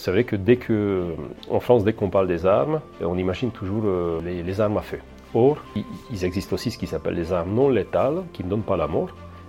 C'est 0.00 0.12
vrai 0.12 0.22
que 0.22 0.36
dès 0.36 0.54
que, 0.54 1.16
en 1.50 1.58
France, 1.58 1.82
dès 1.82 1.92
qu'on 1.92 2.08
parle 2.08 2.28
des 2.28 2.46
armes, 2.46 2.80
on 3.00 3.18
imagine 3.18 3.50
toujours 3.50 3.82
euh, 3.84 4.20
les, 4.22 4.60
armes 4.60 4.76
à 4.76 4.82
feu. 4.82 5.00
Or, 5.34 5.56
il 5.74 6.24
existe 6.24 6.52
aussi 6.52 6.70
ce 6.70 6.78
qui 6.78 6.86
s'appelle 6.86 7.14
les 7.14 7.32
armes 7.32 7.52
non 7.52 7.68
létales, 7.68 8.22
qui 8.32 8.44
ne 8.44 8.48
donnent 8.48 8.62
pas 8.62 8.76
la 8.76 8.86
mort, 8.86 9.08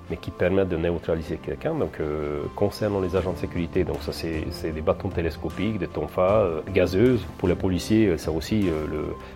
mais 0.10 0.18
qui 0.18 0.32
permettent 0.32 0.70
de 0.70 0.78
neutraliser 0.78 1.38
quelqu'un. 1.38 1.76
Donc, 1.76 2.00
euh, 2.00 2.42
concernant 2.56 3.00
les 3.00 3.16
agents 3.16 3.34
de 3.34 3.38
sécurité, 3.38 3.84
donc 3.84 4.02
ça 4.02 4.12
c'est 4.12 4.72
des 4.72 4.82
bâtons 4.82 5.10
télescopiques, 5.10 5.78
des 5.78 5.88
tonfas 5.88 6.42
euh, 6.42 6.62
gazeuses. 6.74 7.24
Pour 7.38 7.48
les 7.48 7.54
policiers, 7.54 8.18
c'est 8.18 8.32
aussi 8.32 8.72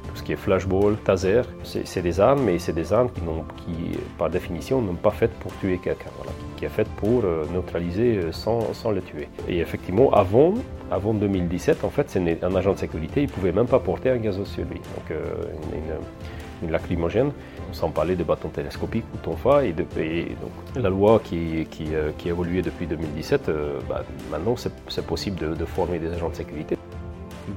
tout 0.09 0.15
ce 0.15 0.23
qui 0.23 0.33
est 0.33 0.35
flashball, 0.35 0.95
taser. 0.97 1.43
C'est 1.63 2.01
des 2.01 2.19
armes, 2.19 2.41
mais 2.43 2.57
c'est 2.57 2.73
des 2.73 2.91
armes 2.91 3.11
qui, 3.11 3.21
qui, 3.63 3.99
par 4.17 4.31
définition, 4.31 4.81
n'ont 4.81 4.95
pas 4.95 5.11
faites 5.11 5.33
pour 5.33 5.55
tuer 5.59 5.77
quelqu'un, 5.77 6.09
voilà, 6.17 6.31
qui, 6.57 6.65
est 6.65 6.69
faite 6.69 6.89
pour 6.97 7.21
neutraliser 7.53 8.31
sans, 8.31 8.73
sans 8.73 8.89
le 8.89 9.03
tuer. 9.03 9.27
Et 9.47 9.59
effectivement, 9.59 10.11
avant, 10.11 10.55
avant 10.93 11.13
2017, 11.13 11.83
en 11.83 11.89
fait, 11.89 12.17
un 12.43 12.55
agent 12.55 12.73
de 12.73 12.77
sécurité, 12.77 13.21
il 13.21 13.27
ne 13.27 13.31
pouvait 13.31 13.51
même 13.51 13.67
pas 13.67 13.79
porter 13.79 14.11
un 14.11 14.17
lui. 14.17 14.29
Donc, 14.29 15.11
euh, 15.11 15.23
une, 16.61 16.71
lacrymogène, 16.71 17.31
sans 17.73 17.89
parler 17.89 18.15
de 18.15 18.23
bâtons 18.23 18.47
télescopiques 18.47 19.03
ou 19.13 19.17
tonfa. 19.17 19.65
Et, 19.65 19.73
donc, 19.73 19.87
la 20.75 20.89
loi 20.89 21.19
qui, 21.21 21.67
euh, 21.91 22.11
évolué 22.25 22.61
depuis 22.61 22.87
2017, 22.87 23.49
euh, 23.49 23.79
bah, 23.89 24.05
maintenant, 24.31 24.55
c'est 24.55 25.05
possible 25.05 25.37
de, 25.37 25.55
de 25.55 25.65
former 25.65 25.99
des 25.99 26.13
agents 26.13 26.29
de 26.29 26.35
sécurité. 26.35 26.77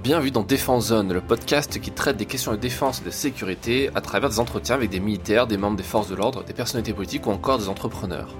Bienvenue 0.03 0.33
dans 0.33 0.43
Défense 0.43 0.89
Zone, 0.89 1.13
le 1.13 1.21
podcast 1.21 1.79
qui 1.79 1.93
traite 1.93 2.17
des 2.17 2.27
questions 2.27 2.51
de 2.51 2.57
défense 2.57 3.01
et 3.03 3.05
de 3.05 3.11
sécurité 3.11 3.91
à 3.95 4.01
travers 4.01 4.31
des 4.31 4.41
entretiens 4.41 4.75
avec 4.75 4.91
des 4.91 4.99
militaires, 4.99 5.47
des 5.47 5.57
membres 5.57 5.77
des 5.77 5.85
forces 5.85 6.09
de 6.09 6.17
l'ordre, 6.17 6.43
des 6.43 6.55
personnalités 6.55 6.93
politiques 6.93 7.27
ou 7.29 7.31
encore 7.31 7.59
des 7.59 7.69
entrepreneurs. 7.69 8.35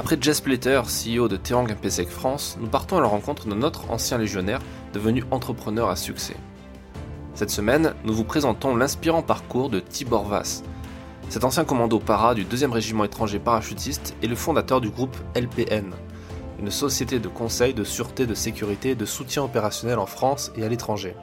Après 0.00 0.16
Jess 0.18 0.40
Plater, 0.40 0.80
CEO 0.86 1.28
de 1.28 1.36
Terang 1.36 1.70
MPSEC 1.70 2.08
France, 2.08 2.56
nous 2.58 2.68
partons 2.68 2.96
à 2.96 3.02
la 3.02 3.06
rencontre 3.06 3.46
de 3.46 3.54
notre 3.54 3.90
ancien 3.90 4.16
légionnaire 4.16 4.60
devenu 4.94 5.24
entrepreneur 5.30 5.90
à 5.90 5.96
succès. 5.96 6.36
Cette 7.34 7.50
semaine, 7.50 7.92
nous 8.04 8.14
vous 8.14 8.24
présentons 8.24 8.74
l'inspirant 8.74 9.20
parcours 9.20 9.68
de 9.68 9.78
Tibor 9.78 10.24
Vass. 10.24 10.62
Cet 11.28 11.44
ancien 11.44 11.66
commando 11.66 11.98
para 11.98 12.34
du 12.34 12.46
2e 12.46 12.70
régiment 12.70 13.04
étranger 13.04 13.38
parachutiste 13.38 14.16
est 14.22 14.26
le 14.26 14.36
fondateur 14.36 14.80
du 14.80 14.88
groupe 14.88 15.18
LPN, 15.36 15.92
une 16.58 16.70
société 16.70 17.18
de 17.18 17.28
conseil 17.28 17.74
de 17.74 17.84
sûreté, 17.84 18.24
de 18.24 18.34
sécurité 18.34 18.92
et 18.92 18.94
de 18.94 19.04
soutien 19.04 19.42
opérationnel 19.42 19.98
en 19.98 20.06
France 20.06 20.50
et 20.56 20.64
à 20.64 20.68
l'étranger. 20.70 21.14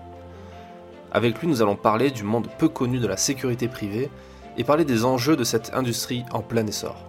Avec 1.12 1.40
lui, 1.40 1.48
nous 1.48 1.64
allons 1.64 1.78
parler 1.78 2.12
du 2.12 2.22
monde 2.22 2.48
peu 2.60 2.70
connu 2.70 3.00
de 3.00 3.08
la 3.08 3.18
sécurité 3.18 3.68
privée 3.68 4.12
et 4.56 4.64
parler 4.64 4.86
des 4.86 5.04
enjeux 5.04 5.36
de 5.36 5.44
cette 5.44 5.74
industrie 5.74 6.26
en 6.32 6.44
plein 6.44 6.68
essor. 6.68 7.08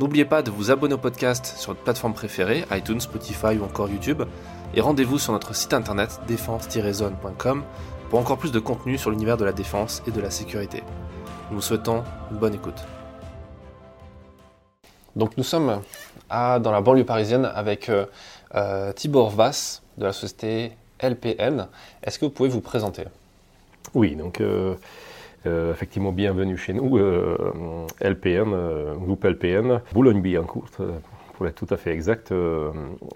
N'oubliez 0.00 0.24
pas 0.24 0.42
de 0.42 0.50
vous 0.50 0.70
abonner 0.70 0.94
au 0.94 0.98
podcast 0.98 1.54
sur 1.58 1.72
votre 1.72 1.82
plateforme 1.82 2.14
préférée, 2.14 2.64
iTunes, 2.70 3.00
Spotify 3.00 3.58
ou 3.58 3.64
encore 3.64 3.88
YouTube, 3.88 4.22
et 4.74 4.80
rendez-vous 4.80 5.18
sur 5.18 5.32
notre 5.32 5.54
site 5.54 5.74
internet 5.74 6.20
défense-zone.com 6.26 7.62
pour 8.08 8.18
encore 8.18 8.38
plus 8.38 8.52
de 8.52 8.58
contenu 8.58 8.96
sur 8.96 9.10
l'univers 9.10 9.36
de 9.36 9.44
la 9.44 9.52
défense 9.52 10.02
et 10.06 10.10
de 10.10 10.20
la 10.20 10.30
sécurité. 10.30 10.82
Nous 11.50 11.56
vous 11.56 11.62
souhaitons 11.62 12.04
une 12.30 12.38
bonne 12.38 12.54
écoute. 12.54 12.82
Donc 15.14 15.36
nous 15.36 15.44
sommes 15.44 15.82
dans 16.30 16.72
la 16.72 16.80
banlieue 16.80 17.04
parisienne 17.04 17.50
avec 17.54 17.90
euh, 17.90 18.06
euh, 18.54 18.92
Tibor 18.92 19.30
Vass 19.30 19.82
de 19.98 20.04
la 20.04 20.12
société 20.12 20.72
LPN. 21.00 21.68
Est-ce 22.02 22.18
que 22.18 22.24
vous 22.24 22.30
pouvez 22.30 22.48
vous 22.48 22.62
présenter? 22.62 23.04
Oui, 23.94 24.16
donc 24.16 24.40
euh, 24.40 24.74
effectivement, 25.44 26.12
bienvenue 26.12 26.56
chez 26.56 26.72
nous, 26.72 26.98
euh, 26.98 27.86
LPN, 28.00 28.52
euh, 28.52 28.94
groupe 28.94 29.24
LPN, 29.24 29.80
Boulogne-Billancourt, 29.92 30.70
pour 31.34 31.46
être 31.46 31.54
tout 31.54 31.72
à 31.74 31.76
fait 31.76 31.92
exact. 31.92 32.32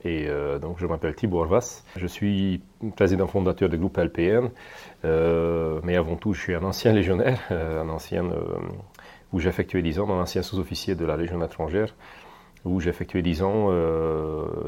et 0.05 0.29
donc, 0.61 0.79
je 0.79 0.87
m'appelle 0.87 1.15
Thibaut 1.15 1.45
Vass. 1.45 1.85
Je 1.97 2.07
suis 2.07 2.63
président 2.97 3.27
fondateur 3.27 3.69
du 3.69 3.79
groupe 3.79 3.99
LPN, 3.99 4.51
mais 5.05 5.97
avant 5.97 6.17
tout, 6.17 6.33
je 6.33 6.41
suis 6.41 6.55
un 6.55 6.65
ancien 6.65 6.93
légionnaire, 6.93 7.41
un 7.51 7.89
ancien 7.89 8.25
où 9.33 9.39
j'ai 9.39 9.49
effectué 9.49 9.83
10 9.83 10.01
ans, 10.01 10.11
un 10.11 10.23
ancien 10.23 10.43
sous-officier 10.43 10.95
de 10.95 11.05
la 11.05 11.17
Légion 11.17 11.45
étrangère 11.45 11.95
où 12.65 12.81
j'ai 12.81 12.91
effectué 12.91 13.23
10 13.23 13.43
ans, 13.43 13.71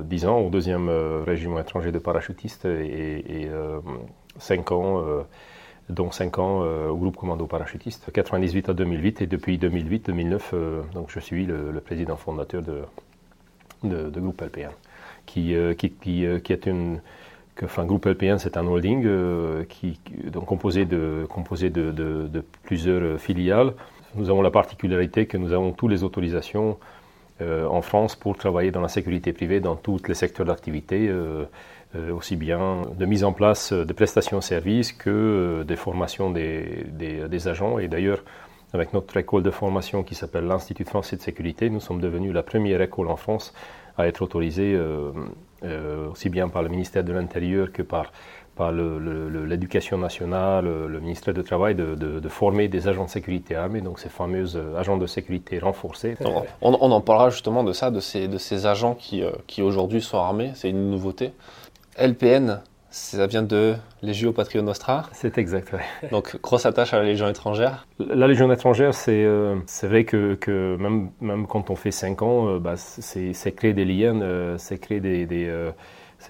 10 0.03 0.27
ans 0.27 0.39
au 0.39 0.51
deuxième 0.51 0.89
régiment 1.27 1.59
étranger 1.59 1.91
de 1.91 1.99
parachutistes 1.99 2.65
et, 2.67 3.45
et 3.45 3.51
5 4.39 4.73
ans 4.73 5.25
dont 5.89 6.11
5 6.11 6.39
ans 6.39 6.63
euh, 6.63 6.89
au 6.89 6.97
groupe 6.97 7.17
commando 7.17 7.47
parachutiste, 7.47 8.13
98 8.13 8.69
à 8.69 8.75
2008 8.75 9.23
et 9.23 9.27
depuis 9.27 9.59
2008-2009, 9.59 10.41
euh, 10.53 10.83
donc 10.95 11.11
je 11.11 11.21
suis 11.21 11.47
le, 11.47 11.81
président 11.81 12.17
fondateur 12.17 12.63
de, 12.63 12.83
de, 13.85 14.21
groupe 14.21 14.41
LPN, 14.43 14.71
qui, 15.27 15.55
euh, 15.55 15.75
qui, 15.75 15.91
qui, 15.91 16.25
est 16.25 16.67
une 16.67 17.01
groupe 17.57 18.07
LPN, 18.07 18.39
c'est 18.39 18.57
un 18.57 18.67
holding 18.67 19.09
qui, 19.69 19.99
donc 20.31 20.45
composé, 20.45 20.85
de, 20.85 21.27
composé 21.29 21.71
de, 21.71 21.91
de, 21.91 22.45
plusieurs 22.63 23.19
filiales. 23.19 23.73
Nous 24.15 24.31
avons 24.31 24.43
la 24.43 24.51
particularité 24.51 25.27
que 25.27 25.37
nous 25.37 25.53
avons 25.53 25.73
toutes 25.73 25.91
les 25.91 26.05
autorisations 26.05 26.79
en 27.41 27.83
France 27.83 28.17
pour 28.17 28.37
travailler 28.37 28.73
dans 28.73 28.81
la 28.81 28.89
sécurité 28.89 29.33
privée 29.33 29.61
dans 29.61 29.77
tous 29.77 30.03
les 30.09 30.15
secteurs 30.15 30.47
d'activité. 30.47 31.11
Euh, 31.97 32.13
aussi 32.13 32.37
bien 32.37 32.83
de 32.99 33.07
mise 33.07 33.25
en 33.25 33.33
place 33.33 33.73
de 33.73 33.93
prestations-services 33.95 34.93
que 34.93 35.09
euh, 35.09 35.65
des 35.65 35.77
formations 35.77 36.31
des, 36.31 36.85
des, 36.87 37.49
agents. 37.49 37.79
Et 37.79 37.89
d'ailleurs, 37.89 38.23
avec 38.75 38.93
notre 38.93 39.17
école 39.17 39.43
de 39.43 39.51
formation 39.51 40.03
qui 40.03 40.15
s'appelle 40.15 40.45
l'Institut 40.45 40.85
français 40.85 41.17
de 41.17 41.23
sécurité, 41.23 41.71
nous 41.71 41.81
sommes 41.81 42.03
devenus 42.03 42.35
la 42.35 42.43
première 42.43 42.83
école 42.83 43.09
en 43.09 43.17
France 43.17 43.55
à 43.97 44.07
être 44.07 44.21
autorisée 44.21 44.75
euh, 44.77 45.13
aussi 46.11 46.29
bien 46.29 46.51
par 46.51 46.63
le 46.63 46.69
ministère 46.69 47.05
de 47.05 47.13
l'Intérieur 47.15 47.73
que 47.73 47.81
par, 47.81 48.13
par 48.55 48.71
l'éducation 48.71 49.97
nationale, 49.97 50.67
le, 50.67 51.01
ministère 51.01 51.33
du 51.33 51.43
Travail, 51.43 51.75
de, 51.75 51.95
de, 51.95 52.29
former 52.29 52.69
des 52.69 52.87
agents 52.87 53.07
de 53.07 53.11
sécurité 53.11 53.57
armés, 53.57 53.81
donc 53.81 53.99
ces 53.99 54.11
fameux 54.11 54.45
agents 54.77 54.99
de 54.99 55.07
sécurité 55.07 55.59
renforcés. 55.59 56.17
On, 56.21 56.45
on, 56.61 56.93
en 56.93 57.01
parlera 57.01 57.31
justement 57.31 57.65
de 57.65 57.73
ça, 57.73 57.91
de 57.91 58.01
ces, 58.01 58.29
de 58.29 58.37
ces 58.37 58.67
agents 58.67 58.95
qui, 58.95 59.23
qui 59.47 59.63
aujourd'hui 59.63 60.03
sont 60.03 60.19
armés, 60.19 60.51
c'est 60.55 60.69
une 60.69 60.91
nouveauté. 60.91 61.33
LPN, 61.99 62.61
ça 62.91 63.27
vient 63.27 63.43
de 63.43 63.75
Legio 64.03 64.33
Patrio 64.33 64.63
Nostra. 64.63 65.05
C'est 65.13 65.37
exact, 65.37 65.73
oui. 65.73 66.09
Donc, 66.11 66.41
grosse 66.41 66.65
attache 66.65 66.95
à 66.95 66.99
la 66.99 67.05
Légion 67.05 67.29
étrangère. 67.29 67.87
La 67.99 68.27
Légion 68.27 68.51
étrangère, 68.53 68.95
c'est 68.95 69.25
euh, 69.25 69.57
vrai 69.83 70.05
que, 70.05 70.35
que, 70.35 70.77
même, 70.77 71.11
même 71.21 71.47
quand 71.47 71.71
on 71.71 71.77
fait 71.77 71.91
5 71.91 72.23
ans, 72.23 72.49
euh, 72.49 72.59
bah, 72.59 72.77
c'est 72.77 73.53
créer 73.53 73.75
des 73.75 73.85
liens, 73.85 74.21
euh, 74.23 74.57
c'est 74.59 74.79
créer 74.79 75.01
des, 75.01 75.27
des 75.27 75.73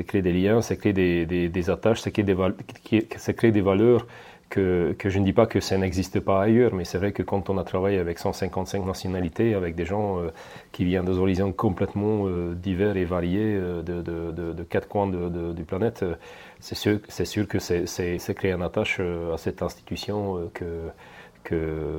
créer 0.06 0.22
des 0.22 0.32
liens, 0.32 0.60
c'est 0.60 0.76
créer 0.76 0.92
des, 0.92 1.26
des, 1.26 1.48
des 1.48 1.70
attaches, 1.70 2.00
c'est 2.00 2.12
créer, 2.12 2.24
créer, 3.06 3.52
des 3.52 3.60
valeurs 3.60 4.06
que, 4.48 4.96
je 5.04 5.18
ne 5.18 5.24
dis 5.24 5.32
pas 5.32 5.46
que 5.46 5.60
ça 5.60 5.76
n'existe 5.76 6.20
pas 6.20 6.42
ailleurs, 6.42 6.74
mais 6.74 6.84
c'est 6.84 6.98
vrai 6.98 7.12
que 7.12 7.22
quand 7.22 7.50
on 7.50 7.58
a 7.58 7.64
travaillé 7.64 7.98
avec 7.98 8.18
155 8.18 8.84
nationalités, 8.84 9.54
avec 9.54 9.74
des 9.74 9.84
gens 9.84 10.18
euh, 10.18 10.30
qui 10.72 10.84
viennent 10.84 11.04
des 11.04 11.18
horizons 11.18 11.52
complètement 11.52 12.26
euh, 12.26 12.54
divers 12.54 12.96
et 12.96 13.04
variés 13.04 13.54
euh, 13.56 13.82
de, 13.82 14.62
quatre 14.64 14.88
coins 14.88 15.06
du 15.06 15.64
planète, 15.64 16.04
c'est 16.60 16.74
sûr, 16.74 17.48
que 17.48 17.58
c'est 17.58 18.34
créer 18.34 18.52
une 18.52 18.62
attache 18.62 19.00
à 19.00 19.36
cette 19.36 19.62
institution 19.62 20.50
que, 20.54 20.90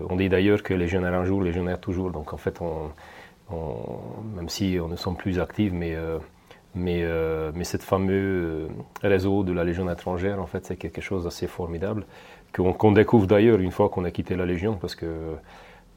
on 0.09 0.15
dit 0.15 0.29
d'ailleurs 0.29 0.61
que 0.61 0.73
les 0.75 0.87
jeunes 0.87 1.05
un 1.05 1.25
jour, 1.25 1.41
les 1.41 1.51
jeunes 1.51 1.75
toujours. 1.81 2.11
Donc 2.11 2.33
en 2.33 2.37
fait, 2.37 2.59
même 3.51 4.49
si 4.49 4.77
on 4.81 4.87
ne 4.87 4.95
sommes 4.95 5.15
plus 5.15 5.39
actifs, 5.39 5.71
mais 5.73 5.95
mais, 6.75 7.03
mais 7.55 7.63
cette 7.63 7.81
fameux 7.81 8.67
réseau 9.01 9.43
de 9.43 9.51
la 9.53 9.63
Légion 9.63 9.89
étrangère, 9.89 10.39
en 10.39 10.45
fait, 10.45 10.67
c'est 10.67 10.75
quelque 10.75 11.01
chose 11.01 11.23
d'assez 11.23 11.47
formidable 11.47 12.05
qu'on 12.53 12.91
découvre 12.91 13.27
d'ailleurs 13.27 13.59
une 13.59 13.71
fois 13.71 13.89
qu'on 13.89 14.05
a 14.05 14.11
quitté 14.11 14.35
la 14.35 14.45
Légion, 14.45 14.75
parce 14.75 14.95
que 14.95 15.35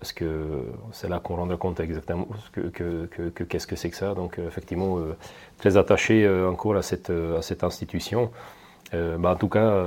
parce 0.02 0.12
que 0.12 0.64
c'est 0.90 1.08
là 1.08 1.20
qu'on 1.20 1.36
rendra 1.36 1.56
compte 1.56 1.78
exactement 1.78 2.26
que, 2.50 3.06
qu'est-ce 3.44 3.68
que 3.68 3.76
c'est 3.76 3.88
que 3.88 3.94
ça. 3.94 4.14
Donc 4.14 4.36
effectivement, 4.36 4.98
euh, 4.98 5.16
très 5.58 5.76
attaché 5.76 6.24
euh, 6.24 6.50
encore 6.50 6.74
à 6.74 6.82
cette, 6.82 7.10
à 7.10 7.40
cette 7.40 7.62
institution. 7.62 8.32
Euh, 8.94 9.16
bah, 9.16 9.30
en 9.30 9.36
tout 9.36 9.48
cas, 9.48 9.86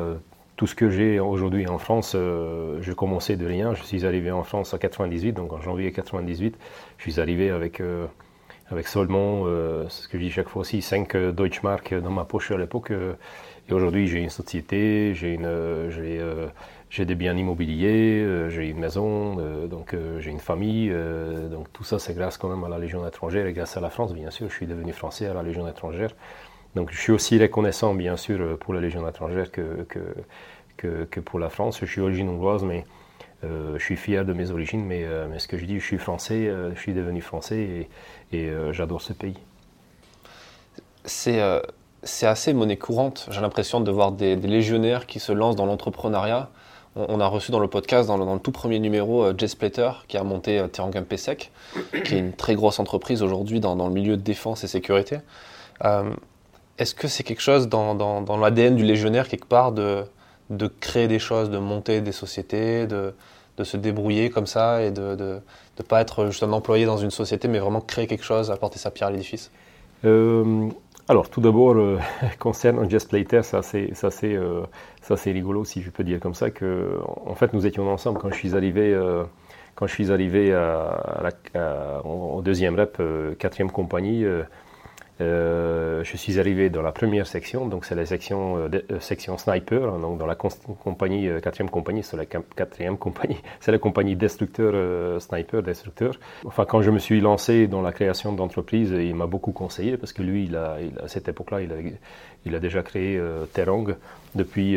tout 0.55 0.67
ce 0.67 0.73
que 0.73 0.89
j'ai 0.89 1.19
aujourd'hui 1.19 1.67
en 1.67 1.79
France, 1.79 2.13
je 2.13 2.93
commençais 2.93 3.35
de 3.35 3.45
rien. 3.45 3.73
Je 3.73 3.83
suis 3.83 4.05
arrivé 4.05 4.31
en 4.31 4.45
France 4.45 4.73
en 4.73 4.77
98, 4.77 5.33
donc 5.33 5.51
en 5.51 5.59
janvier 5.59 5.91
98, 5.91 6.57
je 6.97 7.03
suis 7.03 7.19
arrivé 7.19 7.49
avec, 7.49 7.81
avec 8.71 8.87
seulement, 8.87 9.43
ce 9.89 10.07
que 10.07 10.17
je 10.17 10.23
dis 10.23 10.31
chaque 10.31 10.47
fois 10.47 10.61
aussi, 10.61 10.81
5 10.81 11.13
Deutschmark 11.33 11.93
dans 11.93 12.11
ma 12.11 12.23
poche 12.23 12.51
à 12.51 12.57
l'époque. 12.57 12.93
Et 13.67 13.73
aujourd'hui, 13.73 14.07
j'ai 14.07 14.19
une 14.19 14.29
société, 14.29 15.13
j'ai 15.15 15.33
une, 15.33 15.89
j'ai, 15.89 16.19
euh, 16.19 16.47
j'ai 16.91 17.05
des 17.05 17.15
biens 17.15 17.35
immobiliers, 17.35 18.21
euh, 18.23 18.49
j'ai 18.49 18.69
une 18.69 18.77
maison, 18.77 19.37
euh, 19.39 19.65
donc 19.67 19.95
j'ai 20.19 20.29
une 20.29 20.39
famille. 20.39 20.93
donc 21.49 21.71
tout 21.73 21.83
ça, 21.83 21.97
c'est 21.97 22.13
grâce 22.13 22.37
quand 22.37 22.49
même 22.49 22.63
à 22.63 22.69
la 22.69 22.77
Légion 22.77 23.07
étrangère 23.07 23.47
et 23.47 23.53
grâce 23.53 23.75
à 23.75 23.81
la 23.81 23.89
France, 23.89 24.13
bien 24.13 24.29
sûr. 24.29 24.49
Je 24.49 24.55
suis 24.55 24.67
devenu 24.67 24.93
français 24.93 25.25
à 25.25 25.33
la 25.33 25.41
Légion 25.41 25.67
étrangère. 25.67 26.11
Donc 26.75 26.91
je 26.91 26.99
suis 26.99 27.11
aussi 27.11 27.39
reconnaissant, 27.39 27.95
bien 27.95 28.17
sûr, 28.17 28.57
pour 28.59 28.73
la 28.73 28.81
Légion 28.81 29.07
étrangère 29.07 29.51
que, 29.51 29.85
que, 30.77 31.05
que, 31.05 31.19
pour 31.19 31.39
la 31.39 31.49
France. 31.49 31.79
Je 31.79 31.85
suis 31.85 32.01
d'origine 32.01 32.29
hongroise, 32.29 32.63
mais 32.63 32.85
je 33.43 33.79
suis 33.79 33.95
fier 33.95 34.25
de 34.25 34.33
mes 34.33 34.51
origines. 34.51 34.85
Mais, 34.85 35.05
mais, 35.29 35.39
ce 35.39 35.47
que 35.47 35.57
je 35.57 35.65
dis, 35.65 35.79
je 35.79 35.85
suis 35.85 35.97
français, 35.97 36.51
je 36.75 36.79
suis 36.79 36.93
devenu 36.93 37.21
français 37.21 37.87
et, 38.31 38.37
et 38.37 38.51
j'adore 38.73 39.01
ce 39.01 39.13
pays. 39.13 39.37
C'est 41.05 41.39
c'est 42.05 42.27
assez 42.27 42.53
monnaie 42.53 42.77
courante. 42.77 43.27
J'ai 43.31 43.41
l'impression 43.41 43.81
de 43.81 43.91
voir 43.91 44.11
des, 44.11 44.35
légionnaires 44.35 45.07
qui 45.07 45.19
se 45.19 45.31
lancent 45.31 45.55
dans 45.55 45.65
l'entrepreneuriat. 45.65 46.49
On, 46.95 47.19
a 47.19 47.27
reçu 47.27 47.51
dans 47.51 47.59
le 47.59 47.67
podcast, 47.67 48.07
dans 48.07 48.15
le, 48.15 48.39
tout 48.39 48.53
premier 48.53 48.79
numéro, 48.79 49.23
euh, 49.23 49.33
Jess 49.37 49.53
Plater, 49.53 50.05
qui 50.07 50.15
a 50.15 50.23
monté 50.23 50.59
euh, 50.59 50.67
PSEC, 50.67 51.51
qui 52.05 52.15
est 52.15 52.19
une 52.19 52.31
très 52.31 52.55
grosse 52.55 52.79
entreprise 52.79 53.21
aujourd'hui 53.21 53.59
dans, 53.59 53.75
le 53.75 53.93
milieu 53.93 54.15
de 54.15 54.21
défense 54.21 54.63
et 54.63 54.67
sécurité. 54.67 55.17
Euh, 55.83 56.09
est-ce 56.77 56.95
que 56.95 57.09
c'est 57.09 57.23
quelque 57.23 57.41
chose 57.41 57.67
dans, 57.67 58.37
l'ADN 58.39 58.77
du 58.77 58.85
légionnaire, 58.85 59.27
quelque 59.27 59.47
part, 59.47 59.73
de, 59.73 60.05
créer 60.79 61.09
des 61.09 61.19
choses, 61.19 61.49
de 61.49 61.57
monter 61.57 61.99
des 61.99 62.13
sociétés, 62.13 62.87
de, 62.87 63.13
de 63.57 63.63
se 63.65 63.75
débrouiller 63.75 64.29
comme 64.29 64.47
ça 64.47 64.81
et 64.81 64.91
de 64.91 65.17
ne 65.17 65.83
pas 65.83 65.99
être 65.99 66.27
juste 66.27 66.43
un 66.43 66.53
employé 66.53 66.85
dans 66.85 66.97
une 66.97 67.11
société, 67.11 67.49
mais 67.49 67.59
vraiment 67.59 67.81
créer 67.81 68.07
quelque 68.07 68.23
chose, 68.23 68.51
apporter 68.51 68.79
sa 68.79 68.89
pierre 68.91 69.09
à 69.09 69.11
l'édifice? 69.11 69.51
Euh, 70.05 70.69
Alors, 71.07 71.29
tout 71.29 71.39
d'abord, 71.39 71.75
euh, 71.75 71.99
concernant 72.39 72.89
Just 72.89 73.09
Plater, 73.09 73.43
ça 73.43 73.61
c'est 73.61 73.93
ça 73.93 74.09
c'est 74.09 74.33
euh, 74.35 74.63
ça 75.01 75.15
c'est 75.17 75.31
rigolo 75.31 75.63
si 75.63 75.83
je 75.83 75.91
peux 75.91 76.03
dire 76.03 76.19
comme 76.19 76.33
ça 76.33 76.49
que 76.49 76.99
en 77.27 77.35
fait 77.35 77.53
nous 77.53 77.67
étions 77.67 77.87
ensemble 77.91 78.19
quand 78.19 78.31
je 78.31 78.35
suis 78.35 78.55
arrivé 78.55 78.91
euh, 78.91 79.23
quand 79.75 79.85
je 79.85 79.93
suis 79.93 80.11
arrivé 80.11 80.51
au 82.05 82.41
deuxième 82.41 82.75
rep, 82.75 83.01
quatrième 83.37 83.71
compagnie. 83.71 84.25
Euh, 85.21 86.03
je 86.03 86.17
suis 86.17 86.39
arrivé 86.39 86.69
dans 86.69 86.81
la 86.81 86.91
première 86.91 87.25
section, 87.25 87.67
donc 87.67 87.85
c'est 87.85 87.95
la 87.95 88.05
section, 88.05 88.57
euh, 88.57 88.69
euh, 88.91 88.99
section 88.99 89.37
sniper, 89.37 89.85
hein, 89.85 89.99
donc 89.99 90.17
dans 90.17 90.25
la 90.25 90.35
compagnie, 90.35 91.29
quatrième 91.41 91.69
compagnie, 91.69 92.03
c'est 92.03 92.17
la 92.17 92.25
quatrième 92.25 92.97
compagnie, 92.97 93.37
c'est 93.61 93.71
la 93.71 93.77
compagnie 93.77 94.17
destructeur, 94.17 95.21
sniper, 95.21 95.63
destructeur. 95.63 96.15
Enfin, 96.43 96.65
quand 96.65 96.81
je 96.81 96.91
me 96.91 96.99
suis 96.99 97.21
lancé 97.21 97.67
dans 97.67 97.81
la 97.81 97.93
création 97.93 98.33
d'entreprise, 98.33 98.91
il 98.91 99.15
m'a 99.15 99.27
beaucoup 99.27 99.53
conseillé 99.53 99.95
parce 99.95 100.11
que 100.11 100.21
lui, 100.21 100.45
il 100.45 100.55
a, 100.57 100.77
à 101.01 101.07
cette 101.07 101.29
époque-là, 101.29 101.61
il 101.61 101.71
a, 101.71 101.75
il 102.45 102.55
a 102.55 102.59
déjà 102.59 102.83
créé 102.83 103.21
Terang 103.53 103.95
depuis, 104.35 104.75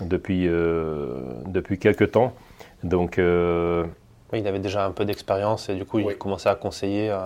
depuis, 0.00 0.48
depuis 1.46 1.78
quelques 1.78 2.10
temps. 2.10 2.34
Donc, 2.82 3.14
oui, 3.18 4.40
il 4.40 4.46
avait 4.48 4.58
déjà 4.58 4.84
un 4.84 4.90
peu 4.90 5.04
d'expérience 5.04 5.68
et 5.68 5.76
du 5.76 5.84
coup, 5.84 6.00
il 6.00 6.16
commençait 6.16 6.48
à 6.48 6.56
conseiller 6.56 7.16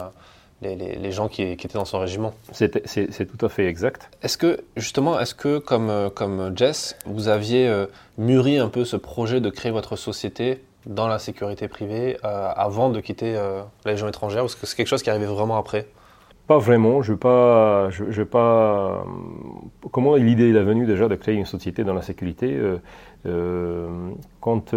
les, 0.63 1.13
gens 1.13 1.29
qui, 1.29 1.43
étaient 1.43 1.69
dans 1.75 1.85
son 1.85 1.99
régiment. 1.99 2.35
C'est 2.53 2.71
tout 2.71 3.47
à 3.47 3.49
fait 3.49 3.67
exact. 3.67 4.11
Est-ce 4.23 4.37
que, 4.37 4.61
justement, 4.77 5.19
est-ce 5.19 5.35
que, 5.35 5.59
comme, 5.59 5.91
euh, 5.91 6.11
comme 6.11 6.53
Jess, 6.57 6.97
vous 7.07 7.29
aviez 7.29 7.67
euh, 7.69 7.87
mûri 8.19 8.59
un 8.59 8.69
peu 8.69 8.85
ce 8.85 8.97
projet 8.97 9.41
de 9.41 9.51
créer 9.51 9.73
votre 9.73 9.97
société 9.97 10.63
dans 10.87 11.09
la 11.09 11.19
sécurité 11.19 11.69
privée 11.69 12.17
euh, 12.25 12.51
avant 12.55 12.91
de 12.91 13.01
quitter 13.01 13.35
la 13.35 13.93
Légion 13.93 14.09
étrangère 14.09 14.43
Ou 14.43 14.47
est-ce 14.47 14.57
que 14.57 14.67
c'est 14.67 14.77
quelque 14.77 14.87
chose 14.87 15.03
qui 15.03 15.11
arrivait 15.11 15.27
vraiment 15.27 15.57
après? 15.57 15.87
Pas 16.47 16.59
vraiment, 16.59 17.01
je 17.01 17.15
pas, 17.15 17.91
je, 17.91 18.23
pas. 18.23 19.05
Comment 19.93 20.17
l'idée 20.17 20.51
est 20.51 20.63
venue 20.63 20.85
déjà 20.85 21.07
de 21.07 21.15
créer 21.15 21.37
une 21.37 21.47
société 21.47 21.85
dans 21.85 21.95
la 21.95 22.03
sécurité 22.03 22.59
Quand, 24.41 24.75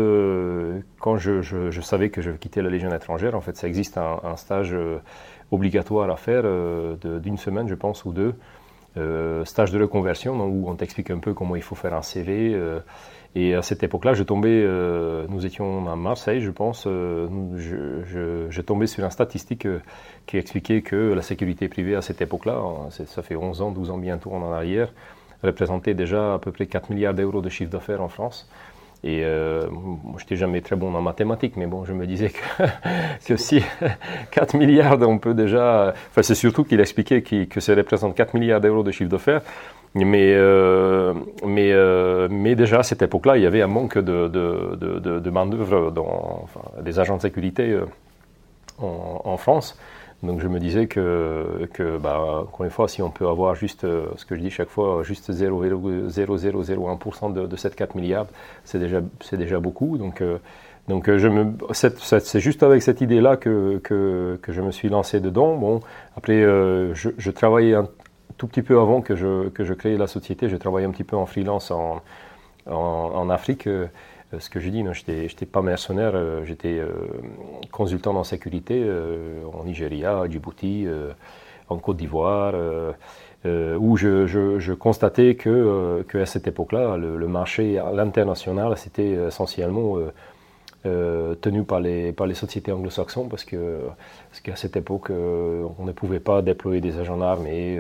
quand 1.00 1.18
je, 1.18 1.81
savais 1.81 2.09
que 2.12 2.21
je 2.21 2.29
quittais 2.29 2.62
la 2.62 2.69
Légion 2.69 2.94
étrangère, 2.94 3.33
en 3.33 3.41
fait, 3.41 3.57
ça 3.57 3.68
existe 3.68 3.97
un, 3.97 4.19
un 4.24 4.36
stage 4.36 4.75
obligatoire 5.53 6.09
à 6.09 6.15
faire 6.17 6.44
euh, 6.45 6.95
d'une 7.19 7.38
semaine, 7.38 7.67
je 7.67 7.75
pense, 7.75 8.05
ou 8.05 8.11
deux. 8.11 8.33
Euh, 8.97 9.44
stage 9.45 9.71
de 9.71 9.81
reconversion, 9.81 10.39
où 10.45 10.69
on 10.69 10.75
t'explique 10.75 11.09
un 11.09 11.19
peu 11.19 11.33
comment 11.33 11.55
il 11.55 11.61
faut 11.61 11.75
faire 11.75 11.94
un 11.94 12.01
CV. 12.01 12.53
Euh, 12.53 12.79
et 13.35 13.55
à 13.55 13.61
cette 13.61 13.81
époque-là, 13.81 14.13
je 14.13 14.21
tombais, 14.21 14.63
nous 15.27 15.44
étions 15.44 15.89
à 15.91 15.95
Marseille, 15.95 16.39
je 16.41 16.51
pense, 16.51 16.83
je, 16.83 18.47
je, 18.47 18.61
tombais 18.61 18.85
sur 18.85 19.03
une 19.03 19.09
statistique 19.09 19.67
qui 20.27 20.38
expliquait 20.38 20.83
que 20.83 21.13
la 21.13 21.23
sécurité 21.23 21.67
privée 21.67 21.95
à 21.95 22.03
cette 22.03 22.21
époque-là, 22.21 22.59
hein, 22.59 22.89
ça 22.91 23.23
fait 23.23 23.35
11 23.35 23.63
ans, 23.63 23.71
12 23.71 23.89
ans 23.89 23.97
bientôt 23.97 24.31
en 24.33 24.51
arrière, 24.53 24.94
représentait 25.41 25.95
déjà 25.95 26.35
à 26.35 26.38
peu 26.38 26.51
près 26.51 26.67
4 26.67 26.91
milliards 26.91 27.15
d'euros 27.15 27.41
de 27.41 27.50
chiffre 27.50 27.71
d'affaires 27.71 28.03
en 28.03 28.07
France. 28.07 28.47
Et 29.05 29.21
euh, 29.25 29.67
moi, 29.69 30.15
je 30.17 30.23
n'étais 30.23 30.38
jamais 30.38 30.61
très 30.61 30.77
bon 30.77 30.95
en 30.95 31.01
mathématiques, 31.01 31.57
mais 31.57 31.65
bon, 31.65 31.83
je 31.83 31.91
me 31.91 32.07
disais 32.07 32.29
que, 32.29 32.63
que 33.27 33.35
si 33.35 33.61
4 34.31 34.55
milliards, 34.55 35.01
on 35.01 35.17
peut 35.17 35.33
déjà. 35.33 35.94
Enfin, 36.09 36.21
c'est 36.21 36.35
surtout 36.35 36.63
qu'il 36.63 36.79
expliquait 36.79 37.21
que 37.21 37.59
ça 37.59 37.75
représente 37.75 38.15
4 38.15 38.33
milliards 38.33 38.61
d'euros 38.61 38.83
de 38.83 38.91
chiffre 38.91 39.09
d'affaires. 39.09 39.41
Mais, 39.95 40.33
euh, 40.33 41.13
mais, 41.45 41.71
euh, 41.71 42.27
mais 42.31 42.55
déjà 42.55 42.79
à 42.79 42.83
cette 42.83 43.01
époque-là, 43.01 43.38
il 43.38 43.44
y 43.44 43.45
avait 43.45 43.61
un 43.61 43.67
manque 43.67 44.00
de, 44.00 44.27
de, 44.27 45.19
de, 45.19 45.29
main-d'œuvre 45.29 45.94
des 46.81 46.97
agents 46.97 47.17
de 47.17 47.21
sécurité 47.21 47.77
en 48.79 49.38
France. 49.38 49.77
Donc 50.23 50.39
je 50.39 50.47
me 50.47 50.59
disais 50.59 50.87
que, 50.87 51.67
que 51.73 51.97
bah, 51.97 52.43
encore 52.43 52.63
une 52.63 52.71
fois, 52.71 52.87
si 52.87 53.01
on 53.01 53.09
peut 53.09 53.27
avoir 53.27 53.55
juste, 53.55 53.83
euh, 53.83 54.05
ce 54.15 54.25
que 54.25 54.35
je 54.35 54.39
dis 54.39 54.49
chaque 54.49 54.69
fois, 54.69 55.03
juste 55.03 55.31
0,0001% 55.31 57.33
de, 57.33 57.45
de 57.45 57.55
7 57.57 57.75
4 57.75 57.95
milliards, 57.95 58.27
c'est 58.63 58.79
déjà, 58.79 59.01
déjà 59.33 59.59
beaucoup. 59.59 59.97
Donc, 59.97 60.21
euh, 60.21 60.37
donc 60.87 61.09
euh, 61.09 61.17
je 61.17 61.27
me, 61.27 61.53
c'est, 61.73 62.39
juste 62.39 62.63
avec 62.63 62.81
cette 62.81 63.01
idée-là 63.01 63.35
que, 63.35 63.81
que, 63.83 64.39
je 64.47 64.61
me 64.61 64.71
suis 64.71 64.87
lancé 64.87 65.19
dedans. 65.19 65.57
Bon, 65.57 65.81
après, 66.15 66.41
je, 66.41 67.31
travaillais 67.31 67.75
un 67.75 67.89
tout 68.37 68.47
petit 68.47 68.61
peu 68.61 68.79
avant 68.79 69.01
que 69.01 69.17
je, 69.17 69.49
que 69.49 69.65
je 69.65 69.73
crée 69.73 69.97
la 69.97 70.07
société, 70.07 70.47
je 70.47 70.55
travaillais 70.55 70.87
un 70.87 70.91
petit 70.91 71.03
peu 71.03 71.17
en 71.17 71.25
freelance 71.25 71.69
en, 71.69 72.01
en 72.65 73.29
Afrique. 73.29 73.67
Euh, 74.33 74.39
ce 74.39 74.50
que 74.50 74.59
je 74.59 74.69
dis, 74.69 74.83
je 74.83 75.12
n'étais 75.12 75.45
pas 75.45 75.62
mercenaire, 75.62 76.12
euh, 76.15 76.44
j'étais 76.45 76.80
euh, 76.80 76.89
consultant 77.71 78.15
en 78.15 78.24
sécurité 78.24 78.83
en 79.53 79.63
Nigeria, 79.63 80.19
à 80.19 80.30
Djibouti, 80.30 80.88
en 81.69 81.77
Côte 81.77 81.97
d'Ivoire, 81.97 82.53
où 83.45 83.97
je, 83.97 84.74
constatais 84.74 85.35
que, 85.35 86.06
à 86.13 86.25
cette 86.25 86.47
époque-là, 86.47 86.97
le, 86.97 87.27
marché 87.27 87.80
à 87.80 87.91
l'international, 87.91 88.77
c'était 88.77 89.12
essentiellement 89.27 89.97
tenu 90.83 91.63
par 91.63 91.79
les, 91.79 92.12
par 92.12 92.27
les 92.27 92.33
sociétés 92.36 92.71
anglo-saxons, 92.71 93.27
parce 93.27 93.45
que 93.45 93.79
parce 94.29 94.41
qu'à 94.41 94.56
cette 94.56 94.75
époque, 94.75 95.09
on 95.09 95.86
ne 95.86 95.91
pouvait 95.91 96.19
pas 96.19 96.41
déployer 96.41 96.81
des 96.81 97.00
agents 97.00 97.21
armés, 97.21 97.79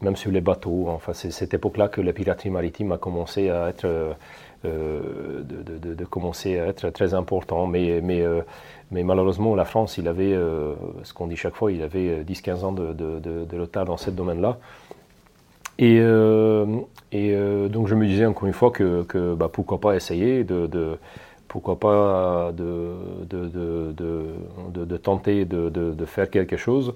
même 0.00 0.16
sur 0.16 0.30
les 0.30 0.40
bateaux. 0.40 0.86
Enfin, 0.88 1.12
c'est 1.12 1.30
cette 1.30 1.54
époque-là 1.54 1.88
que 1.88 2.00
la 2.00 2.12
piraterie 2.12 2.50
maritime 2.50 2.92
a 2.92 2.98
commencé 2.98 3.50
à 3.50 3.68
être 3.68 4.16
euh, 4.64 5.42
de, 5.42 5.94
de, 5.94 6.04
commencer 6.04 6.58
à 6.58 6.66
être 6.66 6.90
très 6.90 7.14
important. 7.14 7.66
Mais, 7.66 8.00
mais, 8.00 8.22
euh, 8.22 8.42
mais 8.92 9.02
malheureusement, 9.02 9.56
la 9.56 9.64
France, 9.64 9.98
il 9.98 10.06
avait, 10.06 10.32
euh, 10.32 10.74
ce 11.02 11.12
qu'on 11.12 11.26
dit 11.26 11.36
chaque 11.36 11.56
fois, 11.56 11.72
il 11.72 11.82
avait 11.82 12.22
10-15 12.22 12.64
ans 12.64 12.72
de, 12.72 13.58
retard 13.58 13.86
dans 13.86 13.96
ce 13.96 14.10
domaine-là. 14.10 14.58
Et, 15.78 15.96
et 15.96 17.36
donc 17.70 17.88
je 17.88 17.94
me 17.94 18.06
disais 18.06 18.26
encore 18.26 18.46
une 18.46 18.52
fois 18.52 18.70
que, 18.70 19.02
que 19.02 19.34
bah, 19.34 19.48
pourquoi 19.52 19.80
pas 19.80 19.96
essayer 19.96 20.44
de, 20.44 20.98
pourquoi 21.48 21.80
pas 21.80 22.52
de, 22.52 22.92
de, 23.28 23.92
de 24.70 24.96
tenter 24.96 25.44
de, 25.44 26.04
faire 26.06 26.30
quelque 26.30 26.56
chose. 26.56 26.94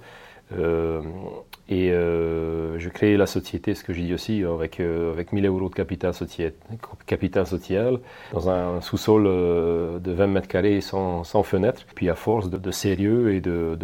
Et 1.68 1.90
euh, 1.90 2.78
je 2.78 2.88
crée 2.88 3.16
la 3.16 3.26
société, 3.26 3.74
ce 3.74 3.82
que 3.82 3.92
j'ai 3.92 4.02
dit 4.02 4.14
aussi, 4.14 4.44
avec, 4.44 4.78
euh, 4.78 5.12
avec 5.12 5.32
1000 5.32 5.46
euros 5.46 5.68
de 5.68 5.74
capital, 5.74 6.14
social, 6.14 7.98
dans 8.32 8.48
un 8.48 8.80
sous-sol 8.80 9.24
euh, 9.26 9.98
de 9.98 10.12
20 10.12 10.28
mètres 10.28 10.46
carrés 10.46 10.80
sans, 10.80 11.24
fenêtre. 11.42 11.82
Puis 11.96 12.08
à 12.08 12.14
force 12.14 12.48
de, 12.48 12.70
sérieux 12.70 13.34
et 13.34 13.40
de, 13.40 13.76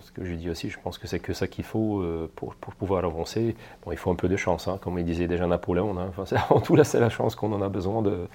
ce 0.00 0.12
que 0.12 0.24
j'ai 0.24 0.36
dit 0.36 0.48
aussi, 0.48 0.70
je 0.70 0.78
pense 0.78 0.96
que 0.96 1.08
c'est 1.08 1.18
que 1.18 1.32
ça 1.32 1.48
qu'il 1.48 1.64
faut 1.64 2.02
euh, 2.02 2.30
pour, 2.36 2.54
pouvoir 2.54 3.04
avancer. 3.04 3.56
Bon, 3.84 3.90
il 3.90 3.98
faut 3.98 4.12
un 4.12 4.16
peu 4.16 4.28
de 4.28 4.36
chance, 4.36 4.68
hein, 4.68 4.78
comme 4.80 4.96
il 5.00 5.04
disait 5.04 5.26
déjà 5.26 5.48
Napoléon. 5.48 5.98
Hein. 5.98 6.12
Enfin, 6.16 6.36
en 6.50 6.60
tout 6.60 6.76
là, 6.76 6.84
c'est 6.84 7.00
la 7.00 7.10
chance 7.10 7.34
qu'on 7.34 7.52
en 7.52 7.62
a 7.62 7.68
besoin 7.68 8.00
de, 8.00 8.28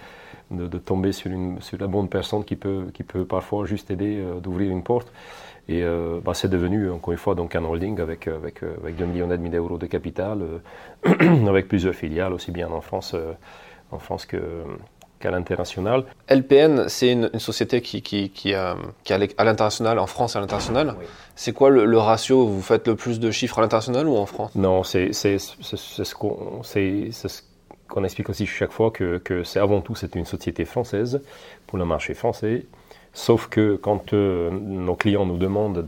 de, 0.51 0.67
de, 0.67 0.77
tomber 0.77 1.13
sur, 1.13 1.31
une, 1.31 1.61
sur 1.61 1.77
la 1.79 1.87
bonne 1.87 2.09
personne 2.09 2.43
qui 2.43 2.57
peut, 2.57 2.87
qui 2.93 3.03
peut 3.03 3.23
parfois 3.23 3.65
juste 3.65 3.91
aider 3.91 4.21
d'ouvrir 4.41 4.71
une 4.71 4.83
porte. 4.83 5.09
Et 5.69 5.81
euh, 5.81 6.19
bah, 6.23 6.33
c'est 6.33 6.49
devenu, 6.49 6.89
encore 6.91 7.13
une 7.13 7.17
fois, 7.17 7.35
donc 7.35 7.55
un 7.55 7.63
holding 7.63 7.99
avec, 8.01 8.27
euh, 8.27 8.35
avec, 8.35 8.63
euh, 8.63 8.75
avec 8.81 8.97
2 8.97 9.05
millions 9.05 9.31
et 9.31 9.37
demi 9.37 9.49
d'euros 9.49 9.77
de 9.77 9.85
capital, 9.85 10.41
avec 11.47 11.67
plusieurs 11.67 11.95
filiales, 11.95 12.33
aussi 12.33 12.51
bien 12.51 12.69
en 12.69 12.81
France, 12.81 13.15
en 13.91 13.99
France 13.99 14.25
que, 14.25 14.41
qu'à 15.21 15.31
l'international. 15.31 16.03
LPN, 16.29 16.89
c'est 16.89 17.13
une, 17.13 17.29
société 17.39 17.81
qui, 17.81 18.01
qui, 18.01 18.29
qui, 18.29 18.53
à 18.53 18.75
l'international, 19.39 19.99
en 19.99 20.07
France 20.07 20.35
et 20.35 20.37
à 20.37 20.41
l'international. 20.41 20.95
C'est 21.35 21.53
quoi 21.53 21.69
le, 21.69 21.97
ratio 21.97 22.45
Vous 22.45 22.61
faites 22.61 22.87
le 22.89 22.95
plus 22.95 23.21
de 23.21 23.31
chiffres 23.31 23.57
à 23.59 23.61
l'international 23.61 24.07
ou 24.07 24.17
en 24.17 24.25
France? 24.25 24.53
Non, 24.55 24.83
c'est, 24.83 25.13
c'est, 25.13 25.37
ce 25.39 26.13
qu'on, 26.13 26.61
c'est, 26.63 27.11
ce 27.11 27.41
qu'on 27.87 28.03
explique 28.03 28.29
aussi 28.29 28.45
chaque 28.45 28.73
fois, 28.73 28.91
que, 28.91 29.17
que 29.19 29.45
c'est 29.45 29.59
avant 29.59 29.79
tout 29.79 29.95
c'est 29.95 30.13
une 30.15 30.25
société 30.25 30.65
française 30.65 31.21
pour 31.67 31.77
le 31.77 31.85
marché 31.85 32.13
français. 32.13 32.65
Sauf 33.15 33.47
que 33.47 33.75
quand 33.75 34.13
euh, 34.13 34.49
nos 34.49 34.95
clients 34.95 35.27
nous 35.27 35.37
demandent 35.37 35.85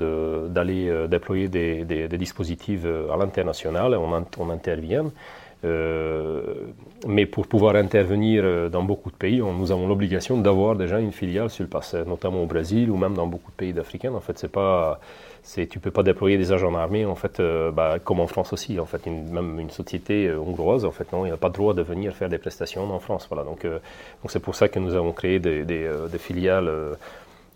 d'aller 0.54 0.88
euh, 0.88 1.08
déployer 1.08 1.48
des, 1.48 2.08
dispositifs 2.20 2.82
euh, 2.86 3.12
à 3.12 3.18
l'international, 3.18 3.96
on, 3.96 4.26
on, 4.38 4.50
intervient. 4.52 5.12
Mais 7.08 7.26
pour 7.26 7.48
pouvoir 7.48 7.76
intervenir 7.76 8.70
dans 8.70 8.84
beaucoup 8.84 9.10
de 9.10 9.16
pays, 9.16 9.40
nous 9.40 9.72
avons 9.72 9.88
l'obligation 9.88 10.38
d'avoir 10.38 10.76
déjà 10.76 11.00
une 11.00 11.12
filiale 11.12 11.50
sur 11.50 11.64
le 11.64 11.70
passé, 11.70 12.04
notamment 12.06 12.44
au 12.44 12.46
Brésil 12.46 12.90
ou 12.92 12.98
même 12.98 13.14
dans 13.14 13.28
beaucoup 13.28 13.52
de 13.52 13.56
pays 13.56 13.74
d'Africains. 13.74 14.14
En 14.14 14.22
fait, 14.22 14.38
c'est 14.38 14.52
pas 14.52 15.00
c'est 15.46 15.68
tu 15.68 15.80
peux 15.80 15.92
pas 15.92 16.02
déployer 16.02 16.40
des 16.40 16.52
agents 16.52 16.74
armés 16.74 17.06
en 17.06 17.14
fait 17.14 17.40
euh, 17.40 17.70
bah, 17.72 18.00
comme 18.04 18.20
en 18.20 18.26
France 18.26 18.52
aussi 18.52 18.80
en 18.80 18.88
fait 18.88 19.06
même 19.06 19.60
une 19.60 19.70
société 19.70 20.28
euh, 20.28 20.40
hongroise 20.40 20.86
en 20.86 20.92
fait 20.92 21.14
non 21.14 21.24
il 21.24 21.30
n'a 21.30 21.38
pas 21.38 21.50
le 21.50 21.54
droit 21.54 21.76
de 21.76 21.84
venir 21.84 22.16
faire 22.16 22.30
des 22.30 22.40
prestations 22.40 22.92
en 22.92 23.00
France 23.00 23.28
voilà. 23.30 23.44
Donc 23.44 23.64
euh, 23.64 23.78
donc 24.24 24.32
c'est 24.32 24.40
pour 24.40 24.56
ça 24.56 24.70
que 24.70 24.80
nous 24.80 24.96
avons 24.96 25.14
créé 25.14 25.40
des, 25.40 25.88
filiales 26.18 26.72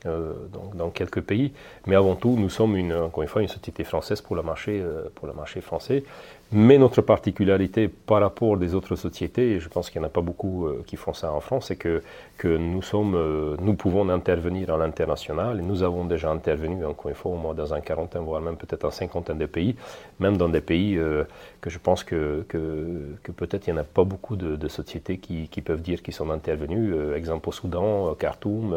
dans 0.06 0.90
quelques 0.92 1.22
pays. 1.22 1.52
Mais 1.88 1.96
avant 1.96 2.16
tout 2.16 2.36
nous 2.38 2.50
sommes 2.50 2.76
une 2.78 2.94
encore 2.94 3.24
une 3.24 3.30
fois 3.30 3.42
une 3.42 3.48
société 3.48 3.84
française 3.84 4.22
pour 4.22 4.36
le 4.36 4.44
marché 4.44 4.84
pour 5.16 5.28
le 5.28 5.34
marché 5.34 5.60
français 5.60 6.04
mais 6.52 6.80
notre 6.80 7.02
particularité 7.02 7.88
par 7.88 8.22
rapport 8.22 8.58
des 8.58 8.74
autres 8.74 8.96
sociétés, 8.96 9.52
et 9.52 9.60
je 9.60 9.70
pense 9.70 9.90
qu'il 9.90 10.02
n'y 10.02 10.06
en 10.06 10.10
a 10.10 10.12
pas 10.12 10.22
beaucoup 10.22 10.66
euh, 10.66 10.84
qui 10.86 10.96
font 10.96 11.14
ça 11.14 11.32
en 11.32 11.42
France, 11.42 11.68
c'est 11.68 11.76
que, 11.76 12.02
que 12.38 12.48
nous, 12.48 12.82
sommes, 12.82 13.14
euh, 13.16 13.56
nous 13.62 13.76
pouvons 13.76 14.10
intervenir 14.10 14.74
à 14.74 14.78
l'international, 14.78 15.62
nous 15.62 15.84
avons 15.84 16.06
déjà 16.06 16.32
intervenu, 16.32 16.84
encore 16.86 17.10
une 17.10 17.16
fois, 17.16 17.34
au 17.34 17.36
moins 17.36 17.54
dans 17.54 17.74
un 17.74 17.82
quarantaine, 17.82 18.24
voire 18.24 18.42
même 18.42 18.58
peut-être 18.58 18.86
un 18.86 18.92
cinquantaine 18.92 19.38
de 19.38 19.46
pays, 19.46 19.76
même 20.20 20.38
dans 20.38 20.50
des 20.50 20.62
pays 20.62 20.98
euh, 20.98 21.24
que 21.62 21.70
je 21.70 21.78
pense 21.78 22.04
que, 22.04 22.44
que, 22.48 23.32
peut-être 23.32 23.68
il 23.68 23.74
n'y 23.74 23.80
en 23.80 23.82
a 23.82 23.86
pas 23.86 24.04
beaucoup 24.04 24.36
de, 24.36 24.68
sociétés 24.68 25.18
qui, 25.18 25.48
qui, 25.50 25.62
peuvent 25.62 25.82
dire 25.82 26.02
qu'ils 26.02 26.14
sont 26.14 26.30
intervenus. 26.30 26.94
exemple 27.16 27.50
au 27.50 27.52
Soudan, 27.52 28.14
Khartoum, 28.16 28.76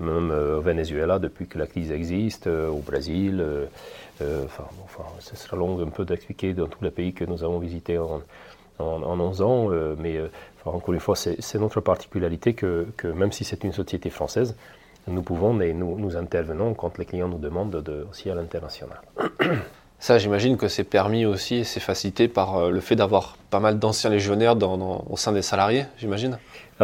même 0.00 0.30
au 0.30 0.60
Venezuela 0.60 1.18
depuis 1.18 1.46
que 1.46 1.58
la 1.58 1.66
crise 1.66 1.90
existe, 1.90 2.46
au 2.46 2.78
Brésil. 2.78 3.44
Euh, 4.22 4.44
enfin, 4.44 4.64
ce 5.20 5.36
sera 5.36 5.56
long 5.56 5.80
un 5.80 5.90
peu 5.90 6.04
d'expliquer 6.04 6.52
dans 6.52 6.66
tous 6.66 6.82
les 6.84 6.90
pays 6.90 7.12
que 7.12 7.24
nous 7.24 7.44
avons 7.44 7.58
visités 7.58 7.98
en, 7.98 8.22
en, 8.78 9.20
11 9.20 9.42
ans, 9.42 9.70
euh, 9.70 9.94
mais 9.98 10.16
euh, 10.16 10.28
encore 10.64 10.94
une 10.94 11.00
fois, 11.00 11.16
c'est 11.16 11.54
notre 11.58 11.80
particularité 11.80 12.54
que, 12.54 12.86
même 13.04 13.32
si 13.32 13.44
c'est 13.44 13.64
une 13.64 13.72
société 13.72 14.10
française, 14.10 14.54
nous 15.08 15.22
pouvons 15.22 15.60
et 15.60 15.72
nous, 15.72 16.16
intervenons 16.16 16.74
quand 16.74 16.98
les 16.98 17.04
clients 17.04 17.28
nous 17.28 17.38
demandent 17.38 17.82
de, 17.82 18.06
aussi 18.10 18.30
à 18.30 18.34
l'international. 18.34 19.00
Ça, 19.98 20.18
j'imagine 20.18 20.56
que 20.56 20.66
c'est 20.66 20.82
permis 20.82 21.26
aussi 21.26 21.58
et 21.58 21.64
c'est 21.64 21.78
facilité 21.78 22.26
par 22.26 22.72
le 22.72 22.80
fait 22.80 22.96
d'avoir 22.96 23.36
pas 23.50 23.60
mal 23.60 23.78
d'anciens 23.78 24.10
légionnaires 24.10 24.56
au 24.60 25.16
sein 25.16 25.30
des 25.30 25.42
salariés, 25.42 25.84
j'imagine? 25.96 26.38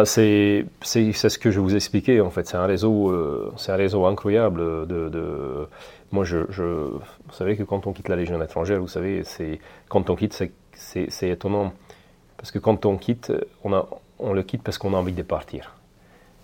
C'est 0.05 0.65
ce 0.83 1.39
que 1.39 1.51
je 1.51 1.61
vous 1.61 1.75
expliquais, 1.75 2.21
en 2.21 2.31
fait. 2.31 2.47
C'est 2.47 2.57
un, 2.57 2.67
réseau, 2.67 3.53
c'est 3.57 3.73
un 3.73 3.77
réseau 3.77 4.07
incroyable 4.07 4.87
de, 4.87 5.69
moi, 6.11 6.25
je, 6.25 6.39
vous 6.39 7.01
savez 7.33 7.57
que 7.57 7.63
quand 7.63 7.87
on 7.87 7.93
quitte 7.93 8.09
la 8.09 8.17
Légion 8.17 8.43
étrangère, 8.43 8.81
vous 8.81 8.89
savez, 8.89 9.25
c'est 9.25 9.61
quand 9.89 10.09
on 10.11 10.17
quitte, 10.17 10.43
c'est 10.73 11.29
étonnant. 11.29 11.73
Parce 12.39 12.51
que 12.51 12.59
quand 12.59 12.87
on 12.87 12.97
quitte, 12.97 13.33
on, 13.65 13.75
a, 13.75 13.87
on 14.19 14.33
le 14.33 14.43
quitte 14.43 14.63
parce 14.63 14.79
qu'on 14.79 14.95
a 14.95 14.97
envie 14.97 15.13
de 15.13 15.23
partir. 15.23 15.75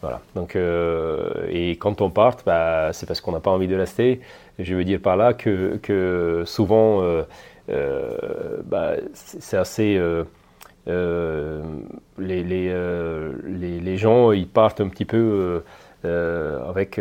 Voilà. 0.03 0.21
Donc, 0.35 0.55
euh, 0.55 1.47
et 1.49 1.77
quand 1.77 2.03
on 2.03 2.11
part, 2.11 2.37
bah, 2.45 2.93
c'est 2.93 3.07
parce 3.07 3.23
qu'on 3.23 3.33
n'a 3.33 3.41
pas 3.41 3.51
envie 3.51 3.69
de 3.69 3.77
rester. 3.77 4.21
Je 4.59 4.75
veux 4.75 4.85
dire 4.85 5.01
par 5.01 5.17
là 5.17 5.33
que, 5.33 5.79
que 5.83 6.43
souvent, 6.45 7.01
euh, 7.01 7.23
euh, 7.71 8.61
bah, 8.67 8.97
c'est 9.15 9.57
assez. 9.57 9.99
Les, 10.87 12.43
les, 12.43 13.81
les, 13.81 13.97
gens, 13.97 14.33
ils 14.33 14.49
partent 14.49 14.81
un 14.81 14.89
petit 14.89 15.05
peu 15.05 15.63
avec 16.05 16.99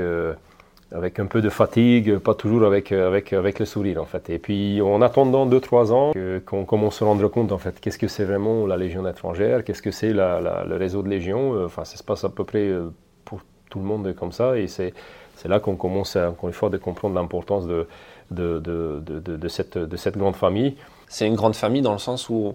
avec 0.93 1.19
un 1.19 1.25
peu 1.25 1.41
de 1.41 1.49
fatigue, 1.49 2.17
pas 2.19 2.35
toujours 2.35 2.65
avec, 2.65 2.91
avec, 2.91 3.33
avec 3.33 3.59
le 3.59 3.65
sourire 3.65 4.01
en 4.01 4.05
fait. 4.05 4.29
Et 4.29 4.37
puis 4.37 4.81
en 4.81 5.01
attendant 5.01 5.47
2-3 5.47 5.91
ans 5.91 6.11
qu'on 6.45 6.65
commence 6.65 6.95
à 6.95 6.99
se 6.99 7.03
rendre 7.03 7.27
compte 7.27 7.51
en 7.51 7.57
fait 7.57 7.79
qu'est-ce 7.79 7.97
que 7.97 8.07
c'est 8.07 8.25
vraiment 8.25 8.67
la 8.67 8.77
Légion 8.77 9.07
étrangère, 9.07 9.63
qu'est-ce 9.63 9.81
que 9.81 9.91
c'est 9.91 10.13
le 10.13 10.75
réseau 10.75 11.01
de 11.01 11.09
Légion, 11.09 11.55
euh, 11.55 11.65
enfin 11.65 11.83
ça 11.83 11.97
se 11.97 12.03
passe 12.03 12.23
à 12.23 12.29
peu 12.29 12.43
près 12.43 12.67
euh, 12.67 12.89
pour 13.25 13.41
tout 13.71 13.79
le 13.79 13.85
monde 13.85 14.13
comme 14.13 14.31
ça 14.31 14.57
et 14.57 14.67
c'est, 14.67 14.93
c'est 15.35 15.47
là 15.47 15.59
qu'on 15.59 15.75
commence 15.75 16.15
à, 16.15 16.29
encore 16.29 16.47
une 16.47 16.53
fois 16.53 16.69
de 16.69 16.77
comprendre 16.77 17.15
l'importance 17.15 17.65
de, 17.65 17.87
de, 18.29 18.59
de, 18.59 19.47
cette, 19.47 19.77
de 19.77 19.97
cette 19.97 20.17
grande 20.17 20.35
famille. 20.35 20.75
C'est 21.07 21.27
une 21.27 21.35
grande 21.35 21.55
famille 21.55 21.81
dans 21.81 21.91
le 21.91 21.99
sens 21.99 22.29
où 22.29 22.47
euh, 22.47 22.51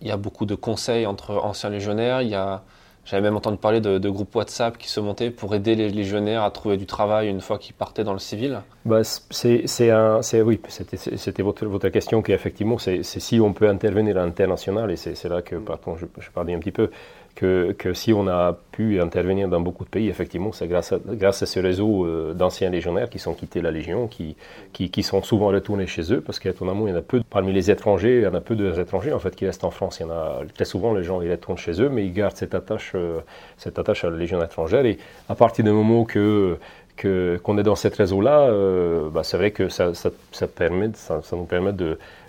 il 0.00 0.08
y 0.08 0.10
a 0.10 0.16
beaucoup 0.16 0.46
de 0.46 0.54
conseils 0.54 1.06
entre 1.06 1.36
anciens 1.36 1.70
légionnaires, 1.70 2.22
il 2.22 2.28
y 2.28 2.34
a 2.34 2.62
j'avais 3.04 3.22
même 3.22 3.36
entendu 3.36 3.58
parler 3.58 3.80
de, 3.80 4.08
groupes 4.08 4.34
WhatsApp 4.34 4.78
qui 4.78 4.88
se 4.88 5.00
montaient 5.00 5.30
pour 5.30 5.54
aider 5.54 5.74
les 5.74 5.88
légionnaires 5.90 6.42
à 6.42 6.50
trouver 6.50 6.76
du 6.76 6.86
travail 6.86 7.28
une 7.28 7.40
fois 7.40 7.58
qu'ils 7.58 7.74
partaient 7.74 8.04
dans 8.04 8.12
le 8.12 8.18
civil. 8.18 8.60
Bah, 8.84 9.02
c'est 9.04 9.90
un, 9.90 10.20
oui, 10.44 10.60
c'était 10.68 11.42
votre, 11.42 11.66
votre 11.66 11.88
question 11.88 12.22
qui 12.22 12.32
effectivement, 12.32 12.78
c'est 12.78 13.02
si 13.02 13.40
on 13.40 13.52
peut 13.52 13.68
intervenir 13.68 14.16
à 14.16 14.24
l'international 14.24 14.90
et 14.90 14.96
c'est 14.96 15.28
là 15.28 15.42
que, 15.42 15.56
pardon, 15.56 15.96
je, 15.96 16.06
je 16.18 16.30
parlais 16.30 16.54
un 16.54 16.58
petit 16.58 16.72
peu 16.72 16.90
que, 17.34 17.72
que, 17.72 17.94
si 17.94 18.12
on 18.12 18.28
a 18.28 18.56
pu 18.72 19.00
intervenir 19.00 19.48
dans 19.48 19.60
beaucoup 19.60 19.84
de 19.84 19.88
pays, 19.88 20.08
effectivement, 20.08 20.52
c'est 20.52 20.68
grâce 20.68 20.92
à, 20.92 20.98
grâce 21.04 21.42
à 21.42 21.46
ce 21.46 21.58
réseau 21.58 22.04
euh, 22.04 22.32
d'anciens 22.32 22.70
légionnaires 22.70 23.10
qui 23.10 23.18
sont 23.18 23.34
quittés 23.34 23.60
la 23.60 23.70
Légion, 23.70 24.06
qui, 24.06 24.36
qui, 24.72 24.90
qui, 24.90 25.02
sont 25.02 25.22
souvent 25.22 25.48
retournés 25.48 25.86
chez 25.86 26.12
eux, 26.12 26.20
parce 26.20 26.38
qu'étonnamment, 26.38 26.86
il 26.86 26.90
y 26.90 26.92
en 26.92 26.98
a 26.98 27.02
peu, 27.02 27.22
parmi 27.28 27.52
les 27.52 27.70
étrangers, 27.70 28.18
il 28.18 28.22
y 28.22 28.26
en 28.26 28.34
a 28.34 28.40
peu 28.40 28.54
d'étrangers 28.54 29.12
en 29.12 29.18
fait 29.18 29.34
qui 29.34 29.46
restent 29.46 29.64
en 29.64 29.70
France. 29.70 29.98
Il 30.00 30.04
y 30.04 30.06
en 30.06 30.10
a 30.10 30.40
très 30.54 30.64
souvent, 30.64 30.94
les 30.94 31.02
gens, 31.02 31.20
ils 31.22 31.30
retournent 31.30 31.58
chez 31.58 31.80
eux, 31.82 31.88
mais 31.88 32.04
ils 32.04 32.12
gardent 32.12 32.36
cette 32.36 32.54
attache, 32.54 32.93
euh, 32.96 33.20
cette 33.56 33.78
attache 33.78 34.04
à 34.04 34.10
la 34.10 34.16
Légion 34.16 34.42
étrangère. 34.42 34.84
Et 34.86 34.98
à 35.28 35.34
partir 35.34 35.64
du 35.64 35.70
moment 35.70 36.04
que 36.04 36.58
qu'on 36.96 37.58
est 37.58 37.64
dans 37.64 37.74
ce 37.74 37.88
réseau-là, 37.88 38.42
euh, 38.42 39.10
bah, 39.10 39.24
c'est 39.24 39.36
vrai 39.36 39.50
que 39.50 39.68
ça, 39.68 39.94
ça, 39.94 40.10
ça 40.30 40.46
nous 40.46 41.44
permet 41.44 41.72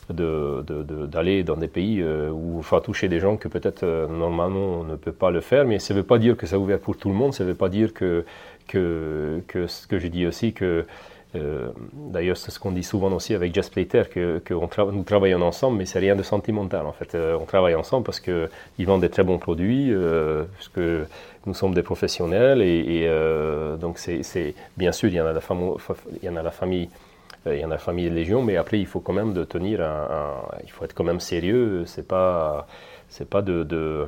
d'aller 0.10 1.44
de, 1.44 1.48
dans 1.48 1.56
des 1.56 1.68
pays 1.68 2.02
euh, 2.02 2.32
où 2.32 2.58
il 2.58 2.64
faut 2.64 2.80
toucher 2.80 3.08
des 3.08 3.20
gens 3.20 3.38
que 3.38 3.48
peut-être 3.48 3.86
normalement 4.10 4.80
on 4.80 4.84
ne 4.84 4.96
peut 4.96 5.12
pas 5.12 5.30
le 5.30 5.40
faire, 5.40 5.66
mais 5.66 5.78
ça 5.78 5.94
ne 5.94 6.00
veut 6.00 6.06
pas 6.06 6.18
dire 6.18 6.36
que 6.36 6.48
ça 6.48 6.56
est 6.56 6.60
ouvert 6.60 6.80
pour 6.80 6.98
tout 6.98 7.10
le 7.10 7.16
monde, 7.16 7.36
ça 7.36 7.44
ne 7.44 7.50
veut 7.50 7.56
pas 7.56 7.70
dire 7.70 7.94
que, 7.94 8.26
que, 8.68 9.42
que 9.48 9.68
ce 9.68 9.86
que 9.86 10.00
je 10.00 10.08
dis 10.08 10.26
aussi 10.26 10.52
que 10.54 10.86
euh, 11.36 11.70
D'ailleurs, 11.94 12.38
c'est 12.38 12.52
ce 12.52 12.60
qu'on 12.60 12.72
dit 12.72 12.84
souvent 12.84 13.12
aussi 13.12 13.34
avec 13.34 13.54
Just 13.54 13.72
Plater, 13.72 14.04
que, 14.10 14.40
que 14.40 14.54
nous 14.54 15.04
travaillons 15.04 15.42
ensemble, 15.42 15.78
mais 15.78 15.86
c'est 15.86 16.00
rien 16.00 16.16
de 16.16 16.24
sentimental 16.24 16.86
en 16.86 16.92
fait. 16.92 17.16
on 17.16 17.46
travaille 17.46 17.76
ensemble 17.76 18.06
parce 18.06 18.20
qu'ils 18.20 18.86
vendent 18.86 19.02
des 19.02 19.10
très 19.10 19.24
bons 19.24 19.38
produits, 19.38 19.94
parce 20.56 20.70
que 20.70 21.06
nous 21.46 21.54
sommes 21.54 21.74
des 21.74 21.84
professionnels, 21.84 22.62
et, 22.62 23.10
donc 23.80 23.98
c'est 23.98 24.56
bien 24.78 24.92
sûr, 24.92 25.10
il 25.10 25.16
y 25.16 25.22
en 25.22 25.26
a 25.26 25.34
la, 25.34 25.42
il 26.22 26.26
y 26.26 26.30
en 26.30 26.36
a 26.36 26.44
la 26.44 26.52
famille 26.52 26.90
il 27.48 27.60
y 27.60 27.66
en 27.66 27.70
a 27.70 27.78
famille 27.78 28.08
et 28.08 28.10
Légion, 28.10 28.42
mais 28.42 28.58
après 28.58 28.80
il 28.80 28.88
faut 28.88 29.00
quand 29.00 29.14
même 29.14 29.34
de 29.34 29.44
tenir 29.44 29.80
il 30.64 30.72
faut 30.72 30.84
être 30.84 30.94
quand 30.94 31.04
même 31.04 31.20
sérieux. 31.20 31.84
C'est 31.86 32.08
pas, 32.08 32.68
pas 33.30 33.42
de 33.42 34.08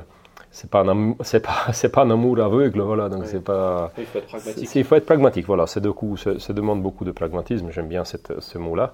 c'est 0.50 0.70
pas 0.70 0.80
un 0.80 1.14
c'est 1.22 1.40
pas 1.40 1.66
c'est 1.72 1.90
pas 1.90 2.02
un 2.02 2.10
amour 2.10 2.38
aveugle 2.40 2.80
voilà 2.80 3.08
donc 3.08 3.26
c'est 3.26 3.42
pas 3.42 3.92
il 3.98 4.06
faut 4.06 4.18
être 4.18 4.26
pragmatique. 4.26 4.74
Il 4.74 4.84
faut 4.84 4.94
être 4.96 5.06
pragmatique 5.06 5.46
voilà. 5.46 5.66
C'est 5.66 5.80
de 5.80 5.90
coup 5.90 6.16
ça, 6.16 6.32
demande 6.52 6.82
beaucoup 6.82 7.04
de 7.04 7.12
pragmatisme 7.12 7.70
j'aime 7.70 7.88
bien 7.88 8.04
cette, 8.04 8.40
ce 8.40 8.58
mot 8.58 8.74
là 8.74 8.92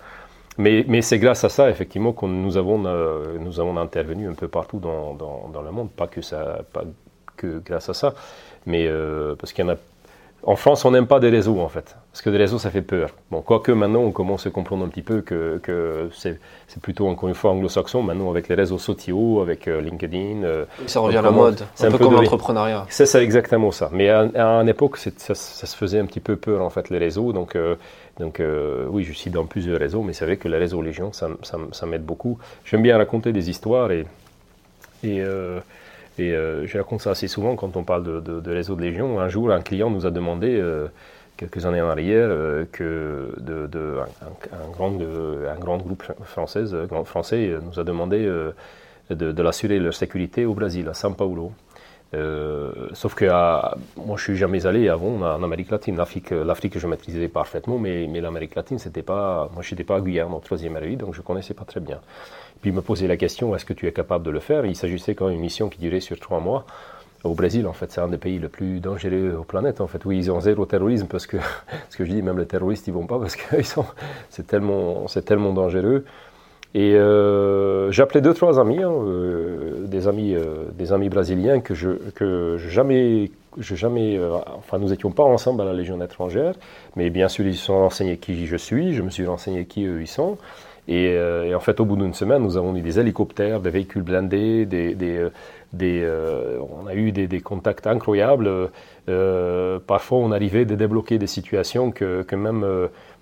mais, 0.57 0.85
mais 0.87 1.03
c'est 1.03 1.19
grâce 1.19 1.43
à 1.45 1.49
ça 1.49 1.69
effectivement 1.69 2.13
que 2.13 2.27
nous 2.27 2.57
avons 2.57 2.85
euh, 2.87 3.39
nous 3.41 3.59
avons 3.61 3.77
intervenu 3.77 4.29
un 4.29 4.35
peu 4.35 4.49
partout 4.49 4.79
dans, 4.79 5.15
dans, 5.15 5.49
dans, 5.53 5.63
le 5.63 5.73
monde. 5.73 5.91
Pas 5.91 6.07
que 6.07 6.23
ça 6.23 6.61
pas 6.73 6.85
que 7.37 7.59
grâce 7.59 7.89
à 7.89 7.95
ça 7.95 8.15
mais 8.67 8.87
euh, 8.87 9.35
parce 9.35 9.53
qu'il 9.53 9.65
y 9.65 9.69
en 9.69 9.73
a 9.73 9.77
en 10.47 10.57
France, 10.57 10.85
on 10.85 10.91
n'aime 10.91 11.07
pas 11.07 11.21
des 11.21 11.31
réseaux, 11.31 11.61
en 11.61 11.69
fait. 11.69 11.97
Parce 12.13 12.21
que 12.21 12.29
des 12.29 12.37
réseaux, 12.37 12.59
ça 12.59 12.71
fait 12.71 12.83
peur. 12.83 13.11
Bon, 13.31 13.41
quoique 13.41 13.73
maintenant, 13.73 14.01
on 14.01 14.13
commence 14.13 14.47
à 14.47 14.51
comprendre 14.51 14.85
un 14.85 14.89
petit 14.89 15.03
peu 15.03 15.23
que, 15.23 15.59
que 15.63 16.11
c'est 16.13 16.39
plutôt, 16.83 17.09
encore 17.09 17.29
une 17.29 17.35
fois, 17.35 17.53
anglo-saxon. 17.53 18.03
Maintenant, 18.03 18.31
avec 18.31 18.49
les 18.49 18.55
réseaux 18.55 18.79
sociaux, 18.79 19.41
avec 19.41 19.69
euh, 19.69 19.81
LinkedIn. 19.81 20.45
Euh, 20.45 20.67
ça 20.87 21.01
revient 21.01 21.17
à 21.17 21.23
la 21.23 21.31
mode. 21.31 21.65
C'est 21.75 21.87
un, 21.87 21.91
peu, 21.91 21.99
comme 21.99 22.15
l'entrepreneuriat. 22.15 22.85
C'est 22.91 23.07
ça, 23.07 23.23
exactement 23.23 23.71
ça. 23.71 23.89
Mais 23.93 24.11
à, 24.11 24.21
à 24.35 24.61
une 24.61 24.69
époque, 24.69 24.99
ça, 24.99 25.11
ça, 25.17 25.35
se 25.35 25.77
faisait 25.77 25.99
un 25.99 26.07
petit 26.07 26.21
peu 26.21 26.37
peur, 26.37 26.63
en 26.63 26.71
fait, 26.71 26.91
les 26.91 26.99
réseaux. 26.99 27.33
Donc, 27.33 27.57
euh, 27.57 27.77
donc 28.21 28.43
oui, 28.91 29.03
je 29.05 29.13
suis 29.13 29.31
dans 29.31 29.47
plusieurs 29.47 29.79
réseaux, 29.79 30.03
mais 30.03 30.13
c'est 30.13 30.27
vrai 30.27 30.37
que 30.37 30.49
les 30.49 30.59
réseaux 30.59 30.83
Légion, 30.83 31.13
ça, 31.13 31.29
ça, 31.43 31.59
ça 31.73 31.87
m'aide 31.87 32.05
beaucoup. 32.05 32.39
J'aime 32.65 32.83
bien 32.83 32.99
raconter 32.99 33.33
des 33.33 33.49
histoires 33.49 33.91
et. 33.93 34.05
et 35.03 35.23
et 36.19 36.33
euh, 36.33 36.67
je 36.67 36.79
raconte 36.79 37.03
ça 37.03 37.11
assez 37.11 37.29
souvent 37.29 37.57
quand 37.57 37.77
on 37.77 37.85
parle 37.85 38.23
de, 38.23 38.51
réseau 38.51 38.77
de 38.77 38.83
Légion. 38.83 39.21
Un 39.21 39.29
jour, 39.29 39.51
un 39.51 39.61
client 39.61 39.91
nous 39.91 40.07
a 40.07 40.11
demandé, 40.11 40.59
euh, 40.61 40.87
quelques 41.37 41.67
années 41.67 41.83
en 41.83 41.89
arrière, 41.89 42.29
euh, 42.31 42.65
que 42.71 43.35
un, 43.49 44.57
un, 44.57 44.71
grand, 44.71 44.93
un, 44.93 45.59
grand, 45.59 45.79
groupe 45.79 46.05
français, 46.25 46.65
français 47.05 47.55
nous 47.63 47.81
a 47.81 47.85
demandé 47.85 48.31
de, 49.11 49.43
l'assurer 49.43 49.79
leur 49.81 49.95
sécurité 49.95 50.45
au 50.47 50.55
Brésil, 50.55 50.89
à 50.89 50.93
São 50.93 51.15
Paulo. 51.15 51.53
Euh, 52.15 52.73
sauf 52.93 53.15
que 53.15 53.25
à, 53.25 53.77
moi, 53.97 54.17
je 54.17 54.23
suis 54.23 54.37
jamais 54.37 54.67
allé 54.67 54.89
avant 54.89 55.21
en 55.21 55.43
Amérique 55.43 55.71
latine. 55.71 55.97
L'Afrique, 55.97 56.79
je 56.79 56.87
maîtrisais 56.87 57.29
parfaitement, 57.29 57.79
mais, 57.79 58.07
mais 58.09 58.21
l'Amérique 58.21 58.55
latine, 58.55 58.79
c'était 58.79 59.03
pas. 59.03 59.51
Moi, 59.53 59.63
je 59.63 59.75
n'étais 59.75 59.85
pas 59.85 59.97
à 59.97 60.01
Guyane 60.01 60.33
en 60.33 60.41
troisième 60.41 60.77
RI, 60.77 60.97
donc 60.97 61.15
je 61.15 61.23
connaissais 61.23 61.55
pas 61.55 61.65
très 61.65 61.81
bien. 61.81 62.01
Puis 62.61 62.73
me 62.73 62.81
posait 62.81 63.07
la 63.07 63.17
question 63.17 63.55
est-ce 63.55 63.65
que 63.65 63.73
tu 63.73 63.87
es 63.87 63.93
capable 63.93 64.25
de 64.25 64.31
le 64.31 64.41
faire? 64.41 64.65
Il 64.65 64.77
s'agissait 64.77 65.15
quand 65.15 65.27
même 65.27 65.35
d'une 65.35 65.43
mission 65.43 65.69
qui 65.69 65.79
durait 65.79 66.01
sur 66.01 66.19
trois 66.19 66.41
mois. 66.41 66.67
Au 67.25 67.35
Brésil, 67.35 67.67
en 67.67 67.73
fait, 67.73 67.91
c'est 67.91 68.03
un 68.03 68.09
des 68.09 68.19
pays 68.19 68.39
les 68.39 68.49
plus 68.49 68.81
dangereux 68.81 69.37
aux 69.39 69.45
planète. 69.45 69.81
En 69.81 69.87
fait, 69.87 70.05
oui, 70.05 70.19
ils 70.19 70.31
ont 70.31 70.41
zéro 70.41 70.67
terrorisme 70.67 71.07
parce 71.07 71.27
que, 71.27 71.39
ce 71.91 71.97
que 71.97 72.05
je 72.05 72.11
dis, 72.11 72.23
même 72.23 72.39
les 72.39 72.47
terroristes, 72.47 72.87
ils 72.87 72.93
vont 72.93 73.07
pas 73.07 73.19
parce 73.19 73.37
que 73.37 73.63
c'est 74.31 74.47
tellement, 74.47 75.09
c'est 75.09 75.25
tellement 75.25 75.53
dangereux. 75.53 76.05
Et 76.75 76.97
euh, 76.97 77.93
j'appelais 77.93 78.21
deux, 78.21 78.35
trois 78.35 78.59
amis, 78.59 78.83
hein, 78.83 78.91
euh, 78.91 79.87
des 79.87 80.09
amis, 80.09 80.35
euh, 80.35 80.65
des 80.73 80.93
amis 80.93 81.09
brésiliens 81.09 81.61
que 81.61 81.73
je, 81.73 81.91
que 82.17 82.57
jamais, 82.59 83.31
je 83.59 83.77
jamais, 83.77 84.21
enfin 84.59 84.81
nous 84.81 84.93
étions 84.93 85.13
pas 85.13 85.23
ensemble 85.23 85.63
à 85.63 85.65
la 85.65 85.73
Légion 85.73 86.03
étrangère, 86.03 86.55
mais 86.97 87.11
bien 87.11 87.29
sûr 87.29 87.47
ils 87.47 87.55
se 87.55 87.67
sont 87.67 87.79
renseignés 87.79 88.17
qui 88.17 88.47
je 88.47 88.57
suis, 88.57 88.93
je 88.93 89.03
me 89.03 89.11
suis 89.11 89.25
renseigné 89.25 89.67
qui 89.67 89.85
eux 89.85 90.01
ils 90.01 90.09
sont. 90.09 90.37
Et, 90.87 91.19
en 91.55 91.61
fait, 91.61 91.81
au 91.81 91.85
bout 91.85 91.97
d'une 91.97 92.15
semaine, 92.15 92.43
nous 92.43 92.57
avons 92.57 92.77
eu 92.77 92.83
des 92.83 93.01
hélicoptères, 93.01 93.61
des 93.61 93.71
véhicules 93.71 94.03
blindés, 94.03 94.67
des, 94.67 94.95
des, 94.95 95.29
des 95.73 96.07
on 96.71 96.87
a 96.87 96.95
eu 96.95 97.11
des, 97.11 97.41
contacts 97.41 97.87
incroyables. 97.87 98.71
parfois, 99.87 100.19
on 100.19 100.31
arrivait 100.31 100.67
de 100.67 100.75
débloquer 100.75 101.19
des 101.19 101.27
situations 101.27 101.91
que, 101.91 102.35
même, 102.35 102.67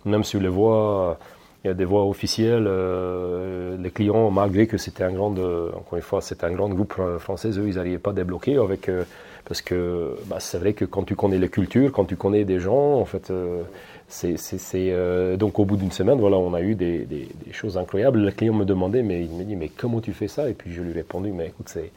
même 0.05 0.25
sur 0.25 0.41
les 0.41 0.49
voies 0.49 1.19
il 1.65 1.69
y 1.69 1.71
a 1.71 1.75
des 1.75 1.85
voix 1.85 2.05
officielles. 2.05 2.67
Euh, 2.67 3.77
les 3.79 3.91
clients, 3.91 4.31
malgré 4.31 4.67
que 4.67 4.79
c'était 4.79 5.05
un 5.05 5.13
grand, 5.13 5.33
encore 5.33 5.97
une 5.97 6.03
fois, 6.03 6.21
c'était 6.21 6.45
un 6.45 6.53
grand 6.53 6.69
groupe 6.69 6.95
français, 7.19 7.51
eux, 7.51 7.69
ils 7.69 7.77
n'arrivaient 7.77 7.99
pas 7.99 8.11
à 8.11 8.15
débloquer 8.15 8.57
avec, 8.57 8.89
euh, 8.89 9.05
parce 9.45 9.63
que 9.63 10.17
bah, 10.27 10.37
c'est 10.41 10.59
vrai 10.59 10.73
que 10.73 10.85
quand 10.85 11.05
tu 11.05 11.15
connais 11.15 11.39
les 11.39 11.49
cultures, 11.49 11.93
quand 11.93 12.05
tu 12.05 12.17
connais 12.17 12.45
des 12.45 12.59
gens, 12.59 12.95
en 12.95 13.05
fait, 13.05 13.33
euh, 14.75 15.37
donc 15.37 15.59
au 15.59 15.65
bout 15.65 15.77
d'une 15.77 15.93
semaine, 15.93 16.19
voilà, 16.19 16.37
on 16.37 16.55
a 16.55 16.61
eu 16.61 16.75
des, 16.75 17.29
choses 17.53 17.79
incroyables. 17.79 18.21
Le 18.21 18.31
client 18.31 18.55
me 18.55 18.65
demandait, 18.65 19.03
mais 19.03 19.25
il 19.25 19.31
me 19.31 19.45
dit, 19.45 19.57
mais 19.57 19.69
comment 19.69 20.01
tu 20.01 20.13
fais 20.13 20.29
ça? 20.29 20.49
Et 20.49 20.55
puis 20.55 20.73
je 20.73 20.83
lui 20.83 20.91
ai 20.91 20.95
répondu, 20.95 21.33
mais 21.33 21.49
écoute, 21.49 21.69
c'est 21.69 21.91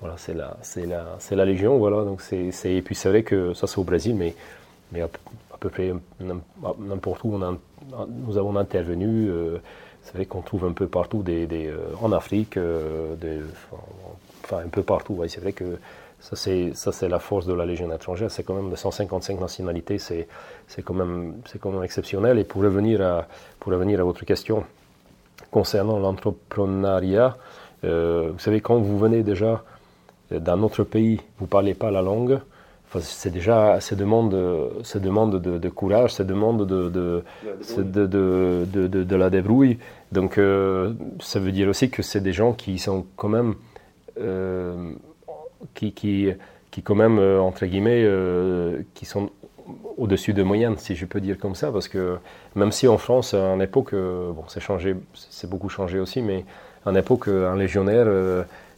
voilà, 0.00 0.16
c'est 0.18 0.34
la, 0.34 0.56
c'est 0.62 0.86
la, 0.86 1.16
c'est 1.20 1.36
la 1.36 1.44
Légion, 1.44 1.78
voilà. 1.78 2.04
Donc 2.04 2.20
c'est, 2.20 2.50
et 2.64 2.82
puis 2.82 2.94
c'est 2.94 3.08
vrai 3.08 3.22
que 3.22 3.54
ça 3.54 3.66
c'est 3.66 3.78
au 3.78 3.84
Brésil, 3.84 4.14
mais 4.16 4.34
mais 4.92 5.02
à, 5.02 5.08
peu 5.60 5.68
près 5.70 5.92
n'importe 6.20 7.24
où 7.24 7.34
on 7.34 7.42
a 7.42 7.56
nous 8.08 8.38
avons 8.38 8.56
intervenu. 8.56 9.28
Euh, 9.28 9.58
c'est 10.02 10.14
vrai 10.14 10.26
qu'on 10.26 10.42
trouve 10.42 10.64
un 10.64 10.72
peu 10.72 10.88
partout, 10.88 11.22
des, 11.22 11.46
euh, 11.52 11.76
en 12.00 12.10
Afrique, 12.10 12.58
enfin 14.44 14.58
un 14.64 14.68
peu 14.68 14.82
partout. 14.82 15.22
c'est 15.28 15.40
vrai 15.40 15.52
que 15.52 15.78
ça 16.22 16.36
c'est, 16.36 16.72
ça, 16.74 16.92
c'est 16.92 17.08
la 17.08 17.18
force 17.18 17.46
de 17.46 17.52
la 17.52 17.66
Légion 17.66 17.92
étrangère. 17.92 18.30
C'est 18.30 18.42
quand 18.44 18.54
même 18.54 18.70
de 18.70 18.76
155 18.76 19.38
nationalités, 19.40 19.98
c'est, 19.98 20.28
c'est, 20.66 20.82
quand, 20.82 20.94
même, 20.94 21.34
c'est 21.46 21.60
quand 21.60 21.70
même 21.70 21.82
exceptionnel. 21.82 22.38
Et 22.38 22.44
pour 22.44 22.62
revenir 22.62 23.02
à, 23.02 23.26
pour 23.60 23.72
revenir 23.72 24.00
à 24.00 24.04
votre 24.04 24.24
question 24.24 24.64
concernant 25.50 25.98
l'entrepreneuriat, 25.98 27.36
vous 27.82 28.38
savez, 28.38 28.60
quand 28.60 28.78
vous 28.78 28.96
venez 28.96 29.22
déjà 29.22 29.64
d'un 30.30 30.62
autre 30.62 30.84
pays, 30.84 31.20
vous 31.38 31.46
ne 31.46 31.50
parlez 31.50 31.74
pas 31.74 31.90
la 31.90 32.00
langue, 32.00 32.38
c'est 33.00 33.30
déjà, 33.30 33.80
ça 33.80 33.96
demande, 33.96 34.36
ça 34.82 34.98
demande 34.98 35.40
de, 35.40 35.68
courage, 35.68 36.14
ça 36.14 36.24
demande 36.24 36.66
de, 36.66 36.88
de, 36.88 37.24
de, 37.76 38.86
de 38.86 39.16
la 39.16 39.30
débrouille. 39.30 39.78
Donc, 40.10 40.36
euh, 40.36 40.92
ça 41.20 41.40
veut 41.40 41.52
dire 41.52 41.68
aussi 41.68 41.90
que 41.90 42.02
c'est 42.02 42.20
des 42.20 42.32
gens 42.32 42.52
qui 42.52 42.78
sont 42.78 43.06
quand 43.16 43.28
même, 43.28 43.54
euh, 44.20 44.92
qui, 45.74 45.92
qui, 45.92 46.30
qui, 46.70 46.82
quand 46.82 46.94
même, 46.94 47.18
euh, 47.18 47.40
entre 47.40 47.66
guillemets, 47.66 48.06
qui 48.94 49.04
sont 49.04 49.30
au-dessus 49.96 50.32
de 50.34 50.42
moyenne, 50.42 50.76
si 50.78 50.96
je 50.96 51.06
peux 51.06 51.20
dire 51.20 51.38
comme 51.38 51.54
ça, 51.54 51.70
parce 51.70 51.88
que 51.88 52.18
même 52.54 52.72
si 52.72 52.88
en 52.88 52.98
France, 52.98 53.34
à 53.34 53.54
une 53.54 53.62
époque, 53.62 53.94
bon, 53.94 54.44
c'est 54.48 54.60
changé, 54.60 54.96
c'est 55.14 55.48
beaucoup 55.48 55.68
changé 55.68 56.00
aussi, 56.00 56.20
mais 56.20 56.44
à 56.84 56.90
une 56.90 56.96
époque, 56.96 57.28
un 57.28 57.56
légionnaire 57.56 58.06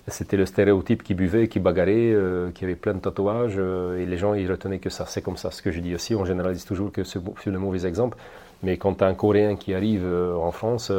c'était 0.08 0.36
le 0.36 0.44
stéréotype 0.46 1.02
qui 1.02 1.14
buvait, 1.14 1.48
qui 1.48 1.60
bagarrait, 1.60 2.12
euh, 2.12 2.50
qui 2.50 2.64
avait 2.64 2.74
plein 2.74 2.94
de 2.94 2.98
tatouages, 2.98 3.54
euh, 3.56 3.98
et 3.98 4.06
les 4.06 4.18
gens 4.18 4.34
ils 4.34 4.50
retenaient 4.50 4.78
que 4.78 4.90
ça. 4.90 5.06
C'est 5.06 5.22
comme 5.22 5.36
ça. 5.36 5.50
Ce 5.50 5.62
que 5.62 5.70
je 5.70 5.80
dis 5.80 5.94
aussi, 5.94 6.14
on 6.14 6.24
généralise 6.24 6.64
toujours 6.64 6.92
que 6.92 7.04
c'est 7.04 7.20
le 7.46 7.58
mauvais 7.58 7.86
exemple. 7.86 8.18
Mais 8.62 8.76
quand 8.76 9.02
un 9.02 9.14
Coréen 9.14 9.56
qui 9.56 9.74
arrive 9.74 10.04
euh, 10.04 10.34
en 10.36 10.52
France, 10.52 10.92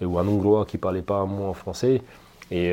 ou 0.00 0.18
un 0.18 0.28
Hongrois 0.28 0.64
qui 0.66 0.78
parlait 0.78 1.02
pas 1.02 1.16
un 1.16 1.26
mot 1.26 1.46
en 1.46 1.54
français, 1.54 2.02
et 2.50 2.72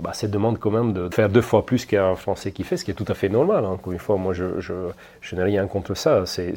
bah, 0.00 0.12
ça 0.12 0.26
demande 0.26 0.58
quand 0.58 0.70
même 0.70 0.92
de 0.92 1.08
faire 1.14 1.28
deux 1.28 1.40
fois 1.40 1.64
plus 1.64 1.86
qu'un 1.86 2.16
Français 2.16 2.50
qui 2.52 2.64
fait, 2.64 2.76
ce 2.76 2.84
qui 2.84 2.90
est 2.90 2.94
tout 2.94 3.04
à 3.08 3.14
fait 3.14 3.28
normal. 3.28 3.64
Hein. 3.64 3.70
Encore 3.70 3.92
une 3.92 3.98
fois, 3.98 4.16
moi, 4.16 4.32
je, 4.32 4.60
je, 4.60 4.74
je 5.20 5.36
n'ai 5.36 5.44
rien 5.44 5.66
contre 5.66 5.94
ça. 5.94 6.24
C'est 6.26 6.54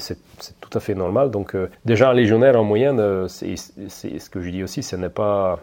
tout 0.60 0.70
à 0.74 0.80
fait 0.80 0.96
normal. 0.96 1.30
Donc, 1.30 1.56
déjà, 1.86 2.10
un 2.10 2.14
légionnaire 2.14 2.60
en 2.60 2.64
moyenne, 2.64 3.28
c'est 3.28 3.56
ce 3.56 4.30
que 4.30 4.42
je 4.42 4.50
dis 4.50 4.64
aussi, 4.64 4.82
ce 4.82 4.96
n'est 4.96 5.10
pas 5.10 5.60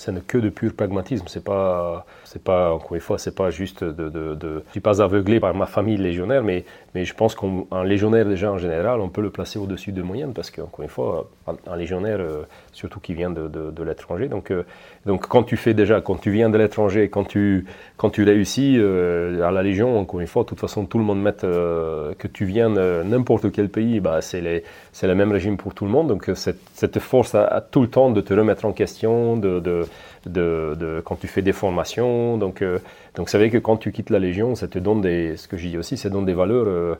ce 0.00 0.10
n'est 0.10 0.22
que 0.22 0.38
de 0.38 0.48
pur 0.48 0.72
pragmatisme. 0.72 1.26
C'est 1.28 1.44
pas, 1.44 2.06
c'est 2.32 2.44
pas, 2.44 2.72
encore 2.72 2.94
une 2.94 3.00
fois, 3.00 3.18
c'est 3.18 3.34
pas 3.34 3.50
juste 3.50 3.82
de, 3.82 4.08
de, 4.08 4.36
de, 4.36 4.62
suis 4.70 4.78
pas 4.78 5.02
aveuglé 5.02 5.40
par 5.40 5.52
ma 5.52 5.66
famille 5.66 5.96
légionnaire, 5.96 6.44
mais, 6.44 6.64
mais 6.94 7.04
je 7.04 7.12
pense 7.12 7.34
qu'un 7.34 7.82
légionnaire, 7.82 8.24
déjà 8.24 8.52
en 8.52 8.56
général, 8.56 9.00
on 9.00 9.08
peut 9.08 9.20
le 9.20 9.30
placer 9.30 9.58
au-dessus 9.58 9.90
de 9.90 10.00
moyenne 10.00 10.32
parce 10.32 10.52
qu'encore 10.52 10.84
une 10.84 10.88
fois, 10.88 11.28
un, 11.66 11.76
légionnaire, 11.76 12.18
euh, 12.20 12.42
surtout 12.72 13.00
qui 13.00 13.14
vient 13.14 13.30
de, 13.30 13.48
de 13.48 13.82
l'étranger. 13.82 14.28
Donc, 14.28 14.52
euh, 14.52 14.64
donc, 15.06 15.26
quand 15.26 15.42
tu 15.42 15.56
fais 15.56 15.74
déjà, 15.74 16.00
quand 16.00 16.20
tu 16.20 16.30
viens 16.30 16.50
de 16.50 16.56
l'étranger, 16.56 17.08
quand 17.08 17.24
tu, 17.24 17.66
quand 17.96 18.10
tu 18.10 18.22
réussis 18.22 18.76
euh, 18.78 19.42
à 19.42 19.50
la 19.50 19.64
Légion, 19.64 19.98
encore 19.98 20.20
une 20.20 20.28
fois, 20.28 20.44
de 20.44 20.48
toute 20.48 20.60
façon, 20.60 20.86
tout 20.86 20.98
le 20.98 21.04
monde 21.04 21.20
met 21.20 21.32
que 21.32 22.28
tu 22.32 22.44
viens 22.44 22.70
de 22.70 23.02
n'importe 23.04 23.50
quel 23.50 23.70
pays, 23.70 23.98
bah, 23.98 24.20
c'est, 24.20 24.40
les, 24.40 24.62
c'est 24.92 25.08
le 25.08 25.16
même 25.16 25.32
régime 25.32 25.56
pour 25.56 25.74
tout 25.74 25.84
le 25.84 25.90
monde. 25.90 26.06
Donc, 26.06 26.30
cette, 26.36 26.60
cette 26.74 27.00
force 27.00 27.34
à, 27.34 27.60
tout 27.60 27.80
le 27.80 27.88
temps 27.88 28.10
de 28.10 28.20
te 28.20 28.32
remettre 28.34 28.66
en 28.66 28.72
question, 28.72 29.36
de, 29.36 29.84
de 30.26 31.02
quand 31.04 31.16
tu 31.16 31.26
fais 31.26 31.42
des 31.42 31.52
formations. 31.52 32.36
Donc, 32.36 32.62
euh, 32.62 32.78
donc 33.14 33.28
c'est 33.28 33.38
vrai 33.38 33.50
que 33.50 33.58
quand 33.58 33.76
tu 33.76 33.92
quittes 33.92 34.10
la 34.10 34.18
Légion, 34.18 34.54
ça 34.54 34.68
te 34.68 34.78
donne 34.78 35.00
des, 35.00 35.36
ce 35.36 35.48
que 35.48 35.56
je 35.56 35.68
dis 35.68 35.78
aussi, 35.78 35.96
ça 35.96 36.08
donne 36.08 36.24
des 36.24 36.34
valeurs, 36.34 36.66
euh, 36.66 36.94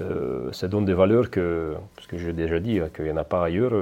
euh, 0.00 0.52
ça 0.52 0.68
donne 0.68 0.84
des 0.84 0.92
valeurs 0.92 1.30
que, 1.30 1.74
parce 1.94 2.06
que 2.06 2.18
j'ai 2.18 2.32
déjà 2.32 2.60
dit 2.60 2.80
hein, 2.80 2.88
qu'il 2.94 3.06
n'y 3.06 3.10
en 3.10 3.16
a 3.16 3.24
pas 3.24 3.44
ailleurs, 3.44 3.72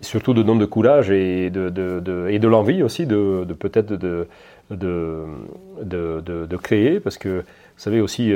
surtout 0.00 0.34
de 0.34 0.42
donne 0.42 0.58
de 0.58 0.66
courage 0.66 1.10
et 1.10 1.50
de, 1.50 1.68
de, 1.68 2.28
et 2.28 2.38
de 2.38 2.48
l'envie 2.48 2.82
aussi 2.82 3.06
de, 3.06 3.44
peut-être 3.58 3.92
de, 3.92 4.26
de, 4.70 6.56
créer, 6.56 7.00
parce 7.00 7.18
que 7.18 7.38
vous 7.38 7.82
savez 7.82 8.00
aussi, 8.00 8.32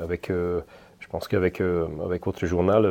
avec 0.00 0.28
je 0.30 1.06
pense 1.08 1.28
qu'avec 1.28 1.60
avec 2.04 2.24
votre 2.24 2.46
journal, 2.46 2.88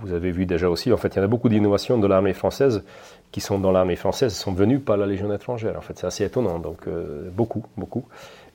vous 0.00 0.12
avez 0.12 0.32
vu 0.32 0.44
déjà 0.44 0.68
aussi, 0.68 0.92
en 0.92 0.96
fait, 0.96 1.14
il 1.14 1.18
y 1.18 1.20
en 1.20 1.24
a 1.24 1.28
beaucoup 1.28 1.48
d'innovations 1.48 1.98
de 1.98 2.06
l'armée 2.08 2.32
française 2.32 2.82
qui 3.30 3.40
sont 3.40 3.58
dans 3.58 3.72
l'armée 3.72 3.96
française 3.96 4.34
sont 4.34 4.52
venus 4.52 4.80
par 4.84 4.96
la 4.96 5.06
Légion 5.06 5.32
étrangère. 5.32 5.76
En 5.76 5.80
fait, 5.80 5.98
c'est 5.98 6.06
assez 6.06 6.24
étonnant. 6.24 6.58
Donc, 6.58 6.86
euh, 6.86 7.28
beaucoup, 7.30 7.64
beaucoup. 7.76 8.04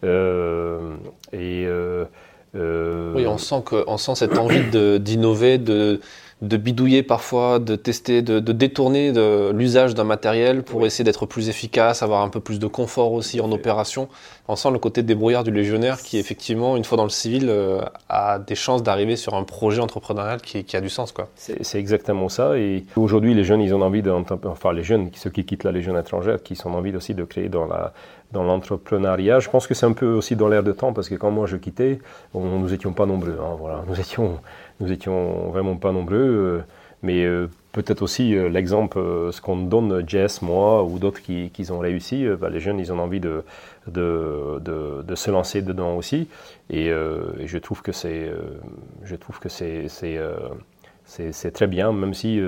Euh, 0.03 0.95
et 1.31 1.65
euh, 1.67 2.05
oui, 2.55 3.25
on 3.27 3.37
sent 3.37 3.63
que, 3.65 3.83
on 3.87 3.97
sent 3.97 4.15
cette 4.15 4.37
envie 4.37 4.63
d'innover, 4.99 5.57
de, 5.57 6.01
de 6.41 6.57
bidouiller 6.57 7.03
parfois, 7.03 7.59
de 7.59 7.75
tester, 7.75 8.21
de, 8.21 8.39
détourner 8.39 9.11
de 9.11 9.51
l'usage 9.53 9.95
d'un 9.95 10.03
matériel 10.03 10.63
pour 10.63 10.85
essayer 10.85 11.03
d'être 11.03 11.25
plus 11.25 11.49
efficace, 11.49 12.03
avoir 12.03 12.21
un 12.21 12.29
peu 12.29 12.39
plus 12.39 12.59
de 12.59 12.67
confort 12.67 13.13
aussi 13.13 13.39
en 13.39 13.51
opération. 13.51 14.09
On 14.47 14.55
sent 14.55 14.71
le 14.71 14.79
côté 14.79 15.03
débrouillard 15.03 15.43
du 15.43 15.51
légionnaire 15.51 16.01
qui, 16.01 16.17
effectivement, 16.17 16.75
une 16.75 16.83
fois 16.83 16.97
dans 16.97 17.03
le 17.03 17.09
civil, 17.09 17.45
euh, 17.47 17.81
a 18.09 18.39
des 18.39 18.55
chances 18.55 18.83
d'arriver 18.83 19.15
sur 19.15 19.35
un 19.35 19.43
projet 19.43 19.79
entrepreneurial 19.79 20.41
qui, 20.41 20.75
a 20.75 20.81
du 20.81 20.89
sens. 20.89 21.11
quoi. 21.11 21.29
C'est 21.35 21.79
exactement 21.79 22.27
ça. 22.27 22.57
Et 22.57 22.85
aujourd'hui, 22.95 23.33
les 23.33 23.43
jeunes, 23.43 23.61
ils 23.61 23.73
ont 23.73 23.81
envie 23.81 24.01
de, 24.01 24.11
enfin 24.11 24.73
les 24.73 24.83
jeunes, 24.83 25.09
ceux 25.13 25.29
qui 25.29 25.45
quittent 25.45 25.63
la 25.63 25.71
Légion 25.71 25.97
étrangère, 25.97 26.43
qui 26.43 26.57
ont 26.65 26.73
envie 26.73 26.95
aussi 26.95 27.13
de 27.13 27.23
créer 27.23 27.47
dans 27.47 27.65
la 27.65 27.93
dans 28.33 28.43
l'entrepreneuriat. 28.43 29.39
Je 29.39 29.49
pense 29.49 29.67
que 29.67 29.73
c'est 29.73 29.85
un 29.85 29.93
peu 29.93 30.07
aussi 30.07 30.35
dans 30.35 30.49
l'air 30.49 30.63
de 30.63 30.73
temps 30.73 30.91
parce 30.91 31.07
que 31.07 31.15
quand 31.15 31.31
moi 31.31 31.45
je 31.45 31.55
quittais, 31.55 31.99
on, 32.33 32.59
nous 32.59 32.73
étions 32.73 32.91
pas 32.91 33.05
nombreux. 33.05 33.37
Hein, 33.39 33.55
voilà, 33.57 33.83
nous 33.87 33.97
étions 33.99 34.39
nous 34.83 34.91
étions 34.91 35.49
vraiment 35.49 35.75
pas 35.77 35.91
nombreux. 35.91 36.17
Euh, 36.17 36.61
mais 37.01 37.25
euh, 37.25 37.49
peut-être 37.73 38.01
aussi 38.01 38.35
euh, 38.35 38.47
l'exemple, 38.47 38.97
ce 39.31 39.41
qu'on 39.41 39.57
donne, 39.57 40.07
Jess, 40.07 40.41
moi 40.41 40.83
ou 40.83 40.99
d'autres 40.99 41.21
qui, 41.21 41.49
qui, 41.49 41.69
ont 41.71 41.79
réussi, 41.79 42.25
bah, 42.39 42.49
les 42.49 42.59
jeunes, 42.59 42.79
ils 42.79 42.93
ont 42.93 42.99
envie 42.99 43.19
de, 43.19 43.43
de, 43.87 44.59
de, 44.61 45.15
se 45.15 45.31
lancer 45.31 45.61
dedans 45.61 45.95
aussi. 45.95 46.29
Et, 46.69 46.89
je 46.89 47.57
trouve 47.57 47.81
que 47.81 47.91
c'est, 47.91 48.31
je 49.03 49.15
trouve 49.15 49.39
que 49.39 49.49
c'est, 49.49 49.87
c'est, 51.05 51.51
très 51.51 51.67
bien, 51.67 51.91
même 51.91 52.13
si, 52.13 52.41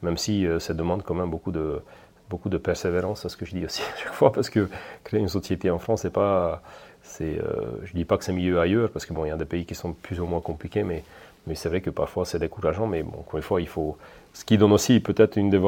même 0.00 0.16
si 0.16 0.46
ça 0.58 0.72
demande 0.72 1.02
quand 1.02 1.14
même 1.14 1.28
beaucoup 1.30 1.52
de, 1.52 1.82
beaucoup 2.30 2.48
de 2.48 2.56
persévérance, 2.56 3.22
c'est 3.22 3.28
ce 3.28 3.36
que 3.36 3.44
je 3.44 3.54
dis 3.56 3.64
aussi 3.66 3.82
à 3.82 3.96
chaque 3.98 4.14
fois, 4.14 4.32
parce 4.32 4.48
que 4.48 4.70
créer 5.04 5.20
une 5.20 5.28
société 5.28 5.68
en 5.68 5.78
France, 5.78 6.00
c'est 6.02 6.12
pas, 6.12 6.62
c'est, 7.02 7.38
je 7.84 7.92
dis 7.92 8.06
pas 8.06 8.16
que 8.16 8.24
c'est 8.24 8.32
mieux 8.32 8.58
ailleurs, 8.58 8.88
parce 8.90 9.04
que 9.04 9.12
bon, 9.12 9.26
il 9.26 9.28
y 9.28 9.32
a 9.32 9.36
des 9.36 9.44
pays 9.44 9.66
qui 9.66 9.74
sont 9.74 9.92
plus 9.92 10.18
ou 10.18 10.24
moins 10.24 10.40
compliqués, 10.40 10.82
mais 10.82 11.04
mais 11.48 11.54
c'est 11.54 11.68
vrai 11.68 11.80
que 11.80 11.90
parfois 11.90 12.24
c'est 12.24 12.38
décourageant, 12.38 12.86
mais 12.86 13.02
bon, 13.02 13.20
encore 13.20 13.36
une 13.36 13.42
fois, 13.42 13.60
il 13.60 13.68
faut. 13.68 13.96
Ce 14.34 14.44
qui 14.44 14.58
donne 14.58 14.72
aussi 14.72 15.00
peut-être 15.00 15.36
une 15.36 15.50
des, 15.50 15.58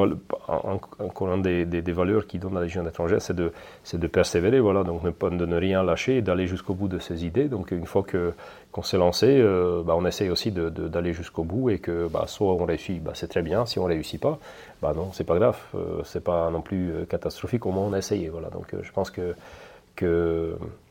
valeurs 1.92 2.26
qui 2.26 2.38
donne 2.38 2.52
à 2.56 2.60
la 2.60 2.66
Légion 2.66 2.86
étrangère, 2.86 3.20
c'est 3.20 3.34
de, 3.34 4.06
persévérer, 4.06 4.60
voilà, 4.60 4.84
donc 4.84 5.02
ne, 5.02 5.10
de 5.10 5.46
ne 5.46 5.56
rien 5.56 5.82
lâcher 5.82 6.20
d'aller 6.22 6.46
jusqu'au 6.46 6.74
bout 6.74 6.86
de 6.86 7.00
ses 7.00 7.24
idées. 7.24 7.48
Donc 7.48 7.72
une 7.72 7.86
fois 7.86 8.04
que, 8.04 8.32
qu'on 8.70 8.82
s'est 8.82 8.98
lancé, 8.98 9.26
euh, 9.26 9.82
bah, 9.82 9.94
on 9.96 10.06
essaye 10.06 10.30
aussi 10.30 10.52
d'aller 10.52 11.12
jusqu'au 11.14 11.42
bout 11.42 11.70
et 11.70 11.78
que 11.78 12.06
bah, 12.06 12.26
soit 12.28 12.52
on 12.52 12.64
réussit, 12.64 13.02
bah, 13.02 13.12
c'est 13.14 13.28
très 13.28 13.42
bien, 13.42 13.66
si 13.66 13.80
on 13.80 13.88
ne 13.88 13.94
réussit 13.94 14.20
pas, 14.20 14.38
bah 14.82 14.92
non, 14.94 15.10
c'est 15.14 15.24
pas 15.24 15.36
grave, 15.36 15.58
euh, 15.74 16.02
c'est 16.04 16.22
pas 16.22 16.50
non 16.50 16.60
plus 16.60 16.92
euh, 16.92 17.04
catastrophique, 17.06 17.66
au 17.66 17.72
moins 17.72 17.86
on 17.86 17.92
a 17.92 17.98
essayé. 17.98 18.28
Voilà. 18.28 18.50
Donc 18.50 18.74
je 18.80 18.92
pense 18.92 19.10
que. 19.10 19.34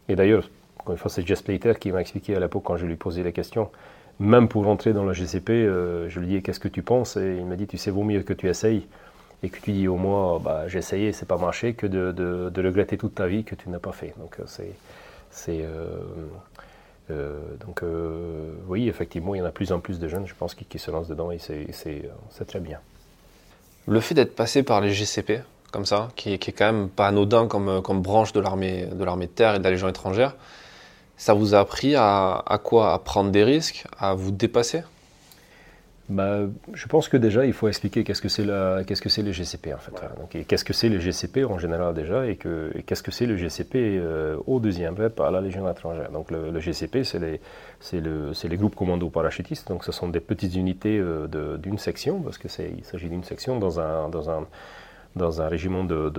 Et 0.09 0.15
d'ailleurs, 0.15 0.49
encore 0.79 0.93
une 0.93 0.97
fois, 0.97 1.09
c'est 1.09 1.25
Jess 1.25 1.41
Plater 1.41 1.73
qui 1.79 1.91
m'a 1.91 2.01
expliqué 2.01 2.35
à 2.35 2.39
l'époque 2.39 2.63
quand 2.65 2.77
je 2.77 2.85
lui 2.85 2.95
posais 2.95 3.23
les 3.23 3.33
questions 3.33 3.69
même 4.19 4.49
pour 4.49 4.65
rentrer 4.65 4.93
dans 4.93 5.05
la 5.05 5.13
GCP, 5.13 5.51
euh, 5.51 6.09
je 6.09 6.19
lui 6.19 6.27
dis 6.27 6.41
qu'est-ce 6.41 6.59
que 6.59 6.67
tu 6.67 6.81
penses? 6.81 7.17
Et 7.17 7.37
il 7.37 7.45
m'a 7.45 7.55
dit 7.55 7.67
tu 7.67 7.77
sais, 7.77 7.89
vaut 7.89 8.03
mieux 8.03 8.21
que 8.23 8.33
tu 8.33 8.49
essayes 8.49 8.85
et 9.41 9.49
que 9.49 9.59
tu 9.59 9.71
dis 9.71 9.87
au 9.87 9.95
moins 9.95 10.39
bah, 10.39 10.67
j'ai 10.67 10.79
essayé, 10.79 11.13
c'est 11.13 11.25
pas 11.25 11.37
marché, 11.37 11.73
que 11.73 11.87
de, 11.87 12.11
de, 12.11 12.61
regretter 12.61 12.97
toute 12.97 13.15
ta 13.15 13.27
vie 13.27 13.45
que 13.45 13.55
tu 13.55 13.69
n'as 13.69 13.79
pas 13.79 13.93
fait. 13.93 14.13
Donc 14.19 14.37
c'est, 14.45 14.73
c'est 15.31 15.65
donc 17.09 17.81
oui, 18.67 18.89
effectivement, 18.89 19.33
il 19.35 19.39
y 19.39 19.41
en 19.41 19.45
a 19.45 19.49
de 19.49 19.53
plus 19.53 19.71
en 19.71 19.79
plus 19.79 19.99
de 19.99 20.07
jeunes, 20.09 20.27
je 20.27 20.35
pense, 20.35 20.53
qui, 20.53 20.79
se 20.79 20.91
lancent 20.91 21.07
dedans 21.07 21.31
et 21.31 21.39
c'est, 21.39 22.45
très 22.45 22.59
bien. 22.59 22.79
Le 23.87 24.01
fait 24.01 24.13
d'être 24.13 24.35
passé 24.35 24.61
par 24.61 24.81
les 24.81 24.91
GCP, 24.91 25.41
comme 25.71 25.85
ça, 25.85 26.09
qui, 26.17 26.37
qui 26.37 26.49
est 26.49 26.53
quand 26.53 26.71
même 26.71 26.89
pas 26.89 27.07
anodin 27.07 27.47
comme, 27.47 27.81
comme 27.81 28.01
branche 28.01 28.33
de 28.33 28.41
l'armée 28.41 28.85
de 28.85 29.03
l'armée 29.05 29.27
de 29.27 29.31
terre 29.31 29.55
et 29.55 29.59
de 29.59 29.63
la 29.63 29.71
Légion 29.71 29.87
étrangère, 29.87 30.35
ça 31.19 31.33
vous 31.33 31.53
a 31.53 31.59
appris 31.59 31.95
à, 31.95 32.41
à 32.47 32.57
quoi? 32.57 32.93
À 32.93 32.97
prendre 32.97 33.29
des 33.29 33.43
risques, 33.43 33.85
à 33.99 34.15
vous 34.15 34.31
dépasser? 34.31 34.81
Bah, 36.07 36.39
je 36.73 36.87
pense 36.87 37.07
que 37.07 37.17
déjà, 37.17 37.45
il 37.45 37.53
faut 37.53 37.67
expliquer 37.67 38.03
qu'est-ce 38.03 38.21
que 38.21 38.29
c'est 38.29 38.47
qu'est-ce 38.87 39.01
que 39.01 39.09
c'est 39.09 39.21
le 39.21 39.31
GCP 39.31 39.73
en 39.73 39.77
fait. 39.77 39.91
Donc, 40.17 40.47
qu'est-ce 40.47 40.63
que 40.63 40.73
c'est 40.73 40.89
le 40.89 40.97
GCP 40.97 41.45
en 41.45 41.59
général 41.59 41.93
déjà 41.93 42.25
et 42.25 42.35
que 42.35 42.73
qu'est-ce 42.87 43.03
que 43.03 43.11
c'est 43.11 43.27
le 43.27 43.37
GCP 43.37 43.75
euh, 43.75 44.37
au 44.47 44.59
deuxième 44.59 44.95
rep 44.95 45.19
à 45.19 45.29
la 45.29 45.39
Légion 45.39 45.69
étrangère. 45.69 46.09
Donc 46.09 46.31
le, 46.31 46.49
le 46.49 46.59
GCP, 46.59 47.03
c'est 47.03 47.19
les, 47.19 47.39
c'est 47.79 47.99
le, 48.01 48.31
les 48.43 48.57
groupes 48.57 48.75
commando 48.75 49.07
parachutistes. 49.09 49.67
Donc 49.67 49.83
ce 49.83 49.91
sont 49.91 50.07
des 50.07 50.21
petites 50.21 50.55
unités 50.55 50.97
euh, 50.97 51.57
d'une 51.57 51.77
section 51.77 52.21
parce 52.21 52.39
que 52.39 52.47
c'est, 52.47 52.71
il 52.75 52.85
s'agit 52.85 53.09
d'une 53.09 53.25
section 53.25 53.59
dans 53.59 53.79
un, 53.79 54.09
dans 54.09 54.31
un 54.31 54.47
dans 55.15 55.41
un 55.41 55.47
régiment 55.47 55.83
de, 55.83 56.11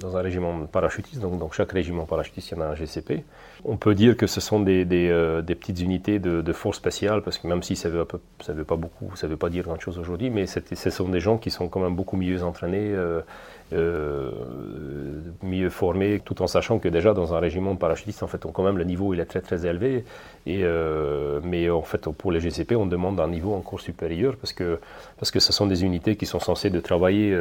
dans 0.00 0.16
un 0.16 0.20
régiment 0.20 0.66
parachutiste. 0.66 1.20
Donc, 1.20 1.38
dans 1.38 1.50
chaque 1.50 1.72
régiment 1.72 2.04
parachutiste, 2.04 2.50
il 2.50 2.58
y 2.58 2.58
en 2.58 2.62
a 2.62 2.66
un 2.66 2.74
GCP. 2.74 3.24
On 3.64 3.76
peut 3.76 3.94
dire 3.94 4.16
que 4.16 4.26
ce 4.26 4.40
sont 4.40 4.60
des, 4.60 4.84
des, 4.84 5.08
euh, 5.10 5.42
petites 5.42 5.80
unités 5.80 6.18
de, 6.18 6.42
de, 6.42 6.52
force 6.52 6.76
spéciale, 6.76 7.22
parce 7.22 7.38
que 7.38 7.46
même 7.46 7.62
si 7.62 7.76
ça 7.76 7.88
ne 7.88 7.94
veut, 7.94 8.06
veut 8.48 8.64
pas 8.64 8.76
beaucoup, 8.76 9.14
ça 9.14 9.26
veut 9.26 9.36
pas 9.36 9.48
dire 9.48 9.64
grand 9.64 9.78
chose 9.78 9.98
aujourd'hui, 9.98 10.30
mais 10.30 10.46
ce 10.46 10.90
sont 10.90 11.08
des 11.08 11.20
gens 11.20 11.38
qui 11.38 11.50
sont 11.50 11.68
quand 11.68 11.80
même 11.80 11.94
beaucoup 11.94 12.16
mieux 12.16 12.42
entraînés. 12.42 12.92
Euh, 12.92 13.20
euh, 13.72 14.30
mieux 15.42 15.70
formés, 15.70 16.20
tout 16.24 16.40
en 16.40 16.46
sachant 16.46 16.78
que 16.78 16.88
déjà 16.88 17.14
dans 17.14 17.34
un 17.34 17.40
régiment 17.40 17.74
de 17.74 17.78
parachutistes, 17.80 18.22
en 18.22 18.28
fait, 18.28 18.46
quand 18.52 18.62
même 18.62 18.78
le 18.78 18.84
niveau 18.84 19.12
il 19.12 19.18
est 19.18 19.24
très 19.24 19.40
très 19.40 19.66
élevé. 19.66 20.04
Et, 20.46 20.62
mais 21.42 21.68
en 21.68 21.82
fait, 21.82 22.08
pour 22.10 22.30
les 22.30 22.38
GCP, 22.38 22.76
on 22.76 22.86
demande 22.86 23.18
un 23.18 23.26
niveau 23.26 23.54
encore 23.54 23.80
supérieur 23.80 24.36
parce 24.36 24.52
que 24.52 24.78
parce 25.18 25.32
que 25.32 25.40
ce 25.40 25.52
sont 25.52 25.66
des 25.66 25.82
unités 25.82 26.14
qui 26.14 26.26
sont 26.26 26.38
censées 26.38 26.70
de 26.70 26.78
travailler 26.78 27.36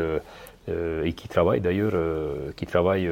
et 0.67 1.13
qui 1.13 1.27
travaillent 1.27 1.61
d'ailleurs, 1.61 1.93
qui 2.55 2.65
travaillent 2.65 3.11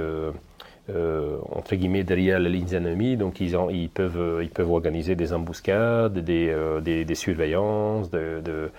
entre 0.90 1.76
guillemets 1.76 2.04
derrière 2.04 2.40
les 2.40 2.50
lignes 2.50 2.74
ennemies, 2.74 3.16
donc 3.18 3.40
ils, 3.40 3.56
ils, 3.72 3.90
peuvent, 3.90 4.40
ils 4.42 4.50
peuvent 4.50 4.72
organiser 4.72 5.16
des 5.16 5.34
embuscades, 5.34 6.18
des, 6.20 6.56
des, 6.82 7.06
des 7.06 7.16
surveillances, 7.16 8.10
de, 8.10 8.42
de, 8.44 8.72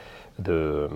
euh, 0.49 0.89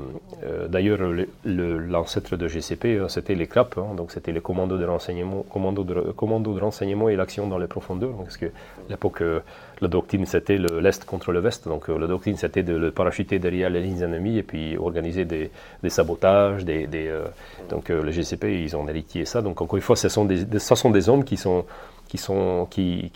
d'ailleurs, 0.69 0.99
l'ancêtre 1.45 2.37
de 2.37 2.49
GCP, 2.49 2.87
euh, 2.87 3.09
c'était 3.09 3.37
les 3.37 3.47
CRAP, 3.47 3.79
hein, 3.79 3.95
donc 3.97 4.11
c'était 4.11 4.33
les 4.33 4.41
commandos 4.41 4.79
de 4.79 4.85
renseignement, 4.85 5.45
commando 5.49 5.85
de, 5.85 5.95
commando 6.13 6.55
de 6.55 6.61
renseignement 6.61 7.09
et 7.09 7.15
l'action 7.15 7.47
dans 7.47 7.59
les 7.59 7.69
profondeurs. 7.69 8.17
parce 8.17 8.37
que 8.37 8.47
l'époque, 8.91 9.23
euh, 9.23 9.41
la 9.81 9.87
doctrine 9.87 10.27
c'était 10.27 10.59
l'est 10.59 11.05
contre 11.05 11.31
le 11.31 11.39
vest, 11.39 11.69
donc 11.69 11.87
la 11.87 12.09
doctrine 12.09 12.37
c'était 12.37 12.65
de 12.65 12.91
parachuter 12.91 13.39
derrière 13.39 13.71
les 13.71 13.81
lignes 13.81 14.03
ennemies 14.03 14.39
et 14.39 14.43
puis 14.43 14.77
organiser 14.77 15.25
des, 15.25 15.53
des 15.85 15.91
sabotages, 15.91 16.65
donc 17.71 17.89
le 17.89 18.11
GCP 18.11 18.65
ils 18.65 18.77
ont 18.77 18.89
hérité 18.89 19.25
ça. 19.25 19.41
Donc 19.41 19.61
encore 19.61 19.77
une 19.77 19.83
fois, 19.83 19.95
ce 19.95 20.09
sont 20.09 20.25
des, 20.25 20.59
sont 20.59 20.91
des 20.91 21.09
hommes 21.09 21.23
qui 21.23 21.37
sont 21.37 21.65
qui 22.09 22.19
sont 22.19 22.67
qui 22.69 23.13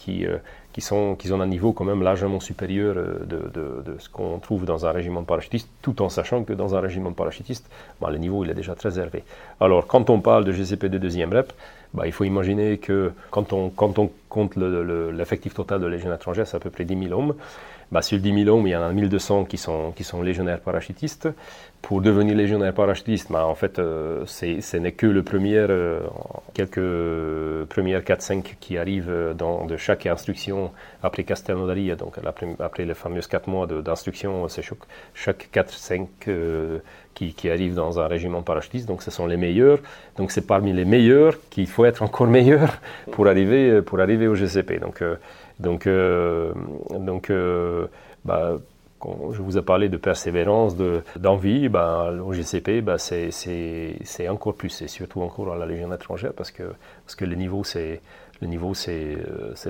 qui, 0.72 0.80
sont, 0.80 1.14
qui 1.16 1.30
ont 1.32 1.40
un 1.40 1.46
niveau 1.46 1.72
quand 1.72 1.85
même 1.85 2.02
largement 2.02 2.40
supérieur 2.40 2.96
euh, 2.96 3.24
de, 3.24 3.82
de, 3.82 3.98
ce 3.98 4.08
qu'on 4.08 4.38
trouve 4.38 4.64
dans 4.64 4.87
un 4.87 4.92
régiment 4.92 5.20
de 5.20 5.26
parachutistes, 5.26 5.68
tout 5.82 6.02
en 6.02 6.08
sachant 6.08 6.44
que 6.44 6.52
dans 6.52 6.74
un 6.74 6.80
régiment 6.80 7.11
de 7.11 7.14
parachutistes, 7.14 7.68
bah, 8.00 8.11
le 8.11 8.18
niveau 8.18 8.44
il 8.44 8.50
est 8.50 8.54
déjà 8.54 8.74
très 8.74 8.98
élevé. 8.98 9.24
Alors 9.61 9.87
quand 9.87 10.11
on 10.11 10.20
parle 10.20 10.44
de 10.44 10.52
GCP 10.52 10.88
de 10.88 10.98
deuxième 10.98 11.32
rep, 11.32 11.52
bah, 11.94 12.06
il 12.06 12.12
faut 12.12 12.24
imaginer 12.24 12.78
que 12.78 13.12
quand 13.30 13.52
on, 13.52 13.68
quand 13.70 13.98
on 13.98 14.11
compte 14.28 14.56
l'effectif 14.56 15.52
total 15.54 15.80
de 15.80 15.87
Légion 15.87 16.14
étrangère, 16.14 16.46
c'est 16.46 16.56
à 16.56 16.61
peu 16.61 16.70
près 16.70 16.85
10 16.85 17.08
000 17.08 17.18
hommes. 17.18 17.35
Bah, 17.92 18.00
sur 18.00 18.18
10 18.18 18.44
000 18.44 18.57
hommes, 18.57 18.66
il 18.66 18.70
y 18.70 18.76
en 18.76 18.83
a 18.83 18.90
1200 18.90 19.44
qui 19.44 19.59
sont, 19.59 19.92
qui 19.92 20.02
sont 20.02 20.22
légionnaires 20.22 20.61
parachutistes. 20.61 21.28
Pour 21.83 22.00
devenir 22.00 22.35
légionnaire 22.35 22.72
parachutiste, 22.72 23.31
bah, 23.31 23.44
en 23.44 23.55
fait, 23.55 23.78
euh, 23.78 24.24
ce 24.24 24.76
n'est 24.78 24.92
que 24.92 25.07
le 25.07 25.22
premier, 25.22 25.59
euh, 25.59 26.00
quelques 26.55 27.66
premières 27.68 28.00
4-5 28.00 28.55
qui 28.61 28.78
arrivent 28.78 29.35
dans, 29.37 29.66
de 29.66 29.76
chaque 29.76 30.07
instruction 30.07 30.70
après 31.02 31.24
Castelnaudary, 31.24 31.94
donc 31.96 32.14
après 32.61 32.87
les 32.87 32.94
fameux 32.94 33.20
4 33.20 33.46
mois 33.48 33.66
d'instruction, 33.66 34.48
c'est 34.48 34.62
chaque 35.12 35.50
4-5 35.52 36.07
euh, 36.28 36.78
qui, 37.12 37.35
qui, 37.35 37.50
arrivent 37.50 37.74
dans 37.74 38.00
un 38.00 38.07
régiment 38.07 38.40
parachutiste, 38.40 38.88
donc 38.88 39.02
ce 39.02 39.11
sont 39.11 39.26
les 39.26 39.37
meilleurs. 39.37 39.81
Donc 40.16 40.31
c'est 40.31 40.46
parmi 40.46 40.72
les 40.72 40.87
meilleurs 40.87 41.35
qu'il 41.50 41.66
faut 41.66 41.85
être 41.85 42.02
encore 42.02 42.26
meilleur 42.26 42.78
pour 43.11 43.26
arriver, 43.26 43.83
pour 43.83 44.00
arriver 44.00 44.28
au 44.28 44.35
GCP. 44.35 44.78
Donc, 44.81 45.02
donc, 45.62 45.87
euh, 45.87 46.53
donc 46.90 47.31
euh, 47.31 47.87
bah, 48.25 48.59
je 49.33 49.42
vous 49.42 49.59
ai 49.59 49.62
parlé 49.62 49.88
de 49.88 49.96
persévérance, 49.96 50.77
d'envie, 51.16 51.68
bah, 51.68 52.12
au 52.25 52.33
GCP, 52.33 52.83
bah, 52.83 52.98
c'est 52.98 54.29
encore 54.29 54.55
plus, 54.55 54.83
et 54.83 54.88
surtout 54.88 55.22
encore 55.22 55.53
à 55.53 55.57
la 55.57 55.66
Légion 55.66 55.92
étrangère, 55.92 56.33
parce 56.35 56.51
que, 56.51 56.64
parce 57.05 57.14
que 57.14 57.25
le 57.25 57.37
niveau, 57.37 57.64
c'est 57.64 58.01
le 58.40 58.48
niveau 58.48 58.75
c'est 58.75 59.16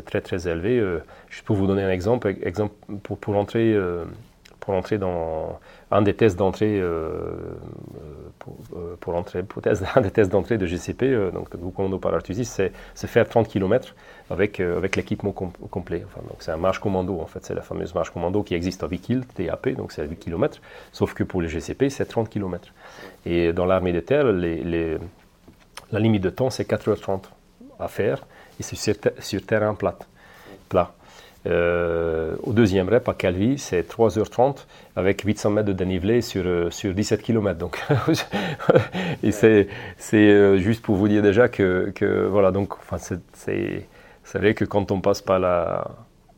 très 0.07 0.23
très 0.23 0.49
élevé. 0.49 0.79
Euh, 0.79 1.03
je 1.29 1.43
peux 1.43 1.53
vous 1.53 1.67
donner 1.67 1.83
un 1.83 1.91
exemple, 1.91 2.35
exemple 2.43 2.75
pour, 3.03 3.19
pour 3.19 3.37
entrer 3.37 3.77
pour 4.61 4.75
entrer 4.75 4.97
dans 4.97 5.59
un 5.91 6.03
des 6.03 6.15
tests 6.15 6.39
d'entrée 6.39 6.81
pour, 8.39 8.57
pour 9.01 9.15
entrer 9.17 9.43
pour 9.43 9.61
un 9.97 10.01
des 10.01 10.11
tests 10.11 10.31
d'entrée 10.31 10.57
de 10.57 10.67
GCP 10.67 11.33
donc 11.35 11.51
de 11.51 11.71
commando 11.71 11.99
parachutiste 11.99 12.63
c'est 12.95 13.07
faire 13.09 13.29
30 13.29 13.49
km 13.49 13.95
avec, 14.33 14.61
euh, 14.61 14.77
avec 14.77 14.97
l'équipement 14.97 15.33
complet. 15.33 16.01
Donc 16.01 16.37
c'est 16.41 16.51
un 16.51 16.57
marche 16.57 16.79
commando, 16.79 17.21
en 17.21 17.27
fait, 17.27 17.45
c'est 17.45 17.55
la 17.55 17.63
fameuse 17.63 17.95
marche 17.95 18.11
commando 18.11 18.43
qui 18.43 18.55
existe 18.55 18.83
à 18.83 18.89
8 18.89 18.99
km, 18.99 19.27
TAP, 19.35 19.69
donc 19.71 19.93
c'est 19.93 20.03
à 20.03 20.05
8 20.05 20.17
km, 20.17 20.61
sauf 20.93 21.15
que 21.15 21.23
pour 21.23 21.43
les 21.43 21.49
GCP, 21.49 21.91
c'est 21.91 22.07
30 22.07 22.29
km. 22.29 22.73
Et 23.27 23.53
dans 23.53 23.67
l'armée 23.67 23.93
de 23.93 24.01
terre, 24.01 24.25
la 24.25 26.01
limite 26.01 26.23
de 26.23 26.31
temps, 26.31 26.51
c'est 26.51 26.69
4h30 26.69 27.25
à 27.79 27.89
faire, 27.89 28.27
et 28.59 28.63
c'est 28.63 28.77
sur, 29.21 29.47
terrain 29.47 29.75
plat. 29.75 29.99
plat. 30.69 30.93
Euh, 31.45 32.37
au 32.45 32.53
deuxième 32.53 32.89
rep 32.89 33.09
à 33.09 33.15
Calvi, 33.15 33.59
c'est 33.59 33.83
3h30 33.83 34.65
avec 34.95 35.23
800 35.23 35.51
mètres 35.51 35.67
de 35.67 35.73
dénivelé 35.73 36.21
sur, 36.21 36.45
euh, 36.47 36.71
sur 36.71 36.95
17 36.95 37.21
km. 37.21 37.59
Donc, 37.59 37.83
c'est 39.31 39.69
juste 40.59 40.83
pour 40.83 40.95
vous 40.95 41.09
dire 41.09 41.23
déjà 41.23 41.49
que, 41.49 41.91
que 41.95 42.27
voilà, 42.27 42.53
donc, 42.53 42.75
enfin, 42.75 42.99
c'est, 42.99 43.87
c'est 44.33 44.39
vrai 44.39 44.55
que 44.55 44.65
quand 44.65 44.91
on 44.91 45.03
passe 45.03 45.21
par, 45.21 45.39
la, 45.39 45.87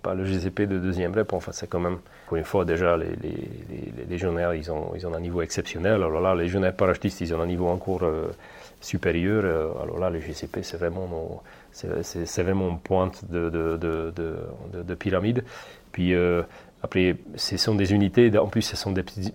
par 0.03 0.17
le 0.17 0.25
GCP 0.25 0.67
de 0.67 0.81
deuxième 0.81 1.15
rep, 1.15 1.33
enfin, 1.33 1.53
c'est 1.53 1.69
quand 1.69 1.79
même, 1.79 1.99
pour 2.27 2.37
une 2.37 2.43
fois 2.43 2.65
déjà, 2.65 2.97
les, 2.97 3.07
les, 3.23 3.53
les 3.97 4.05
légionnaires, 4.11 4.53
ils 4.53 4.69
ont, 4.73 4.97
ils 4.97 5.07
ont 5.07 5.15
un 5.15 5.21
niveau 5.21 5.43
exceptionnel. 5.43 6.03
Alors 6.03 6.21
là, 6.21 6.35
les 6.35 6.43
légionnaires 6.43 6.75
parachutistes, 6.75 7.21
ils 7.21 7.33
ont 7.33 7.41
un 7.41 7.47
niveau 7.47 7.69
encore 7.69 8.03
euh, 8.03 8.33
supérieur. 8.81 9.45
Euh, 9.45 9.69
alors 9.81 10.01
là, 10.01 10.11
le 10.11 10.19
GCP, 10.19 10.65
c'est 10.65 10.77
vraiment, 10.77 11.41
c'est, 11.71 12.43
vraiment 12.43 12.69
une 12.69 12.81
pointe 12.81 13.31
de, 13.31 13.49
de, 13.49 13.77
de, 13.77 14.83
de 14.83 14.95
pyramide. 14.97 15.45
Puis 15.93 16.15
euh, 16.15 16.43
après, 16.85 17.17
ce 17.37 17.57
sont 17.57 17.75
des 17.77 17.95
unités, 17.95 18.37
en 18.37 18.49
plus 18.49 18.61
ce 18.61 18.77
sont 18.77 18.93
des, 18.93 19.05
petites, 19.05 19.33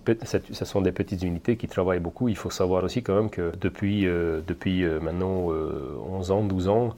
ce 0.52 0.64
sont 0.64 0.82
des 0.82 0.92
petites 0.92 1.22
unités 1.24 1.56
qui 1.56 1.66
travaillent 1.66 1.98
beaucoup. 1.98 2.28
Il 2.28 2.36
faut 2.36 2.50
savoir 2.50 2.84
aussi 2.84 3.02
quand 3.02 3.16
même 3.16 3.28
que 3.28 3.50
depuis, 3.60 4.04
depuis 4.04 4.84
maintenant 4.84 5.48
11 5.48 6.30
euh, 6.30 6.32
ans, 6.32 6.44
12 6.44 6.68
ans, 6.68 6.94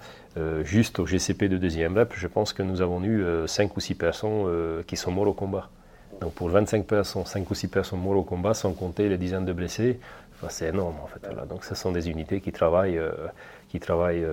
juste 0.64 0.98
au 0.98 1.06
GCP 1.06 1.48
de 1.48 1.58
deuxième 1.58 1.96
rep, 1.96 2.12
je 2.14 2.26
pense 2.26 2.52
que 2.52 2.62
nous 2.62 2.80
avons 2.80 3.02
eu 3.04 3.24
5 3.46 3.76
ou 3.76 3.80
6 3.80 3.94
personnes 3.94 4.82
qui 4.86 4.96
sont 4.96 5.10
morts 5.10 5.28
au 5.28 5.32
combat. 5.32 5.68
Donc 6.20 6.32
pour 6.32 6.48
25 6.48 6.86
personnes, 6.86 7.26
5 7.26 7.50
ou 7.50 7.54
6 7.54 7.68
personnes 7.68 8.00
mortes 8.00 8.18
au 8.18 8.22
combat, 8.22 8.54
sans 8.54 8.72
compter 8.72 9.08
les 9.08 9.18
dizaines 9.18 9.44
de 9.44 9.52
blessés, 9.52 9.98
c'est 10.48 10.68
énorme 10.68 10.96
en 11.02 11.06
fait. 11.06 11.28
Donc 11.48 11.64
ce 11.64 11.74
sont 11.74 11.92
des 11.92 12.08
unités 12.08 12.40
qui 12.40 12.52
travaillent, 12.52 13.00
qui 13.68 13.78
travaillent, 13.80 14.26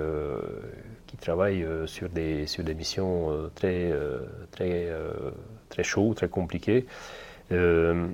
qui 1.07 1.17
travaillent 1.17 1.65
sur, 1.85 2.09
des, 2.09 2.45
missions 2.75 3.49
très, 3.55 3.91
très 4.51 4.87
très 5.69 5.83
chaud, 5.83 6.13
très 6.13 6.27
compliqué. 6.27 6.85
Euh, 7.51 8.07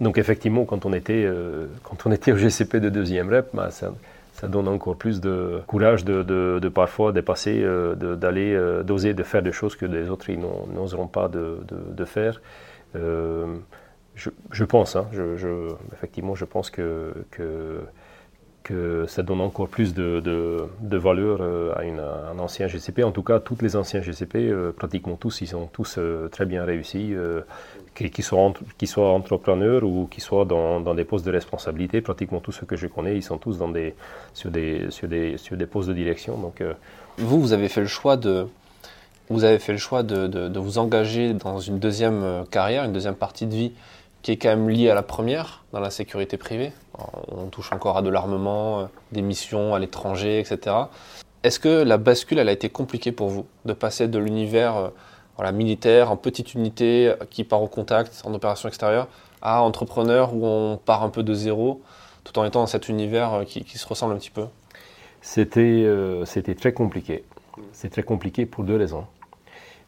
donc 0.00 0.18
effectivement, 0.18 0.64
quand 0.64 0.86
on 0.86 0.92
était, 0.92 1.24
euh, 1.24 1.66
quand 1.82 2.06
on 2.06 2.12
était 2.12 2.32
au 2.32 2.36
GCP 2.36 2.80
de 2.80 2.88
deuxième 2.88 3.32
rep, 3.32 3.50
bah, 3.54 3.70
donne 4.48 4.68
encore 4.68 4.96
plus 4.96 5.20
de 5.20 5.60
courage 5.66 6.04
de, 6.04 6.22
de, 6.22 6.68
parfois 6.68 7.12
dépasser, 7.12 7.62
euh, 7.62 7.94
d'aller, 7.94 8.58
d'oser 8.84 9.14
de 9.14 9.22
faire 9.22 9.42
des 9.42 9.52
choses 9.52 9.76
que 9.76 9.86
les 9.86 10.10
autres 10.10 10.30
n'oseront 10.32 11.08
pas 11.08 11.28
de, 11.28 12.04
faire. 12.04 12.40
Je, 12.94 14.30
je, 14.52 14.64
pense, 14.64 14.94
hein, 14.94 15.06
je, 15.12 15.70
effectivement, 15.92 16.34
je 16.34 16.44
pense 16.44 16.70
que 16.70 17.12
que 18.64 19.04
ça 19.06 19.22
donne 19.22 19.40
encore 19.40 19.68
plus 19.68 19.94
de, 19.94 20.20
de, 20.20 20.96
valeur 20.96 21.42
à, 21.76 21.82
un 21.82 22.38
ancien 22.38 22.66
GCP. 22.66 23.04
En 23.04 23.12
tout 23.12 23.22
cas, 23.22 23.38
tous 23.38 23.56
les 23.60 23.76
anciens 23.76 24.00
GCP, 24.00 24.52
pratiquement 24.76 25.16
tous, 25.16 25.42
ils 25.42 25.46
sont 25.46 25.66
tous 25.66 25.98
très 26.32 26.46
bien 26.46 26.64
réussis, 26.64 27.14
qu'ils 27.94 28.24
soient, 28.24 28.52
soient, 28.84 29.12
entrepreneurs 29.12 29.84
ou 29.84 30.08
qu'ils 30.10 30.22
soient 30.22 30.44
dans, 30.44 30.80
dans, 30.80 30.94
des 30.94 31.04
postes 31.04 31.26
de 31.26 31.30
responsabilité. 31.30 32.00
Pratiquement 32.00 32.40
tous 32.40 32.52
ceux 32.52 32.66
que 32.66 32.76
je 32.76 32.86
connais, 32.88 33.14
ils 33.16 33.22
sont 33.22 33.38
tous 33.38 33.58
dans 33.58 33.68
des, 33.68 33.94
sur, 34.32 34.50
des, 34.50 34.90
sur, 34.90 35.06
des, 35.06 35.36
sur 35.36 35.56
des 35.56 35.66
postes 35.66 35.88
de 35.88 35.94
direction. 35.94 36.36
Donc, 36.38 36.62
vous, 37.18 37.40
vous 37.40 37.52
avez 37.52 37.68
fait 37.68 37.82
le 37.82 37.86
choix 37.86 38.16
de, 38.16 38.48
vous 39.30 39.44
avez 39.44 39.58
fait 39.58 39.72
le 39.72 39.78
choix 39.78 40.02
de, 40.02 40.26
de, 40.26 40.58
vous 40.58 40.78
engager 40.78 41.32
dans 41.32 41.58
une 41.58 41.78
deuxième 41.78 42.22
euh, 42.22 42.44
carrière, 42.44 42.84
une 42.84 42.92
deuxième 42.92 43.14
partie 43.14 43.46
de 43.46 43.54
vie 43.54 43.72
qui 44.22 44.32
est 44.32 44.36
quand 44.36 44.50
même 44.50 44.68
liée 44.68 44.90
à 44.90 44.94
la 44.94 45.02
première, 45.02 45.64
dans 45.72 45.80
la 45.80 45.90
sécurité 45.90 46.36
privée. 46.36 46.72
On 47.28 47.46
touche 47.46 47.72
encore 47.72 47.96
à 47.96 48.02
de 48.02 48.08
l'armement, 48.08 48.80
euh, 48.80 48.84
des 49.12 49.22
missions 49.22 49.74
à 49.74 49.78
l'étranger, 49.78 50.38
etc. 50.38 50.76
Est-ce 51.42 51.58
que 51.58 51.82
la 51.82 51.98
bascule, 51.98 52.38
elle 52.38 52.48
a 52.48 52.52
été 52.52 52.68
compliquée 52.68 53.12
pour 53.12 53.28
vous 53.28 53.46
de 53.64 53.72
passer 53.72 54.08
de 54.08 54.18
l'univers 54.18 54.92
euh, 55.40 55.52
militaire, 55.52 56.10
en 56.10 56.16
petite 56.16 56.54
unité 56.54 57.12
qui 57.30 57.44
part 57.44 57.62
au 57.62 57.68
contact, 57.68 58.22
en 58.24 58.32
opération 58.32 58.68
extérieure, 58.68 59.08
à 59.42 59.62
entrepreneur 59.62 60.34
où 60.34 60.46
on 60.46 60.76
part 60.76 61.02
un 61.02 61.10
peu 61.10 61.22
de 61.22 61.34
zéro, 61.34 61.82
tout 62.22 62.38
en 62.38 62.44
étant 62.44 62.60
dans 62.60 62.66
cet 62.66 62.88
univers 62.88 63.44
qui, 63.44 63.64
se 63.76 63.86
ressemble 63.86 64.14
un 64.14 64.18
petit 64.18 64.30
peu? 64.30 64.46
C'était 65.20 66.54
très 66.54 66.72
compliqué. 66.72 67.24
C'est 67.72 67.90
très 67.90 68.04
compliqué 68.04 68.46
pour 68.46 68.64
deux 68.64 68.76
raisons. 68.76 69.06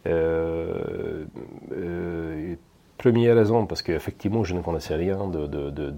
Euh, 0.06 1.24
euh, 1.72 2.54
première 2.98 3.37
raison, 3.37 3.66
parce 3.66 3.82
qu'effectivement, 3.82 4.44
je 4.44 4.54
ne 4.54 4.62
connaissais 4.62 4.94
rien 4.94 5.26
de, 5.28 5.46
de, 5.46 5.70
de, 5.70 5.90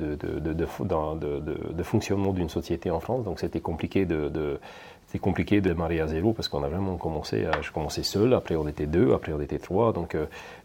de 1.72 1.82
fonctionnement 1.82 2.32
d'une 2.32 2.48
société 2.48 2.90
en 2.90 3.00
France, 3.00 3.24
donc 3.24 3.40
c'était 3.40 3.60
compliqué 3.60 4.04
de, 4.04 4.58
c'est 5.06 5.18
compliqué 5.18 5.60
de 5.60 5.70
démarrer 5.70 6.00
à 6.00 6.06
zéro 6.06 6.34
parce 6.34 6.48
qu'on 6.48 6.62
a 6.62 6.68
vraiment 6.68 6.96
commencé, 6.96 7.46
je 7.62 7.72
commençais 7.72 8.02
seul, 8.02 8.34
après 8.34 8.56
on 8.56 8.68
était 8.68 8.86
deux, 8.86 9.14
après 9.14 9.32
on 9.32 9.40
était 9.40 9.58
trois, 9.58 9.92
donc, 9.92 10.14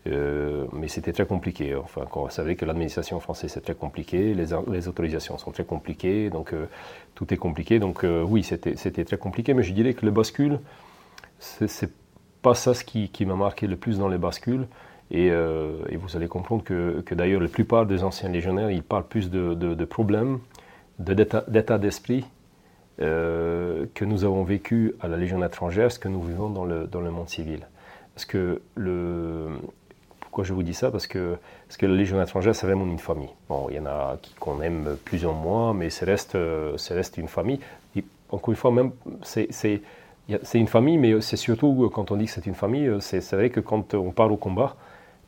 euh, 0.08 0.66
mais 0.74 0.90
c'était 0.90 1.14
très 1.14 1.26
compliqué. 1.26 1.76
Enfin, 1.76 2.02
on 2.14 2.30
savait 2.30 2.56
que 2.56 2.66
l'administration 2.66 3.20
française 3.22 3.52
c'est 3.54 3.62
très 3.62 3.76
compliqué, 3.76 4.34
les, 4.34 4.48
les, 4.70 4.88
autorisations 4.88 5.38
sont 5.38 5.52
très 5.52 5.64
compliquées, 5.64 6.30
donc 6.30 6.54
tout 7.16 7.34
est 7.34 7.38
compliqué. 7.38 7.80
Donc 7.80 8.06
oui, 8.26 8.44
c'était 8.44 9.06
très 9.06 9.18
compliqué, 9.18 9.54
mais 9.54 9.64
je 9.64 9.72
dirais 9.72 9.94
que 9.94 10.06
le 10.06 10.12
bascule, 10.12 10.60
c'est 11.40 11.92
pas 12.42 12.54
ça 12.54 12.74
ce 12.74 12.84
qui, 12.84 13.26
m'a 13.26 13.36
marqué 13.36 13.66
le 13.66 13.78
plus 13.78 13.98
dans 13.98 14.10
les 14.10 14.18
bascules. 14.20 14.68
Euh, 15.12 15.84
et, 15.90 15.98
vous 15.98 16.16
allez 16.16 16.28
comprendre 16.28 16.64
que, 16.64 17.02
que 17.02 17.14
d'ailleurs 17.14 17.42
la 17.42 17.48
plupart 17.48 17.86
des 17.86 18.04
anciens 18.04 18.30
légionnaires, 18.30 18.72
ils 18.72 18.84
parlent 18.84 19.08
plus 19.08 19.30
de, 19.30 19.54
de, 19.54 19.86
problèmes, 19.86 20.40
d'état 21.00 21.78
d'esprit 21.78 22.26
euh, 23.02 23.86
que 23.94 24.06
nous 24.06 24.24
avons 24.24 24.44
vécu 24.44 24.96
à 25.02 25.08
la 25.08 25.18
Légion 25.18 25.44
étrangère, 25.44 25.92
ce 25.92 26.00
que 26.00 26.08
nous 26.08 26.22
vivons 26.22 26.50
dans 26.50 26.66
le, 26.66 26.88
dans 26.88 27.02
le 27.02 27.12
monde 27.12 27.30
civil. 27.30 27.68
Parce 28.16 28.26
que 28.26 28.62
le, 28.76 29.50
pourquoi 30.20 30.44
je 30.44 30.54
vous 30.54 30.64
dis 30.64 30.74
ça? 30.74 30.90
Parce 30.90 31.08
que, 31.08 31.36
parce 31.68 31.78
que 31.78 31.86
la 31.86 31.96
Légion 31.96 32.22
étrangère, 32.22 32.56
c'est 32.56 32.66
vraiment 32.66 32.86
une 32.86 33.00
famille. 33.00 33.30
Bon, 33.50 33.68
il 33.70 33.76
y 33.76 33.80
en 33.80 33.86
a 33.86 34.18
qu'on 34.40 34.62
aime 34.62 34.98
plus 35.06 35.26
ou 35.26 35.32
moins, 35.32 35.74
mais 35.74 35.90
ça 35.90 36.06
reste, 36.06 36.38
ça 36.78 36.96
reste 36.96 37.18
une 37.18 37.28
famille. 37.28 37.60
Encore 38.30 38.50
une 38.50 38.56
fois, 38.56 38.72
même, 38.72 38.92
c'est 39.22 39.80
une 40.56 40.68
famille, 40.68 40.98
mais 40.98 41.22
c'est 41.22 41.38
surtout 41.38 41.92
quand 41.94 42.10
on 42.10 42.16
dit 42.16 42.26
que 42.26 42.32
c'est 42.32 42.48
une 42.48 42.56
famille, 42.56 42.90
c'est 43.00 43.32
vrai 43.34 43.52
que 43.52 43.60
quand 43.60 43.94
on 43.94 44.10
part 44.10 44.32
au 44.32 44.38
combat, 44.38 44.76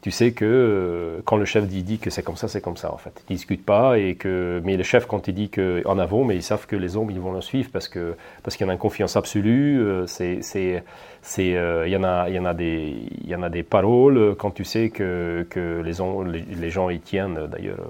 tu 0.06 0.12
sais 0.12 0.34
que 0.34 0.46
euh, 0.46 1.22
quand 1.26 1.36
le 1.36 1.46
chef 1.46 1.66
dit, 1.66 1.98
que 1.98 2.12
c'est 2.12 2.22
comme 2.22 2.36
ça, 2.36 2.48
c'est 2.48 2.62
comme 2.62 2.78
ça 2.78 2.94
en 2.94 2.98
fait. 2.98 3.24
Ils 3.28 3.38
discutent 3.38 3.66
pas 3.66 3.98
et 3.98 4.14
que, 4.14 4.62
mais 4.64 4.78
le 4.78 4.84
chef 4.84 5.08
quand 5.08 5.28
il 5.28 5.34
dit 5.34 5.50
qu'en 5.50 5.98
avant, 5.98 6.24
mais 6.24 6.36
ils 6.36 6.44
savent 6.44 6.68
que 6.68 6.76
les 6.76 6.96
hommes 6.96 7.10
ils 7.10 7.20
vont 7.20 7.32
le 7.32 7.42
suivre 7.42 7.72
parce 7.74 7.88
que 7.88 8.16
parce 8.44 8.56
qu'il 8.56 8.66
y 8.66 8.68
en 8.68 8.70
a 8.70 8.74
une 8.74 8.80
confiance 8.80 9.16
absolue. 9.16 9.82
Euh, 9.82 10.06
c'est 10.06 10.44
c'est 10.44 10.84
c'est 11.24 11.58
euh, 11.58 11.88
il 11.88 11.92
y 11.92 11.98
en 11.98 12.04
a 12.04 12.30
il 12.30 12.36
y 12.36 12.40
en 12.40 12.46
a 12.46 12.54
des 12.54 12.96
il 13.24 13.28
y 13.28 13.34
en 13.34 13.42
a 13.42 13.50
des 13.50 13.64
paroles 13.64 14.36
quand 14.38 14.52
tu 14.52 14.64
sais 14.64 14.92
que 14.92 15.48
que 15.50 15.82
les 15.84 15.94
les, 16.56 16.70
gens 16.70 16.92
y 16.92 17.00
tiennent. 17.00 17.48
D'ailleurs, 17.48 17.90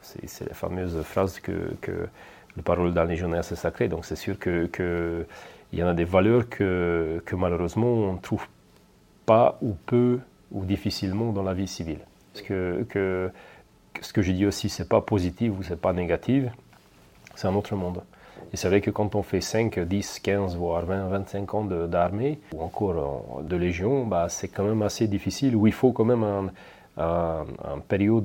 c'est 0.00 0.48
la 0.48 0.54
fameuse 0.54 1.00
phrase 1.02 1.38
que 1.38 1.76
que 1.80 2.08
le 2.56 2.62
parole 2.62 2.92
d'un 2.92 3.04
légionnaire 3.04 3.44
c'est 3.44 3.54
sacré. 3.54 3.86
Donc 3.86 4.04
c'est 4.04 4.16
sûr 4.16 4.36
que 4.36 4.66
que 4.66 5.24
il 5.72 5.78
y 5.78 5.84
en 5.84 5.86
a 5.86 5.94
des 5.94 6.06
valeurs 6.16 6.48
que, 6.48 7.22
que 7.24 7.36
malheureusement 7.36 7.86
on 7.86 8.14
ne 8.14 8.18
trouve 8.18 8.48
pas 9.26 9.58
ou 9.62 9.76
peu 9.86 10.18
ou 10.52 10.64
difficilement 10.64 11.32
dans 11.32 11.42
la 11.42 11.54
vie 11.54 11.66
civile. 11.66 12.00
Parce 12.32 12.46
que, 12.46 12.86
que 12.88 13.30
ce 14.00 14.12
que 14.12 14.22
j'ai 14.22 14.32
dit 14.32 14.46
aussi, 14.46 14.68
c'est 14.68 14.88
pas 14.88 15.00
positif 15.00 15.52
ou 15.58 15.62
c'est 15.62 15.80
pas 15.80 15.92
négatif, 15.92 16.44
c'est 17.34 17.48
un 17.48 17.54
autre 17.54 17.74
monde. 17.76 18.02
Et 18.52 18.56
c'est 18.56 18.68
vrai 18.68 18.80
que 18.80 18.90
quand 18.90 19.14
on 19.14 19.22
fait 19.22 19.40
5, 19.40 19.80
10, 19.80 20.20
15, 20.20 20.56
voire 20.56 20.84
20, 20.84 21.08
25 21.08 21.54
ans 21.54 21.64
d'armée, 21.64 22.38
ou 22.54 22.62
encore 22.62 23.42
de 23.42 23.56
légion, 23.56 24.06
bah, 24.06 24.26
c'est 24.28 24.48
quand 24.48 24.64
même 24.64 24.82
assez 24.82 25.08
difficile, 25.08 25.56
où 25.56 25.66
il 25.66 25.72
faut 25.72 25.92
quand 25.92 26.04
même 26.04 26.22
un, 26.22 26.52
une 26.98 27.82
période 27.88 28.24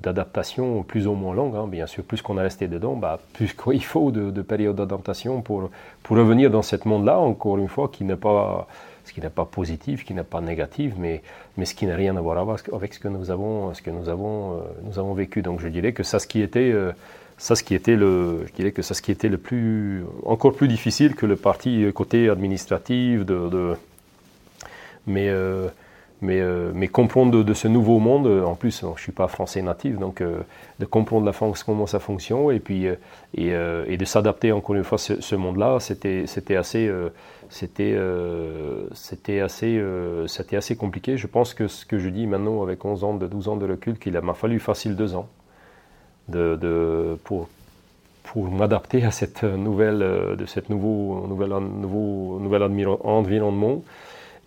d'adaptation 0.00 0.82
plus 0.82 1.06
ou 1.06 1.12
moins 1.12 1.34
longue. 1.34 1.56
Hein. 1.56 1.66
Bien 1.68 1.86
sûr, 1.86 2.02
plus 2.04 2.22
qu'on 2.22 2.38
est 2.38 2.42
resté 2.42 2.66
dedans, 2.66 2.96
bah, 2.96 3.18
plus 3.34 3.52
qu'il 3.52 3.84
faut 3.84 4.10
de, 4.10 4.30
de 4.30 4.42
période 4.42 4.76
d'adaptation 4.76 5.42
pour, 5.42 5.70
pour 6.02 6.16
revenir 6.16 6.50
dans 6.50 6.62
ce 6.62 6.76
monde-là, 6.84 7.18
encore 7.18 7.58
une 7.58 7.68
fois, 7.68 7.88
qui 7.88 8.04
n'est 8.04 8.16
pas, 8.16 8.66
ce 9.08 9.12
qui 9.12 9.20
n'est 9.20 9.30
pas 9.30 9.44
positif, 9.44 10.04
qui 10.04 10.14
n'est 10.14 10.22
pas 10.22 10.40
négatif, 10.40 10.92
mais, 10.98 11.22
mais 11.56 11.64
ce 11.64 11.74
qui 11.74 11.86
n'a 11.86 11.96
rien 11.96 12.16
à 12.16 12.20
voir 12.20 12.38
avec 12.72 12.94
ce 12.94 13.00
que 13.00 13.08
nous 13.08 13.30
avons, 13.30 13.74
ce 13.74 13.82
que 13.82 13.90
nous 13.90 14.08
avons, 14.08 14.58
euh, 14.58 14.60
nous 14.84 14.98
avons 14.98 15.14
vécu. 15.14 15.42
Donc 15.42 15.60
je 15.60 15.68
dirais 15.68 15.92
que 15.92 16.02
ça, 16.02 16.18
ce 16.18 16.26
qui 16.26 16.42
était, 16.42 16.70
euh, 16.72 16.92
ça, 17.38 17.56
ce 17.56 17.62
qui 17.62 17.74
était 17.74 17.96
le, 17.96 18.46
que 18.74 18.82
ça, 18.82 18.94
ce 18.94 19.02
qui 19.02 19.10
était 19.10 19.28
le 19.28 19.38
plus, 19.38 20.04
encore 20.24 20.54
plus 20.54 20.68
difficile 20.68 21.14
que 21.14 21.26
le 21.26 21.36
parti 21.36 21.90
côté 21.94 22.28
administratif 22.28 23.24
de, 23.24 23.48
de 23.48 23.76
mais 25.06 25.28
euh, 25.30 25.68
mais, 26.20 26.40
euh, 26.40 26.72
comprendre 26.88 27.44
de, 27.44 27.54
ce 27.54 27.68
nouveau 27.68 28.00
monde, 28.00 28.26
euh, 28.26 28.44
en 28.44 28.56
plus, 28.56 28.80
je 28.80 28.86
ne 28.86 28.96
suis 28.96 29.12
pas 29.12 29.28
français 29.28 29.62
natif, 29.62 29.98
donc 29.98 30.20
euh, 30.20 30.40
de 30.80 30.84
comprendre 30.84 31.24
la 31.24 31.32
France, 31.32 31.62
comment 31.62 31.86
ça 31.86 32.00
fonctionne, 32.00 32.50
et 32.52 32.58
puis 32.58 32.86
et, 33.36 33.96
de 33.96 34.04
s'adapter 34.04 34.52
encore 34.52 34.74
une 34.74 34.84
fois 34.84 34.96
à 34.96 35.20
ce, 35.20 35.34
monde-là, 35.36 35.78
c'était 35.80 36.24
assez, 36.56 36.90
c'était 37.50 37.98
c'était 38.92 39.40
assez, 39.40 39.82
c'était 40.26 40.56
assez 40.56 40.76
compliqué. 40.76 41.16
Je 41.16 41.26
pense 41.26 41.54
que 41.54 41.68
ce 41.68 41.84
que 41.86 41.98
je 41.98 42.08
dis 42.08 42.26
maintenant, 42.26 42.62
avec 42.62 42.84
11 42.84 43.04
ans, 43.04 43.14
de 43.14 43.26
12 43.26 43.48
ans 43.48 43.56
de 43.56 43.66
recul, 43.66 43.98
qu'il 43.98 44.18
m'a 44.20 44.34
fallu 44.34 44.58
facile 44.58 44.96
deux 44.96 45.14
ans 45.14 45.28
de, 46.28 46.56
de 46.56 47.16
pour, 47.24 47.48
pour 48.24 48.50
m'adapter 48.50 49.04
à 49.04 49.10
cette 49.10 49.44
nouvelle, 49.44 49.98
de 50.36 50.46
cette 50.46 50.68
nouveau, 50.68 51.26
nouvelle, 51.28 51.50
nouveau, 51.50 52.38
nouvel 52.40 52.62
environnement. 53.04 53.82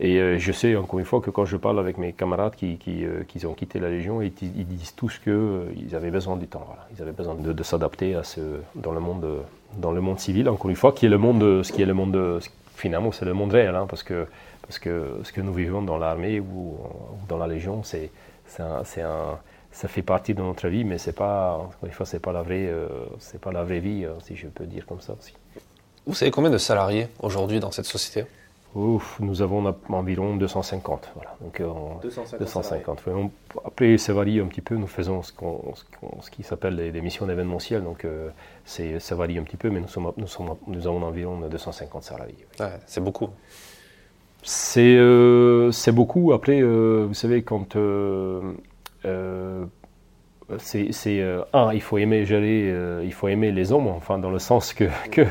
Et 0.03 0.17
euh, 0.17 0.39
je 0.39 0.51
sais 0.51 0.75
encore 0.75 0.97
une 0.97 1.05
fois 1.05 1.21
que 1.21 1.29
quand 1.29 1.45
je 1.45 1.55
parle 1.57 1.77
avec 1.77 1.99
mes 1.99 2.11
camarades 2.11 2.55
qui, 2.55 2.77
qui, 2.77 3.05
euh, 3.05 3.23
qui 3.27 3.45
ont 3.45 3.53
quitté 3.53 3.79
la 3.79 3.91
Légion, 3.91 4.23
ils, 4.23 4.33
ils 4.41 4.65
disent 4.65 4.95
tous 4.95 5.19
qu'ils 5.19 5.31
euh, 5.31 5.93
avaient 5.93 6.09
besoin 6.09 6.37
du 6.37 6.47
temps. 6.47 6.65
Ils 6.95 7.01
avaient 7.03 7.11
besoin 7.11 7.35
de, 7.35 7.63
s'adapter 7.63 8.15
à 8.15 8.23
ce, 8.23 8.41
dans, 8.73 8.93
le 8.93 8.99
monde, 8.99 9.43
dans 9.77 9.91
le 9.91 10.01
monde 10.01 10.19
civil, 10.19 10.49
encore 10.49 10.71
une 10.71 10.75
fois, 10.75 10.91
qui 10.91 11.05
est 11.05 11.09
le 11.09 11.19
monde, 11.19 11.61
ce 11.63 11.71
qui 11.71 11.83
est 11.83 11.85
le 11.85 11.93
monde, 11.93 12.41
finalement, 12.75 13.11
c'est 13.11 13.25
le 13.25 13.33
monde 13.33 13.51
réel, 13.51 13.75
hein, 13.75 13.85
parce, 13.87 14.01
que, 14.01 14.25
parce 14.63 14.79
que 14.79 15.19
ce 15.23 15.31
que 15.31 15.39
nous 15.39 15.53
vivons 15.53 15.83
dans 15.83 15.99
l'armée 15.99 16.39
ou, 16.39 16.77
dans 17.29 17.37
la 17.37 17.45
Légion, 17.45 17.83
c'est, 17.83 18.09
un, 18.57 18.83
ça 19.71 19.87
fait 19.87 20.01
partie 20.01 20.33
de 20.33 20.41
notre 20.41 20.67
vie, 20.67 20.83
mais 20.83 20.97
c'est 20.97 21.13
pas, 21.15 21.69
c'est 22.05 22.19
pas 22.19 22.31
la 22.31 22.41
vraie, 22.41 22.73
c'est 23.19 23.39
pas 23.39 23.51
la 23.51 23.63
vraie 23.63 23.79
vie, 23.79 24.07
si 24.25 24.35
je 24.35 24.47
peux 24.47 24.65
dire 24.65 24.87
comme 24.87 24.99
ça 24.99 25.13
aussi. 25.13 25.35
Vous 26.07 26.15
savez 26.15 26.31
combien 26.31 26.49
de 26.49 26.57
salariés 26.57 27.07
aujourd'hui 27.19 27.59
dans 27.59 27.69
cette 27.69 27.85
société? 27.85 28.27
Ouf, 28.73 29.19
nous 29.19 29.41
avons 29.41 29.75
environ 29.89 30.37
250. 30.37 31.11
Voilà. 31.15 31.35
Donc, 31.41 31.61
250. 32.01 33.03
Euh, 33.07 33.27
après, 33.65 33.97
ça 33.97 34.13
varie 34.13 34.39
un 34.39 34.45
petit 34.45 34.61
peu. 34.61 34.75
Nous 34.75 34.87
faisons 34.87 35.21
ce, 35.23 35.33
ce, 36.21 36.31
qui 36.31 36.43
s'appelle 36.43 36.91
des, 36.91 37.01
missions 37.01 37.29
événementielles. 37.29 37.83
Donc, 37.83 38.05
euh, 38.05 38.29
ça 38.65 39.15
varie 39.15 39.37
un 39.37 39.43
petit 39.43 39.57
peu, 39.57 39.69
mais 39.69 39.81
nous, 39.81 39.89
sommes, 39.89 40.13
nous, 40.15 40.27
sommes, 40.27 40.55
nous 40.67 40.87
avons 40.87 41.03
environ 41.03 41.37
250 41.49 42.03
salariés. 42.03 42.47
c'est 42.85 43.03
beaucoup. 43.03 43.29
Euh, 44.77 45.71
c'est 45.71 45.91
beaucoup. 45.91 46.31
Après, 46.31 46.61
vous 46.61 47.13
savez, 47.13 47.43
quand 47.43 47.75
c'est 50.59 51.21
euh, 51.21 51.43
un, 51.53 51.73
il 51.73 51.81
faut 51.81 51.97
aimer 51.97 52.25
euh, 52.31 53.01
il 53.03 53.13
faut 53.13 53.27
aimer 53.27 53.51
les 53.51 53.71
hommes, 53.71 53.87
enfin 53.87 54.17
dans 54.17 54.29
le 54.29 54.39
sens 54.39 54.73
que 54.73 54.85
que 55.11 55.25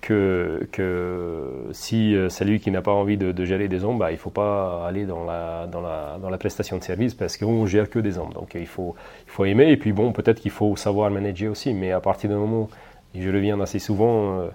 que, 0.00 0.68
que 0.72 1.68
si 1.72 2.14
euh, 2.14 2.28
c'est 2.28 2.44
lui 2.44 2.60
qui 2.60 2.70
n'a 2.70 2.82
pas 2.82 2.92
envie 2.92 3.16
de, 3.16 3.44
gérer 3.44 3.68
des 3.68 3.84
hommes, 3.84 3.98
bah, 3.98 4.12
il 4.12 4.18
faut 4.18 4.30
pas 4.30 4.86
aller 4.86 5.04
dans 5.04 5.24
la 5.24 5.66
dans 5.66 5.80
la 5.80 6.18
dans 6.20 6.30
la 6.30 6.38
prestation 6.38 6.78
de 6.78 6.84
service 6.84 7.14
parce 7.14 7.36
qu'on 7.36 7.66
gère 7.66 7.90
que 7.90 7.98
des 7.98 8.18
hommes. 8.18 8.32
Donc 8.32 8.54
il 8.54 8.66
faut 8.66 8.94
il 9.26 9.30
faut 9.30 9.44
aimer 9.44 9.70
et 9.70 9.76
puis 9.76 9.92
bon 9.92 10.12
peut-être 10.12 10.40
qu'il 10.40 10.50
faut 10.50 10.76
savoir 10.76 11.10
manager 11.10 11.50
aussi, 11.52 11.74
mais 11.74 11.92
à 11.92 12.00
partir 12.00 12.30
du 12.30 12.36
moment, 12.36 12.68
je 13.14 13.28
reviens 13.28 13.60
assez 13.60 13.78
souvent 13.78 14.48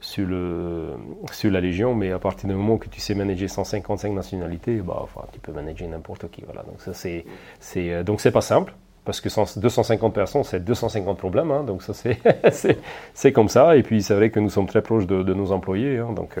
sur, 0.00 0.26
le, 0.26 0.94
sur 1.32 1.50
la 1.50 1.60
Légion, 1.60 1.94
mais 1.94 2.10
à 2.12 2.18
partir 2.18 2.48
du 2.48 2.54
moment 2.54 2.78
que 2.78 2.88
tu 2.88 3.00
sais 3.00 3.14
manager 3.14 3.48
155 3.50 4.12
nationalités, 4.12 4.76
bah, 4.78 4.98
enfin, 5.02 5.22
tu 5.32 5.40
peux 5.40 5.52
manager 5.52 5.88
n'importe 5.88 6.30
qui. 6.30 6.42
Voilà. 6.44 6.62
Donc, 6.62 6.80
ça, 6.80 6.94
c'est, 6.94 7.24
c'est, 7.60 8.02
donc 8.02 8.20
c'est 8.20 8.32
pas 8.32 8.40
simple 8.40 8.72
parce 9.10 9.20
que 9.20 9.58
250 9.60 10.14
personnes, 10.14 10.44
c'est 10.44 10.64
250 10.64 11.18
problèmes, 11.18 11.50
hein, 11.50 11.64
donc 11.64 11.82
ça 11.82 11.92
c'est 13.14 13.32
comme 13.32 13.48
ça. 13.48 13.76
Et 13.76 13.82
puis 13.82 14.04
c'est 14.04 14.14
vrai 14.14 14.30
que 14.30 14.38
nous 14.38 14.50
sommes 14.50 14.68
très 14.68 14.82
proches 14.82 15.08
de, 15.08 15.34
nos 15.34 15.50
employés, 15.50 15.98
hein, 15.98 16.12
donc 16.12 16.38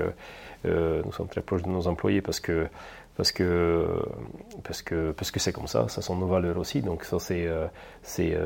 nous 0.64 1.12
sommes 1.12 1.26
très 1.26 1.40
proches 1.40 1.62
de 1.62 1.68
nos 1.68 1.88
employés 1.88 2.20
parce 2.22 2.38
que 2.38 2.68
parce 3.16 3.32
que 3.32 3.88
parce 4.62 4.82
que 4.82 5.10
parce 5.10 5.32
que 5.32 5.40
c'est 5.40 5.52
comme 5.52 5.66
ça, 5.66 5.88
ça 5.88 6.00
sont 6.00 6.14
nos 6.14 6.28
valeurs 6.28 6.58
aussi. 6.58 6.80
Donc 6.80 7.02
ça 7.02 7.18
c'est 7.18 7.48
c'est 8.02 8.38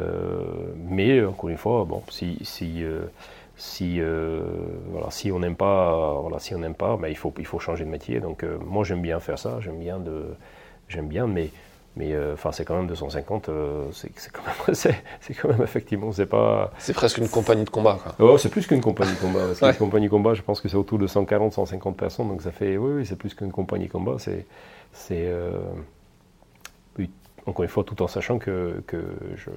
mais 0.75 1.23
encore 1.23 1.51
une 1.51 1.59
fois 1.59 1.85
bon 1.85 2.03
si 2.09 2.39
si 2.41 2.83
si 3.57 4.01
voilà 4.87 5.11
si 5.11 5.31
on 5.33 5.39
n'aime 5.41 5.57
pas 5.57 6.19
voilà 6.23 6.39
si 6.39 6.55
on 6.55 6.61
n'aime 6.61 6.75
pas 6.75 6.97
ben, 6.97 7.09
il 7.09 7.17
faut 7.19 7.35
il 7.39 7.45
faut 7.45 7.59
changer 7.59 7.85
de 7.85 7.91
métier. 7.91 8.21
Donc 8.21 8.43
moi 8.65 8.85
j'aime 8.85 9.03
bien 9.03 9.21
faire 9.21 9.39
ça, 9.39 9.59
j'aime 9.61 9.81
bien 9.81 9.99
de 9.99 10.35
j'aime 10.89 11.09
bien 11.09 11.27
mais 11.27 11.51
mais 11.97 12.13
euh, 12.13 12.35
enfin, 12.35 12.51
c'est 12.51 12.65
quand 12.65 12.77
même 12.77 12.89
250, 12.89 13.49
euh, 13.49 13.85
c'est 13.93 14.11
quand, 14.33 14.43
même, 14.43 14.75
c'est 14.75 15.35
quand 15.35 15.49
même 15.49 15.63
effectivement, 15.63 16.11
c'est 16.11 16.27
pas. 16.27 16.73
C'est 16.79 16.93
presque 16.93 17.19
une 17.19 17.29
compagnie 17.29 17.65
de 17.65 17.71
combat, 17.71 17.99
quoi. 18.03 18.15
Oh, 18.19 18.37
c'est 18.37 18.49
plus 18.49 18.67
qu'une 18.67 18.81
compagnie 18.81 19.13
de 19.13 19.21
combat. 19.21 19.41
Parce 19.61 19.79
Une 19.79 19.79
compagnie 19.79 20.07
de 20.07 20.11
combat, 20.11 20.35
je 20.35 20.43
pense 20.43 20.61
que 20.61 20.69
c'est 20.69 20.77
autour 20.77 20.99
de 20.99 21.07
140, 21.07 21.53
150 21.53 21.97
personnes, 21.97 22.29
donc 22.29 22.43
ça 22.43 22.51
fait, 22.51 22.77
oui, 22.77 22.95
oui 22.95 23.07
c'est 23.07 23.17
plus 23.17 23.35
qu'une 23.35 23.53
compagnie 23.53 23.87
de 23.87 23.93
combat. 23.93 24.17
C'est, 24.19 24.45
c'est, 24.93 25.27
euh, 25.27 25.53
encore 27.47 27.63
une 27.63 27.69
fois, 27.69 27.85
tout 27.85 28.03
en 28.03 28.09
sachant 28.09 28.39
que, 28.39 28.83
que 28.87 29.05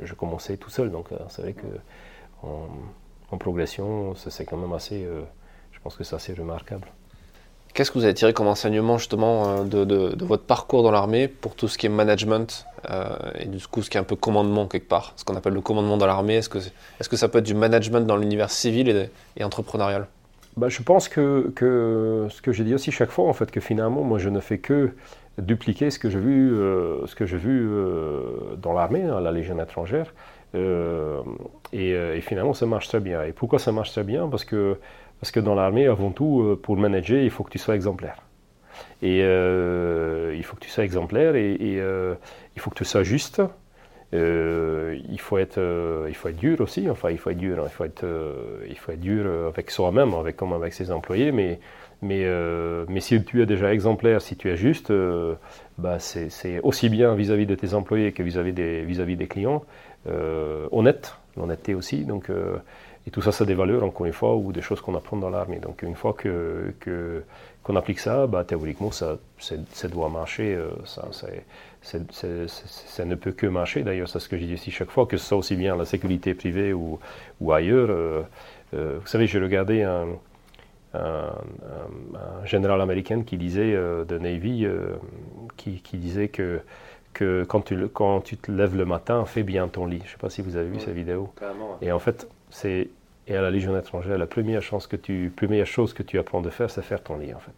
je, 0.04 0.14
commençais 0.14 0.58
tout 0.58 0.70
seul, 0.70 0.92
donc 0.92 1.08
c'est 1.30 1.42
vrai 1.42 1.54
que 1.54 1.66
en, 2.44 2.68
en 3.32 3.38
progression, 3.38 4.14
c'est 4.16 4.44
quand 4.44 4.58
même 4.58 4.74
assez, 4.74 5.08
je 5.72 5.80
pense 5.80 5.96
que 5.96 6.04
c'est 6.04 6.16
assez 6.16 6.34
remarquable. 6.34 6.88
Qu'est-ce 7.78 7.92
que 7.92 8.00
vous 8.00 8.06
avez 8.06 8.16
tiré 8.16 8.34
comme 8.34 8.48
enseignement 8.48 8.98
justement 8.98 9.60
euh, 9.60 9.64
de, 9.64 10.26
votre 10.26 10.42
parcours 10.42 10.82
dans 10.82 10.90
l'armée 10.90 11.28
pour 11.28 11.54
tout 11.54 11.68
ce 11.68 11.78
qui 11.78 11.86
est 11.86 11.90
management 11.90 12.66
euh, 12.90 13.06
et 13.38 13.46
du 13.46 13.60
coup 13.68 13.84
ce 13.84 13.92
qui 13.92 13.98
est 13.98 14.00
un 14.00 14.04
peu 14.04 14.16
commandement 14.16 14.66
quelque 14.66 14.88
part 14.88 15.14
Ce 15.16 15.24
qu'on 15.24 15.36
appelle 15.36 15.54
le 15.54 15.62
commandement 15.62 15.96
dans 15.96 16.08
l'armée, 16.08 16.38
est-ce 16.38 16.50
que, 16.50 16.58
est, 16.58 17.08
que 17.08 17.16
ça 17.16 17.30
peut 17.30 17.38
être 17.38 17.46
du 17.46 17.54
management 17.54 18.08
dans 18.08 18.18
l'univers 18.18 18.50
civil 18.50 19.12
et, 19.36 19.44
entrepreneurial? 19.44 20.08
Bah, 20.56 20.70
Je 20.70 20.82
pense 20.82 21.08
que, 21.08 21.54
ce 21.60 22.42
que 22.42 22.52
j'ai 22.52 22.64
dit 22.64 22.74
aussi 22.74 22.92
chaque 22.92 23.12
fois, 23.12 23.30
en 23.30 23.34
fait, 23.34 23.52
que 23.52 23.60
finalement, 23.60 24.02
moi 24.02 24.18
je 24.18 24.30
ne 24.30 24.40
fais 24.40 24.58
que 24.58 24.94
dupliquer 25.38 25.92
ce 25.92 26.00
que 26.00 26.10
j'ai 26.10 26.20
vu, 26.20 26.52
euh, 26.56 27.06
ce 27.06 27.14
que 27.14 27.28
j'ai 27.28 27.38
vu 27.38 27.70
dans 28.60 28.74
l'armée, 28.74 29.04
à 29.04 29.22
la 29.22 29.32
Légion 29.32 29.62
étrangère. 29.62 30.16
Et, 30.56 32.22
finalement, 32.22 32.56
ça 32.56 32.66
marche 32.66 32.88
très 32.88 33.02
bien. 33.02 33.22
Et 33.22 33.34
pourquoi 33.34 33.60
ça 33.60 33.72
marche 33.72 33.92
très 33.92 34.04
bien? 34.04 34.28
Parce 34.30 34.46
que 34.46 34.78
parce 35.20 35.32
que 35.32 35.40
dans 35.40 35.56
l'armée, 35.56 35.88
avant 35.88 36.12
tout, 36.12 36.42
euh, 36.42 36.60
pour 36.62 36.78
manager, 36.78 37.22
il 37.22 37.30
faut 37.30 37.44
que 37.44 37.50
tu 37.50 37.58
sois 37.58 37.76
exemplaire. 37.76 38.18
Et 39.02 39.22
euh, 39.24 40.36
il 40.36 40.44
faut 40.44 40.56
que 40.56 40.62
tu 40.62 40.70
sois 40.70 40.84
exemplaire 40.84 41.36
et, 41.36 41.58
euh, 41.62 42.16
il 42.56 42.62
faut 42.62 42.70
que 42.70 42.76
tu 42.76 42.86
sois 42.86 43.04
juste. 43.04 43.42
il, 44.14 45.18
faut 45.20 45.38
être, 45.38 45.60
il 46.08 46.16
faut 46.16 46.30
être 46.30 46.38
dur 46.38 46.62
aussi, 46.62 46.90
enfin 46.90 47.10
il 47.10 47.18
faut 47.18 47.32
être 47.32 47.38
dur, 47.38 47.60
hein. 47.60 47.68
il, 47.68 47.72
faut 47.72 47.84
être, 47.84 48.06
il 48.70 48.78
faut 48.78 48.92
être 48.92 49.00
dur 49.00 49.48
avec 49.48 49.72
soi-même, 49.72 50.14
avec, 50.14 50.38
comme 50.38 50.54
avec 50.54 50.74
ses 50.74 50.92
employés, 50.92 51.32
mais, 51.32 51.60
mais, 52.02 52.26
mais 52.88 53.00
si 53.00 53.24
tu 53.24 53.42
es 53.42 53.46
déjà 53.46 53.74
exemplaire, 53.74 54.22
si 54.22 54.36
tu 54.36 54.50
es 54.50 54.58
juste, 54.58 54.94
bah 55.78 55.98
c'est 56.00 56.60
aussi 56.62 56.90
bien 56.90 57.16
vis-à-vis 57.16 57.48
de 57.48 57.56
tes 57.56 57.74
employés 57.74 58.12
que 58.14 58.24
vis-à-vis 58.24 58.54
des, 58.54 59.16
des 59.16 59.28
clients, 59.28 59.64
honnête, 60.72 61.16
l'honnêteté 61.36 61.76
aussi. 61.76 62.06
Donc, 62.06 62.32
et 63.08 63.10
tout 63.10 63.22
ça, 63.22 63.32
c'est 63.32 63.46
des 63.46 63.54
valeurs, 63.54 63.86
encore 63.86 64.06
une 64.06 64.12
fois, 64.12 64.36
ou 64.36 64.52
des 64.52 64.62
choses 64.62 64.82
qu'on 64.82 64.94
apprend 64.94 65.16
dans 65.16 65.30
l'armée. 65.30 65.60
Donc 65.60 65.82
une 65.82 65.96
fois 65.96 66.12
que, 66.12 66.74
qu'on 67.64 67.76
applique 67.78 68.00
ça, 68.00 68.28
bah, 68.28 68.44
théoriquement, 68.44 68.92
ça, 68.92 69.18
ça 69.40 69.88
doit 69.88 70.10
marcher. 70.10 70.54
Euh, 70.54 70.72
ça, 70.84 71.08
ça 71.82 73.06
ne 73.06 73.16
peut 73.16 73.32
que 73.32 73.48
marcher. 73.48 73.84
D'ailleurs, 73.84 74.10
c'est 74.10 74.20
ce 74.20 74.28
que 74.28 74.38
j'ai 74.38 74.46
dit 74.46 74.56
ici 74.56 74.72
chaque 74.72 74.92
fois, 74.92 75.06
que 75.06 75.16
ce 75.16 75.26
soit 75.26 75.38
aussi 75.38 75.56
bien 75.56 75.78
la 75.78 75.86
sécurité 75.86 76.34
privée 76.34 76.74
ou, 76.74 77.00
ou 77.40 77.54
ailleurs. 77.54 77.88
Euh, 77.90 78.24
euh, 78.74 78.98
vous 79.00 79.08
savez, 79.08 79.26
j'ai 79.26 79.40
regardé 79.40 79.84
un, 79.84 80.08
un, 80.94 81.32
général 82.44 82.82
américain 82.82 83.24
qui 83.24 83.38
disait, 83.38 83.72
de 83.72 84.18
Navy, 84.18 84.68
qui, 85.56 85.80
qui, 85.82 85.98
disait 85.98 86.28
que 86.28 86.60
que 87.14 87.46
quand 87.46 87.62
tu, 87.62 87.88
quand 87.88 88.22
tu 88.22 88.38
te 88.38 88.52
lèves 88.52 88.76
le 88.76 88.86
matin, 88.86 89.26
fais 89.26 89.44
bien 89.44 89.68
ton 89.70 89.86
lit. 89.88 90.00
Je 90.00 90.04
ne 90.04 90.10
sais 90.10 90.18
pas 90.18 90.30
si 90.30 90.42
vous 90.42 90.56
avez 90.58 90.68
vu 90.68 90.80
cette 90.80 90.94
vidéo. 90.94 91.34
Et 91.82 91.92
en 91.92 92.00
fait, 92.00 92.28
c'est 92.50 92.90
et 93.28 93.36
à 93.36 93.42
la 93.42 93.52
Légion 93.52 93.78
étrangère, 93.78 94.18
la 94.18 94.28
première, 94.28 94.62
que 94.62 94.96
tu, 94.96 95.32
première 95.36 95.66
chose 95.66 95.94
que 95.94 96.04
tu 96.04 96.18
apprends 96.18 96.42
de 96.42 96.50
faire, 96.50 96.70
c'est 96.70 96.82
faire 96.82 97.02
ton 97.04 97.18
lit, 97.18 97.34
en 97.34 97.40
fait. 97.40 97.52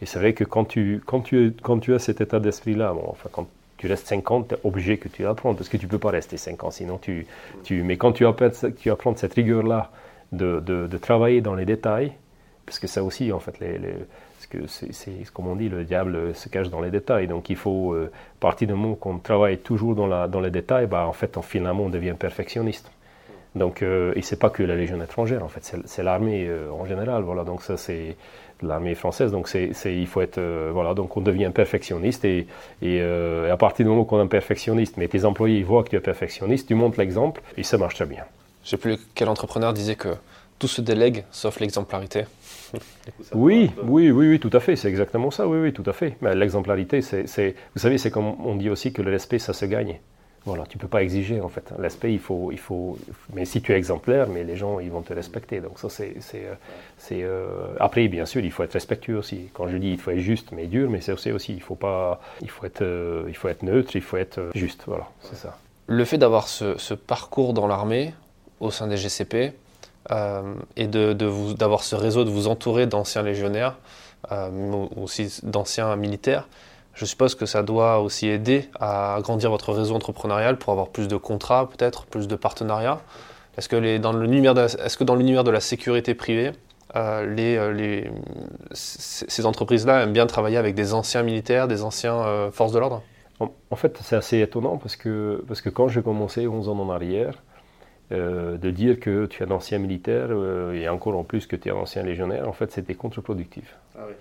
Et 0.00 0.06
c'est 0.06 0.18
vrai 0.18 0.32
que 0.32 0.44
quand 0.44 0.64
tu, 0.64 1.02
quand 1.04 1.20
tu, 1.20 1.54
quand 1.62 1.78
tu 1.78 1.94
as 1.94 1.98
cet 1.98 2.20
état 2.20 2.40
d'esprit-là, 2.40 2.92
bon, 2.92 3.04
enfin, 3.08 3.28
quand 3.30 3.46
tu 3.76 3.86
restes 3.86 4.06
5 4.06 4.30
ans, 4.30 4.42
tu 4.42 4.54
es 4.54 4.58
obligé 4.64 4.98
que 4.98 5.08
tu 5.08 5.26
apprends, 5.26 5.54
parce 5.54 5.68
que 5.68 5.76
tu 5.76 5.86
ne 5.86 5.90
peux 5.90 5.98
pas 5.98 6.10
rester 6.10 6.36
5 6.36 6.64
ans, 6.64 6.70
sinon 6.70 6.98
tu... 6.98 7.26
tu 7.62 7.82
mais 7.82 7.96
quand 7.96 8.12
tu 8.12 8.26
apprends, 8.26 8.50
tu 8.76 8.90
apprends 8.90 9.14
cette 9.16 9.34
rigueur-là 9.34 9.90
de, 10.32 10.60
de, 10.60 10.86
de, 10.86 10.98
travailler 10.98 11.40
dans 11.40 11.54
les 11.54 11.64
détails, 11.64 12.12
parce 12.66 12.78
que 12.78 12.86
ça 12.86 13.04
aussi, 13.04 13.30
en 13.30 13.40
fait, 13.40 13.60
les, 13.60 13.78
les 13.78 13.94
c'est 14.68 15.32
comme 15.32 15.48
on 15.48 15.56
dit, 15.56 15.68
le 15.68 15.84
diable 15.84 16.34
se 16.34 16.48
cache 16.48 16.68
dans 16.68 16.80
les 16.80 16.90
détails. 16.90 17.26
Donc 17.26 17.50
il 17.50 17.56
faut, 17.56 17.94
euh, 17.94 18.10
partir 18.40 18.68
du 18.68 18.74
moment 18.74 18.94
qu'on 18.94 19.18
travaille 19.18 19.58
toujours 19.58 19.94
dans, 19.94 20.06
la, 20.06 20.28
dans 20.28 20.40
les 20.40 20.50
détails, 20.50 20.86
bah, 20.86 21.06
en 21.06 21.12
fait, 21.12 21.38
finalement, 21.42 21.84
on 21.84 21.88
devient 21.88 22.14
perfectionniste. 22.18 22.90
Donc, 23.54 23.82
euh, 23.82 24.12
et 24.16 24.22
c'est 24.22 24.38
pas 24.38 24.50
que 24.50 24.62
la 24.62 24.74
Légion 24.74 25.00
étrangère, 25.02 25.44
en 25.44 25.48
fait, 25.48 25.76
c'est 25.84 26.02
l'armée 26.02 26.46
euh, 26.48 26.70
en 26.72 26.86
général. 26.86 27.22
Voilà, 27.22 27.44
donc 27.44 27.62
ça 27.62 27.76
c'est 27.76 28.16
l'armée 28.62 28.94
française. 28.94 29.30
Donc 29.30 29.48
c'est, 29.48 29.70
il 29.86 30.06
faut 30.06 30.20
être, 30.20 30.38
euh, 30.38 30.70
voilà, 30.72 30.94
donc 30.94 31.16
on 31.16 31.20
devient 31.20 31.50
perfectionniste 31.54 32.24
et, 32.24 32.46
et, 32.82 33.00
euh, 33.00 33.52
à 33.52 33.56
partir 33.56 33.84
du 33.84 33.90
moment 33.90 34.04
qu'on 34.04 34.22
est 34.24 34.28
perfectionniste, 34.28 34.96
mais 34.96 35.08
tes 35.08 35.24
employés 35.24 35.62
voient 35.62 35.84
que 35.84 35.90
tu 35.90 35.96
es 35.96 36.00
perfectionniste, 36.00 36.68
tu 36.68 36.74
montres 36.74 36.98
l'exemple 36.98 37.42
et 37.56 37.62
ça 37.62 37.78
marche 37.78 37.94
très 37.94 38.06
bien. 38.06 38.24
Je 38.64 38.70
sais 38.70 38.76
plus 38.76 38.98
quel 39.14 39.28
entrepreneur 39.28 39.72
disait 39.72 39.96
que 39.96 40.14
tout 40.58 40.68
se 40.68 40.80
délègue 40.80 41.24
sauf 41.30 41.60
l'exemplarité. 41.60 42.24
oui, 43.34 43.70
oui, 43.84 44.10
oui, 44.10 44.28
oui, 44.28 44.40
tout 44.40 44.50
à 44.52 44.60
fait, 44.60 44.76
c'est 44.76 44.88
exactement 44.88 45.30
ça, 45.30 45.46
oui, 45.46 45.58
oui, 45.58 45.72
tout 45.72 45.84
à 45.86 45.92
fait. 45.92 46.16
Mais 46.22 46.34
l'exemplarité, 46.34 47.02
c'est, 47.02 47.54
vous 47.74 47.80
savez, 47.80 47.98
c'est 47.98 48.10
comme 48.10 48.34
on 48.44 48.56
dit 48.56 48.70
aussi 48.70 48.92
que 48.92 49.02
le 49.02 49.10
respect, 49.10 49.38
ça 49.38 49.52
se 49.52 49.64
gagne. 49.66 49.98
Voilà, 50.46 50.64
tu 50.66 50.76
peux 50.76 50.88
pas 50.88 51.02
exiger 51.02 51.40
en 51.40 51.48
fait. 51.48 51.72
L'aspect, 51.78 52.12
il 52.12 52.18
faut, 52.18 52.52
il 52.52 52.58
faut. 52.58 52.98
Mais 53.32 53.46
si 53.46 53.62
tu 53.62 53.72
es 53.72 53.76
exemplaire, 53.76 54.28
mais 54.28 54.44
les 54.44 54.56
gens, 54.56 54.78
ils 54.78 54.90
vont 54.90 55.00
te 55.00 55.14
respecter. 55.14 55.60
Donc 55.60 55.78
ça, 55.78 55.88
c'est, 55.88 56.16
c'est. 56.20 57.22
Euh, 57.22 57.46
après, 57.80 58.06
bien 58.08 58.26
sûr, 58.26 58.44
il 58.44 58.50
faut 58.50 58.62
être 58.62 58.74
respectueux 58.74 59.16
aussi. 59.16 59.48
Quand 59.54 59.68
je 59.68 59.78
dis, 59.78 59.92
il 59.92 59.98
faut 59.98 60.10
être 60.10 60.18
juste, 60.18 60.52
mais 60.52 60.66
dur, 60.66 60.90
mais 60.90 61.00
c'est 61.00 61.32
aussi, 61.32 61.54
il 61.54 61.62
faut 61.62 61.76
pas, 61.76 62.20
il 62.42 62.50
faut 62.50 62.66
être, 62.66 62.82
euh, 62.82 63.24
il 63.28 63.36
faut 63.36 63.48
être 63.48 63.62
neutre, 63.62 63.96
il 63.96 64.02
faut 64.02 64.18
être 64.18 64.38
euh, 64.38 64.50
juste. 64.54 64.82
Voilà, 64.86 65.08
c'est 65.22 65.36
ça. 65.36 65.56
Le 65.86 66.04
fait 66.04 66.18
d'avoir 66.18 66.48
ce, 66.48 66.92
parcours 66.92 67.54
dans 67.54 67.66
l'armée 67.66 68.12
au 68.60 68.70
sein 68.70 68.86
des 68.86 68.98
GCP 68.98 69.52
et 70.76 70.86
de 70.86 71.24
vous, 71.26 71.54
d'avoir 71.54 71.82
ce 71.82 71.96
réseau, 71.96 72.24
de 72.24 72.30
vous 72.30 72.48
entourer 72.48 72.86
d'anciens 72.86 73.22
légionnaires, 73.22 73.76
aussi 74.96 75.40
d'anciens 75.42 75.94
militaires 75.96 76.48
je 76.94 77.04
suppose 77.04 77.34
que 77.34 77.46
ça 77.46 77.62
doit 77.62 77.98
aussi 78.00 78.28
aider 78.28 78.68
à 78.78 79.16
agrandir 79.16 79.50
votre 79.50 79.72
réseau 79.72 79.94
entrepreneurial 79.94 80.56
pour 80.56 80.72
avoir 80.72 80.88
plus 80.88 81.08
de 81.08 81.16
contrats, 81.16 81.68
peut-être 81.68 82.06
plus 82.06 82.28
de 82.28 82.36
partenariats. 82.36 83.00
Est-ce 83.58 83.68
que, 83.68 83.98
dans 83.98 84.12
l'univers 84.12 84.54
de, 84.54 84.62
est 84.62 84.96
que 84.96 85.04
dans 85.04 85.16
l'univers 85.16 85.44
de 85.44 85.50
la 85.50 85.60
sécurité 85.60 86.14
privée, 86.14 86.52
euh, 86.96 87.26
les, 87.26 87.56
euh, 87.56 87.72
les, 87.72 88.10
ces 88.72 89.46
entreprises-là 89.46 90.02
aiment 90.02 90.12
bien 90.12 90.26
travailler 90.26 90.56
avec 90.56 90.74
des 90.76 90.94
anciens 90.94 91.24
militaires, 91.24 91.66
des 91.66 91.82
anciens 91.82 92.18
euh, 92.18 92.50
forces 92.52 92.72
de 92.72 92.78
l'ordre? 92.78 93.02
En, 93.40 93.76
fait, 93.76 93.98
c'est 94.00 94.14
assez 94.14 94.40
étonnant 94.40 94.76
parce 94.76 94.94
que, 94.94 95.44
parce 95.48 95.60
que 95.60 95.68
quand 95.68 95.88
j'ai 95.88 96.02
commencé 96.02 96.46
11 96.46 96.68
ans 96.68 96.78
en 96.78 96.90
arrière, 96.90 97.42
de 98.10 98.70
dire 98.70 99.00
que 99.00 99.26
tu 99.26 99.42
es 99.42 99.46
un 99.46 99.50
ancien 99.50 99.78
militaire 99.78 100.28
et 100.72 100.88
encore 100.88 101.16
en 101.18 101.24
plus 101.24 101.48
que 101.48 101.56
tu 101.56 101.68
es 101.68 101.72
un 101.72 101.76
ancien 101.76 102.04
légionnaire, 102.04 102.48
en 102.48 102.52
fait, 102.52 102.70
c'était 102.70 102.94
contre-productif. 102.94 103.76
Ah 103.98 104.02
oui 104.06 104.14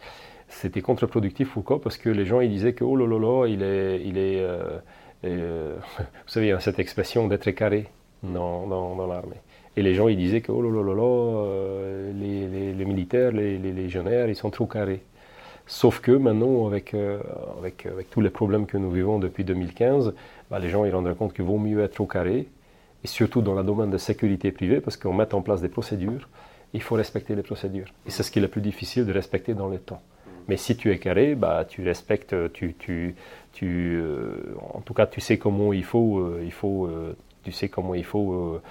c'était 0.53 0.81
contre-productif 0.81 1.51
pourquoi 1.51 1.81
Parce 1.81 1.97
que 1.97 2.09
les 2.09 2.25
gens 2.25 2.39
ils 2.39 2.49
disaient 2.49 2.73
que 2.73 2.83
oh 2.83 2.95
là 2.95 3.07
là 3.07 3.19
là, 3.19 3.47
il 3.47 3.63
est, 3.63 4.01
il 4.05 4.17
est 4.17 4.39
euh, 4.39 4.77
euh, 5.25 5.75
vous 5.97 6.03
savez, 6.27 6.47
il 6.47 6.49
y 6.49 6.53
a 6.53 6.59
cette 6.59 6.79
expression 6.79 7.27
d'être 7.27 7.49
carré 7.51 7.87
dans, 8.23 8.67
dans, 8.67 9.07
l'armée. 9.07 9.41
Et 9.75 9.81
les 9.81 9.95
gens 9.95 10.07
ils 10.07 10.17
disaient 10.17 10.41
que 10.41 10.51
oh 10.51 10.61
là 10.61 10.69
là 10.69 10.93
là, 10.93 11.03
euh, 11.03 12.13
les, 12.13 12.85
militaires, 12.85 13.31
les, 13.31 13.57
légionnaires, 13.57 14.29
ils 14.29 14.35
sont 14.35 14.51
trop 14.51 14.65
carrés. 14.65 15.01
Sauf 15.65 16.01
que 16.01 16.11
maintenant, 16.11 16.67
avec, 16.67 16.93
avec, 17.57 17.85
avec, 17.85 18.09
tous 18.09 18.19
les 18.19 18.29
problèmes 18.29 18.65
que 18.65 18.77
nous 18.77 18.91
vivons 18.91 19.17
depuis 19.17 19.45
2015, 19.45 20.13
bah, 20.51 20.59
les 20.59 20.69
gens 20.69 20.83
ils 20.83 20.93
rendent 20.93 21.15
compte 21.15 21.33
qu'il 21.33 21.45
vaut 21.45 21.57
mieux 21.57 21.81
être 21.81 21.93
trop 21.93 22.05
carré, 22.05 22.47
et 23.03 23.07
surtout 23.07 23.41
dans 23.41 23.55
le 23.55 23.63
domaine 23.63 23.89
de 23.89 23.97
sécurité 23.97 24.51
privée, 24.51 24.81
parce 24.81 24.97
qu'on 24.97 25.13
met 25.13 25.33
en 25.33 25.41
place 25.41 25.61
des 25.61 25.69
procédures, 25.69 26.27
il 26.73 26.81
faut 26.81 26.95
respecter 26.95 27.33
les 27.33 27.43
procédures. 27.43 27.87
Et 28.05 28.11
c'est 28.11 28.23
ce 28.23 28.31
qui 28.31 28.39
est 28.39 28.41
le 28.41 28.49
plus 28.49 28.61
difficile 28.61 29.05
de 29.05 29.13
respecter 29.13 29.53
dans 29.53 29.69
le 29.69 29.79
temps. 29.79 30.01
Mais 30.47 30.57
si 30.57 30.75
tu 30.75 30.91
es 30.91 30.97
carré, 30.99 31.35
bah, 31.35 31.65
tu 31.67 31.83
respectes, 31.83 32.35
tu, 32.53 32.75
tu, 32.77 33.15
tu 33.53 33.97
euh, 34.01 34.55
en 34.73 34.81
tout 34.81 34.93
cas, 34.93 35.07
tu 35.07 35.21
sais 35.21 35.37
comment 35.37 35.73
il 35.73 35.83
faut, 35.83 36.19
euh, 36.19 36.41
il 36.43 36.51
faut 36.51 36.87
euh, 36.87 37.15
tu 37.43 37.51
sais 37.51 37.69
comment 37.69 37.93
il 37.95 38.05
faut 38.05 38.61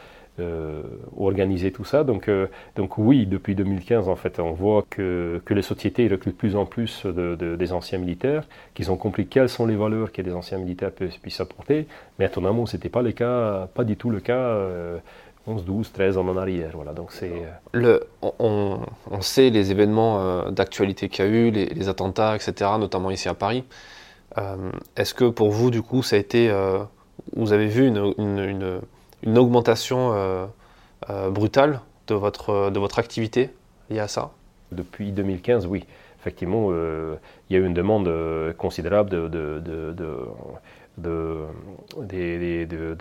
organiser 1.19 1.73
tout 1.73 1.85
ça. 1.85 2.05
Donc, 2.05 2.29
donc 2.75 2.97
oui, 2.97 3.27
depuis 3.27 3.55
2015, 3.55 4.09
en 4.09 4.16
fait, 4.16 4.41
on 4.41 4.53
voit 4.53 4.85
que, 4.89 5.43
que 5.45 5.55
les 5.55 5.62
sociétés 5.62 6.09
recrutent 6.09 6.35
de 6.35 6.39
plus 6.39 6.57
en 6.57 6.64
plus 6.64 7.05
de, 7.05 7.37
des 7.37 7.73
anciens 7.73 7.99
militaires, 7.99 8.45
qu'ils 8.75 8.91
ont 8.91 8.97
compris 8.97 9.27
quelles 9.27 9.51
sont 9.51 9.66
les 9.66 9.77
valeurs 9.77 10.11
que 10.11 10.23
les 10.23 10.33
anciens 10.33 10.59
militaires 10.59 10.91
puissent 10.91 11.41
apporter. 11.41 11.87
Mais 12.18 12.25
étonnamment, 12.25 12.64
ce 12.64 12.77
n'était 12.77 12.89
pas 12.89 13.03
le 13.03 13.12
cas, 13.12 13.68
pas 13.75 13.85
du 13.85 13.97
tout 13.97 14.09
le 14.09 14.20
cas 14.20 14.59
11, 15.47 15.64
12, 15.64 15.93
13 15.93 16.18
ans 16.18 16.28
en 16.28 16.36
arrière. 16.36 16.70
Voilà, 16.74 16.93
donc 16.93 17.12
c'est... 17.12 17.30
Euh, 17.30 17.51
le, 17.72 18.05
on, 18.22 18.80
on, 19.11 19.20
sait 19.20 19.51
les 19.51 19.70
événements 19.70 20.20
euh, 20.20 20.51
d'actualité 20.51 21.09
qu'il 21.09 21.24
y 21.24 21.28
a 21.28 21.30
eu, 21.30 21.51
les, 21.51 21.88
attentats, 21.88 22.36
etc., 22.36 22.70
notamment 22.78 23.11
ici 23.11 23.28
à 23.28 23.34
Paris. 23.34 23.64
Euh, 24.38 24.70
est-ce 24.97 25.14
que 25.14 25.24
pour 25.24 25.51
vous, 25.51 25.70
du 25.70 25.82
coup, 25.82 26.03
ça 26.03 26.16
a 26.16 26.18
été... 26.18 26.53
vous 27.34 27.53
avez 27.53 27.66
vu 27.66 27.86
une, 27.86 28.14
une, 28.18 28.80
une, 29.22 29.38
augmentation 29.38 30.49
brutale 31.30 31.80
de 32.07 32.14
votre, 32.14 32.70
de 32.70 32.78
votre 32.78 32.99
activité 32.99 33.51
liée 33.90 34.01
à 34.01 34.09
ça? 34.09 34.30
Depuis 34.70 35.12
2015, 35.12 35.66
oui. 35.66 35.84
Effectivement, 36.20 36.70
il 36.70 37.55
y 37.55 37.57
a 37.57 37.59
eu 37.59 37.66
une 37.66 37.74
demande 37.74 38.09
considérable 38.57 39.11
de, 39.11 39.26
de, 39.28 39.59
de 39.59 39.93
de, 39.93 40.16
de, 40.99 41.47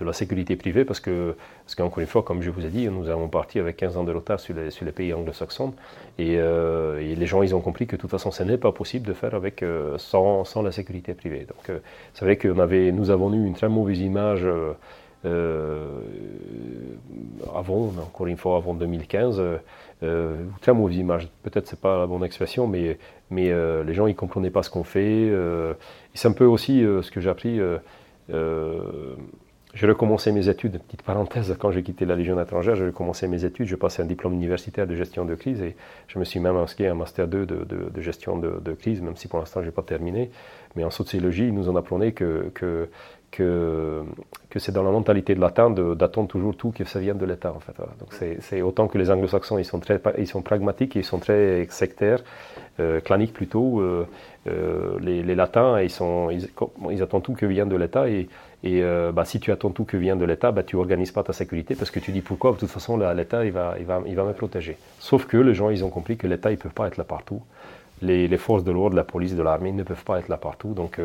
la 0.06 0.14
sécurité 0.14 0.56
privée 0.56 0.86
parce 0.86 1.00
que, 1.00 1.36
parce 1.66 1.76
qu'encore 1.76 2.00
une 2.00 2.08
fois, 2.08 2.24
comme 2.24 2.42
je 2.42 2.50
vous 2.50 2.66
ai 2.66 2.70
dit, 2.70 2.88
nous 2.88 3.10
avons 3.10 3.28
parti 3.28 3.60
avec 3.60 3.78
15 3.78 3.98
ans 3.98 4.04
de 4.04 4.12
retard 4.12 4.40
sur 4.40 4.56
les, 4.56 4.72
sur 4.72 4.86
les 4.86 4.92
pays 4.92 5.14
anglo-saxons. 5.14 5.74
Et, 6.18 6.38
euh, 6.38 7.00
et, 7.00 7.16
les 7.16 7.26
gens 7.26 7.44
ils 7.44 7.54
ont 7.56 7.62
compris 7.62 7.88
que 7.88 7.96
de 7.96 8.02
toute 8.02 8.12
façon 8.12 8.32
ce 8.32 8.44
n'est 8.44 8.58
pas 8.58 8.72
possible 8.72 9.08
de 9.08 9.14
faire 9.14 9.36
avec, 9.36 9.64
euh, 9.64 9.98
sans, 9.98 10.46
sans, 10.46 10.62
la 10.62 10.72
sécurité 10.72 11.14
privée. 11.14 11.46
Donc 11.48 11.70
euh, 11.70 11.80
c'est 12.14 12.26
vrai 12.26 12.38
que 12.38 12.48
nous 12.48 13.10
avons 13.10 13.34
eu 13.34 13.46
une 13.46 13.54
très 13.54 13.70
mauvaise 13.70 14.00
image 14.00 14.46
avant, 17.54 17.92
encore 18.02 18.28
une 18.28 18.38
fois 18.38 18.58
avant 18.58 18.74
2015, 18.74 19.42
très 20.62 20.74
mauvaise 20.74 20.98
image, 20.98 21.28
peut-être 21.44 21.68
c'est 21.68 21.80
pas 21.80 22.00
la 22.00 22.08
bonne 22.08 22.24
expression, 22.24 22.66
mais, 22.68 22.98
mais 23.32 23.52
les 23.84 23.94
gens 23.94 24.08
ils 24.08 24.16
comprenaient 24.16 24.52
pas 24.52 24.64
ce 24.64 24.70
qu'on 24.70 24.84
fait 24.84 25.32
c'est 26.14 26.28
un 26.28 26.34
peu 26.34 26.46
aussi 26.46 26.84
euh, 26.84 27.02
ce 27.02 27.12
que 27.12 27.22
j'ai 27.22 27.30
appris. 27.30 27.60
Euh, 27.60 27.78
euh, 28.32 29.16
j'ai 29.74 29.88
recommencé 29.88 30.34
mes 30.34 30.50
études, 30.50 30.80
petite 30.80 31.02
parenthèse, 31.02 31.56
quand 31.58 31.72
j'ai 31.72 31.82
quitté 31.82 32.04
la 32.04 32.18
Légion 32.18 32.40
étrangère, 32.42 32.76
j'ai 32.76 32.88
recommencé 32.88 33.30
mes 33.30 33.46
études, 33.46 33.68
j'ai 33.68 33.78
passé 33.78 34.02
un 34.02 34.06
diplôme 34.06 34.34
universitaire 34.34 34.86
de 34.86 34.96
gestion 34.96 35.24
de 35.24 35.34
crise 35.34 35.62
et 35.62 35.78
je 36.10 36.20
me 36.20 36.26
suis 36.26 36.42
même 36.42 36.58
inscrit 36.58 36.88
à 36.88 36.92
un 36.92 36.96
Master 36.96 37.26
2 37.26 37.46
de, 37.46 38.02
gestion 38.02 38.38
de, 38.38 38.74
crise, 38.74 39.02
même 39.02 39.16
si 39.16 39.30
pour 39.30 39.40
l'instant 39.40 39.62
je 39.62 39.68
n'ai 39.68 39.72
pas 39.72 39.82
terminé. 39.82 40.30
Mais 40.76 40.84
en 40.84 40.90
sociologie, 40.90 41.48
ils 41.48 41.54
nous 41.54 41.78
appris 41.78 42.14
que, 42.14 42.52
que, 42.54 42.90
que, 43.32 44.04
que 44.50 44.60
c'est 44.60 44.74
dans 44.74 44.84
la 44.84 44.92
mentalité 44.92 45.36
de 45.36 45.40
latin 45.40 45.70
d'attendre 45.70 46.28
toujours 46.28 46.58
tout 46.58 46.72
que 46.72 46.84
ça 46.84 47.00
vienne 47.00 47.18
de 47.18 47.26
l'État. 47.26 47.54
En 47.54 47.62
fait. 47.62 47.74
Donc 47.78 48.14
c'est 48.42 48.62
autant 48.62 48.90
que 48.90 48.98
les 48.98 49.10
anglo-saxons, 49.10 49.58
ils 49.58 49.64
sont, 49.64 49.80
très, 49.80 50.02
ils 50.18 50.28
sont 50.28 50.42
pragmatiques, 50.42 50.96
ils 50.96 51.06
sont 51.06 51.20
très 51.20 51.66
sectaires, 51.70 52.22
euh, 52.82 53.00
claniques 53.00 53.34
plutôt. 53.34 53.80
Euh, 53.80 54.08
euh, 54.48 54.98
les, 55.02 55.36
latins, 55.36 55.80
ils, 55.82 57.04
attendent 57.04 57.24
tout 57.24 57.34
que 57.34 57.46
vient 57.46 57.66
de 57.66 57.76
l'État 57.76 58.06
et, 58.10 58.28
bah, 59.14 59.26
si 59.26 59.40
tu 59.40 59.52
attends 59.52 59.70
tout 59.70 59.86
que 59.86 59.98
vient 59.98 60.16
de 60.16 60.26
l'État, 60.26 60.52
bah, 60.52 60.64
tu 60.64 60.76
organises 60.76 61.12
pas 61.12 61.24
ta 61.24 61.34
sécurité 61.34 61.76
parce 61.76 61.92
que 61.92 62.00
tu 62.00 62.12
dis 62.12 62.22
pourquoi, 62.22 62.52
de 62.52 62.58
toute 62.58 62.70
façon 62.70 62.98
l'État 62.98 63.46
il 63.46 63.52
va, 63.52 63.76
il, 63.80 63.86
va, 63.86 64.02
il 64.06 64.16
va 64.16 64.24
me 64.24 64.34
protéger. 64.34 64.78
Sauf 65.00 65.26
que 65.26 65.38
les 65.38 65.54
gens 65.54 65.70
ils 65.70 65.84
ont 65.86 65.90
compris 65.90 66.18
que 66.18 66.28
l'État 66.28 66.50
ne 66.50 66.56
peut 66.56 66.70
pas 66.70 66.88
être 66.88 66.98
là 66.98 67.04
partout. 67.04 67.42
Les, 68.02 68.36
forces 68.38 68.64
de 68.64 68.72
l'ordre, 68.72 68.96
la 68.96 69.04
police, 69.04 69.36
de 69.36 69.44
l'armée 69.44 69.72
ne 69.72 69.84
peuvent 69.84 70.04
pas 70.04 70.18
être 70.18 70.28
là 70.28 70.38
partout. 70.38 70.74
Donc, 70.74 71.00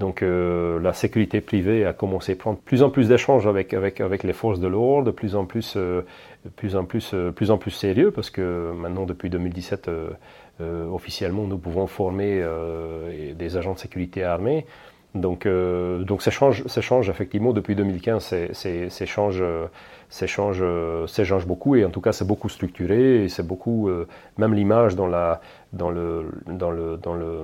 donc 0.00 0.22
la 0.22 0.92
sécurité 0.92 1.40
privée 1.40 1.86
a 1.86 1.92
commencé 1.92 2.32
à 2.32 2.34
prendre 2.34 2.58
plus 2.58 2.82
en 2.82 2.90
plus 2.90 3.08
d'échanges 3.08 3.46
avec, 3.46 3.72
avec, 3.74 4.00
avec 4.00 4.24
les 4.24 4.32
forces 4.32 4.58
de 4.58 4.66
l'ordre, 4.66 5.04
de 5.04 5.12
plus 5.12 5.36
en 5.36 5.44
plus, 5.44 5.78
plus, 6.56 6.74
en 6.74 6.84
plus, 6.84 7.14
plus 7.36 7.50
en 7.50 7.58
plus 7.58 7.70
sérieux 7.70 8.10
parce 8.10 8.30
que 8.30 8.72
maintenant 8.76 9.04
depuis 9.04 9.30
2017 9.30 9.88
euh, 9.88 10.10
officiellement, 10.92 11.44
nous 11.44 11.58
pouvons 11.58 11.86
former 11.86 12.40
euh, 12.42 13.34
des 13.34 13.56
agents 13.56 13.74
de 13.74 13.78
sécurité 13.78 14.24
armés. 14.24 14.66
Donc, 15.14 15.44
euh, 15.44 16.04
donc 16.04 16.22
ça, 16.22 16.30
change, 16.30 16.66
ça 16.66 16.80
change 16.80 17.10
effectivement 17.10 17.52
depuis 17.52 17.74
2015, 17.74 18.34
ça 18.52 19.06
change, 19.06 19.44
change, 20.26 20.64
change 21.06 21.46
beaucoup 21.46 21.76
et 21.76 21.84
en 21.84 21.90
tout 21.90 22.00
cas 22.00 22.12
c'est 22.12 22.26
beaucoup 22.26 22.48
structuré 22.48 23.28
c'est 23.28 23.46
beaucoup, 23.46 23.90
même 24.38 24.54
l'image 24.54 24.96
dans, 24.96 25.06
la, 25.06 25.42
dans, 25.74 25.90
le, 25.90 26.30
dans, 26.46 26.70
le, 26.70 26.96
dans, 26.96 27.12
le, 27.12 27.40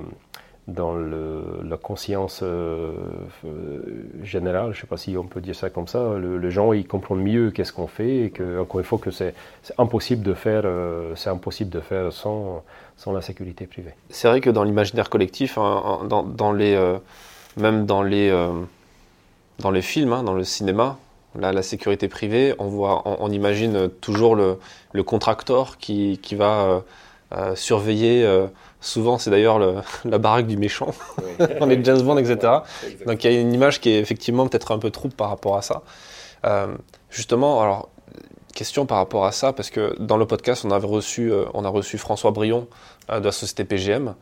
dans 0.67 0.95
le, 0.95 1.43
la 1.63 1.77
conscience 1.77 2.43
générale, 4.23 4.71
je 4.71 4.77
ne 4.77 4.81
sais 4.81 4.87
pas 4.87 4.97
si 4.97 5.15
on 5.15 5.25
peut 5.25 5.41
dire 5.41 5.53
ça 5.53 5.69
comme 5.69 5.87
ça, 5.87 6.17
le, 6.17 6.39
les 6.39 6.49
gens 6.49 6.73
ils 6.73 6.87
comprennent 6.87 7.21
mieux 7.21 7.51
qu'est-ce 7.51 7.71
qu'on 7.71 7.85
fait 7.85 8.17
et 8.25 8.29
que, 8.31 8.61
encore 8.61 8.79
une 8.79 8.85
fois 8.85 8.97
que 8.97 9.11
c'est 9.11 9.35
impossible 9.77 10.23
de 10.23 10.33
faire, 10.33 10.63
c'est 11.13 11.29
impossible 11.29 11.69
de 11.69 11.81
faire 11.81 12.11
sans 12.11 12.63
sans 12.99 13.13
la 13.13 13.21
sécurité 13.21 13.65
privée. 13.65 13.93
C'est 14.09 14.27
vrai 14.27 14.41
que 14.41 14.49
dans 14.49 14.65
l'imaginaire 14.65 15.09
collectif, 15.09 15.57
hein, 15.57 16.01
dans, 16.09 16.51
les, 16.51 16.75
euh, 16.75 16.97
même 17.55 17.85
dans 17.85 18.03
les, 18.03 18.29
euh, 18.29 18.51
dans 19.59 19.71
les 19.71 19.81
films, 19.81 20.11
hein, 20.11 20.23
dans 20.23 20.33
le 20.33 20.43
cinéma, 20.43 20.97
là, 21.39 21.53
la 21.53 21.63
sécurité 21.63 22.09
privée, 22.09 22.53
on, 22.59 22.65
voit, 22.65 23.03
on, 23.05 23.31
imagine 23.31 23.87
toujours 24.01 24.35
le, 24.35 24.59
le 24.91 25.03
contracteur 25.03 25.77
qui, 25.77 26.19
qui 26.21 26.35
va 26.35 26.83
euh, 27.31 27.55
surveiller. 27.55 28.27
souvent, 28.81 29.17
c'est 29.17 29.29
d'ailleurs 29.29 29.59
la 30.03 30.17
baraque 30.17 30.47
du 30.47 30.57
méchant, 30.57 30.93
dans 31.61 31.65
les 31.67 31.81
James 31.81 32.01
Bond, 32.01 32.17
etc. 32.17 32.51
Donc 33.05 33.23
il 33.23 33.31
y 33.31 33.37
a 33.37 33.39
une 33.39 33.53
image 33.53 33.79
qui 33.79 33.91
est 33.91 33.99
effectivement 33.99 34.45
peut-être 34.45 34.73
un 34.73 34.77
peu 34.77 34.91
trouble 34.91 35.13
par 35.13 35.29
rapport 35.29 35.55
à 35.55 35.61
ça. 35.61 35.83
justement, 37.09 37.61
alors 37.61 37.87
question 38.59 38.85
par 38.85 38.97
rapport 38.97 39.25
à 39.25 39.31
ça, 39.31 39.53
parce 39.53 39.69
que 39.69 39.95
dans 39.99 40.17
le 40.17 40.25
podcast, 40.25 40.65
on, 40.65 40.71
avait 40.71 40.85
reçu, 40.85 41.31
euh, 41.31 41.45
on 41.53 41.63
a 41.63 41.69
reçu 41.69 41.97
François 41.97 42.31
Brion 42.31 42.67
euh, 43.09 43.21
de 43.21 43.25
la 43.25 43.31
société 43.31 43.63
PGM, 43.63 44.15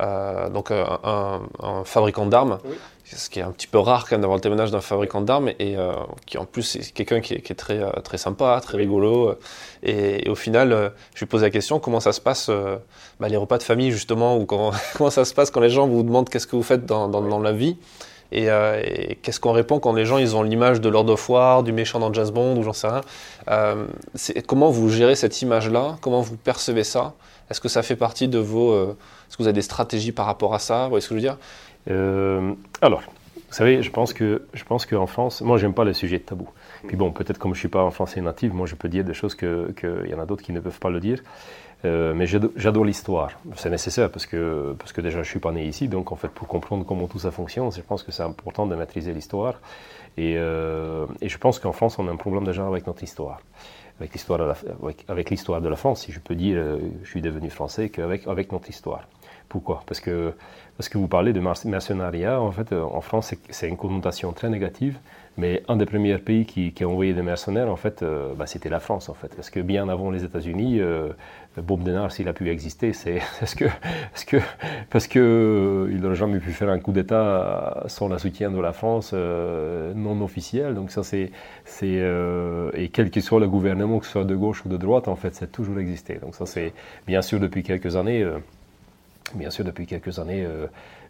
euh, 0.00 0.48
donc 0.50 0.70
un, 0.70 1.40
fabricant 1.84 2.26
d'armes, 2.26 2.60
ce 3.04 3.28
qui 3.28 3.40
est 3.40 3.42
un 3.42 3.50
petit 3.50 3.66
peu 3.66 3.80
rare 3.80 4.04
quand 4.04 4.12
même 4.12 4.20
d'avoir 4.20 4.36
le 4.36 4.40
témoignage 4.40 4.70
d'un 4.70 4.80
fabricant 4.80 5.20
d'armes, 5.20 5.48
et 5.58 5.76
qui 6.26 6.38
en 6.38 6.44
plus 6.44 6.76
est 6.76 6.92
quelqu'un 6.92 7.20
qui, 7.20 7.34
est 7.34 7.58
très, 7.58 7.80
très 8.02 8.18
sympa, 8.18 8.60
très 8.62 8.78
rigolo. 8.78 9.34
Et, 9.82 10.30
au 10.30 10.36
final, 10.36 10.92
je 11.14 11.18
lui 11.18 11.26
pose 11.26 11.42
la 11.42 11.50
question, 11.50 11.80
comment 11.80 11.98
ça 11.98 12.12
se 12.12 12.20
passe, 12.20 12.50
bah, 13.18 13.28
les 13.28 13.36
repas 13.36 13.58
de 13.58 13.64
famille 13.64 13.90
justement, 13.90 14.36
ou 14.36 14.46
comment, 14.46 14.70
comment 14.96 15.10
ça 15.10 15.24
se 15.24 15.34
passe 15.34 15.50
quand 15.50 15.60
les 15.60 15.70
gens 15.70 15.88
vous 15.88 16.04
demandent 16.04 16.28
qu'est-ce 16.28 16.46
que 16.46 16.56
vous 16.56 16.62
faites 16.62 16.86
dans, 16.86 17.08
dans, 17.08 17.20
dans 17.20 17.40
la 17.40 17.52
vie? 17.52 17.76
Euh, 18.34 18.80
et, 18.84 19.16
qu'est-ce 19.16 19.40
qu'on 19.40 19.52
répond 19.52 19.78
quand 19.78 19.92
les 19.92 20.04
gens 20.04 20.18
ils 20.18 20.36
ont 20.36 20.42
l'image 20.42 20.80
de 20.80 20.88
Lord 20.88 21.08
of 21.08 21.28
War, 21.28 21.62
du 21.62 21.72
méchant 21.72 21.98
dans 21.98 22.12
James 22.12 22.30
Bond 22.30 22.56
ou 22.56 22.62
j'en 22.62 22.72
sais 22.72 22.88
rien. 22.88 23.02
Euh, 23.48 23.86
Comment 24.46 24.70
vous 24.70 24.88
gérez 24.88 25.16
cette 25.16 25.40
image-là? 25.42 25.96
Comment 26.00 26.20
vous 26.20 26.36
percevez 26.36 26.84
ça? 26.84 27.14
Est-ce 27.50 27.60
que 27.60 27.68
ça 27.68 27.82
fait 27.82 27.96
partie 27.96 28.28
de 28.28 28.38
vos... 28.38 28.72
Euh, 28.72 28.96
est-ce 29.28 29.36
que 29.36 29.42
vous 29.42 29.48
avez 29.48 29.54
des 29.54 29.62
stratégies 29.62 30.12
par 30.12 30.26
rapport 30.26 30.54
à 30.54 30.58
ça? 30.58 30.84
Vous 30.84 30.90
voyez 30.90 31.02
ce 31.02 31.08
que 31.08 31.14
je 31.14 31.20
veux 31.20 31.26
dire? 31.26 31.38
Alors, 32.80 33.02
vous 33.52 33.58
savez, 33.58 33.82
je 33.82 33.90
pense 33.90 34.14
que 34.14 34.46
je 34.54 34.64
qu'en 34.64 35.06
France, 35.06 35.42
moi 35.42 35.58
j'aime 35.58 35.74
pas 35.74 35.84
les 35.84 35.92
sujets 35.92 36.18
tabous. 36.18 36.48
Puis 36.86 36.96
bon, 36.96 37.12
peut-être 37.12 37.36
comme 37.38 37.54
je 37.54 37.58
suis 37.58 37.68
pas 37.68 37.82
en 37.82 37.90
français 37.90 38.22
natif, 38.22 38.50
moi 38.52 38.66
je 38.66 38.74
peux 38.74 38.88
dire 38.88 39.04
des 39.04 39.12
choses 39.12 39.34
que 39.34 39.72
qu'il 39.72 40.10
y 40.10 40.14
en 40.14 40.20
a 40.20 40.24
d'autres 40.24 40.42
qui 40.42 40.52
ne 40.52 40.60
peuvent 40.60 40.78
pas 40.78 40.88
le 40.88 41.00
dire. 41.00 41.22
Euh, 41.84 42.14
mais 42.14 42.26
j'adore 42.26 42.84
l'histoire. 42.84 43.32
C'est 43.56 43.70
nécessaire 43.70 44.10
parce 44.10 44.26
que, 44.26 44.74
parce 44.78 44.92
que 44.92 45.00
déjà 45.00 45.22
je 45.22 45.28
suis 45.28 45.40
pas 45.40 45.52
né 45.52 45.64
ici, 45.66 45.88
donc 45.88 46.12
en 46.12 46.16
fait 46.16 46.28
pour 46.28 46.46
comprendre 46.46 46.84
comment 46.86 47.08
tout 47.08 47.18
ça 47.18 47.30
fonctionne, 47.30 47.72
je 47.72 47.80
pense 47.80 48.02
que 48.04 48.12
c'est 48.12 48.22
important 48.22 48.66
de 48.66 48.76
maîtriser 48.76 49.12
l'histoire. 49.12 49.54
Et, 50.16 50.36
euh, 50.36 51.06
je 51.20 51.38
pense 51.38 51.58
qu'en 51.58 51.72
France 51.72 51.98
on 51.98 52.06
a 52.06 52.12
un 52.12 52.16
problème 52.16 52.44
déjà 52.44 52.66
avec 52.66 52.86
notre 52.86 53.02
histoire. 53.02 53.40
Avec 53.98 54.12
l'histoire 54.14 54.38
de, 55.60 55.68
la 55.68 55.76
France, 55.76 56.02
si 56.02 56.12
je 56.12 56.18
peux 56.18 56.34
dire, 56.34 56.56
euh, 56.58 56.78
je 57.04 57.08
suis 57.08 57.20
devenu 57.20 57.50
français 57.50 57.88
qu'avec 57.88 58.26
avec 58.26 58.50
notre 58.50 58.68
histoire. 58.68 59.06
Pourquoi? 59.48 59.82
Parce 59.86 60.00
que 60.00 60.34
parce 60.76 60.88
que 60.88 60.98
vous 60.98 61.06
parlez 61.06 61.32
de 61.32 61.40
mercenariat, 61.40 62.40
en 62.40 62.50
fait, 62.50 62.72
en 62.72 63.00
France, 63.02 63.34
c'est 63.50 63.68
une 63.68 63.76
connotation 63.76 64.32
très 64.32 64.48
négative. 64.48 64.98
Mais 65.36 65.62
un 65.68 65.76
des 65.76 65.86
premiers 65.86 66.16
pays 66.18 66.46
qui, 66.46 66.72
a 66.82 66.86
envoyé 66.88 67.12
des 67.12 67.22
mercenaires, 67.22 67.70
en 67.70 67.76
fait, 67.76 68.02
bah, 68.36 68.46
c'était 68.46 68.70
la 68.70 68.80
France, 68.80 69.10
en 69.10 69.14
fait. 69.14 69.34
Parce 69.36 69.50
que 69.50 69.60
bien 69.60 69.88
avant 69.90 70.10
les 70.10 70.24
États-Unis, 70.24 70.80
Bob 71.58 71.82
Denard, 71.82 72.10
s'il 72.12 72.28
a 72.28 72.32
pu 72.32 72.48
exister, 72.48 72.92
c'est 72.92 73.20
parce 73.40 73.54
que 73.54 73.66
parce 74.10 74.24
que 74.24 74.36
parce 74.90 75.06
que 75.06 75.18
euh, 75.18 75.98
n'aurait 75.98 76.14
jamais 76.14 76.38
pu 76.38 76.50
faire 76.52 76.70
un 76.70 76.78
coup 76.78 76.92
d'État 76.92 77.84
sans 77.88 78.08
le 78.08 78.18
soutien 78.18 78.50
de 78.50 78.60
la 78.60 78.72
France 78.72 79.12
non 79.12 80.20
officiel. 80.22 80.74
Donc 80.74 80.90
ça, 80.90 81.02
c'est 81.02 81.30
c'est 81.64 82.02
et 82.74 82.88
quel 82.88 83.10
que 83.10 83.20
soit 83.20 83.40
le 83.40 83.48
gouvernement, 83.48 83.98
que 83.98 84.06
ce 84.06 84.12
soit 84.12 84.24
de 84.24 84.36
gauche 84.36 84.64
ou 84.64 84.68
de 84.68 84.76
droite, 84.76 85.08
en 85.08 85.16
fait, 85.16 85.34
c'est 85.34 85.52
toujours 85.52 85.78
existé. 85.78 86.14
Donc 86.14 86.34
ça, 86.34 86.46
c'est 86.46 86.72
bien 87.06 87.22
sûr 87.22 87.40
depuis 87.40 87.62
quelques 87.62 87.96
années. 87.96 88.26
bien 89.34 89.50
sûr, 89.50 89.64
depuis 89.64 89.86
quelques 89.86 90.18
années, 90.18 90.46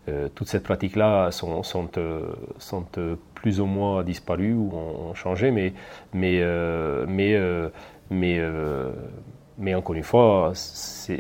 euh, 0.09 0.29
toutes 0.35 0.49
ces 0.49 0.61
pratiques-là 0.61 1.31
sont, 1.31 1.63
sont, 1.63 1.89
euh, 1.97 2.33
sont 2.59 2.87
euh, 2.99 3.15
plus 3.35 3.61
ou 3.61 3.67
moins 3.67 4.03
disparues 4.03 4.53
ou 4.53 4.73
ont, 4.75 5.15
changé, 5.15 5.53
mais, 5.53 5.73
mais, 6.13 6.43
mais 7.07 8.41
mais 9.59 9.75
encore 9.75 9.95
une 9.95 10.03
fois, 10.03 10.53
ça 10.55 11.13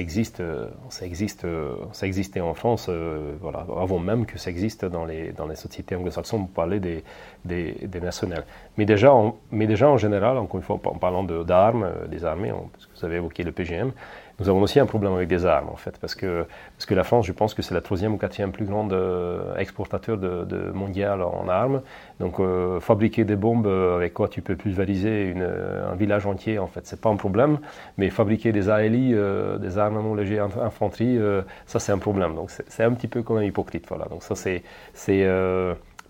existe, 0.00 0.42
ça 0.90 1.06
existe, 1.06 1.46
ça 1.92 2.06
existait 2.06 2.40
en 2.40 2.54
France, 2.54 2.86
euh, 2.88 3.32
voilà, 3.40 3.66
avant 3.76 3.98
même 3.98 4.26
que 4.26 4.38
ça 4.38 4.50
existe 4.50 4.84
dans 4.84 5.04
les, 5.04 5.32
dans 5.32 5.46
les 5.46 5.56
sociétés 5.56 5.96
anglo-saxonnes. 5.96 6.40
Vous 6.40 6.46
parlez 6.46 6.80
des, 6.80 7.02
des, 7.44 7.72
des, 7.82 8.00
nationales. 8.00 8.44
Mais 8.76 8.84
déjà, 8.84 9.12
mais 9.50 9.66
déjà 9.66 9.88
en 9.88 9.96
général, 9.96 10.36
encore 10.36 10.56
une 10.56 10.64
fois, 10.64 10.76
en 10.84 10.98
parlant 10.98 11.24
d'armes, 11.24 11.90
des 12.08 12.24
armées, 12.24 12.52
parce 12.72 12.86
que 12.86 12.98
vous 12.98 13.04
avez 13.06 13.16
évoqué 13.16 13.42
le 13.42 13.52
PGM, 13.52 13.92
nous 14.40 14.48
avons 14.48 14.62
aussi 14.62 14.80
un 14.80 14.86
problème 14.86 15.12
avec 15.12 15.28
des 15.28 15.44
armes, 15.44 15.68
en 15.68 15.76
fait, 15.76 15.98
parce 15.98 16.14
que, 16.14 16.46
parce 16.76 16.86
que 16.86 16.94
la 16.94 17.04
France, 17.04 17.26
je 17.26 17.32
pense 17.32 17.52
que 17.52 17.60
c'est 17.60 17.74
la 17.74 17.82
troisième 17.82 18.14
ou 18.14 18.16
quatrième 18.16 18.52
plus 18.52 18.64
grande 18.64 18.94
euh, 18.94 19.54
exportateur 19.56 20.16
de, 20.16 20.70
mondial 20.72 21.20
en 21.22 21.46
armes. 21.46 21.82
Donc, 22.20 22.40
euh, 22.40 22.80
fabriquer 22.80 23.24
des 23.24 23.36
bombes 23.36 23.66
avec 23.66 24.14
quoi 24.14 24.28
tu 24.28 24.40
peux 24.40 24.56
pulvériser 24.56 25.24
une, 25.24 25.42
un 25.42 25.94
village 25.94 26.26
entier, 26.26 26.58
en 26.58 26.66
fait, 26.66 26.86
c'est 26.86 27.00
pas 27.00 27.10
un 27.10 27.16
problème. 27.16 27.58
Mais 27.98 28.08
fabriquer 28.08 28.50
des 28.52 28.70
ALI, 28.70 29.12
euh, 29.12 29.58
des 29.58 29.76
armes 29.76 30.02
non 30.02 30.14
légères 30.14 30.48
infanterie, 30.58 31.18
ça, 31.66 31.78
c'est 31.78 31.92
un 31.92 31.98
problème. 31.98 32.34
Donc, 32.34 32.50
c'est 32.50 32.84
un 32.84 32.92
petit 32.92 33.08
peu 33.08 33.22
comme 33.22 33.36
un 33.36 33.44
hypocrite, 33.44 33.84
voilà. 33.88 34.06
Donc, 34.06 34.22
ça, 34.22 34.34
c'est 34.34 34.62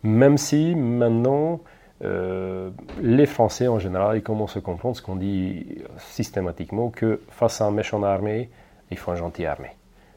même 0.02 0.38
si 0.38 0.74
maintenant 0.76 1.60
euh, 2.02 2.70
les 3.02 3.26
Français 3.26 3.68
en 3.68 3.78
général, 3.78 4.16
ils 4.16 4.22
commencent 4.22 4.56
à 4.56 4.60
comprendre 4.60 4.96
ce 4.96 5.02
qu'on 5.02 5.16
dit 5.16 5.66
systématiquement, 5.98 6.90
que 6.90 7.20
face 7.30 7.60
à 7.60 7.66
un 7.66 7.70
méchant 7.70 8.02
armé, 8.02 8.50
il 8.90 8.98
faut 8.98 9.10
un 9.10 9.16
gentil 9.16 9.44
armé. 9.44 9.68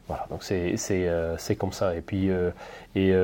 Voilà, 0.06 0.26
donc 0.28 0.42
c'est 0.42 0.76
euh, 0.90 1.36
comme 1.58 1.72
ça. 1.72 1.94
Et 1.94 2.02
puis, 2.02 2.30
euh, 2.30 2.50
et, 2.94 3.14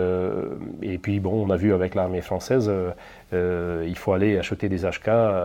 et, 0.82 0.98
puis, 0.98 1.20
bon, 1.20 1.46
on 1.46 1.50
a 1.50 1.56
vu 1.56 1.74
avec 1.74 1.94
l'armée 1.94 2.22
française, 2.22 2.70
il 3.32 3.96
faut 3.96 4.12
aller 4.12 4.38
acheter 4.38 4.68
des 4.68 4.84
HK 4.84 5.04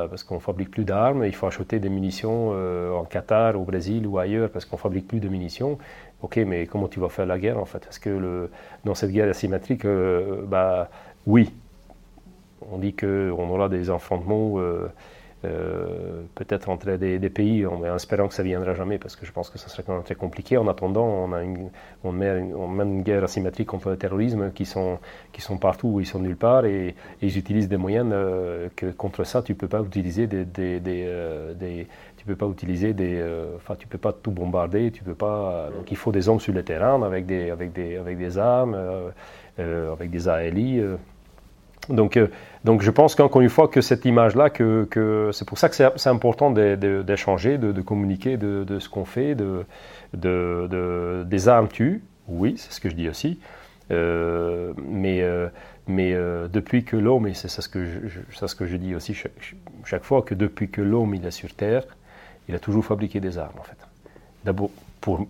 parce 0.10 0.24
qu'on 0.24 0.40
fabrique 0.40 0.72
plus 0.72 0.86
d'armes, 0.86 1.26
il 1.26 1.36
faut 1.36 1.48
acheter 1.48 1.80
des 1.80 1.90
munitions 1.90 2.52
en 2.98 3.04
Qatar, 3.06 3.60
au 3.60 3.64
Brésil 3.64 4.08
ou 4.08 4.18
ailleurs 4.18 4.50
parce 4.50 4.66
qu'on 4.66 4.78
fabrique 4.78 5.08
plus 5.08 5.20
de 5.20 5.30
munitions. 5.30 5.78
Ok, 6.22 6.38
mais 6.38 6.66
comment 6.66 6.88
tu 6.88 7.00
vas 7.00 7.10
faire 7.10 7.26
la 7.26 7.38
guerre 7.38 7.60
en 7.60 7.66
fait? 7.66 7.86
Est-ce 7.90 8.00
que 8.00 8.50
dans 8.86 8.96
cette 8.96 9.12
guerre 9.12 9.30
asymétrique, 9.30 9.86
bah, 10.48 10.90
oui, 11.28 11.52
on 12.72 12.78
dit 12.78 12.96
qu'on 12.96 13.50
aura 13.50 13.70
des 13.70 13.90
enfrontements 13.90 14.60
euh, 14.60 14.88
euh, 15.44 16.24
peut-être 16.34 16.70
entre 16.70 16.96
des, 16.96 17.30
pays, 17.30 17.66
en, 17.66 17.84
espérant 17.96 18.28
que 18.28 18.34
ça 18.34 18.42
ne 18.42 18.48
viendra 18.48 18.74
jamais, 18.74 18.98
parce 18.98 19.16
que 19.16 19.26
je 19.26 19.32
pense 19.32 19.50
que 19.50 19.60
ça 19.60 19.68
serait 19.68 19.84
quand 19.84 19.94
même 19.94 20.04
très 20.04 20.16
compliqué. 20.16 20.58
En 20.58 20.68
attendant, 20.68 21.06
on, 21.06 21.34
a 21.34 21.44
une, 21.44 21.70
on, 22.04 22.12
met, 22.12 22.40
une 22.40 23.04
guerre 23.04 23.24
asymétrique 23.24 23.68
contre 23.68 23.90
le 23.90 23.98
terrorisme 23.98 24.52
qui 24.54 24.66
sont, 24.66 24.98
qui 25.34 25.42
sont 25.42 25.58
partout 25.58 25.88
où 25.90 26.00
ils 26.00 26.06
sont 26.06 26.20
nulle 26.20 26.38
part, 26.38 26.66
et, 26.66 26.96
ils 27.22 27.38
utilisent 27.38 27.70
des 27.70 27.78
moyens 27.78 28.10
euh, 28.12 28.70
que 28.76 28.88
contre 28.88 29.24
ça, 29.24 29.44
tu 29.44 29.52
ne 29.52 29.58
peux 29.58 29.68
pas 29.68 29.82
utiliser 29.82 30.26
des, 30.26 30.46
des, 30.46 31.88
tu 32.18 32.26
peux 32.26 32.36
pas 32.36 32.48
utiliser 32.48 32.94
des, 32.94 33.24
enfin 33.56 33.76
tu 33.78 33.88
peux 33.88 34.00
pas 34.00 34.14
tout 34.14 34.32
bombarder, 34.32 34.90
tu 34.92 35.04
peux 35.04 35.14
pas. 35.14 35.70
donc 35.76 35.92
il 35.92 35.98
faut 35.98 36.12
des 36.12 36.28
hommes 36.28 36.40
sur 36.40 36.54
le 36.54 36.64
terrain 36.64 37.04
avec 37.04 37.26
des, 37.28 37.52
avec 37.52 37.72
des, 37.72 37.98
avec 37.98 38.18
des 38.18 38.38
armes, 38.40 38.76
avec 39.58 40.10
des 40.10 40.28
ALI. 40.28 40.82
Donc, 41.90 42.18
euh, 42.18 42.28
donc 42.64 42.82
je 42.82 42.92
pense 42.92 43.16
qu'encore 43.16 43.42
une 43.42 43.50
fois 43.50 43.68
que 43.68 43.82
cette 43.82 44.06
image-là, 44.06 44.50
que, 44.50 44.88
que 44.90 45.30
c'est 45.34 45.48
pour 45.48 45.58
ça 45.58 45.70
que 45.70 45.76
c'est 45.76 46.10
important 46.10 46.52
d'échanger, 46.52 47.58
de, 47.58 47.82
communiquer 47.82 48.38
de, 48.38 48.80
ce 48.80 48.90
qu'on 48.90 49.06
fait, 49.06 49.36
de, 49.36 51.24
des 51.24 51.48
armes 51.48 51.68
tuent, 51.68 52.04
oui, 52.28 52.56
c'est 52.58 52.72
ce 52.72 52.82
que 52.82 52.90
je 52.90 52.96
dis 52.96 53.08
aussi, 53.08 53.40
euh, 53.92 54.74
mais, 54.88 55.22
euh, 55.22 55.48
mais 55.88 56.16
depuis 56.52 56.84
que 56.84 56.98
l'homme, 56.98 57.28
et 57.28 57.34
c'est 57.34 57.50
ça 57.50 57.62
ce 57.62 57.70
que 57.70 57.86
je, 57.86 58.20
ce 58.48 58.56
que 58.56 58.66
je 58.66 58.78
dis 58.78 58.96
aussi 58.96 59.14
chaque, 59.14 59.56
chaque, 59.84 60.04
fois, 60.04 60.24
que 60.24 60.34
depuis 60.34 60.70
que 60.70 60.82
l'homme 60.82 61.14
est 61.14 61.32
sur 61.32 61.54
Terre, 61.54 61.84
il 62.48 62.56
a 62.56 62.60
toujours 62.60 62.86
fabriqué 62.86 63.20
des 63.20 63.38
armes 63.38 63.60
en 63.60 63.64
fait. 63.64 63.78
D'abord 64.44 64.70
pour, 65.02 65.28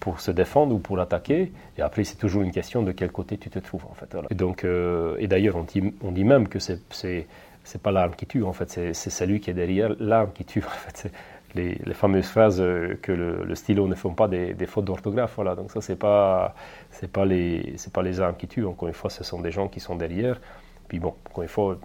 pour, 0.00 0.20
se 0.20 0.30
défendre 0.32 0.74
ou 0.74 0.78
pour 0.78 0.98
attaquer. 0.98 1.52
Et 1.78 1.82
après, 1.82 2.02
c'est 2.04 2.16
toujours 2.16 2.42
une 2.42 2.50
question 2.50 2.82
de 2.82 2.92
quel 2.92 3.12
côté 3.12 3.38
tu 3.38 3.50
te 3.50 3.58
trouves, 3.60 3.86
en 3.88 3.94
fait. 3.94 4.16
Et 4.30 4.34
donc, 4.34 4.64
euh, 4.64 5.16
et 5.18 5.28
d'ailleurs, 5.28 5.56
on 5.56 5.62
dit, 5.62 5.94
on 6.02 6.10
dit 6.10 6.24
même 6.24 6.48
que 6.48 6.58
c'est 6.58 6.80
c'est 7.62 7.82
pas 7.82 7.92
l'arme 7.92 8.14
qui 8.16 8.26
tue, 8.26 8.42
en 8.42 8.52
fait, 8.52 8.70
c'est 8.70 9.10
celui 9.10 9.38
qui 9.38 9.50
est 9.50 9.54
derrière 9.54 9.94
l'arme 10.00 10.30
qui 10.34 10.44
tue. 10.44 10.64
En 10.66 10.70
fait, 10.70 11.12
les, 11.54 11.78
les, 11.84 11.94
fameuses 11.94 12.26
phrases 12.26 12.60
euh, 12.60 12.96
que 13.02 13.12
le, 13.12 13.54
stylo 13.54 13.86
ne 13.86 13.94
font 13.94 14.14
pas 14.14 14.28
des, 14.28 14.54
fautes 14.66 14.86
d'orthographe, 14.86 15.34
voilà. 15.36 15.54
Donc 15.54 15.70
ça, 15.70 15.80
c'est 15.80 15.96
pas 15.96 16.54
c'est 16.90 17.10
pas 17.10 17.24
les 17.24 17.74
c'est 17.76 17.92
pas 17.92 18.02
les 18.02 18.20
armes 18.20 18.36
qui 18.36 18.48
tuent. 18.48 18.66
Encore 18.66 18.88
une 18.88 18.94
fois, 18.94 19.10
ce 19.10 19.22
sont 19.24 19.40
des 19.40 19.52
gens 19.52 19.68
qui 19.68 19.80
sont 19.80 19.94
derrière. 19.94 20.40
Puis 20.88 20.98
bon, 20.98 21.14
encore 21.28 21.42
une 21.42 21.48
fois, 21.48 21.78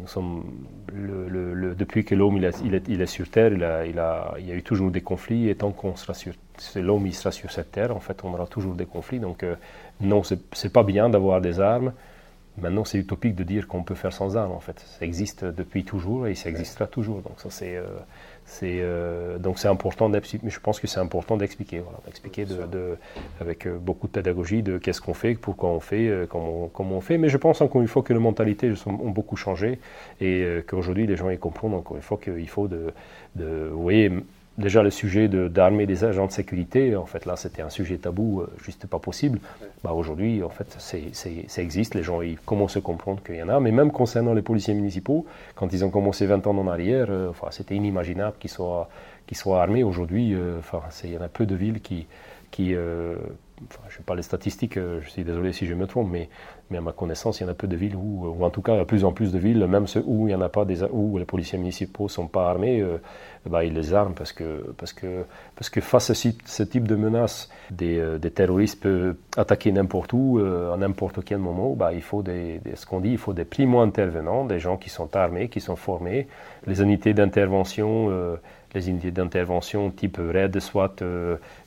nous 0.00 0.08
sommes 0.08 0.44
depuis 0.92 2.04
que 2.04 2.14
l'homme 2.14 2.38
il 2.38 2.44
est, 2.44 3.06
sur 3.06 3.28
Terre, 3.30 3.52
il, 3.52 3.64
a, 3.64 3.86
il, 3.86 3.98
a, 3.98 4.34
il 4.38 4.46
y 4.46 4.52
a 4.52 4.54
eu 4.54 4.62
toujours 4.62 4.90
des 4.90 5.00
conflits. 5.00 5.48
Et 5.48 5.54
tant 5.54 5.72
qu'on 5.72 5.96
sera 5.96 6.14
sur 6.14 6.32
l'homme, 6.76 7.06
il 7.06 7.14
sera 7.14 7.30
sur 7.30 7.50
cette 7.50 7.72
Terre, 7.72 7.94
en 7.94 8.00
fait, 8.00 8.24
on 8.24 8.32
aura 8.32 8.46
toujours 8.46 8.74
des 8.74 8.86
conflits. 8.86 9.20
Donc, 9.20 9.42
euh, 9.42 9.56
non, 10.00 10.22
c'est 10.24 10.72
pas 10.72 10.82
bien 10.82 11.08
d'avoir 11.08 11.40
des 11.40 11.60
armes. 11.60 11.92
Maintenant, 12.58 12.84
c'est 12.84 12.98
utopique 12.98 13.34
de 13.36 13.44
dire 13.44 13.68
qu'on 13.68 13.82
peut 13.82 13.94
faire 13.94 14.12
sans 14.12 14.36
armes, 14.36 14.52
en 14.52 14.60
fait. 14.60 14.80
Ça 14.80 15.04
existe 15.04 15.44
depuis 15.44 15.84
toujours 15.84 16.26
et 16.26 16.34
ça 16.34 16.50
existera 16.50 16.86
toujours. 16.86 17.22
Donc, 17.22 17.40
ça, 17.40 17.50
c'est. 17.50 17.76
Euh, 17.76 17.86
c'est 18.50 18.80
euh, 18.80 19.38
donc 19.38 19.60
c'est 19.60 19.68
important 19.68 20.08
mais 20.08 20.20
je 20.24 20.60
pense 20.60 20.80
que 20.80 20.88
c'est 20.88 20.98
important 20.98 21.36
d'expliquer, 21.36 21.78
voilà, 21.78 21.98
d'expliquer 22.04 22.44
de, 22.46 22.96
avec 23.40 23.66
euh, 23.66 23.78
beaucoup 23.78 24.08
de 24.08 24.12
pédagogie 24.12 24.62
de 24.62 24.76
qu'est-ce 24.76 25.00
qu'on 25.00 25.14
fait, 25.14 25.36
pourquoi 25.36 25.70
on 25.70 25.78
fait, 25.78 26.08
euh, 26.08 26.26
comment, 26.28 26.68
comment, 26.72 26.96
on 26.96 27.00
fait. 27.00 27.16
Mais 27.16 27.28
je 27.28 27.36
pense 27.36 27.60
encore 27.60 27.80
une 27.80 27.86
fois 27.86 28.02
que 28.02 28.12
les 28.12 28.18
mentalités 28.18 28.72
ont 28.86 29.10
beaucoup 29.10 29.36
changé 29.36 29.78
et 30.20 30.44
qu'aujourd'hui 30.66 31.06
les 31.06 31.16
gens 31.16 31.30
y 31.30 31.38
comprennent 31.38 31.74
encore 31.74 31.96
une 31.96 32.02
fois 32.02 32.18
qu'il 32.18 32.48
faut 32.48 32.66
de, 32.66 32.92
de, 33.36 33.70
vous 33.72 33.82
voyez, 33.82 34.10
déjà 34.58 34.82
le 34.82 34.90
sujet 34.90 35.28
d'armer 35.28 35.86
des 35.86 36.04
agents 36.04 36.26
de 36.26 36.32
sécurité, 36.32 36.96
en 36.96 37.06
fait 37.06 37.26
là 37.26 37.36
c'était 37.36 37.62
un 37.62 37.70
sujet 37.70 37.96
tabou, 37.98 38.40
euh, 38.40 38.52
juste 38.62 38.86
pas 38.86 38.98
possible. 38.98 39.40
Bah, 39.82 39.92
Aujourd'hui, 39.92 40.42
en 40.42 40.48
fait, 40.48 40.76
ça 40.78 41.62
existe, 41.62 41.94
les 41.94 42.02
gens 42.02 42.20
ils 42.22 42.38
commencent 42.38 42.76
à 42.76 42.80
comprendre 42.80 43.22
qu'il 43.22 43.36
y 43.36 43.42
en 43.42 43.48
a, 43.48 43.60
mais 43.60 43.72
même 43.72 43.90
concernant 43.90 44.34
les 44.34 44.42
policiers 44.42 44.74
municipaux, 44.74 45.26
quand 45.54 45.72
ils 45.72 45.84
ont 45.84 45.90
commencé 45.90 46.26
20 46.26 46.46
ans 46.46 46.56
en 46.56 46.68
arrière, 46.68 47.06
euh, 47.10 47.30
enfin, 47.30 47.48
c'était 47.50 47.74
inimaginable 47.74 48.36
qu'ils 48.38 48.50
soient, 48.50 48.88
qu'ils 49.26 49.36
soient 49.36 49.62
armés. 49.62 49.84
Aujourd'hui, 49.84 50.34
euh, 50.34 50.58
enfin, 50.58 50.82
il 51.04 51.12
y 51.12 51.18
en 51.18 51.22
a 51.22 51.28
peu 51.28 51.46
de 51.46 51.54
villes 51.54 51.80
qui, 51.80 52.06
qui 52.50 52.74
enfin, 52.74 53.82
je 53.88 53.94
ne 53.94 53.96
sais 53.98 54.04
pas 54.04 54.14
les 54.14 54.22
statistiques, 54.22 54.74
je 54.76 55.08
suis 55.08 55.24
désolé 55.24 55.52
si 55.52 55.66
je 55.66 55.74
me 55.74 55.86
trompe, 55.86 56.10
mais 56.10 56.28
mais 56.70 56.78
à 56.78 56.80
ma 56.80 56.92
connaissance, 56.92 57.40
il 57.40 57.44
y 57.44 57.46
en 57.46 57.50
a 57.50 57.54
peu 57.54 57.66
de 57.66 57.76
villes 57.76 57.96
où, 57.96 58.26
ou 58.26 58.44
en 58.44 58.50
tout 58.50 58.62
cas, 58.62 58.72
il 58.72 58.76
y 58.76 58.78
a 58.78 58.82
de 58.82 58.86
plus 58.86 59.04
en 59.04 59.12
plus 59.12 59.32
de 59.32 59.38
villes, 59.38 59.66
même 59.66 59.86
ceux 59.86 60.02
où 60.06 60.28
il 60.28 60.30
y 60.30 60.34
en 60.34 60.40
a 60.40 60.48
pas 60.48 60.64
des, 60.64 60.84
où 60.84 61.18
les 61.18 61.24
policiers 61.24 61.58
municipaux 61.58 62.08
sont 62.08 62.28
pas 62.28 62.48
armés, 62.48 62.80
euh, 62.80 62.98
bah, 63.46 63.64
ils 63.64 63.74
les 63.74 63.92
arment 63.92 64.14
parce 64.14 64.32
que, 64.32 64.72
parce 64.78 64.92
que, 64.92 65.24
parce 65.56 65.68
que 65.68 65.80
face 65.80 66.10
à 66.10 66.14
ce, 66.14 66.62
type 66.62 66.86
de 66.86 66.94
menace, 66.94 67.50
des, 67.70 67.98
euh, 67.98 68.18
des 68.18 68.30
terroristes 68.30 68.80
peuvent 68.82 69.16
attaquer 69.36 69.72
n'importe 69.72 70.12
où, 70.12 70.38
euh, 70.38 70.72
à 70.72 70.76
n'importe 70.76 71.24
quel 71.24 71.38
moment. 71.38 71.74
Bah, 71.74 71.92
il 71.92 72.02
faut 72.02 72.22
des, 72.22 72.60
ce 72.74 72.86
qu'on 72.86 73.00
dit, 73.00 73.10
il 73.10 73.18
faut 73.18 73.32
des 73.32 73.44
primo-intervenants, 73.44 74.44
des 74.44 74.60
gens 74.60 74.76
qui 74.76 74.90
sont 74.90 75.16
armés, 75.16 75.48
qui 75.48 75.60
sont 75.60 75.76
formés. 75.76 76.28
Les 76.66 76.82
unités 76.82 77.14
d'intervention, 77.14 78.10
les 78.74 78.88
unités 78.88 79.10
d'intervention 79.10 79.90
type 79.90 80.18
RAID, 80.18 80.60
SWAT, 80.60 80.96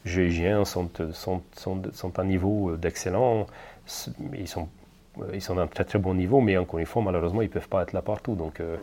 GIGN 0.06 0.64
sont, 0.64 0.89
sont, 1.12 1.41
sont, 1.58 1.82
sont 1.91 2.20
à 2.20 2.24
niveau 2.24 2.78
d'excellent. 2.78 3.47
Ils 4.34 4.47
sont 4.47 4.62
euh, 4.62 4.83
ils 5.34 5.41
sont 5.41 5.55
d'un 5.55 5.68
très 5.68 5.84
très 5.84 5.99
bon 5.99 6.14
niveau, 6.14 6.41
mais 6.41 6.57
encore 6.57 6.80
une 6.80 6.86
fois, 6.86 7.01
malheureusement, 7.01 7.41
ils 7.41 7.47
ne 7.47 7.51
peuvent 7.51 7.68
pas 7.68 7.84
être 7.84 7.93
là 7.93 8.01
partout. 8.01 8.36
Donc, 8.36 8.59
euh, 8.59 8.78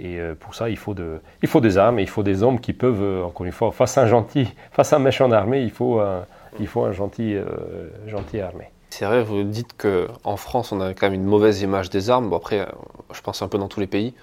et 0.00 0.18
euh, 0.18 0.34
pour 0.34 0.54
ça, 0.54 0.68
il 0.68 0.76
faut, 0.76 0.94
de, 0.94 1.20
il 1.42 1.48
faut 1.48 1.60
des 1.60 1.78
armes, 1.78 2.00
il 2.00 2.08
faut 2.08 2.22
des 2.22 2.42
hommes 2.42 2.60
qui 2.60 2.72
peuvent, 2.72 3.24
encore 3.24 3.46
une 3.46 3.52
fois, 3.52 3.70
face 3.72 3.96
à 3.98 4.02
un 4.02 4.06
gentil, 4.06 4.48
face 4.72 4.92
à 4.92 4.96
un 4.96 5.00
méchant 5.00 5.30
armé, 5.30 5.62
il 5.62 5.70
faut 5.70 6.00
un, 6.00 6.26
il 6.58 6.66
faut 6.66 6.84
un 6.84 6.92
gentil, 6.92 7.36
gentil 8.06 8.40
armé. 8.40 8.70
C'est 8.90 9.04
vrai, 9.04 9.22
vous 9.22 9.42
dites 9.42 9.76
qu'en 9.76 10.36
France, 10.36 10.72
on 10.72 10.80
a 10.80 10.94
quand 10.94 11.06
même 11.06 11.14
une 11.14 11.24
mauvaise 11.26 11.60
image 11.60 11.90
des 11.90 12.10
armes. 12.10 12.30
Bon, 12.30 12.36
après, 12.36 12.66
je 13.12 13.20
pense 13.20 13.42
un 13.42 13.48
peu 13.48 13.58
dans 13.58 13.68
tous 13.68 13.80
les 13.80 13.86
pays. 13.86 14.14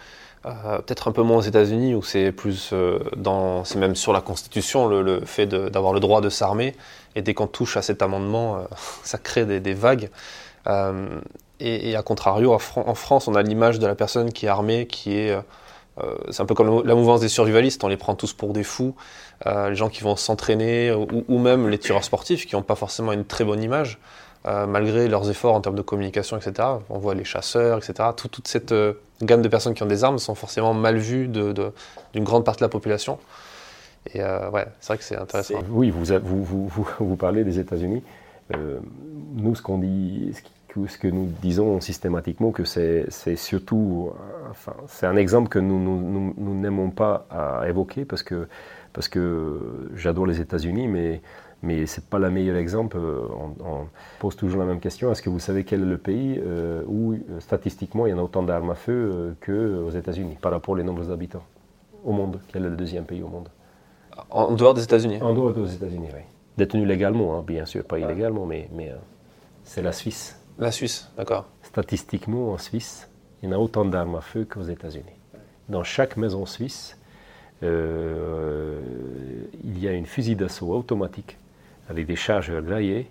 Peut-être 0.44 1.08
un 1.08 1.12
peu 1.12 1.22
moins 1.22 1.38
aux 1.38 1.42
États-Unis, 1.42 1.96
où 1.96 2.02
c'est 2.02 2.32
plus 2.32 2.74
dans, 3.16 3.64
c'est 3.64 3.78
même 3.78 3.96
sur 3.96 4.12
la 4.14 4.22
Constitution 4.22 4.88
le, 4.88 5.22
fait 5.26 5.46
d'avoir 5.46 5.94
le 5.94 6.00
droit 6.00 6.22
de 6.22 6.30
s'armer. 6.30 6.76
Et 7.16 7.22
dès 7.22 7.34
qu'on 7.34 7.48
touche 7.48 7.78
à 7.78 7.82
cet 7.82 8.02
amendement, 8.02 8.68
ça 9.04 9.18
crée 9.18 9.46
des 9.46 9.74
vagues. 9.74 10.10
Et, 11.60 11.96
à 11.96 12.02
contrario, 12.02 12.54
en 12.54 12.96
France, 12.96 13.28
on 13.28 13.36
a 13.36 13.42
l'image 13.42 13.80
de 13.80 13.88
la 13.88 13.96
personne 13.96 14.34
qui 14.34 14.46
est 14.46 14.50
armée, 14.50 14.88
qui 14.88 15.18
est... 15.18 15.38
Euh, 16.00 16.16
c'est 16.32 16.42
un 16.42 16.46
peu 16.46 16.56
comme 16.56 16.84
la 16.86 16.96
mouvance 16.96 17.22
des 17.22 17.30
survivalistes, 17.30 17.84
on 17.84 17.88
les 17.88 17.98
prend 17.98 18.16
tous 18.16 18.34
pour 18.34 18.54
des 18.54 18.64
fous. 18.64 18.96
Euh, 19.46 19.70
les 19.70 19.76
gens 19.76 19.90
qui 19.90 20.02
vont 20.02 20.16
s'entraîner, 20.16 20.92
ou, 20.92 21.38
même 21.38 21.70
les 21.70 21.78
tireurs 21.78 22.04
sportifs 22.04 22.48
qui 22.48 22.56
n'ont 22.56 22.64
pas 22.64 22.76
forcément 22.76 23.12
une 23.12 23.26
très 23.26 23.44
bonne 23.44 23.62
image, 23.62 24.00
euh, 24.48 24.66
malgré 24.66 25.08
leurs 25.08 25.30
efforts 25.30 25.54
en 25.54 25.62
termes 25.62 25.76
de 25.76 25.82
communication, 25.82 26.38
etc. 26.38 26.68
On 26.90 26.98
voit 26.98 27.14
les 27.14 27.24
chasseurs, 27.24 27.78
etc. 27.78 28.10
toute 28.16 28.48
cette 28.48 28.74
gamme 29.22 29.42
de 29.42 29.48
personnes 29.48 29.74
qui 29.74 29.84
ont 29.84 29.88
des 29.88 30.04
armes 30.04 30.18
sont 30.18 30.36
forcément 30.36 30.74
mal 30.74 30.98
vues 30.98 31.28
d'une 31.28 31.54
de, 31.54 31.72
grande 32.16 32.44
partie 32.44 32.62
de 32.62 32.66
la 32.66 32.70
population. 32.70 33.20
Et 34.14 34.22
ouais, 34.22 34.66
c'est 34.82 34.88
vrai 34.88 34.98
que 34.98 35.04
c'est 35.04 35.16
intéressant. 35.16 35.62
Oui, 35.70 35.92
vous, 35.92 36.04
vous, 36.04 36.44
vous, 36.44 36.88
vous, 37.00 37.16
parlez 37.16 37.44
des 37.44 37.60
États-Unis. 37.60 38.04
nous, 38.52 39.56
ce 39.56 39.62
qu'on 39.62 39.78
dit, 39.78 40.34
ce 40.36 40.42
que 41.00 41.08
nous 41.08 41.30
disons 41.42 41.80
systématiquement, 41.82 42.52
que 42.52 42.64
c'est 42.64 43.36
surtout, 43.36 44.12
enfin, 44.50 44.74
c'est 44.88 45.06
un 45.06 45.16
exemple 45.16 45.50
que 45.50 45.60
nous 45.60 46.56
n'aimons 46.56 46.90
pas 46.90 47.26
à 47.30 47.68
évoquer 47.68 48.06
parce 48.06 48.24
que, 48.24 48.48
parce 48.94 49.08
que 49.08 49.90
j'adore 49.96 50.26
les 50.26 50.42
États-Unis, 50.42 50.88
mais, 50.88 51.22
mais 51.62 51.86
ce 51.86 52.00
n'est 52.00 52.08
pas 52.10 52.20
le 52.20 52.30
meilleur 52.30 52.58
exemple. 52.58 52.98
On, 52.98 53.86
pose 54.20 54.36
toujours 54.36 54.60
la 54.60 54.66
même 54.66 54.80
question. 54.80 55.12
Est-ce 55.12 55.22
que 55.22 55.30
vous 55.30 55.40
savez 55.40 55.64
quel 55.64 55.82
est 55.82 55.86
le 55.86 55.98
pays 55.98 56.42
où 56.88 57.16
statistiquement 57.40 58.08
il 58.08 58.12
y 58.12 58.14
en 58.14 58.20
a 58.20 58.24
autant 58.24 58.44
d'armes 58.44 58.72
à 58.72 58.76
feu 58.76 59.36
qu'aux 59.46 59.92
États-Unis 59.92 60.38
par 60.42 60.52
rapport 60.52 60.74
aux 60.76 60.84
nombres 60.84 61.06
d'habitants 61.06 61.44
au 62.04 62.12
monde? 62.12 62.40
Quel 62.52 62.66
est 62.66 62.70
le 62.70 62.76
deuxième 62.76 63.06
pays 63.06 63.22
au 63.22 63.28
monde? 63.28 63.50
En 64.30 64.52
dehors 64.54 64.74
des 64.74 64.84
États-Unis? 64.84 65.22
En 65.22 65.34
dehors 65.34 65.54
des 65.54 65.74
États-Unis, 65.74 66.10
oui. 66.14 66.22
Détenu 66.58 66.86
légalement, 66.86 67.38
hein, 67.38 67.44
bien 67.46 67.66
sûr, 67.66 67.84
pas 67.84 67.98
illégalement, 67.98 68.46
mais, 68.46 68.70
mais 68.74 68.90
euh, 68.90 68.96
c'est 69.64 69.82
la 69.82 69.92
Suisse. 69.92 70.40
La 70.60 70.72
Suisse, 70.72 71.10
d'accord. 71.18 71.48
Statistiquement, 71.64 72.52
en 72.52 72.58
Suisse, 72.58 73.10
il 73.42 73.50
y 73.50 73.54
en 73.54 73.56
a 73.56 73.60
autant 73.60 73.86
d'armes 73.86 74.16
à 74.16 74.22
feu 74.22 74.46
qu'aux 74.46 74.64
États-Unis. 74.64 75.20
Dans 75.68 75.84
chaque 75.84 76.16
maison 76.18 76.46
suisse, 76.46 76.98
euh, 77.64 78.80
il 79.64 79.80
y 79.80 79.88
a 79.88 79.94
une 79.94 80.06
fusil 80.06 80.36
d'assaut 80.36 80.72
automatique 80.72 81.38
avec 81.90 82.06
des 82.06 82.16
chargeurs 82.16 82.62
graillés 82.62 83.10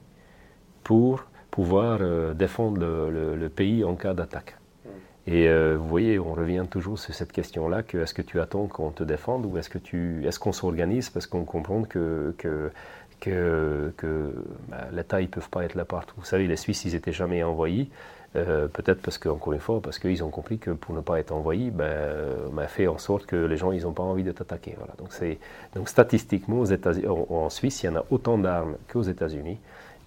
pour 0.85 1.25
pouvoir 1.51 1.99
euh, 2.01 2.35
défendre 2.35 2.79
le, 2.81 3.49
pays 3.49 3.85
en 3.85 3.97
cas 3.97 4.15
d'attaque. 4.15 4.57
Et 5.27 5.49
vous 5.77 5.87
voyez, 5.87 6.19
on 6.19 6.33
revient 6.35 6.65
toujours 6.69 6.99
sur 6.99 7.15
cette 7.15 7.31
question-là 7.31 7.85
que 7.85 7.99
est-ce 7.99 8.13
que 8.13 8.23
tu 8.23 8.41
attends 8.41 8.67
qu'on 8.67 8.91
te 8.91 9.05
défende 9.05 9.47
ou 9.47 9.57
est-ce 9.57 9.71
que 9.71 9.79
tu 9.79 10.27
est-ce 10.27 10.41
qu'on 10.41 10.51
s'organise 10.51 11.11
parce 11.11 11.27
qu'on 11.29 11.45
comprend 11.45 11.85
que 11.85 12.35
que, 13.23 13.93
que 13.97 14.35
bah, 14.69 14.89
l'État, 14.93 15.21
ils 15.21 15.27
ne 15.27 15.31
peuvent 15.31 15.49
pas 15.49 15.65
être 15.65 15.77
là 15.77 15.85
partout. 15.85 16.15
Vous 16.19 16.25
savez, 16.25 16.49
les 16.49 16.57
Suisses, 16.57 16.85
ils 16.85 16.93
n'étaient 16.93 17.13
jamais 17.13 17.43
envoyés. 17.43 17.89
Euh, 18.35 18.67
peut-être 18.67 19.01
parce 19.01 19.19
qu'encore 19.19 19.53
une 19.53 19.61
fois, 19.61 19.81
parce 19.81 19.99
qu'ils 19.99 20.25
ont 20.25 20.31
compris 20.31 20.59
que 20.59 20.71
pour 20.71 20.95
ne 20.95 21.01
pas 21.01 21.21
être 21.21 21.33
envoyés, 21.33 21.71
ben, 21.71 22.35
on 22.53 22.59
a 22.59 22.67
fait 22.67 22.89
en 22.89 22.99
sorte 22.99 23.27
que 23.27 23.37
les 23.37 23.57
gens, 23.57 23.71
ils 23.71 23.83
n'ont 23.83 23.93
pas 23.93 24.03
envie 24.03 24.25
de 24.25 24.33
t'attaquer. 24.33 24.75
Voilà. 24.77 24.95
Donc, 24.99 25.11
donc 25.75 25.89
statistiquement, 25.89 26.61
aux 26.61 26.65
États 26.65 26.93
en, 27.09 27.27
en, 27.31 27.51
Suisse, 27.51 27.83
il 27.83 27.87
y 27.87 27.89
en 27.91 27.97
a 27.97 28.05
autant 28.11 28.39
d'armes 28.39 28.75
qu'aux 28.89 29.03
États-Unis. 29.03 29.59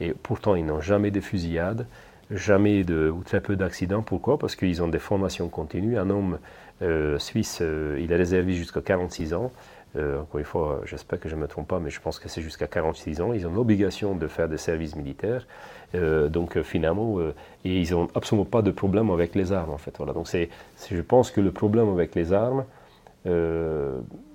Et 0.01 0.13
pourtant, 0.13 0.55
ils 0.55 0.65
n'ont 0.65 0.81
jamais 0.81 1.11
de 1.11 1.21
fusillades, 1.21 1.87
jamais 2.31 2.83
de, 2.83 3.09
ou 3.09 3.23
très 3.23 3.39
peu 3.39 3.55
d'accidents. 3.55 4.01
Pourquoi? 4.01 4.37
Parce 4.37 4.57
qu'ils 4.57 4.83
ont 4.83 4.89
des 4.89 4.99
formations 4.99 5.47
continues. 5.47 5.97
Un 5.97 6.09
homme 6.09 6.39
euh, 6.81 7.17
suisse, 7.19 7.59
euh, 7.61 7.97
il 8.01 8.11
est 8.11 8.17
réservé 8.17 8.53
jusqu'à 8.53 8.81
46 8.81 9.33
ans. 9.33 9.51
Euh, 9.97 10.21
encore 10.21 10.39
une 10.39 10.45
fois, 10.45 10.81
j'espère 10.85 11.19
que 11.19 11.29
je 11.29 11.35
ne 11.35 11.41
me 11.41 11.47
trompe 11.47 11.67
pas, 11.67 11.79
mais 11.79 11.89
je 11.89 12.01
pense 12.01 12.19
que 12.19 12.27
c'est 12.27 12.41
jusqu'à 12.41 12.67
46 12.67 13.21
ans. 13.21 13.33
Ils 13.33 13.47
ont 13.47 13.53
l'obligation 13.53 14.15
de 14.15 14.27
faire 14.27 14.49
des 14.49 14.57
services 14.57 14.95
militaires. 14.95 15.47
Euh, 15.93 16.27
donc 16.27 16.57
euh, 16.57 16.63
finalement, 16.63 17.19
et 17.63 17.81
ils 17.81 17.91
n'ont 17.91 18.09
absolument 18.15 18.45
pas 18.45 18.61
de 18.61 18.71
problème 18.71 19.09
avec 19.09 19.35
les 19.35 19.53
armes 19.53 19.71
en 19.71 19.77
fait. 19.77 19.93
Voilà. 19.97 20.13
Donc 20.13 20.27
c'est, 20.27 20.49
je 20.89 21.01
pense 21.01 21.31
que 21.31 21.39
le 21.39 21.51
problème 21.51 21.89
avec 21.89 22.15
les 22.15 22.33
armes, 22.33 22.65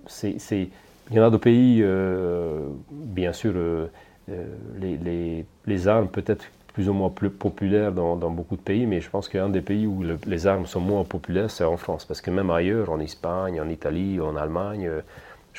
c'est, 0.07 0.37
il 1.11 1.17
y 1.17 1.21
en 1.21 1.25
a 1.25 1.31
des 1.31 1.39
pays, 1.39 1.85
bien 2.91 3.33
sûr, 3.33 3.55
les, 4.79 5.89
armes 5.89 6.09
peut-être 6.09 6.47
plus 6.73 6.89
ou 6.89 6.93
moins 6.93 7.11
plus 7.11 7.31
populaires 7.31 7.93
dans, 7.93 8.17
beaucoup 8.31 8.57
de 8.57 8.63
pays, 8.63 8.87
mais 8.87 9.01
je 9.01 9.11
pense 9.11 9.29
qu'un 9.29 9.49
des 9.49 9.61
pays 9.61 9.87
où 9.87 10.03
les 10.27 10.47
armes 10.47 10.67
sont 10.67 10.81
moins 10.81 11.05
populaires, 11.05 11.51
c'est 11.51 11.65
en 11.65 11.77
France, 11.77 12.05
parce 12.05 12.21
que 12.21 12.31
même 12.31 12.51
ailleurs, 12.51 12.91
en 12.91 12.99
Espagne, 12.99 13.61
en 13.61 13.69
Italie, 13.69 14.21
en 14.21 14.35
Allemagne 14.37 14.91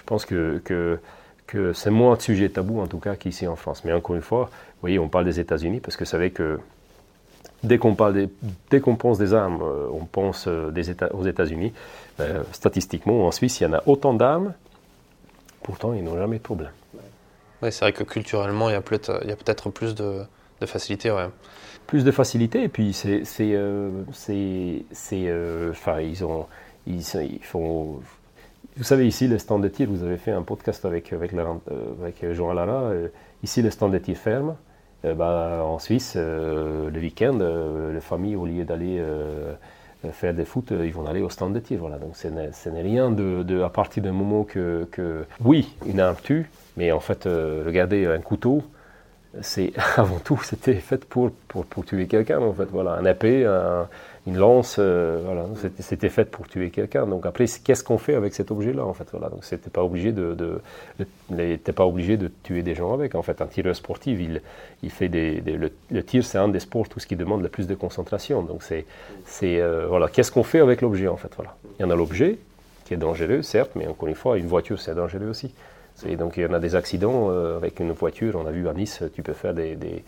je 0.01 0.05
pense 0.05 0.25
que, 0.25 0.59
que, 0.65 0.99
que 1.45 1.73
c'est 1.73 1.91
moins 1.91 2.15
de 2.15 2.21
sujet 2.21 2.49
tabou, 2.49 2.81
en 2.81 2.87
tout 2.87 2.97
cas, 2.97 3.15
qu'ici 3.15 3.45
en 3.45 3.55
France. 3.55 3.85
Mais 3.85 3.93
encore 3.93 4.15
une 4.15 4.23
fois, 4.23 4.45
vous 4.45 4.81
voyez, 4.81 4.97
on 4.97 5.09
parle 5.09 5.25
des 5.25 5.39
États-Unis 5.39 5.79
parce 5.79 5.95
que 5.95 6.05
vous 6.05 6.09
savez 6.09 6.31
que 6.31 6.59
dès 7.63 7.77
qu'on 7.77 7.93
parle 7.93 8.13
des, 8.13 8.29
dès 8.71 8.79
qu'on 8.79 8.95
pense 8.95 9.19
des 9.19 9.35
armes, 9.35 9.61
euh, 9.61 9.87
on 9.93 10.05
pense 10.05 10.47
euh, 10.47 10.71
des 10.71 10.89
États, 10.89 11.13
aux 11.13 11.23
États-Unis. 11.23 11.71
Euh, 12.19 12.41
statistiquement, 12.51 13.27
en 13.27 13.31
Suisse, 13.31 13.59
il 13.59 13.65
y 13.65 13.67
en 13.67 13.73
a 13.73 13.83
autant 13.85 14.15
d'armes, 14.15 14.53
pourtant, 15.61 15.93
ils 15.93 16.03
n'ont 16.03 16.17
jamais 16.17 16.37
de 16.37 16.43
problème. 16.43 16.71
Oui, 17.61 17.71
c'est 17.71 17.85
vrai 17.85 17.93
que 17.93 18.03
culturellement, 18.03 18.69
il 18.69 18.73
y 18.73 18.75
a 18.75 18.81
peut-être, 18.81 19.19
il 19.23 19.29
y 19.29 19.33
a 19.33 19.35
peut-être 19.35 19.69
plus 19.69 19.93
de, 19.93 20.23
de 20.61 20.65
facilité. 20.65 21.11
Ouais. 21.11 21.27
Plus 21.85 22.03
de 22.03 22.09
facilité, 22.09 22.63
et 22.63 22.69
puis 22.69 22.91
c'est. 22.93 23.23
c'est, 23.23 23.55
c'est, 24.91 25.33
enfin, 25.69 25.99
ils 25.99 26.25
ont. 26.25 26.47
Ils, 26.87 27.03
ils 27.21 27.43
font 27.43 27.99
vous 28.77 28.83
savez, 28.83 29.05
ici, 29.05 29.27
le 29.27 29.37
stand 29.37 29.61
de 29.63 29.67
tir, 29.67 29.89
vous 29.89 30.03
avez 30.03 30.17
fait 30.17 30.31
un 30.31 30.43
podcast 30.43 30.85
avec, 30.85 31.11
avec, 31.11 31.33
euh, 31.33 31.55
avec 32.01 32.25
Jean 32.31 32.49
Alara. 32.51 32.83
Euh, 32.83 33.07
ici, 33.43 33.61
le 33.61 33.69
stand 33.69 33.91
de 33.91 33.97
tir 33.97 34.17
ferme. 34.17 34.55
Euh, 35.03 35.13
bah, 35.13 35.63
en 35.65 35.77
Suisse, 35.79 36.15
le 36.15 36.91
week-end, 36.99 37.39
les 37.93 37.99
familles, 37.99 38.35
au 38.35 38.45
lieu 38.45 38.63
d'aller 38.63 39.03
faire 40.13 40.33
des 40.33 40.45
foot, 40.45 40.71
ils 40.71 40.93
vont 40.93 41.05
aller 41.05 41.21
au 41.21 41.29
stand 41.29 41.53
de 41.53 41.59
tir. 41.59 41.79
Voilà. 41.79 41.97
Donc, 41.97 42.15
ce 42.15 42.27
n'est 42.69 42.81
rien 42.81 43.13
à 43.63 43.69
partir 43.69 44.03
d'un 44.03 44.13
moment 44.13 44.43
que, 44.43 44.87
que, 44.91 45.25
oui, 45.43 45.75
une 45.85 45.99
arme 45.99 46.17
tue, 46.23 46.49
mais 46.77 46.91
en 46.91 47.01
fait, 47.01 47.25
regardez 47.25 48.05
un 48.05 48.19
couteau, 48.19 48.63
c'est 49.41 49.73
avant 49.97 50.19
tout, 50.19 50.39
c'était 50.43 50.75
fait 50.75 51.03
pour, 51.05 51.31
pour, 51.47 51.65
pour 51.65 51.85
tuer 51.85 52.07
quelqu'un. 52.07 52.39
En 52.39 52.53
fait, 52.53 52.67
voilà, 52.71 52.93
un 52.93 53.05
épée, 53.05 53.45
un, 53.45 53.87
une 54.27 54.37
lance, 54.37 54.75
euh, 54.77 55.19
voilà, 55.25 55.45
c'était 55.79 56.09
fait 56.09 56.25
pour 56.25 56.47
tuer 56.47 56.69
quelqu'un. 56.69 57.07
Donc 57.07 57.25
après, 57.25 57.45
qu'est-ce 57.63 57.83
qu'on 57.83 57.97
fait 57.97 58.13
avec 58.13 58.35
cet 58.35 58.51
objet-là 58.51 58.85
en 58.85 58.93
fait 58.93 59.07
voilà. 59.11 59.29
Donc 59.29 59.43
c'était 59.43 59.71
pas 59.71 59.83
obligé 59.83 60.11
de, 60.11 60.35
de 60.35 61.71
pas 61.71 61.85
obligé 61.85 62.17
de 62.17 62.29
tuer 62.43 62.61
des 62.61 62.75
gens 62.75 62.93
avec. 62.93 63.15
En 63.15 63.23
fait, 63.23 63.41
un 63.41 63.47
tireur 63.47 63.75
sportif, 63.75 64.19
il, 64.21 64.41
il 64.83 64.91
fait 64.91 65.09
des, 65.09 65.41
le, 65.41 66.03
tir, 66.03 66.23
c'est 66.23 66.37
un 66.37 66.49
des 66.49 66.59
sports 66.59 66.87
tout 66.87 66.99
ce 66.99 67.07
qui 67.07 67.15
demande 67.15 67.41
le 67.41 67.49
plus 67.49 67.65
de 67.65 67.73
concentration. 67.73 68.43
Donc 68.43 68.61
c'est, 68.61 68.85
c'est 69.25 69.59
euh, 69.59 69.87
voilà, 69.87 70.07
qu'est-ce 70.07 70.31
qu'on 70.31 70.43
fait 70.43 70.59
avec 70.59 70.81
l'objet 70.81 71.07
en 71.07 71.17
fait 71.17 71.31
voilà. 71.35 71.55
Il 71.79 71.81
y 71.81 71.85
en 71.85 71.89
a 71.89 71.95
l'objet 71.95 72.37
qui 72.85 72.93
est 72.93 72.97
dangereux, 72.97 73.41
certes, 73.41 73.71
mais 73.75 73.87
encore 73.87 74.07
une 74.07 74.15
fois, 74.15 74.37
une 74.37 74.47
voiture 74.47 74.79
c'est 74.79 74.93
dangereux 74.93 75.29
aussi. 75.29 75.51
Donc 76.05 76.37
il 76.37 76.43
y 76.43 76.45
en 76.45 76.53
a 76.53 76.59
des 76.59 76.75
accidents 76.75 77.29
euh, 77.29 77.57
avec 77.57 77.79
une 77.79 77.91
voiture. 77.91 78.35
On 78.35 78.47
a 78.47 78.51
vu 78.51 78.67
à 78.67 78.73
Nice, 78.73 79.03
tu 79.13 79.21
peux 79.23 79.33
faire 79.33 79.53
des, 79.53 79.75
des, 79.75 80.03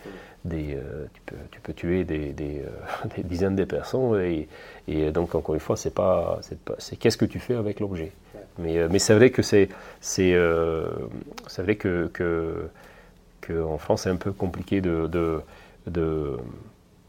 euh, 0.52 1.06
tu, 1.12 1.20
peux, 1.26 1.36
tu, 1.50 1.60
peux, 1.60 1.72
tuer 1.72 2.04
des, 2.04 2.34
euh, 2.40 3.08
dizaines 3.24 3.56
de 3.56 3.64
personnes. 3.64 4.20
Et, 4.20 4.48
et, 4.88 5.10
donc 5.10 5.34
encore 5.34 5.54
une 5.54 5.60
fois, 5.60 5.76
c'est 5.76 5.94
pas, 5.94 6.40
c'est 6.78 6.96
qu'est-ce 6.96 7.16
que 7.16 7.24
tu 7.24 7.38
fais 7.38 7.54
avec 7.54 7.80
l'objet. 7.80 8.12
Mais, 8.58 8.88
mais 8.88 8.98
c'est 8.98 9.14
vrai 9.14 9.30
que 9.30 9.42
c'est, 9.42 9.68
c'est, 10.00 10.36
c'est 11.48 11.62
vrai 11.62 11.76
que, 11.76 12.10
que, 12.12 13.62
en 13.62 13.78
France 13.78 14.02
c'est 14.02 14.10
un 14.10 14.16
peu 14.16 14.32
compliqué 14.32 14.80
de, 14.80 15.06
de, 15.06 15.40
de 15.86 16.38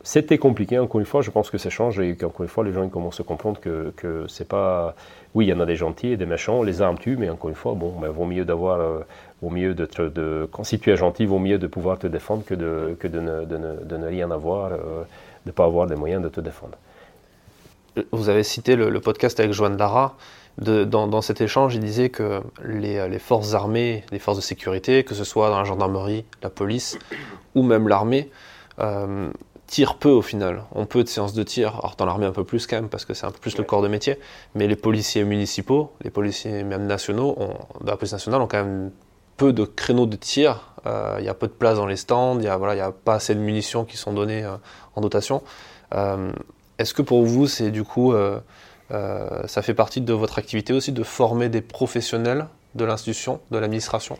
c'était 0.06 0.38
compliqué, 0.38 0.78
encore 0.78 1.00
une 1.00 1.08
fois, 1.08 1.24
je 1.24 1.32
pense 1.32 1.50
que 1.50 1.58
ça 1.58 1.72
change 1.72 2.00
et 2.00 2.16
qu'encore 2.16 2.44
une 2.44 2.48
fois, 2.48 2.64
les 2.64 2.72
gens 2.72 2.88
commencent 2.90 3.20
à 3.20 3.24
comprendre 3.24 3.60
que, 3.60 3.92
que 3.98 4.28
c'est 4.28 4.48
pas. 4.48 4.96
Oui, 5.36 5.46
il 5.46 5.50
y 5.50 5.54
en 5.54 5.60
a 5.60 5.66
des 5.66 5.76
gentils 5.76 6.08
et 6.08 6.18
des 6.18 6.26
méchants, 6.26 6.64
les 6.64 6.82
armes 6.82 6.98
tuent, 6.98 7.18
mais 7.18 7.30
encore 7.30 7.50
une 7.50 7.58
fois, 7.58 7.74
bon, 7.74 7.94
ben, 8.00 8.08
vaut 8.08 8.26
mieux 8.26 8.46
d'avoir. 8.46 8.80
Euh, 8.80 9.00
vaut 9.42 9.50
mieux 9.50 9.74
de, 9.76 10.48
Quand 10.52 10.64
si 10.64 10.80
tu 10.80 10.90
es 10.92 10.96
gentil, 10.96 11.26
vaut 11.26 11.40
mieux 11.40 11.58
de 11.58 11.68
pouvoir 11.68 12.00
te 12.00 12.08
défendre 12.08 12.46
que 12.46 12.56
de, 12.56 12.96
que 12.98 13.08
de, 13.10 13.20
ne, 13.20 14.08
rien 14.08 14.32
avoir, 14.32 14.72
euh, 14.72 14.78
de 14.78 15.48
ne 15.48 15.52
pas 15.52 15.66
avoir 15.66 15.88
les 15.88 15.98
moyens 15.98 16.24
de 16.24 16.30
te 16.30 16.40
défendre. 16.40 16.78
Vous 18.14 18.30
avez 18.30 18.44
cité 18.44 18.78
le, 18.78 19.00
podcast 19.02 19.38
avec 19.42 19.52
Joanne 19.52 19.78
Lara. 19.78 20.16
Dans, 20.58 21.22
cet 21.22 21.42
échange, 21.42 21.76
il 21.76 21.82
disait 21.82 22.10
que 22.10 22.42
les, 22.64 23.08
les, 23.10 23.20
forces 23.20 23.54
armées, 23.54 24.06
les 24.14 24.20
forces 24.20 24.38
de 24.38 24.44
sécurité, 24.44 25.04
que 25.04 25.14
ce 25.14 25.26
soit 25.26 25.50
dans 25.50 25.58
la 25.58 25.66
gendarmerie, 25.66 26.24
la 26.44 26.50
police 26.50 26.98
ou 27.56 27.64
même 27.64 27.90
l'armée, 27.90 28.30
euh, 28.80 29.30
tire 29.68 29.96
peu 29.96 30.10
au 30.10 30.22
final. 30.22 30.64
On 30.74 30.86
peut 30.86 31.04
de 31.04 31.10
séances 31.10 31.34
de 31.34 31.44
tir, 31.44 31.80
alors 31.80 31.96
dans 31.98 32.06
l'armée 32.06 32.26
un 32.26 32.32
peu 32.32 32.44
plus 32.44 32.68
quand 32.68 32.76
même, 32.76 32.90
parce 32.90 33.06
que 33.06 33.14
c'est 33.14 33.26
un 33.26 33.32
peu 33.32 33.40
plus 33.40 33.58
le 33.58 33.64
corps 33.64 33.82
de 33.82 33.88
métier, 33.88 34.20
mais 34.54 34.68
les 34.68 34.76
policiers 34.76 35.24
municipaux, 35.24 35.92
les 36.04 36.10
policiers 36.10 36.64
même 36.64 36.86
nationaux, 36.86 37.36
ont, 37.38 37.84
de 37.84 37.90
la 37.90 37.98
police 37.98 38.14
nationale 38.14 38.42
ont 38.42 38.48
quand 38.48 38.64
même 38.64 38.92
peu 39.38 39.54
de 39.54 39.66
créneaux 39.66 40.06
de 40.06 40.16
tir. 40.16 40.74
Euh, 40.86 41.18
il 41.20 41.26
y 41.26 41.30
a 41.30 41.34
peu 41.34 41.48
de 41.48 41.52
place 41.52 41.78
dans 41.78 41.88
les 41.88 41.96
stands, 41.96 42.36
il 42.36 42.42
n'y 42.42 42.48
a, 42.48 42.58
voilà, 42.58 42.76
y 42.76 42.80
a 42.80 42.92
pas 42.92 43.16
assez 43.16 43.34
de 43.34 43.40
munitions 43.40 43.86
qui 43.86 43.98
sont 43.98 44.14
données 44.14 44.44
euh, 44.44 44.56
en 44.96 45.02
dotation. 45.02 45.42
Euh, 45.94 46.32
est-ce 46.78 46.94
que 46.94 47.02
pour 47.02 47.24
vous, 47.24 47.48
c'est 47.48 47.72
du 47.72 47.84
coup, 47.84 48.14
ça 48.90 49.62
fait 49.62 49.74
partie 49.74 50.02
de 50.02 50.14
votre 50.14 50.38
activité 50.38 50.74
aussi 50.74 50.92
de 50.92 51.04
former 51.04 51.48
des 51.48 51.62
professionnels 51.62 52.48
de 52.76 52.84
l'institution, 52.84 53.40
de 53.50 53.58
l'administration? 53.58 54.20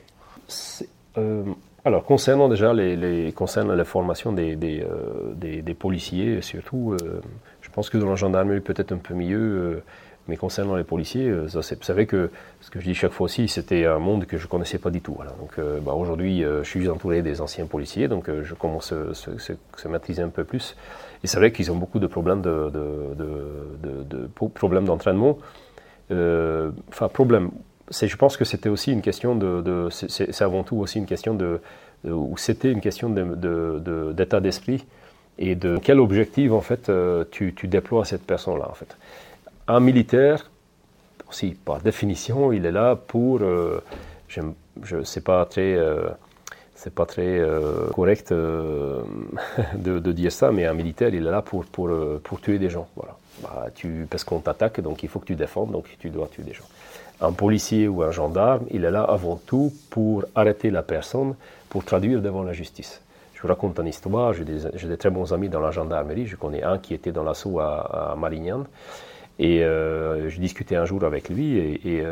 Alors, 1.86 2.04
concernant 2.04 2.50
déjà 2.50 2.74
les, 2.74 3.32
concernant 3.34 3.76
la 3.76 3.86
formation 3.86 4.32
des, 4.34 4.56
des, 4.56 4.84
euh, 4.84 5.74
policiers, 5.78 6.42
surtout, 6.42 6.94
euh, 6.94 7.22
je 7.62 7.70
pense 7.70 7.92
que 7.92 8.00
dans 8.00 8.10
la 8.10 8.16
gendarmerie, 8.16 8.60
peut-être 8.60 8.92
un 8.92 8.98
peu 8.98 9.14
mieux, 9.14 9.38
euh, 9.38 9.84
mais 10.28 10.36
concernant 10.36 10.76
les 10.78 10.84
policiers, 10.84 11.32
ça, 11.48 11.60
vous 11.60 11.84
savez 11.84 12.08
que 12.08 12.32
ce 12.60 12.72
que 12.72 12.80
je 12.80 12.86
dis 12.86 12.96
chaque 12.96 13.12
fois 13.12 13.26
aussi, 13.26 13.48
c'était 13.48 13.86
un 13.86 14.00
monde 14.00 14.26
que 14.26 14.38
je 14.38 14.46
ne 14.46 14.50
connaissais 14.50 14.80
pas 14.80 14.90
du 14.90 15.00
tout. 15.00 15.16
Donc, 15.40 15.64
bah, 15.84 15.94
aujourd'hui, 15.94 16.42
je 16.42 16.64
suis 16.64 16.90
entouré 16.90 17.22
des 17.22 17.42
anciens 17.42 17.68
policiers, 17.68 18.08
donc 18.08 18.32
je 18.42 18.56
commence 18.56 18.92
à 18.92 19.14
se, 19.14 19.88
maîtriser 19.88 20.24
un 20.24 20.30
peu 20.30 20.44
plus. 20.44 20.76
Et 21.24 21.28
c'est 21.28 21.38
vrai 21.38 21.52
qu'ils 21.52 21.72
ont 21.72 21.76
beaucoup 21.76 22.00
de 22.00 22.08
problèmes 22.08 22.42
de, 22.42 22.72
de, 22.72 24.04
de 24.04 24.28
problèmes 24.56 24.86
d'entraînement. 24.86 25.38
Enfin, 26.10 27.08
problèmes 27.14 27.52
je 27.92 28.16
pense 28.16 28.38
que 28.38 28.46
c'était 28.46 28.70
aussi 28.70 28.92
une 28.92 29.02
question 29.02 29.36
de, 29.36 29.90
c'est 29.92 30.42
avant 30.42 30.64
tout 30.64 30.78
aussi 30.78 31.00
une 31.00 31.06
question 31.06 31.34
de, 31.34 31.62
ou 32.04 32.38
c'était 32.38 32.72
une 32.72 32.82
question 32.82 33.10
d'état 33.10 34.40
d'esprit 34.40 34.86
et 35.38 35.56
de 35.56 35.78
quel 35.82 36.00
objectif 36.00 36.52
en 36.52 36.62
fait 36.62 36.92
tu, 37.32 37.54
tu 37.54 37.68
déploies 37.68 38.06
cette 38.06 38.26
personne-là 38.26 38.68
en 38.70 38.74
fait. 38.74 38.96
Un 39.68 39.80
militaire, 39.80 40.50
aussi 41.30 41.56
par 41.66 41.80
définition, 41.82 42.52
il 42.52 42.66
est 42.66 42.72
là 42.72 42.96
pour, 42.96 43.40
je 44.30 44.96
ne 44.96 45.04
sais 45.04 45.22
pas 45.22 45.46
très 45.46 45.78
c'est 46.76 46.94
pas 46.94 47.06
très 47.06 47.40
euh, 47.40 47.88
correct 47.96 48.32
euh, 48.32 49.02
de, 49.76 50.12
dire 50.12 50.32
ça, 50.32 50.52
mais 50.52 50.66
un 50.66 50.74
militaire, 50.74 51.10
il 51.10 51.26
est 51.26 51.32
là 51.32 51.42
pour, 51.42 51.66
pour, 51.66 51.88
euh, 51.90 52.22
pour 52.24 52.42
tuer 52.42 52.60
des 52.60 52.70
gens. 52.70 52.88
Voilà. 52.96 53.18
Bah, 53.42 53.68
parce 54.10 54.24
qu'on 54.24 54.40
t'attaque, 54.40 54.80
donc 54.80 55.04
il 55.04 55.10
faut 55.10 55.20
que 55.20 55.26
tu 55.26 55.36
défendes, 55.36 55.72
donc 55.72 55.86
tu 56.00 56.10
dois 56.10 56.28
tuer 56.28 56.44
des 56.44 56.54
gens. 56.54 56.64
Un 57.22 57.32
policier 57.32 57.88
ou 57.88 58.02
un 58.04 58.12
gendarme, 58.12 58.66
il 58.72 58.86
est 58.86 58.92
là 58.92 59.04
avant 59.04 59.36
tout 59.36 59.74
pour 59.90 60.24
arrêter 60.36 60.70
la 60.70 60.84
personne, 60.84 61.36
pour 61.70 61.84
traduire 61.84 62.22
devant 62.22 62.44
la 62.44 62.54
justice. 62.54 63.02
Je 63.34 63.42
vous 63.42 63.48
raconte 63.48 63.78
une 63.80 63.88
histoire, 63.88 64.34
j'ai 64.34 64.46
des, 64.46 64.98
très 64.98 65.10
bons 65.10 65.34
amis 65.34 65.50
dans 65.50 65.60
la 65.60 65.72
gendarmerie, 65.72 66.26
je 66.26 66.36
connais 66.36 66.64
un 66.64 66.78
qui 66.78 66.94
était 66.94 67.12
dans 67.12 67.24
l'assaut 67.24 67.60
à, 67.60 68.14
à 68.14 68.30
et 69.38 69.60
je 69.60 70.40
discutais 70.40 70.78
un 70.78 70.86
jour 70.86 71.04
avec 71.04 71.30
lui, 71.30 71.58
et, 71.58 71.98
et 71.98 72.04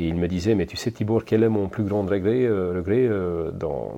et 0.00 0.06
il 0.06 0.14
me 0.14 0.28
disait, 0.28 0.54
mais 0.54 0.66
tu 0.66 0.76
sais 0.76 0.92
Tibor, 0.92 1.24
quel 1.24 1.42
est 1.42 1.48
mon 1.48 1.68
plus 1.68 1.82
grand 1.82 2.02
regret, 2.02 2.44
euh, 2.44 2.72
regret 2.72 3.08
euh, 3.08 3.50
dans, 3.50 3.96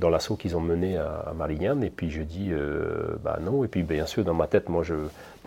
dans, 0.00 0.08
l'assaut 0.08 0.36
qu'ils 0.36 0.56
ont 0.56 0.60
mené 0.62 0.96
à, 0.96 1.24
à, 1.26 1.34
Marignane 1.34 1.84
Et 1.84 1.90
puis 1.90 2.10
je 2.10 2.22
dis, 2.22 2.48
euh, 2.50 3.14
bah 3.22 3.38
non. 3.42 3.62
Et 3.62 3.68
puis 3.68 3.82
bien 3.82 4.06
sûr, 4.06 4.24
dans 4.24 4.32
ma 4.32 4.46
tête, 4.46 4.70
moi, 4.70 4.82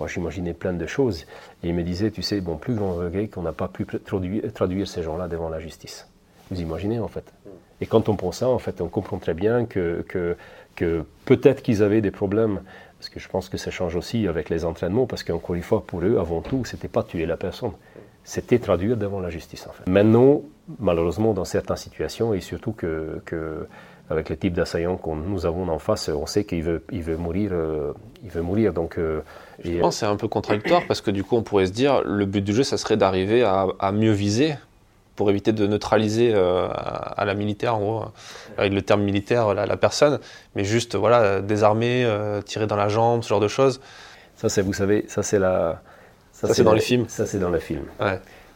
j'imaginais 0.06 0.54
plein 0.54 0.74
de 0.74 0.86
choses. 0.86 1.26
Et 1.64 1.70
il 1.70 1.74
me 1.74 1.82
disait, 1.82 2.12
tu 2.12 2.22
sais, 2.22 2.42
mon 2.42 2.58
plus 2.58 2.76
grand 2.76 2.94
regret, 2.94 3.28
qu'on 3.28 3.42
n'a 3.42 3.54
pas 3.54 3.68
pu 3.68 3.88
traduire, 3.88 4.54
traduire 4.54 4.88
ces 4.88 5.02
gens-là 5.02 5.28
devant 5.28 5.50
la 5.50 5.60
justice. 5.60 6.08
Vous 6.52 6.62
imaginez, 6.62 7.00
en 7.00 7.08
fait 7.08 7.34
Et 7.82 7.88
quand 7.88 8.08
on 8.08 8.16
pense 8.16 8.38
ça, 8.38 8.50
en 8.50 8.60
fait, 8.60 8.82
on 8.82 8.88
comprend 8.88 9.18
très 9.18 9.34
bien 9.34 9.66
que, 9.66 10.06
que, 10.08 10.38
que 10.76 11.04
peut-être 11.26 11.64
qu'ils 11.64 11.82
avaient 11.82 12.02
des 12.02 12.12
problèmes 12.12 12.60
parce 13.00 13.10
que 13.10 13.20
je 13.20 13.28
pense 13.28 13.50
que 13.50 13.58
ça 13.58 13.72
change 13.72 13.96
aussi 13.96 14.28
avec 14.28 14.50
les 14.50 14.66
entraînements, 14.66 15.06
parce 15.06 15.24
qu'encore 15.24 15.56
une 15.56 15.64
fois, 15.64 15.86
pour 15.86 16.02
eux, 16.02 16.18
avant 16.18 16.42
tout, 16.42 16.66
c'était 16.66 16.88
pas 16.88 17.04
tuer 17.04 17.26
la 17.26 17.38
personne, 17.38 17.74
c'était 18.26 18.60
traduire 18.60 18.98
devant 18.98 19.22
la 19.22 19.30
justice 19.30 19.66
en 19.68 19.72
fait. 19.72 19.90
Maintenant, 19.90 20.42
malheureusement, 20.80 21.34
dans 21.34 21.46
certaines 21.46 21.78
situations, 21.78 22.34
et 22.34 22.42
surtout 22.42 22.74
que, 22.74 23.22
que 23.24 23.68
avec 24.10 24.30
le 24.30 24.38
type 24.38 24.54
d'assaillant 24.54 24.98
que 24.98 25.10
nous 25.10 25.46
avons 25.46 25.68
en 25.70 25.80
face, 25.80 26.10
on 26.10 26.26
sait 26.26 26.44
qu'il 26.44 26.64
veut, 26.64 26.84
il 26.92 27.02
veut 27.02 27.18
mourir. 27.18 27.52
Euh, 27.54 27.94
il 28.24 28.30
veut 28.30 28.42
mourir 28.42 28.74
donc, 28.74 28.98
euh, 28.98 29.22
Je 29.64 29.80
pense 29.80 29.96
que 29.96 30.00
c'est 30.00 30.06
un 30.06 30.16
peu 30.16 30.28
contradictoire 30.28 30.82
parce 30.88 31.02
que 31.02 31.12
du 31.12 31.24
coup, 31.24 31.38
on 31.38 31.44
pourrait 31.44 31.68
se 31.68 31.72
dire 31.72 32.02
le 32.04 32.26
but 32.26 32.42
du 32.42 32.54
jeu, 32.54 32.64
ça 32.64 32.78
serait 32.78 32.98
d'arriver 32.98 33.44
à, 33.44 33.68
à, 33.80 33.92
mieux 33.92 34.12
viser 34.12 34.56
pour 35.16 35.30
éviter 35.30 35.54
de 35.54 35.66
neutraliser 35.66 36.34
euh, 36.36 36.68
à, 36.72 37.24
la 37.26 37.36
militaire, 37.36 37.76
en 37.76 37.80
gros, 37.80 38.04
avec 38.58 38.74
le 38.74 38.82
terme 38.82 39.02
militaire, 39.02 39.54
la, 39.54 39.66
la 39.66 39.78
personne, 39.78 40.20
mais 40.56 40.66
juste 40.66 40.96
voilà, 40.96 41.42
désarmer, 41.42 42.08
tirer 42.46 42.68
dans 42.68 42.76
la 42.76 42.90
jambe, 42.90 43.24
ce 43.24 43.30
genre 43.30 43.40
de 43.40 43.48
choses. 43.48 43.80
Ça, 44.36 44.50
c'est, 44.50 44.62
vous 44.62 44.74
savez, 44.74 45.06
ça, 45.08 45.24
c'est 45.24 45.40
la 45.40 45.82
ça, 46.36 46.54
c'est 46.54 46.64
dans 46.64 46.74
les 46.74 46.82
films 46.82 47.06
Ça, 47.08 47.26
c'est 47.26 47.40
dans 47.40 47.50
les 47.50 47.62
films. 47.62 47.86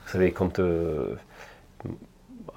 Vous 0.05 0.11
savez, 0.11 0.31
quand. 0.31 0.59
Euh, 0.59 1.15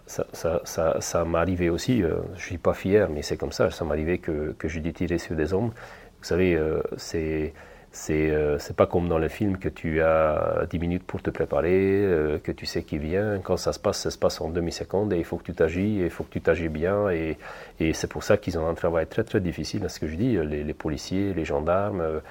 ça, 0.06 0.26
ça, 0.32 1.00
ça, 1.00 1.24
m'est 1.24 1.38
arrivé 1.38 1.70
aussi, 1.70 2.02
euh, 2.02 2.16
je 2.34 2.42
ne 2.42 2.46
suis 2.46 2.58
pas 2.58 2.74
fier, 2.74 3.08
mais 3.08 3.22
c'est 3.22 3.36
comme 3.36 3.52
ça, 3.52 3.70
ça 3.70 3.84
m'est 3.84 3.92
arrivé 3.92 4.18
que, 4.18 4.52
que 4.58 4.68
j'ai 4.68 4.80
dû 4.80 4.92
tirer 4.92 5.18
sur 5.18 5.36
des 5.36 5.54
hommes. 5.54 5.70
Vous 6.18 6.24
savez, 6.24 6.54
euh, 6.54 6.82
c'est. 6.96 7.54
C'est, 7.94 8.32
c'est 8.58 8.74
pas 8.74 8.86
comme 8.86 9.06
dans 9.06 9.18
les 9.18 9.28
films 9.28 9.58
que 9.58 9.68
tu 9.68 10.00
as 10.00 10.64
10 10.70 10.78
minutes 10.78 11.02
pour 11.02 11.20
te 11.20 11.28
préparer, 11.28 12.40
que 12.42 12.50
tu 12.50 12.64
sais 12.64 12.84
qui 12.84 12.96
vient. 12.96 13.38
Quand 13.40 13.58
ça 13.58 13.74
se 13.74 13.78
passe, 13.78 13.98
ça 13.98 14.10
se 14.10 14.16
passe 14.16 14.40
en 14.40 14.48
demi-seconde 14.48 15.12
et 15.12 15.18
il 15.18 15.24
faut 15.26 15.36
que 15.36 15.42
tu 15.42 15.52
t'agis, 15.52 15.98
il 15.98 16.08
faut 16.08 16.24
que 16.24 16.30
tu 16.30 16.40
t'agis 16.40 16.70
bien. 16.70 17.10
Et, 17.10 17.36
et 17.80 17.92
c'est 17.92 18.06
pour 18.06 18.24
ça 18.24 18.38
qu'ils 18.38 18.58
ont 18.58 18.66
un 18.66 18.72
travail 18.72 19.06
très 19.08 19.24
très 19.24 19.40
difficile, 19.42 19.84
ce 19.90 20.00
que 20.00 20.06
je 20.06 20.14
dis, 20.14 20.38
les, 20.38 20.64
les 20.64 20.72
policiers, 20.72 21.34
les 21.34 21.44
gendarmes. 21.44 22.22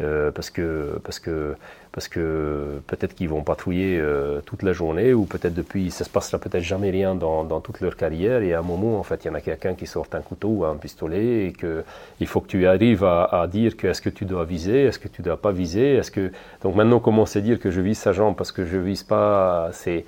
Euh, 0.00 0.30
parce 0.30 0.48
que, 0.48 0.98
parce 1.04 1.18
que, 1.18 1.54
parce 1.92 2.08
que 2.08 2.80
peut-être 2.86 3.14
qu'ils 3.14 3.28
vont 3.28 3.42
patrouiller 3.42 3.98
euh, 4.00 4.40
toute 4.46 4.62
la 4.62 4.72
journée 4.72 5.12
ou 5.12 5.26
peut-être 5.26 5.52
depuis, 5.52 5.90
ça 5.90 6.04
se 6.04 6.10
passera 6.10 6.38
peut-être 6.38 6.62
jamais 6.62 6.90
rien 6.90 7.14
dans, 7.14 7.44
dans, 7.44 7.60
toute 7.60 7.80
leur 7.80 7.96
carrière 7.96 8.40
et 8.40 8.54
à 8.54 8.60
un 8.60 8.62
moment, 8.62 8.98
en 8.98 9.02
fait, 9.02 9.24
il 9.24 9.28
y 9.28 9.30
en 9.30 9.34
a 9.34 9.42
quelqu'un 9.42 9.74
qui 9.74 9.86
sort 9.86 10.06
un 10.12 10.20
couteau 10.20 10.48
ou 10.48 10.64
un 10.64 10.76
pistolet 10.76 11.46
et 11.46 11.52
que 11.52 11.84
il 12.18 12.26
faut 12.26 12.40
que 12.40 12.46
tu 12.46 12.66
arrives 12.66 13.04
à, 13.04 13.46
dire 13.50 13.76
que 13.76 13.88
est-ce 13.88 14.00
que 14.00 14.08
tu 14.08 14.24
dois 14.24 14.44
viser, 14.44 14.84
est-ce 14.84 14.98
que 14.98 15.08
tu 15.08 15.20
dois 15.20 15.36
pas 15.36 15.52
viser, 15.52 15.96
est-ce 15.96 16.10
que 16.10 16.32
donc 16.62 16.76
maintenant 16.76 17.00
commencer 17.00 17.40
à 17.40 17.42
dire 17.42 17.60
que 17.60 17.70
je 17.70 17.82
vise 17.82 17.98
sa 17.98 18.12
jambe 18.12 18.36
parce 18.36 18.52
que 18.52 18.64
je 18.64 18.78
vise 18.78 19.02
pas, 19.02 19.70
c'est 19.72 20.04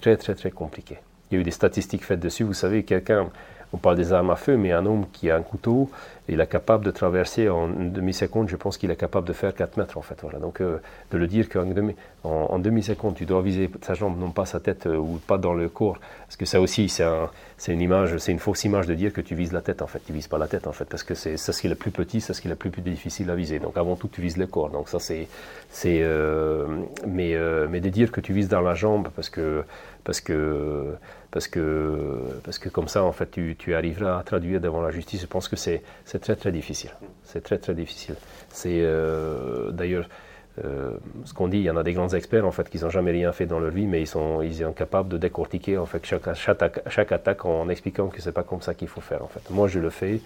très 0.00 0.16
très 0.16 0.34
très 0.34 0.50
compliqué. 0.52 0.98
Il 1.30 1.34
y 1.34 1.38
a 1.38 1.40
eu 1.40 1.44
des 1.44 1.50
statistiques 1.50 2.04
faites 2.04 2.20
dessus. 2.20 2.44
Vous 2.44 2.54
savez, 2.54 2.84
quelqu'un 2.84 3.28
on 3.72 3.76
parle 3.76 3.96
des 3.96 4.12
armes 4.12 4.30
à 4.30 4.36
feu, 4.36 4.56
mais 4.56 4.72
un 4.72 4.86
homme 4.86 5.06
qui 5.12 5.30
a 5.30 5.36
un 5.36 5.42
couteau, 5.42 5.90
il 6.28 6.40
est 6.40 6.46
capable 6.46 6.84
de 6.84 6.90
traverser 6.90 7.48
en 7.48 7.68
une 7.68 7.90
demi-seconde, 7.90 8.48
je 8.48 8.56
pense 8.56 8.76
qu'il 8.76 8.90
est 8.90 8.96
capable 8.96 9.26
de 9.26 9.32
faire 9.32 9.54
4 9.54 9.78
mètres 9.78 9.96
en 9.96 10.02
fait. 10.02 10.18
Voilà. 10.22 10.38
Donc 10.38 10.60
euh, 10.60 10.78
de 11.10 11.16
le 11.16 11.26
dire 11.26 11.48
qu'en 11.48 11.64
demi, 11.64 11.94
en, 12.22 12.58
demi-seconde, 12.58 13.14
tu 13.14 13.24
dois 13.24 13.40
viser 13.40 13.70
sa 13.82 13.94
jambe, 13.94 14.18
non 14.18 14.30
pas 14.30 14.44
sa 14.44 14.60
tête 14.60 14.86
euh, 14.86 14.96
ou 14.96 15.20
pas 15.26 15.38
dans 15.38 15.54
le 15.54 15.68
corps, 15.70 15.98
parce 16.26 16.36
que 16.36 16.44
ça 16.44 16.60
aussi, 16.60 16.90
c'est 16.90 17.04
un, 17.04 17.30
une 17.68 17.80
image, 17.80 18.18
c'est 18.18 18.32
une 18.32 18.38
fausse 18.38 18.64
image 18.64 18.86
de 18.86 18.94
dire 18.94 19.12
que 19.12 19.22
tu 19.22 19.34
vises 19.34 19.52
la 19.52 19.62
tête 19.62 19.80
en 19.80 19.86
fait. 19.86 20.00
Tu 20.06 20.12
vises 20.12 20.28
pas 20.28 20.38
la 20.38 20.48
tête 20.48 20.66
en 20.66 20.72
fait, 20.72 20.84
parce 20.84 21.02
que 21.02 21.14
c'est 21.14 21.38
ce 21.38 21.60
qui 21.60 21.66
est 21.66 21.70
le 21.70 21.76
plus 21.76 21.92
petit, 21.92 22.20
c'est 22.20 22.34
ce 22.34 22.42
qui 22.42 22.48
est 22.48 22.50
le 22.50 22.56
plus, 22.56 22.70
difficile 22.82 23.30
à 23.30 23.34
viser. 23.34 23.58
Donc 23.58 23.78
avant 23.78 23.96
tout, 23.96 24.08
tu 24.08 24.20
vises 24.20 24.36
le 24.36 24.46
corps. 24.46 24.70
Donc 24.70 24.88
ça 24.90 24.98
c'est, 24.98 25.28
euh, 25.86 26.66
mais, 27.06 27.36
mais 27.68 27.80
de 27.80 27.88
dire 27.88 28.12
que 28.12 28.20
tu 28.20 28.34
vises 28.34 28.48
dans 28.48 28.60
la 28.60 28.74
jambe, 28.74 29.08
parce 29.16 29.30
que, 29.30 29.64
parce 30.04 30.20
que 30.20 30.94
parce 31.30 31.46
que, 31.46 32.40
parce 32.42 32.58
que 32.58 32.68
comme 32.68 32.88
ça, 32.88 33.04
en 33.04 33.12
fait, 33.12 33.30
tu, 33.30 33.54
tu, 33.58 33.74
arriveras 33.74 34.18
à 34.18 34.22
traduire 34.22 34.60
devant 34.60 34.80
la 34.80 34.90
justice. 34.90 35.20
Je 35.20 35.26
pense 35.26 35.46
que 35.46 35.56
c'est 35.56 35.82
très, 36.20 36.36
très 36.36 36.52
difficile. 36.52 36.90
C'est 37.24 37.42
très, 37.42 37.58
très 37.58 37.74
difficile. 37.74 38.16
C'est 38.50 38.80
euh, 38.82 39.70
d'ailleurs 39.70 40.08
euh, 40.64 40.96
ce 41.24 41.34
qu'on 41.34 41.48
dit, 41.48 41.58
il 41.58 41.64
y 41.64 41.70
en 41.70 41.76
a 41.76 41.82
des 41.82 41.92
grands 41.92 42.08
experts, 42.08 42.46
en 42.46 42.50
fait, 42.50 42.68
qui 42.68 42.78
n'ont 42.78 42.90
jamais 42.90 43.12
rien 43.12 43.32
fait 43.32 43.46
dans 43.46 43.60
leur 43.60 43.70
vie, 43.70 43.86
mais 43.86 44.00
ils 44.00 44.06
sont, 44.06 44.42
ils 44.42 44.56
sont 44.56 44.72
capables 44.72 45.08
de 45.08 45.18
décortiquer, 45.18 45.78
en 45.78 45.86
fait, 45.86 46.04
chaque, 46.04 46.34
chaque, 46.34 46.82
chaque 46.88 47.12
attaque 47.12 47.44
en 47.44 47.68
expliquant 47.68 48.08
que 48.08 48.20
c'est 48.20 48.32
pas 48.32 48.42
comme 48.42 48.62
ça 48.62 48.74
qu'il 48.74 48.88
faut 48.88 49.00
faire, 49.00 49.22
en 49.22 49.28
fait. 49.28 49.48
Moi, 49.50 49.68
je 49.68 49.78
le 49.78 49.90
fais. 49.90 50.20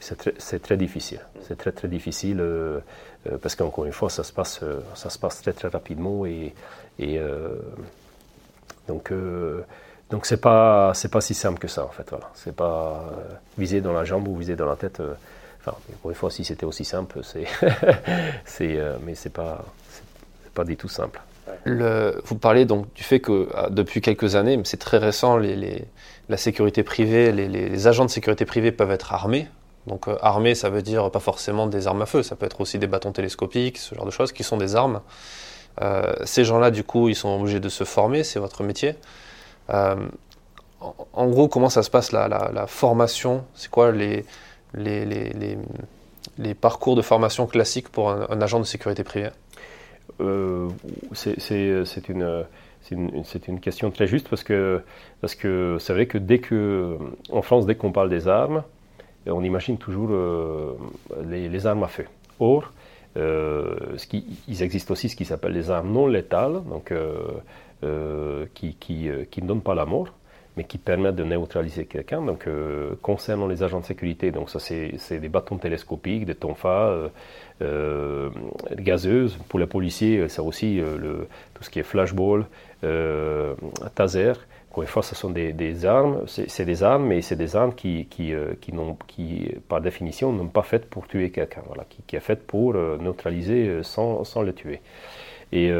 C'est 0.00 0.62
très, 0.62 0.76
difficile. 0.76 1.20
C'est 1.42 1.58
très 1.58 1.72
très 1.72 1.88
difficile 1.88 2.38
euh, 2.40 2.78
parce 3.42 3.56
qu'encore 3.56 3.84
une 3.84 3.92
fois, 3.92 4.08
ça 4.10 4.22
se 4.22 4.32
passe, 4.32 4.60
ça 4.94 5.10
se 5.10 5.18
passe 5.18 5.42
très 5.42 5.52
très 5.52 5.66
rapidement 5.66 6.24
et, 6.24 6.54
et 7.00 7.20
donc 8.86 9.12
donc 10.08 10.24
c'est 10.24 10.40
pas 10.40 10.92
c'est 10.94 11.10
pas 11.10 11.20
si 11.20 11.34
simple 11.34 11.58
que 11.58 11.66
ça 11.66 11.84
en 11.84 11.88
fait 11.88 12.08
voilà 12.10 12.30
c'est 12.34 12.54
pas 12.54 13.10
viser 13.58 13.80
dans 13.80 13.92
la 13.92 14.04
jambe 14.04 14.28
ou 14.28 14.36
viser 14.36 14.54
dans 14.54 14.66
la 14.66 14.76
tête 14.76 15.02
euh, 15.68 15.92
pour 16.00 16.10
une 16.10 16.16
fois 16.16 16.30
si 16.30 16.44
c'était 16.44 16.66
aussi 16.66 16.84
simple 16.84 17.20
c'est 17.22 17.44
euh, 18.60 18.96
mais 19.04 19.14
c'est 19.14 19.32
pas 19.32 19.64
pas 20.54 20.64
du 20.64 20.76
tout 20.76 20.88
simple. 20.88 21.20
Le, 21.64 22.20
vous 22.24 22.36
parlez 22.36 22.66
donc 22.66 22.92
du 22.94 23.02
fait 23.02 23.20
que 23.20 23.48
depuis 23.70 24.00
quelques 24.00 24.34
années 24.34 24.56
mais 24.56 24.64
c'est 24.66 24.76
très 24.78 24.98
récent 24.98 25.36
les, 25.36 25.84
la 26.28 26.36
sécurité 26.36 26.82
privée 26.82 27.32
les, 27.32 27.86
agents 27.86 28.04
de 28.04 28.10
sécurité 28.10 28.44
privée 28.44 28.72
peuvent 28.72 28.90
être 28.90 29.12
armés. 29.12 29.48
Donc 29.86 30.06
armés 30.20 30.54
ça 30.54 30.68
veut 30.68 30.82
dire 30.82 31.10
pas 31.10 31.20
forcément 31.20 31.66
des 31.66 31.86
armes 31.86 32.02
à 32.02 32.06
feu. 32.06 32.22
Ça 32.22 32.36
peut 32.36 32.44
être 32.46 32.60
aussi 32.60 32.78
des 32.78 32.86
bâtons 32.86 33.12
télescopiques 33.12 33.78
ce 33.78 33.94
genre 33.94 34.04
de 34.04 34.10
choses 34.10 34.32
qui 34.32 34.42
sont 34.42 34.56
des 34.56 34.76
armes. 34.76 35.00
Ces 36.24 36.44
gens-là 36.44 36.70
du 36.70 36.84
coup 36.84 37.08
ils 37.08 37.14
sont 37.14 37.40
obligés 37.40 37.60
de 37.60 37.68
se 37.68 37.84
former 37.84 38.24
c'est 38.24 38.40
votre 38.40 38.62
métier. 38.62 38.96
Euh, 39.70 39.96
en 40.80 41.26
gros, 41.26 41.48
comment 41.48 41.70
ça 41.70 41.82
se 41.82 41.90
passe 41.90 42.12
la, 42.12 42.28
la, 42.28 42.66
formation? 42.66 43.44
C'est 43.54 43.70
quoi 43.70 43.90
les, 43.90 44.24
les, 44.74 46.54
parcours 46.60 46.96
de 46.96 47.02
formation 47.02 47.46
classiques 47.46 47.88
pour 47.88 48.10
un, 48.10 48.40
agent 48.40 48.58
de 48.58 48.64
sécurité 48.64 49.04
privée 49.04 49.30
euh, 50.20 50.68
C'est 51.12 51.98
une, 52.90 53.60
question 53.60 53.90
très 53.90 54.06
juste 54.06 54.28
parce 54.28 54.42
que 54.42 54.82
parce 55.20 55.34
que 55.34 55.76
c'est 55.80 55.92
vrai 55.92 56.06
que 56.06 56.18
dès 56.18 56.38
que 56.38 56.96
en 57.30 57.42
France 57.42 57.66
dès 57.66 57.74
qu'on 57.74 57.92
parle 57.92 58.08
des 58.08 58.28
armes, 58.28 58.62
on 59.26 59.42
imagine 59.44 59.78
toujours 59.78 60.10
euh, 60.10 60.74
les, 61.26 61.66
armes 61.66 61.82
à 61.82 61.88
feu. 61.88 62.06
Or, 62.40 62.72
ce 63.16 64.06
qui, 64.06 64.24
il 64.46 64.62
existe 64.62 64.90
aussi 64.90 65.08
ce 65.08 65.16
qui 65.16 65.24
s'appelle 65.24 65.52
les 65.52 65.70
armes 65.70 65.92
non 65.92 66.06
létales, 66.06 66.62
donc 66.64 66.92
euh, 66.92 67.16
euh, 67.84 68.46
qui, 68.54 69.08
ne 69.42 69.46
donnent 69.46 69.62
pas 69.62 69.74
la 69.74 69.86
mort, 69.86 70.08
mais 70.58 70.64
qui 70.64 70.76
permettent 70.76 71.14
de 71.14 71.22
neutraliser 71.22 71.86
quelqu'un. 71.86 72.20
Donc, 72.20 72.48
euh, 72.48 72.96
concernant 73.00 73.46
les 73.46 73.62
agents 73.62 73.78
de 73.78 73.84
sécurité, 73.84 74.32
donc 74.32 74.50
ça 74.50 74.58
c'est 74.58 75.20
des 75.20 75.28
bâtons 75.28 75.56
télescopiques, 75.56 76.26
des 76.26 76.34
tonfas, 76.34 77.10
euh, 77.62 78.30
gazeuses. 78.74 79.38
Pour 79.48 79.60
les 79.60 79.66
policiers, 79.66 80.28
c'est 80.28 80.40
aussi 80.40 80.78
le, 80.78 81.28
tout 81.54 81.62
ce 81.62 81.70
qui 81.70 81.78
est 81.78 81.84
flashball, 81.84 82.44
taser. 83.94 84.32
Encore 84.70 84.82
une 84.82 84.88
fois, 84.88 85.04
ce 85.04 85.14
sont 85.14 85.30
des, 85.30 85.86
armes, 85.86 86.24
c'est 86.26 86.64
des 86.64 86.82
armes, 86.82 87.06
mais 87.06 87.22
c'est 87.22 87.36
des 87.36 87.54
armes 87.54 87.74
qui, 87.74 88.06
qui, 88.06 88.32
qui, 88.60 88.72
qui, 89.06 89.54
par 89.68 89.80
définition, 89.80 90.32
n'ont 90.32 90.48
pas 90.48 90.62
faites 90.62 90.90
pour 90.90 91.06
tuer 91.06 91.30
quelqu'un, 91.30 91.62
voilà, 91.68 91.84
qui, 91.88 92.02
qui 92.06 92.16
est 92.16 92.20
faite 92.30 92.46
pour 92.46 92.74
neutraliser 92.74 93.82
sans, 93.82 94.24
sans 94.24 94.42
le 94.42 94.52
tuer. 94.52 94.80
Et 95.52 95.70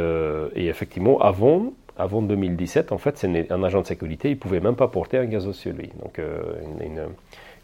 effectivement, 0.55 1.19
avant, 1.19 1.73
avant 1.99 2.21
2017, 2.21 2.91
en 2.91 2.97
fait, 2.97 3.25
un 3.49 3.63
agent 3.63 3.81
de 3.81 3.87
sécurité, 3.87 4.29
il 4.29 4.35
ne 4.35 4.39
pouvait 4.39 4.59
même 4.59 4.75
pas 4.75 4.87
porter 4.87 5.17
un 5.17 5.25
gazole 5.25 5.53
sur 5.53 5.73
lui, 5.73 5.89
donc 6.01 6.17
euh, 6.17 6.41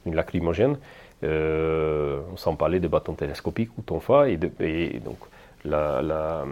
une, 0.05 0.13
lacrymogène. 0.13 0.77
sans 2.35 2.55
parler 2.55 2.79
de 2.79 2.87
bâtons 2.87 3.13
télescopiques 3.13 3.71
ou 3.77 3.81
tonfa. 3.81 4.29
Et, 4.29 4.37
et 4.59 4.99
donc 4.99 5.17
la, 5.63 6.45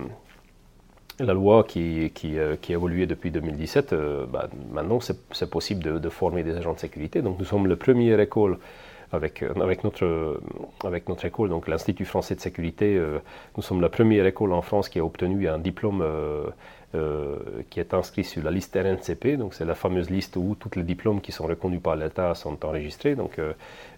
loi 1.20 1.64
qui, 1.64 2.12
qui, 2.16 2.38
évolué 2.70 3.06
depuis 3.06 3.30
2017, 3.30 3.94
bah, 4.32 4.50
maintenant 4.72 5.00
c'est 5.00 5.50
possible 5.50 5.84
de, 5.84 6.00
de, 6.00 6.10
former 6.10 6.44
des 6.44 6.56
agents 6.58 6.74
de 6.74 6.80
sécurité. 6.80 7.22
Donc 7.22 7.38
nous 7.38 7.46
sommes 7.46 7.68
la 7.68 7.76
première 7.76 8.20
école 8.20 8.58
avec, 9.14 9.44
avec, 9.44 9.84
notre, 9.84 10.42
avec 10.84 11.08
notre 11.08 11.24
école, 11.26 11.50
donc 11.50 11.68
l'Institut 11.68 12.06
français 12.06 12.36
de 12.36 12.42
sécurité. 12.42 13.02
nous 13.56 13.64
sommes 13.64 13.80
la 13.80 13.90
première 13.90 14.26
école 14.26 14.52
en 14.52 14.62
France 14.62 14.90
qui 14.90 15.00
a 15.00 15.06
obtenu 15.06 15.48
un 15.48 15.60
diplôme 15.60 16.04
euh, 16.96 17.40
qui 17.72 17.80
est 17.80 17.92
inscrit 17.96 18.24
sur 18.24 18.44
la 18.44 18.52
liste 18.52 18.78
RNCP, 18.78 19.36
donc 19.36 19.56
c'est 19.56 19.66
la 19.66 19.74
fameuse 19.74 20.12
liste 20.12 20.36
où 20.36 20.56
tous 20.60 20.76
les 20.76 20.84
diplômes 20.84 21.22
qui 21.22 21.32
sont 21.32 21.48
reconnus 21.48 21.82
par 21.82 21.96
l'État 21.96 22.36
sont 22.36 22.64
enregistrés. 22.64 23.16
Donc, 23.16 23.40
euh, 23.40 23.54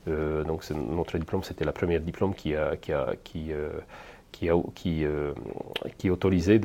euh, 0.08 0.46
notre 0.46 1.18
diplôme, 1.18 1.44
c'était 1.44 1.66
la 1.66 1.74
première 1.74 2.00
diplôme 2.00 2.34
qui 2.34 2.56
autorisait 6.10 6.62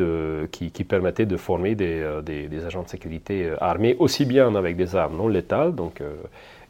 qui, 0.53 0.85
permettait 0.85 1.27
de 1.27 1.37
former 1.37 1.75
des, 1.75 2.65
agents 2.65 2.85
de 2.85 2.89
sécurité 2.89 3.53
armés 3.61 3.97
aussi 3.99 4.25
bien 4.25 4.55
avec 4.55 4.77
des 4.77 4.95
armes 4.95 5.17
non 5.17 5.27
létales, 5.27 5.75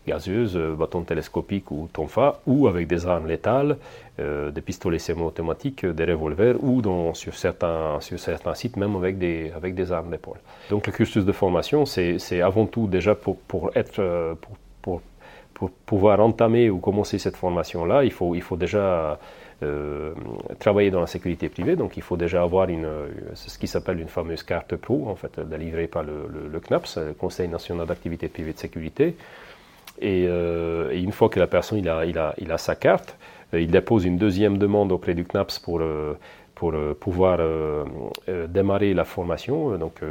gazeuses, 0.06 0.56
euh, 0.56 0.74
bâtons 0.74 1.02
télescopiques 1.02 1.70
ou 1.70 1.88
tonfa, 1.92 2.40
ou 2.46 2.66
avec 2.68 2.86
des 2.86 3.06
armes 3.06 3.26
létales, 3.26 3.76
euh, 4.18 4.50
des 4.50 4.60
pistolets 4.60 4.98
semi-automatiques, 4.98 5.86
des 5.86 6.04
revolvers, 6.04 6.62
ou 6.62 6.80
dans, 6.82 7.14
sur, 7.14 7.34
certains, 7.34 8.00
sur 8.00 8.18
certains 8.18 8.54
sites 8.54 8.76
même 8.76 8.96
avec 8.96 9.18
des, 9.18 9.52
avec 9.54 9.74
des 9.74 9.92
armes 9.92 10.10
d'épaule. 10.10 10.38
Donc 10.70 10.86
le 10.86 10.92
cursus 10.92 11.24
de 11.24 11.32
formation, 11.32 11.84
c'est 11.86 12.40
avant 12.40 12.66
tout 12.66 12.86
déjà 12.86 13.14
pour, 13.14 13.36
pour 13.38 13.70
être, 13.74 13.98
euh, 13.98 14.34
pour, 14.40 14.56
pour, 14.82 15.02
pour, 15.54 15.70
pouvoir 15.70 16.20
entamer 16.20 16.70
ou 16.70 16.78
commencer 16.78 17.18
cette 17.18 17.36
formation-là, 17.36 18.04
il 18.04 18.12
faut, 18.12 18.34
il 18.34 18.42
faut 18.42 18.56
déjà 18.56 19.18
travailler 20.58 20.90
dans 20.90 21.02
la 21.02 21.06
sécurité 21.06 21.50
privée, 21.50 21.76
donc 21.76 21.98
il 21.98 22.02
faut 22.02 22.16
déjà 22.16 22.42
avoir 22.42 22.70
une, 22.70 22.88
ce 23.34 23.58
qui 23.58 23.66
s'appelle 23.66 24.00
une 24.00 24.08
fameuse 24.08 24.42
carte 24.42 24.74
pro, 24.74 25.06
en 25.06 25.16
fait, 25.16 25.38
délivrée 25.38 25.86
par 25.86 26.02
le, 26.02 26.30
le, 26.32 26.48
le 26.48 26.60
CNAPS, 26.60 26.96
le 26.96 27.12
Conseil 27.12 27.46
national 27.46 27.86
d'activité 27.86 28.28
privée 28.28 28.54
de 28.54 28.58
sécurité. 28.58 29.16
Euh, 30.02 30.90
et, 30.90 31.00
une 31.00 31.12
fois 31.12 31.28
que 31.28 31.38
la 31.38 31.46
personne 31.46 31.78
il 31.78 31.88
a, 31.88 32.04
il 32.04 32.18
a, 32.18 32.34
il 32.38 32.50
a 32.52 32.58
sa 32.58 32.74
carte, 32.74 33.16
euh, 33.54 33.60
il 33.60 33.70
dépose 33.70 34.04
une 34.04 34.18
deuxième 34.18 34.58
demande 34.58 34.92
auprès 34.92 35.14
du 35.14 35.24
CNAPS 35.24 35.58
pour, 35.58 35.80
euh, 35.80 36.14
pour 36.54 36.74
pouvoir 37.00 37.38
démarrer 38.48 38.92
la 38.92 39.06
formation, 39.06 39.78
donc 39.78 40.02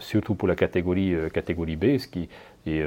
surtout 0.00 0.34
pour 0.34 0.48
la 0.48 0.56
catégorie, 0.56 1.14
catégorie 1.32 1.76
B. 1.76 1.96
Ce 1.96 2.08
qui, 2.08 2.28
et, 2.66 2.82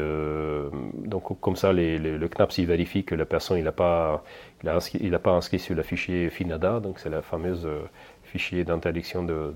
donc 1.06 1.40
comme 1.40 1.56
ça, 1.56 1.72
le 1.72 2.28
CNAPS 2.28 2.58
il 2.58 2.66
vérifie 2.66 3.06
que 3.06 3.16
la 3.16 3.24
personne 3.24 3.58
il 3.58 3.64
n'a 3.64 3.72
pas, 3.72 4.26
il 4.64 4.68
a, 4.68 4.80
il 5.00 5.16
a 5.16 5.20
pas 5.20 5.32
inscrit 5.32 5.60
sur 5.60 5.76
le 5.76 5.82
fichier 5.82 6.30
FINADA, 6.30 6.82
donc 6.82 7.00
c'est 7.00 7.10
la 7.10 7.22
fameuse 7.22 7.66
fichier 8.34 8.64
d'interdiction 8.64 9.22
d'armes 9.24 9.54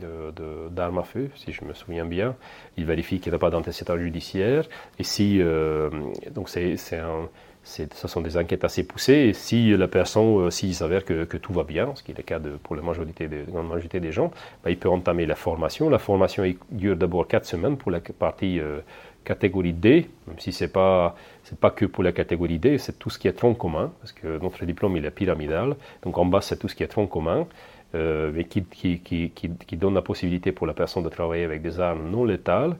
de, 0.00 0.96
de, 0.96 1.00
à 1.00 1.02
feu, 1.04 1.30
si 1.36 1.52
je 1.52 1.64
me 1.64 1.72
souviens 1.74 2.04
bien. 2.04 2.34
Il 2.76 2.84
vérifie 2.84 3.20
qu'il 3.20 3.30
n'y 3.30 3.36
a 3.36 3.38
pas 3.38 3.50
d'antécédent 3.50 3.96
judiciaire. 3.96 4.64
Et 4.98 5.04
si, 5.04 5.40
euh, 5.40 5.90
donc 6.32 6.48
c'est, 6.48 6.76
ce 6.76 8.08
sont 8.08 8.20
des 8.20 8.36
enquêtes 8.36 8.64
assez 8.64 8.82
poussées. 8.82 9.32
Si 9.32 9.76
la 9.76 9.86
personne, 9.86 10.38
euh, 10.38 10.50
s'il 10.50 10.74
s'avère 10.74 11.04
que, 11.04 11.24
que, 11.24 11.36
tout 11.36 11.52
va 11.52 11.62
bien, 11.62 11.94
ce 11.94 12.02
qui 12.02 12.10
est 12.10 12.18
le 12.18 12.24
cas 12.24 12.40
de, 12.40 12.50
pour 12.64 12.74
la 12.74 12.82
majorité, 12.82 13.28
de, 13.28 13.44
grande 13.48 13.68
majorité 13.68 14.00
des 14.00 14.10
gens, 14.10 14.32
bah, 14.64 14.70
il 14.70 14.78
peut 14.78 14.90
entamer 14.90 15.24
la 15.24 15.36
formation. 15.36 15.88
La 15.88 16.00
formation 16.00 16.42
dure 16.72 16.96
d'abord 16.96 17.28
4 17.28 17.44
semaines 17.44 17.76
pour 17.76 17.92
la 17.92 18.00
partie 18.00 18.58
euh, 18.58 18.80
catégorie 19.22 19.72
D, 19.72 20.08
même 20.26 20.40
si 20.40 20.50
ce 20.52 20.64
n'est 20.64 20.70
pas, 20.70 21.14
pas 21.60 21.70
que 21.70 21.84
pour 21.84 22.02
la 22.02 22.10
catégorie 22.10 22.58
D, 22.58 22.76
c'est 22.78 22.98
tout 22.98 23.10
ce 23.10 23.18
qui 23.20 23.28
est 23.28 23.34
tronc 23.34 23.54
commun, 23.54 23.92
parce 24.00 24.12
que 24.12 24.38
notre 24.38 24.64
diplôme 24.64 24.96
il 24.96 25.04
est 25.04 25.10
pyramidal. 25.12 25.76
Donc 26.02 26.18
en 26.18 26.26
bas, 26.26 26.40
c'est 26.40 26.56
tout 26.56 26.68
ce 26.68 26.74
qui 26.74 26.82
est 26.82 26.88
tronc 26.88 27.06
commun 27.06 27.46
mais 27.94 28.44
qui, 28.44 28.62
qui, 28.62 29.00
qui, 29.00 29.30
qui, 29.30 29.76
donne 29.76 29.94
la 29.94 30.02
possibilité 30.02 30.52
pour 30.52 30.66
la 30.66 30.74
personne 30.74 31.02
de 31.02 31.08
travailler 31.08 31.44
avec 31.44 31.62
des 31.62 31.80
armes 31.80 32.10
non 32.10 32.24
létales. 32.24 32.76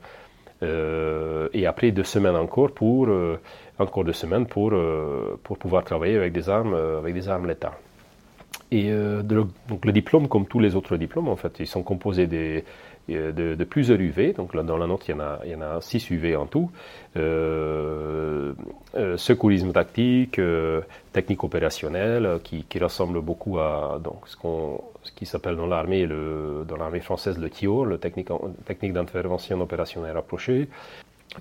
Euh, 0.62 1.48
et 1.54 1.66
après 1.66 1.90
deux 1.90 2.04
semaines 2.04 2.36
encore 2.36 2.72
pour 2.72 3.08
euh, 3.08 3.40
encore 3.78 4.04
deux 4.04 4.12
semaines 4.12 4.44
pour 4.44 4.72
euh, 4.72 5.38
pour 5.42 5.56
pouvoir 5.56 5.84
travailler 5.84 6.16
avec 6.16 6.34
des 6.34 6.50
armes 6.50 6.74
avec 6.74 7.14
des 7.14 7.28
armes 7.28 7.46
létales. 7.46 7.78
Et 8.72 8.92
donc 9.24 9.84
le 9.84 9.90
diplôme, 9.90 10.28
comme 10.28 10.46
tous 10.46 10.60
les 10.60 10.76
autres 10.76 10.96
diplômes, 10.96 11.28
en 11.28 11.34
fait, 11.34 11.58
ils 11.58 11.66
sont 11.66 11.82
composés 11.82 12.28
des 12.28 12.64
de, 13.08 13.54
de, 13.54 13.64
plusieurs 13.64 14.00
UV. 14.00 14.32
Donc 14.32 14.54
là, 14.54 14.62
dans 14.62 14.76
la 14.76 14.86
note, 14.86 15.06
il 15.08 15.12
y 15.12 15.14
en 15.14 15.20
a, 15.20 15.40
il 15.44 15.50
y 15.50 15.54
en 15.54 15.60
a 15.60 15.80
6 15.80 16.10
UV 16.10 16.36
en 16.36 16.46
tout. 16.46 16.70
Euh, 17.16 18.52
euh, 18.94 19.16
secourisme 19.16 19.72
tactique, 19.72 20.38
euh, 20.38 20.80
technique 21.12 21.42
opérationnelle, 21.42 22.38
qui, 22.44 22.64
qui, 22.64 22.78
ressemble 22.78 23.20
beaucoup 23.20 23.58
à 23.58 24.00
donc, 24.02 24.26
ce, 24.26 24.36
qu'on, 24.36 24.80
ce 25.02 25.12
qui 25.12 25.26
s'appelle 25.26 25.56
dans 25.56 25.66
l'armée, 25.66 26.06
le, 26.06 26.64
dans 26.68 26.76
l'armée 26.76 27.00
française 27.00 27.38
le 27.38 27.50
TIOR, 27.50 27.84
le 27.84 27.98
technique, 27.98 28.28
technique 28.64 28.92
d'intervention 28.92 29.60
opérationnelle 29.60 30.14
rapprochée 30.14 30.68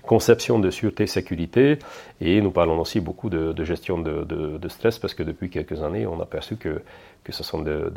conception 0.03 0.59
de 0.59 0.69
sûreté 0.69 1.07
sécurité 1.07 1.79
et 2.21 2.41
nous 2.41 2.51
parlons 2.51 2.79
aussi 2.79 2.99
beaucoup 2.99 3.29
de, 3.29 3.63
gestion 3.63 3.97
de, 3.97 4.23
de, 4.23 4.69
stress 4.69 4.99
parce 4.99 5.13
que 5.13 5.23
depuis 5.23 5.49
quelques 5.49 5.81
années 5.81 6.05
on 6.05 6.19
a 6.21 6.25
perçu 6.25 6.57
que, 6.57 6.81
que 7.23 7.31
ce 7.31 7.43
sont 7.43 7.61
de, 7.61 7.91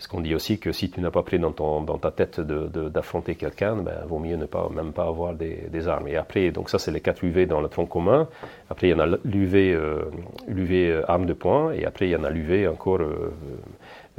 ce 0.00 0.08
qu'on 0.08 0.22
dit 0.22 0.34
aussi 0.34 0.58
que 0.58 0.72
si 0.72 0.90
tu 0.90 1.00
n'as 1.00 1.10
pas 1.10 1.22
pris 1.22 1.38
dans, 1.38 1.52
ton, 1.52 1.82
dans 1.82 1.98
ta 1.98 2.10
tête 2.10 2.40
d'affronter 2.40 3.34
quelqu'un, 3.34 3.76
ben, 3.76 3.92
vaut 4.08 4.18
mieux 4.18 4.36
ne 4.36 4.46
pas, 4.46 4.68
même 4.74 4.92
pas 4.92 5.06
avoir 5.06 5.34
des, 5.34 5.68
des 5.70 5.88
armes. 5.88 6.08
Et 6.08 6.16
après, 6.16 6.50
donc 6.52 6.70
ça, 6.70 6.78
c'est 6.78 6.90
les 6.90 7.02
quatre 7.02 7.22
UV 7.22 7.44
dans 7.44 7.60
le 7.60 7.68
tronc 7.68 7.84
commun. 7.84 8.26
Après, 8.70 8.88
il 8.88 8.90
y 8.92 8.94
en 8.94 8.98
a 8.98 9.06
l'UV, 9.24 9.74
euh, 9.74 10.04
euh, 10.48 11.02
arme 11.06 11.26
de 11.26 11.34
poing, 11.34 11.72
et 11.72 11.84
après, 11.84 12.08
il 12.08 12.12
y 12.12 12.16
en 12.16 12.24
a 12.24 12.30
l'UV 12.30 12.66
encore 12.66 13.02
euh, 13.02 13.30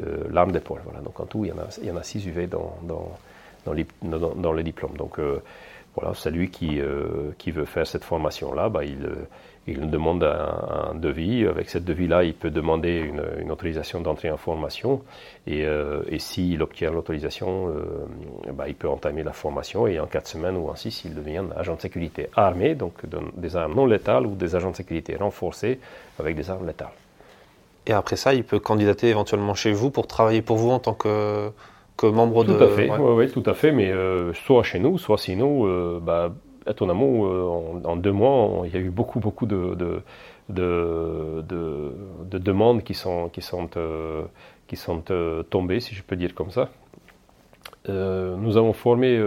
euh, 0.04 0.24
l'arme 0.30 0.52
d'épaule. 0.52 0.82
Voilà. 0.86 1.00
Donc 1.00 1.20
en 1.20 1.26
tout, 1.26 1.46
il 1.46 1.48
y 1.50 1.52
en 1.52 1.58
a, 1.58 1.68
il 1.82 1.88
y 1.88 1.92
en 1.92 1.98
a 1.98 2.04
six 2.04 2.24
UV 2.28 2.46
dans, 2.46 2.78
dans, 2.84 3.12
dans 3.66 4.54
le 4.54 4.64
diplôme. 4.64 4.96
Donc 4.98 5.20
voilà, 5.96 6.14
celui 6.14 6.50
qui, 6.50 6.80
qui 7.38 7.52
veut 7.52 7.66
faire 7.66 7.86
cette 7.86 8.04
formation-là, 8.04 8.70
ben, 8.70 8.84
il 8.84 9.10
il 9.68 9.90
demande 9.90 10.24
un, 10.24 10.96
devis. 10.96 11.46
Avec 11.46 11.70
cette 11.70 11.86
devis-là, 11.86 12.24
il 12.24 12.34
peut 12.34 12.50
demander 12.50 12.98
une, 12.98 13.52
autorisation 13.52 14.02
d'entrée 14.02 14.32
en 14.32 14.38
formation. 14.38 15.02
Et, 15.46 15.66
euh, 15.66 16.02
et 16.08 16.20
s'il 16.20 16.62
obtient 16.64 16.92
l'autorisation, 16.92 17.70
euh, 17.70 18.52
bah, 18.54 18.68
il 18.68 18.76
peut 18.76 18.90
entamer 18.90 19.24
la 19.24 19.34
formation. 19.34 19.88
Et 19.88 20.00
en 20.00 20.08
quatre 20.08 20.28
semaines 20.28 20.58
ou 20.58 20.70
en 20.70 20.76
six, 20.76 21.04
il 21.06 21.14
devient 21.14 21.44
agent 21.56 21.76
de 21.76 21.82
sécurité 21.82 22.30
armé, 22.36 22.76
donc 22.76 22.94
des 23.36 23.56
armes 23.56 23.76
non 23.76 23.86
létales 23.86 24.26
ou 24.26 24.36
des 24.36 24.56
agents 24.56 24.72
de 24.72 24.76
sécurité 24.76 25.16
renforcés 25.16 25.80
avec 26.20 26.36
des 26.36 26.50
armes 26.50 26.66
létales. 26.66 26.92
Et 27.88 27.94
après 27.94 28.16
ça, 28.16 28.34
il 28.34 28.44
peut 28.44 28.60
candidater 28.60 29.10
éventuellement 29.10 29.56
chez 29.56 29.72
vous 29.72 29.90
pour 29.90 30.06
travailler 30.06 30.42
pour 30.42 30.58
vous 30.58 30.70
en 30.70 30.80
tant 30.80 30.94
que, 30.94 31.52
que 32.02 32.08
membre 32.08 32.44
tout 32.44 32.54
de. 32.54 32.64
À 32.64 32.68
fait, 32.68 32.90
ouais. 32.90 33.28
tout 33.30 33.44
à 33.46 33.54
fait. 33.54 33.72
Mais 33.72 33.92
euh, 33.92 34.34
soit 34.34 34.64
chez 34.64 34.80
nous, 34.80 34.98
soit 34.98 35.18
sinon, 35.18 36.00
bah, 36.00 36.32
étonnamment, 36.68 37.26
euh, 37.26 37.84
en, 37.86 37.96
deux 37.96 38.12
mois, 38.12 38.64
il 38.66 38.74
y 38.74 38.78
a 38.78 38.80
eu 38.80 38.90
beaucoup, 38.90 39.20
beaucoup 39.20 39.46
de, 39.46 39.76
de, 40.50 41.42
de, 41.42 42.38
demandes 42.38 42.84
qui 42.84 42.94
sont, 42.94 43.30
qui 43.30 43.42
sont, 43.42 43.70
euh, 43.78 44.24
qui 44.68 44.76
sont 44.76 45.04
euh, 45.10 45.44
tombées, 45.44 45.80
si 45.80 45.96
je 45.96 46.04
peux 46.04 46.16
dire 46.16 46.36
comme 46.36 46.52
ça. 46.52 46.70
nous 47.88 48.58
avons 48.58 48.74
formé 48.74 49.20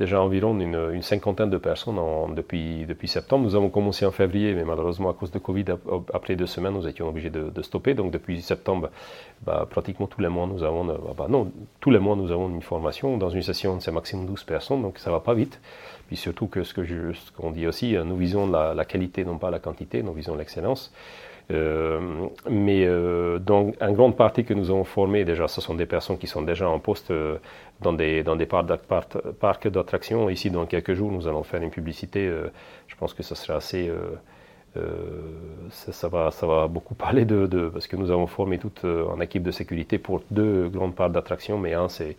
déjà 0.00 0.22
environ 0.22 0.58
une, 0.58 1.02
cinquantaine 1.02 1.50
de 1.50 1.58
personnes 1.58 2.00
depuis, 2.34 2.86
septembre. 3.06 3.44
Nous 3.44 3.54
avons 3.54 3.68
commencé 3.68 4.06
en 4.06 4.10
février, 4.10 4.54
mais 4.54 4.64
malheureusement, 4.64 5.10
à 5.10 5.12
cause 5.12 5.30
de 5.30 5.38
Covid, 5.38 5.66
après 6.14 6.36
deux 6.36 6.46
semaines, 6.46 6.72
nous 6.72 6.88
étions 6.88 7.08
obligés 7.08 7.28
de, 7.28 7.62
stopper. 7.62 7.92
Donc, 7.92 8.10
depuis 8.10 8.40
septembre, 8.40 8.88
bah, 9.42 9.66
pratiquement 9.68 10.06
tous 10.06 10.22
les 10.22 10.28
mois, 10.28 10.46
nous 10.46 10.64
avons, 10.64 10.84
bah, 10.84 11.26
non, 11.28 11.52
tous 11.80 11.90
les 11.90 11.98
mois, 11.98 12.16
nous 12.16 12.32
avons 12.32 12.48
une 12.48 12.62
formation. 12.62 13.18
Dans 13.18 13.28
une 13.28 13.42
session, 13.42 13.78
c'est 13.78 13.92
maximum 13.92 14.24
12 14.26 14.44
personnes, 14.44 14.82
donc 14.82 14.98
ça 14.98 15.10
va 15.10 15.20
pas 15.20 15.34
vite. 15.34 15.60
Puis 16.08 16.16
surtout 16.16 16.46
que 16.46 16.64
ce 16.64 16.72
qu'on 17.36 17.50
dit 17.50 17.66
aussi, 17.66 17.94
nous 18.04 18.16
visons 18.16 18.50
la, 18.50 18.84
qualité, 18.86 19.24
non 19.24 19.36
pas 19.36 19.50
la 19.50 19.58
quantité, 19.58 20.02
nous 20.02 20.14
visons 20.14 20.34
l'excellence. 20.34 20.92
Euh, 21.50 22.28
mais 22.48 22.84
euh, 22.84 23.38
donc, 23.38 23.74
en 23.80 23.92
grande 23.92 24.16
partie 24.16 24.44
que 24.44 24.54
nous 24.54 24.70
avons 24.70 24.84
formé 24.84 25.24
déjà, 25.24 25.48
ce 25.48 25.60
sont 25.60 25.74
des 25.74 25.86
personnes 25.86 26.18
qui 26.18 26.26
sont 26.26 26.42
déjà 26.42 26.68
en 26.68 26.78
poste 26.78 27.10
euh, 27.10 27.38
dans 27.80 27.92
des, 27.92 28.22
dans 28.22 28.36
des 28.36 28.46
parcs 28.46 29.68
d'attractions. 29.68 30.30
Ici, 30.30 30.50
dans 30.50 30.66
quelques 30.66 30.94
jours, 30.94 31.10
nous 31.10 31.26
allons 31.26 31.42
faire 31.42 31.62
une 31.62 31.70
publicité. 31.70 32.30
je 32.86 32.96
pense 32.96 33.14
que 33.14 33.22
ce 33.22 33.34
sera 33.34 33.56
assez 33.56 33.90
ça, 35.70 36.08
va, 36.08 36.30
ça 36.30 36.46
va 36.46 36.68
beaucoup 36.68 36.94
parler 37.06 37.24
de, 37.24 37.68
parce 37.72 37.86
que 37.86 37.96
nous 37.96 38.10
avons 38.10 38.26
formé 38.26 38.58
toute 38.58 38.84
en 38.84 39.20
équipe 39.20 39.42
de 39.42 39.50
sécurité 39.50 39.98
pour 39.98 40.22
deux 40.30 40.68
grandes 40.68 40.94
parts 40.94 41.10
d'attraction, 41.10 41.58
mais 41.58 41.74
un 41.74 41.88
c'est 41.88 42.16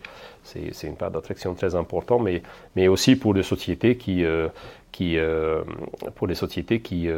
une 0.82 0.96
part 0.96 1.10
d'attraction 1.10 1.54
très 1.54 1.74
importante, 1.74 2.22
mais 2.22 2.42
mais 2.76 2.88
aussi 2.88 3.16
pour 3.16 3.32
des 3.34 3.42
sociétés 3.44 3.96
qui 3.96 4.24
euh, 5.00 5.62
qui 5.62 6.10
pour 6.14 6.26
les 6.26 6.34
sociétés 6.34 6.80
qui, 6.80 7.08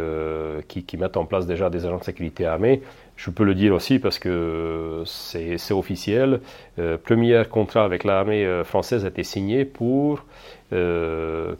qui, 0.68 0.84
qui 0.84 0.96
mettent 0.96 1.16
en 1.16 1.24
place 1.24 1.46
déjà 1.46 1.70
des 1.70 1.86
agents 1.86 1.98
de 1.98 2.04
sécurité 2.04 2.46
armés. 2.46 2.82
Je 3.16 3.30
peux 3.30 3.44
le 3.44 3.54
dire 3.54 3.74
aussi 3.74 3.98
parce 3.98 4.18
que 4.18 5.02
c'est 5.06 5.72
officiel. 5.72 6.40
premier 7.04 7.42
contrat 7.50 7.84
avec 7.84 8.04
l'armée 8.04 8.62
française 8.64 9.04
a 9.04 9.08
été 9.08 9.22
signé 9.22 9.64
pour 9.64 10.24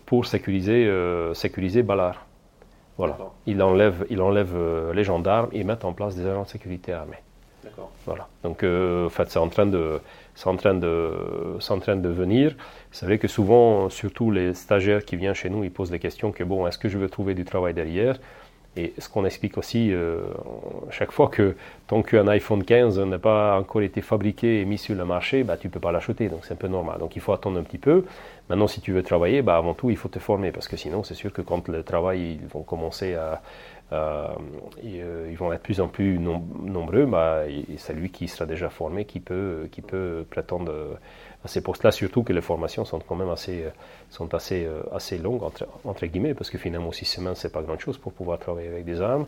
pour 0.06 0.26
sécuriser 0.26 0.90
sécuriser 1.34 1.82
Ballard. 1.82 2.26
Voilà. 2.96 3.16
Il 3.46 3.60
enlève, 3.62 4.06
il 4.10 4.20
enlève 4.20 4.56
les 4.92 5.04
gendarmes 5.04 5.48
et 5.52 5.64
met 5.64 5.84
en 5.84 5.92
place 5.92 6.16
des 6.16 6.26
agents 6.26 6.44
de 6.44 6.48
sécurité 6.48 6.92
armés. 6.92 7.22
D'accord. 7.62 7.90
Voilà. 8.04 8.28
Donc, 8.42 8.62
en 8.62 9.10
fait, 9.10 9.30
c'est 9.30 9.38
en 9.38 9.48
train 9.48 9.66
de, 9.66 10.00
c'est 10.35 10.49
en 10.49 10.57
train 10.57 10.74
de, 10.74 11.12
en 11.68 11.78
train 11.78 11.97
de 11.97 12.09
venir. 12.09 12.55
C'est 12.91 13.07
vrai 13.07 13.18
que 13.18 13.28
souvent, 13.28 13.89
surtout 13.89 14.30
les 14.30 14.55
stagiaires 14.55 15.05
qui 15.05 15.16
viennent 15.16 15.35
chez 15.35 15.51
nous, 15.51 15.64
ils 15.64 15.70
posent 15.70 15.91
des 15.91 15.99
questions 15.99 16.32
que 16.32 16.45
bon, 16.45 16.66
est-ce 16.66 16.78
que 16.78 16.89
je 16.89 16.99
veux 16.99 17.09
trouver 17.09 17.35
du 17.35 17.45
travail 17.45 17.74
derrière? 17.74 18.18
Et 18.76 18.93
ce 18.99 19.09
qu'on 19.09 19.24
explique 19.24 19.57
aussi 19.57 19.93
euh, 19.93 20.22
chaque 20.91 21.12
fois 21.12 21.28
que 21.28 21.55
tant 21.87 22.03
qu'un 22.03 22.26
iPhone 22.26 22.64
15 22.64 22.99
n'a 22.99 23.20
pas 23.20 23.57
encore 23.57 23.82
été 23.82 24.01
fabriqué 24.01 24.61
et 24.61 24.64
mis 24.64 24.78
sur 24.78 24.97
le 24.97 25.05
marché, 25.05 25.45
bah, 25.45 25.57
tu 25.57 25.68
ne 25.68 25.72
peux 25.72 25.78
pas 25.78 25.93
l'acheter, 25.93 26.28
donc 26.28 26.41
c'est 26.45 26.55
un 26.55 26.57
peu 26.57 26.66
normal. 26.66 26.99
Donc 26.99 27.14
il 27.14 27.22
faut 27.22 27.32
attendre 27.32 27.59
un 27.59 27.62
petit 27.62 27.78
peu. 27.78 28.05
Maintenant, 28.49 28.66
si 28.66 28.80
tu 28.80 28.93
veux 28.93 29.05
travailler, 29.05 29.43
bah, 29.43 29.57
avant 29.57 29.74
tout, 29.74 29.91
il 29.91 29.97
faut 29.97 30.09
te 30.09 30.18
former, 30.18 30.51
parce 30.51 30.66
que 30.66 30.76
sinon, 30.76 31.05
c'est 31.05 31.14
sûr 31.14 31.32
que 31.32 31.41
quand 31.41 31.68
le 31.68 31.85
travail, 31.85 32.39
ils 32.43 32.49
vont 32.49 32.62
commencer 32.62 33.14
à... 33.14 33.43
Euh, 33.93 34.26
ils 34.82 35.37
vont 35.37 35.53
être 35.53 35.62
plus 35.62 35.80
en 35.80 35.89
plus 35.89 36.18
nombreux, 36.18 37.07
bah, 37.07 37.43
c'est 37.76 37.93
lui 37.93 38.11
qui 38.11 38.28
sera 38.28 38.47
déjà 38.47 38.70
formé 38.70 39.05
qui 39.05 39.20
peut, 39.20 39.68
qui 39.70 39.82
peut 39.82 40.24
prétendre 40.28 40.72
à 41.45 41.49
ces 41.49 41.62
postes-là, 41.62 41.93
surtout 41.93 42.22
que 42.22 42.32
les 42.32 42.41
formations 42.41 42.85
sont 42.85 42.99
quand 43.01 43.16
même 43.16 43.28
assez, 43.28 43.64
sont 44.11 44.32
assez, 44.35 44.64
euh, 44.64 44.82
assez 44.93 45.18
longues, 45.18 45.43
entre, 45.85 46.07
guillemets, 46.07 46.35
parce 46.35 46.51
que 46.51 46.59
finalement, 46.59 46.93
six 46.93 47.05
semaines, 47.05 47.35
c'est 47.35 47.53
pas 47.53 47.62
grand-chose 47.62 47.99
pour 47.99 48.12
pouvoir 48.12 48.39
travailler 48.39 48.68
avec 48.68 48.85
des 48.85 49.01
armes. 49.03 49.26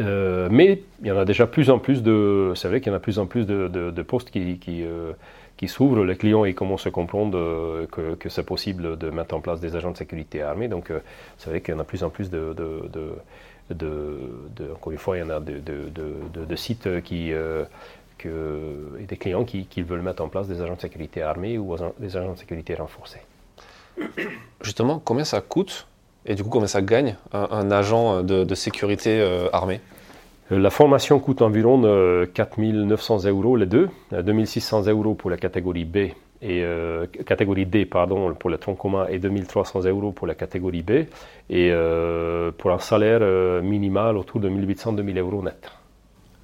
Euh, 0.00 0.48
mais 0.50 0.82
il 1.00 1.08
y 1.08 1.10
en 1.10 1.18
a 1.18 1.24
déjà 1.24 1.46
plus 1.46 1.70
en 1.70 1.78
plus 1.78 2.02
de. 2.02 2.52
C'est 2.54 2.68
vrai 2.68 2.80
qu'il 2.80 2.92
y 2.92 2.94
en 2.94 2.96
a 2.96 3.00
plus 3.00 3.18
en 3.18 3.26
plus 3.26 3.46
de, 3.46 4.02
postes 4.02 4.30
qui, 4.30 4.58
euh, 4.84 5.12
qui 5.58 5.68
s'ouvrent. 5.68 6.04
Les 6.04 6.16
clients 6.16 6.46
ils 6.46 6.54
commencent 6.54 6.86
à 6.86 6.90
comprendre 6.90 7.86
que, 7.92 8.14
que 8.14 8.28
c'est 8.30 8.44
possible 8.44 8.96
de 8.96 9.10
mettre 9.10 9.34
en 9.34 9.40
place 9.40 9.60
des 9.60 9.76
agents 9.76 9.90
de 9.90 9.98
sécurité 9.98 10.40
armés. 10.40 10.68
Donc, 10.68 10.90
c'est 11.36 11.50
vrai 11.50 11.60
qu'il 11.60 11.74
y 11.74 11.76
en 11.76 11.80
a 11.80 11.84
plus 11.84 12.02
en 12.02 12.08
plus 12.08 12.30
de, 12.30 12.54
de, 13.70 14.72
encore 14.72 14.92
une 14.92 14.98
fois, 14.98 15.18
il 15.18 15.20
y 15.20 15.22
en 15.22 15.30
a 15.30 15.40
de, 15.40 16.56
sites 16.56 17.02
qui, 17.02 17.32
que, 18.16 18.98
et 19.00 19.04
des 19.04 19.16
clients 19.16 19.44
qui, 19.44 19.82
veulent 19.82 20.02
mettre 20.02 20.22
en 20.22 20.28
place 20.28 20.48
des 20.48 20.62
agents 20.62 20.76
de 20.76 20.80
sécurité 20.80 21.22
armés 21.22 21.58
ou 21.58 21.76
des 21.98 22.16
agents 22.16 22.32
de 22.32 22.38
sécurité 22.38 22.74
renforcés. 22.74 23.20
Justement, 24.62 25.00
combien 25.04 25.24
ça 25.24 25.40
coûte 25.40 25.86
et 26.26 26.34
du 26.34 26.42
coup 26.42 26.50
combien 26.50 26.68
ça 26.68 26.82
gagne 26.82 27.16
un, 27.32 27.70
agent 27.70 28.22
de, 28.22 28.54
sécurité 28.54 29.20
euh, 29.20 29.48
armé? 29.52 29.76
euh, 29.76 29.97
la 30.50 30.70
formation 30.70 31.18
coûte 31.20 31.42
environ 31.42 31.82
4 32.32 32.58
euh, 32.58 32.84
900 32.84 33.24
euros 33.26 33.56
les 33.56 33.66
deux, 33.66 33.88
2600 34.12 34.86
euros 34.88 35.14
pour 35.14 35.30
la 35.30 35.36
catégorie 35.36 35.84
B 35.84 35.96
et 36.40 36.64
catégorie 37.26 37.66
D 37.66 37.84
pardon 37.84 38.32
pour 38.34 38.48
le 38.48 38.58
tronc 38.58 38.76
commun 38.76 39.06
et 39.08 39.18
2300 39.18 39.80
euros 39.86 40.12
pour 40.12 40.28
la 40.28 40.36
catégorie 40.36 40.82
B 40.82 41.06
et 41.50 41.72
pour 42.58 42.70
un 42.70 42.78
salaire 42.78 43.20
minimal 43.62 44.16
autour 44.16 44.40
de 44.40 44.48
1800-2000 44.48 45.18
euros 45.18 45.42
net. 45.42 45.68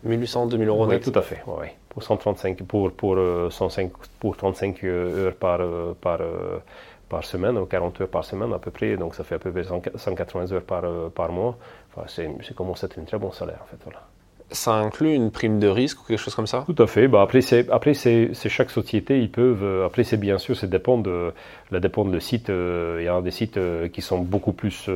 1800, 0.05 0.47
2000 0.47 0.69
euros 0.69 0.87
net. 0.87 1.05
Oui, 1.05 1.13
tout 1.13 1.19
à 1.19 1.23
fait. 1.23 1.43
Oui. 1.47 1.67
Pour 1.89 2.03
135, 2.03 2.63
pour, 2.65 2.93
pour, 2.93 3.17
105, 3.51 3.87
euh, 3.87 3.91
pour 4.21 4.37
35 4.37 4.85
euh, 4.85 5.27
heures 5.27 5.35
par, 5.35 5.61
euh, 5.61 5.95
par, 6.01 6.19
par 7.09 7.25
semaine, 7.25 7.57
ou 7.59 7.67
40 7.67 8.01
heures 8.01 8.09
par 8.09 8.25
semaine 8.25 8.53
à 8.53 8.59
peu 8.59 8.71
près, 8.71 8.97
donc 8.97 9.15
ça 9.15 9.25
fait 9.25 9.37
à 9.37 9.39
peu 9.39 9.51
près 9.51 9.65
180 9.65 10.53
heures 10.53 10.63
par, 10.63 10.83
par 11.15 11.33
mois. 11.33 11.57
Enfin, 11.97 12.07
c'est 12.09 12.55
commence 12.55 12.85
à 12.85 12.87
être 12.87 12.99
un 12.99 13.05
très 13.05 13.19
bon 13.19 13.33
salaire 13.33 13.61
en 13.63 13.67
fait. 13.67 13.79
Voilà 13.85 14.01
ça 14.51 14.75
inclut 14.75 15.13
une 15.15 15.31
prime 15.31 15.59
de 15.59 15.69
risque 15.69 16.03
ou 16.03 16.05
quelque 16.07 16.19
chose 16.19 16.35
comme 16.35 16.47
ça? 16.47 16.65
Tout 16.67 16.83
à 16.83 16.87
fait. 16.87 17.09
Bah 17.09 17.23
après, 17.23 17.41
c'est 17.43 18.49
chaque 18.49 18.71
société, 18.71 19.21
ils 19.21 19.31
peuvent. 19.31 19.63
Euh, 19.63 19.87
après, 19.87 20.05
c'est 20.05 20.17
bien 20.17 20.39
sûr, 20.39 20.57
ça 20.57 20.67
dépend 20.67 20.99
de 20.99 21.33
la 21.71 21.81
dépend 21.81 22.05
de 22.05 22.19
site. 22.19 22.51
Euh, 22.51 22.99
il 23.01 23.05
y 23.05 23.09
a 23.09 23.21
des 23.21 23.31
sites 23.31 23.57
euh, 23.57 23.89
qui 23.89 24.01
sont 24.01 24.19
beaucoup 24.19 24.53
plus 24.53 24.89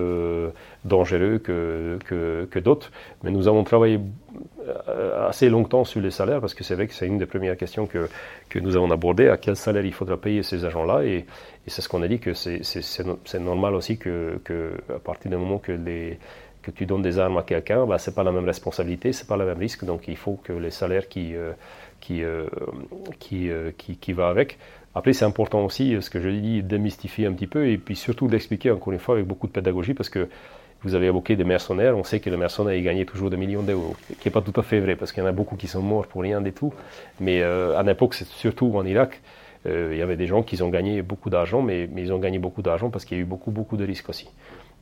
dangereux 0.85 1.39
que 1.39 1.99
que, 2.05 2.47
que 2.51 2.59
d'autres. 2.59 2.91
Mais 3.23 3.31
nous 3.31 3.49
avons 3.49 3.65
travaillé 3.65 4.01
assez 5.29 5.49
longtemps 5.49 5.85
sur 5.85 6.01
les 6.01 6.11
salaires 6.11 6.41
parce 6.41 6.55
que 6.55 6.63
c'est 6.63 6.75
vrai 6.75 6.87
que 6.87 6.95
c'est 6.95 7.07
une 7.07 7.19
des 7.19 7.27
premières 7.27 7.57
questions 7.57 7.87
que 7.87 8.09
que 8.49 8.59
nous 8.59 8.77
avons 8.77 8.91
abordées. 8.91 9.29
À 9.29 9.37
quel 9.37 9.57
salaire 9.57 9.85
il 9.85 9.95
faudra 9.95 10.17
payer 10.17 10.43
ces 10.43 10.65
agents-là 10.65 11.05
et, 11.05 11.25
et 11.67 11.71
c'est 11.71 11.83
ce 11.83 11.89
qu'on 11.89 12.03
a 12.03 12.09
dit 12.09 12.19
que 12.21 12.35
c'est 12.35 13.41
normal 13.41 13.75
aussi 13.75 13.99
que, 13.99 14.41
que 14.45 14.73
à 14.95 14.99
partir 14.99 15.31
du 15.31 15.37
moment 15.37 15.59
que 15.59 15.73
les 15.73 16.19
que 16.71 16.77
tu 16.79 16.87
donnes 16.87 17.03
des 17.03 17.19
armes 17.19 17.39
à 17.39 17.43
quelqu'un, 17.43 17.87
bah, 17.87 17.99
ce 17.99 18.11
n'est 18.11 18.15
pas 18.15 18.23
la 18.23 18.33
même 18.33 18.45
responsabilité, 18.45 19.13
ce 19.13 19.23
n'est 19.23 19.29
pas 19.29 19.37
le 19.37 19.47
même 19.47 19.59
risque, 19.59 19.85
donc 19.85 20.09
il 20.09 20.17
faut 20.17 20.39
que 20.43 20.53
les 20.53 20.71
salaires 20.71 21.09
qui, 21.09 21.35
euh, 21.35 21.53
qui, 22.01 22.23
euh, 22.23 22.47
euh, 23.33 23.71
qui, 23.79 23.97
qui, 23.97 24.13
va 24.13 24.29
avec. 24.29 24.59
Après, 24.95 25.13
c'est 25.13 25.25
important 25.25 25.65
aussi, 25.65 25.97
ce 26.01 26.11
que 26.11 26.21
je 26.21 26.29
dis, 26.29 26.63
démystifier 26.63 27.27
un 27.27 27.33
petit 27.33 27.47
peu 27.47 27.69
et 27.69 27.79
puis 27.79 27.97
surtout 27.97 28.29
d'expliquer 28.29 28.71
encore 28.71 28.93
une 28.93 28.99
fois 28.99 29.15
avec 29.15 29.27
beaucoup 29.27 29.47
de 29.47 29.53
pédagogie 29.53 29.95
parce 29.95 30.11
que 30.11 30.29
vous 30.83 30.95
avez 30.95 31.07
évoqué 31.07 31.35
des 31.37 31.45
mercenaires, 31.45 31.97
on 31.97 32.05
sait 32.05 32.21
que 32.21 32.31
le 32.31 32.37
mercenaire 32.37 32.75
il 32.75 32.85
gagnait 32.85 33.05
toujours 33.05 33.31
des 33.31 33.37
millions 33.37 33.63
d'euros, 33.63 33.97
ce 34.09 34.15
qui 34.15 34.29
n'est 34.29 34.33
pas 34.33 34.43
tout 34.43 34.59
à 34.61 34.63
fait 34.63 34.79
vrai 34.79 34.95
parce 34.95 35.11
qu'il 35.13 35.23
y 35.23 35.27
en 35.27 35.29
a 35.29 35.33
beaucoup 35.33 35.57
qui 35.57 35.67
sont 35.67 35.83
morts 35.83 36.07
pour 36.07 36.23
rien 36.23 36.41
du 36.41 36.53
tout, 36.53 36.73
mais 37.19 37.43
à 37.43 37.83
l'époque, 37.83 38.15
c'est 38.15 38.29
surtout 38.29 38.73
en 38.77 38.87
Irak, 38.87 39.21
il 39.67 39.97
y 39.97 40.03
avait 40.03 40.17
des 40.17 40.29
gens 40.29 40.43
qui 40.45 40.63
ont 40.63 40.69
gagné 40.69 41.03
beaucoup 41.03 41.31
d'argent, 41.31 41.63
mais, 41.63 41.89
mais, 41.93 42.03
ils 42.03 42.13
ont 42.13 42.19
gagné 42.19 42.39
beaucoup 42.39 42.63
d'argent 42.63 42.91
parce 42.91 43.05
qu'il 43.05 43.19
y 43.19 43.21
a 43.21 43.23
eu 43.23 43.27
beaucoup, 43.27 43.51
beaucoup 43.51 43.77
de 43.77 43.85
risques 43.85 44.09
aussi. 44.09 44.29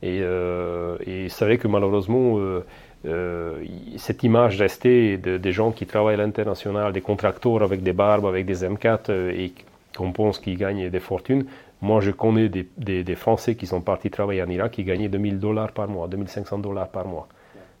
Et, 0.03 0.19
euh, 0.21 0.97
et 1.05 1.29
c'est 1.29 1.57
que 1.57 1.67
malheureusement, 1.67 2.37
euh, 2.37 2.63
euh, 3.05 3.63
cette 3.97 4.23
image 4.23 4.59
restée 4.59 5.17
de, 5.17 5.37
des 5.37 5.51
gens 5.51 5.71
qui 5.71 5.85
travaillent 5.85 6.15
à 6.15 6.17
l'international, 6.17 6.93
des 6.93 7.01
contracteurs 7.01 7.63
avec 7.63 7.81
des 7.81 7.93
barbes, 7.93 8.25
avec 8.25 8.45
des 8.45 8.63
M4 8.63 9.11
et 9.31 9.53
qu'on 9.95 10.11
pense 10.11 10.37
qu'ils 10.39 10.57
gagnent 10.57 10.89
des 10.89 10.99
fortunes. 10.99 11.45
Moi, 11.81 12.01
je 12.01 12.11
connais 12.11 12.49
des, 12.49 12.67
des, 12.77 13.03
des, 13.03 13.15
Français 13.15 13.55
qui 13.55 13.67
sont 13.67 13.81
partis 13.81 14.09
travailler 14.09 14.41
en 14.43 14.49
Irak 14.49 14.71
qui 14.73 14.83
gagnaient 14.83 15.09
2000 15.09 15.39
dollars 15.39 15.71
par 15.71 15.87
mois, 15.87 16.07
2500 16.07 16.59
dollars 16.59 16.89
par 16.89 17.07
mois. 17.07 17.27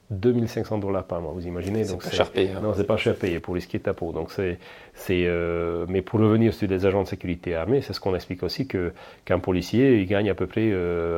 2500 0.09 0.77
dollars 0.77 1.03
par 1.03 1.21
mois, 1.21 1.33
vous 1.33 1.45
imaginez 1.47 1.83
C'est 1.83 1.97
pas 1.97 2.09
cher 2.09 2.31
payé. 2.31 2.51
Hein. 2.55 2.61
Non, 2.63 2.73
c'est 2.73 2.85
pas 2.85 2.95
cher 2.95 3.15
payé 3.15 3.41
pour 3.41 3.55
risquer 3.55 3.79
ta 3.79 3.93
peau. 3.93 4.13
Donc 4.13 4.31
c'est, 4.31 4.57
c'est, 4.93 5.23
euh, 5.25 5.85
mais 5.89 6.01
pour 6.01 6.21
revenir 6.21 6.53
sur 6.53 6.67
les 6.69 6.85
agents 6.85 7.03
de 7.03 7.07
sécurité 7.07 7.55
armés, 7.55 7.81
c'est 7.81 7.91
ce 7.91 7.99
qu'on 7.99 8.15
explique 8.15 8.41
aussi 8.41 8.67
que 8.67 8.93
qu'un 9.25 9.39
policier, 9.39 9.99
il 9.99 10.05
gagne 10.07 10.29
à 10.29 10.33
peu 10.35 10.47
près 10.47 10.71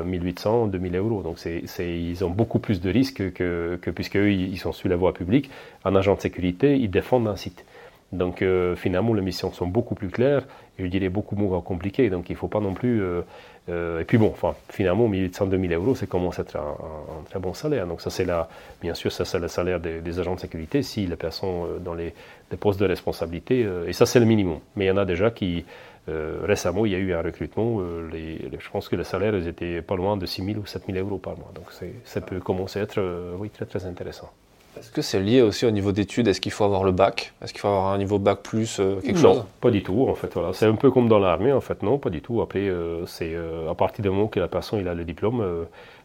1800, 0.05 0.65
euh, 0.65 0.67
2000 0.69 0.95
euros. 0.95 1.21
Donc 1.21 1.37
c'est, 1.37 1.61
c'est, 1.65 1.87
ils 1.87 2.25
ont 2.25 2.31
beaucoup 2.31 2.57
plus 2.59 2.81
de 2.81 2.89
risques 2.89 3.31
que, 3.33 3.77
que 3.79 3.91
puisque 3.91 4.15
eux, 4.15 4.31
ils 4.31 4.57
sont 4.57 4.71
sur 4.71 4.89
la 4.89 4.95
voie 4.95 5.13
publique. 5.13 5.51
Un 5.85 5.95
agent 5.95 6.15
de 6.15 6.21
sécurité, 6.21 6.75
ils 6.75 6.89
défendent 6.89 7.27
un 7.27 7.35
site. 7.35 7.65
Donc 8.11 8.41
euh, 8.41 8.75
finalement, 8.75 9.13
les 9.13 9.21
missions 9.21 9.51
sont 9.51 9.67
beaucoup 9.67 9.95
plus 9.95 10.09
claires 10.09 10.45
et 10.77 10.83
je 10.83 10.87
dirais 10.87 11.09
beaucoup 11.09 11.35
moins 11.35 11.61
compliquées. 11.61 12.09
Donc 12.09 12.29
il 12.29 12.33
ne 12.33 12.37
faut 12.37 12.47
pas 12.47 12.59
non 12.59 12.73
plus 12.73 13.01
euh, 13.01 13.21
et 13.69 14.03
puis 14.05 14.17
bon, 14.17 14.27
enfin, 14.27 14.55
finalement, 14.69 15.07
1800 15.07 15.47
2000 15.47 15.73
euros, 15.73 15.95
c'est 15.95 16.07
commence 16.07 16.39
à 16.39 16.41
être 16.43 16.57
un, 16.57 17.23
très 17.29 17.39
bon 17.39 17.53
salaire. 17.53 17.87
Donc 17.87 18.01
ça, 18.01 18.09
c'est 18.09 18.25
là, 18.25 18.49
bien 18.81 18.93
sûr, 18.93 19.11
ça 19.11 19.25
c'est 19.25 19.39
le 19.39 19.47
salaire 19.47 19.79
des, 19.79 20.19
agents 20.19 20.35
de 20.35 20.39
sécurité 20.39 20.81
si 20.83 21.05
les 21.05 21.15
personnes 21.15 21.65
euh, 21.65 21.79
dans 21.79 21.93
les, 21.93 22.13
postes 22.59 22.79
de 22.79 22.85
responsabilité, 22.85 23.63
euh, 23.63 23.87
et 23.87 23.93
ça 23.93 24.05
c'est 24.05 24.19
le 24.19 24.25
minimum. 24.25 24.59
Mais 24.75 24.85
il 24.85 24.87
y 24.87 24.91
en 24.91 24.97
a 24.97 25.05
déjà 25.05 25.31
qui, 25.31 25.65
récemment, 26.07 26.87
il 26.87 26.91
y 26.91 26.95
a 26.95 26.97
eu 26.97 27.13
un 27.13 27.21
recrutement, 27.21 27.81
je 28.11 28.69
pense 28.71 28.89
que 28.89 28.95
les 28.95 29.03
salaires 29.03 29.35
étaient 29.35 29.83
pas 29.83 29.95
loin 29.95 30.17
de 30.17 30.25
6 30.25 30.43
000 30.43 30.57
ou 30.57 30.65
7 30.65 30.83
000 30.91 30.97
euros 30.97 31.19
par 31.19 31.37
mois. 31.37 31.51
Donc 31.53 31.65
ça 32.03 32.21
peut 32.21 32.39
commencer 32.39 32.79
à 32.79 32.83
être, 32.83 32.99
oui, 33.37 33.51
très 33.51 33.65
très 33.65 33.85
intéressant. 33.85 34.31
Est-ce 34.79 34.91
que 34.91 35.01
c'est 35.01 35.19
lié 35.19 35.41
aussi 35.41 35.65
au 35.65 35.71
niveau 35.71 35.91
d'études? 35.91 36.29
Est-ce 36.29 36.39
qu'il 36.39 36.53
faut 36.53 36.63
avoir 36.63 36.85
le 36.85 36.93
bac? 36.93 37.33
Est-ce 37.41 37.51
qu'il 37.51 37.59
faut 37.59 37.67
avoir 37.67 37.87
un 37.87 37.97
niveau 37.97 38.17
bac 38.17 38.39
plus 38.41 38.79
euh, 38.79 39.01
quelque 39.01 39.19
chose? 39.19 39.37
Non, 39.37 39.45
pas 39.59 39.71
du 39.71 39.83
tout. 39.83 40.07
En 40.07 40.15
fait, 40.15 40.33
voilà. 40.33 40.53
c'est 40.53 40.67
un 40.67 40.75
peu 40.75 40.89
comme 40.89 41.09
dans 41.09 41.19
l'armée. 41.19 41.51
En 41.51 41.59
fait, 41.59 41.83
non, 41.83 41.97
pas 41.97 42.09
du 42.09 42.21
tout. 42.21 42.41
Après, 42.41 42.69
euh, 42.69 43.05
c'est 43.05 43.33
euh, 43.33 43.69
à 43.69 43.75
partir 43.75 44.03
du 44.03 44.09
moment 44.09 44.27
que 44.27 44.39
la 44.39 44.47
personne 44.47 44.79
il 44.79 44.87
a 44.87 44.93
le 44.93 45.03
diplôme, 45.03 45.43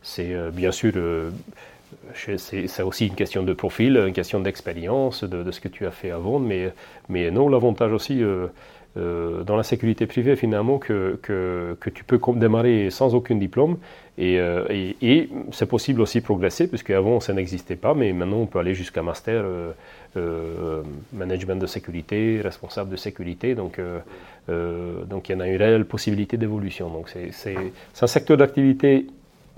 c'est 0.03 0.35
bien 0.51 0.73
sûr. 0.73 0.93
c'est 2.15 2.83
aussi 2.83 3.07
une 3.07 3.15
question 3.15 3.45
de 3.45 3.53
profil, 3.53 3.97
une 3.97 4.13
question 4.13 4.41
d'expérience, 4.41 5.23
de, 5.23 5.51
ce 5.53 5.61
que 5.61 5.69
tu 5.69 5.87
as 5.87 5.93
fait 5.93 6.11
avant, 6.11 6.41
mais, 6.41 6.73
mais 7.09 7.31
non, 7.31 7.49
l'avantage 7.49 7.93
aussi, 7.93 8.23
euh, 8.97 9.43
dans 9.43 9.57
la 9.57 9.65
sécurité 9.65 10.07
privée 10.07 10.37
finalement 10.37 10.79
que, 10.79 11.19
que, 11.21 11.91
tu 11.91 12.05
peux 12.05 12.21
démarrer 12.37 12.91
sans 12.91 13.15
aucun 13.15 13.35
diplôme. 13.35 13.77
Et, 14.19 14.39
euh, 14.39 14.65
et 14.71 15.29
c'est 15.51 15.67
possible 15.67 16.01
aussi 16.01 16.21
progresser 16.21 16.69
puisque 16.69 16.91
avant 16.91 17.19
ça 17.19 17.33
n'existait 17.33 17.75
pas. 17.75 17.95
Mais 17.95 18.13
maintenant 18.13 18.39
on 18.39 18.47
peut 18.47 18.61
aller 18.61 18.75
jusqu'à 18.75 19.03
master 19.03 19.45
euh, 20.17 20.83
management 21.13 21.57
de 21.57 21.67
sécurité, 21.67 22.41
responsable 22.41 22.91
de 22.91 22.97
sécurité. 22.97 23.57
Donc, 23.57 23.81
donc 24.49 25.29
il 25.29 25.33
y 25.33 25.35
en 25.35 25.41
a 25.41 25.49
une 25.49 25.57
réelle 25.57 25.87
possibilité 25.87 26.37
d'évolution. 26.37 26.89
Donc 26.89 27.13
c'est 27.33 27.57
un 28.01 28.07
secteur 28.07 28.37
d'activité 28.37 29.07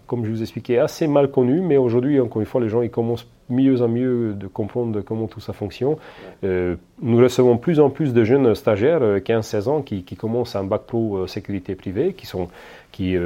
comme 0.07 0.25
je 0.25 0.31
vous 0.31 0.43
expliquais, 0.43 0.79
assez 0.79 1.07
mal 1.07 1.31
connu, 1.31 1.61
mais 1.61 1.77
aujourd'hui, 1.77 2.21
encore 2.21 2.41
une 2.41 2.47
fois, 2.47 2.61
les 2.61 2.69
gens 2.69 2.83
ils 2.83 2.91
commencent 2.91 3.27
mieux 3.49 3.81
en 3.83 3.89
mieux 3.89 4.35
de 4.35 4.47
comprendre 4.47 5.01
comment 5.03 5.27
tout 5.27 5.41
ça 5.41 5.53
fonctionne. 5.53 5.97
Euh, 6.45 6.77
nous 7.01 7.19
recevons 7.19 7.59
plus 7.59 7.81
en 7.81 7.91
plus 7.91 8.13
de 8.13 8.25
jeunes 8.25 8.55
stagiaires, 8.55 9.01
15-16 9.01 9.57
euh, 9.57 9.71
ans, 9.71 9.83
qui, 9.83 10.05
commencent 10.17 10.57
un 10.57 10.65
bac 10.65 10.83
pro 10.87 11.17
euh, 11.17 11.27
sécurité 11.27 11.75
privée, 11.75 12.13
qui 12.13 12.27
sont, 12.27 12.49
qui, 12.93 13.17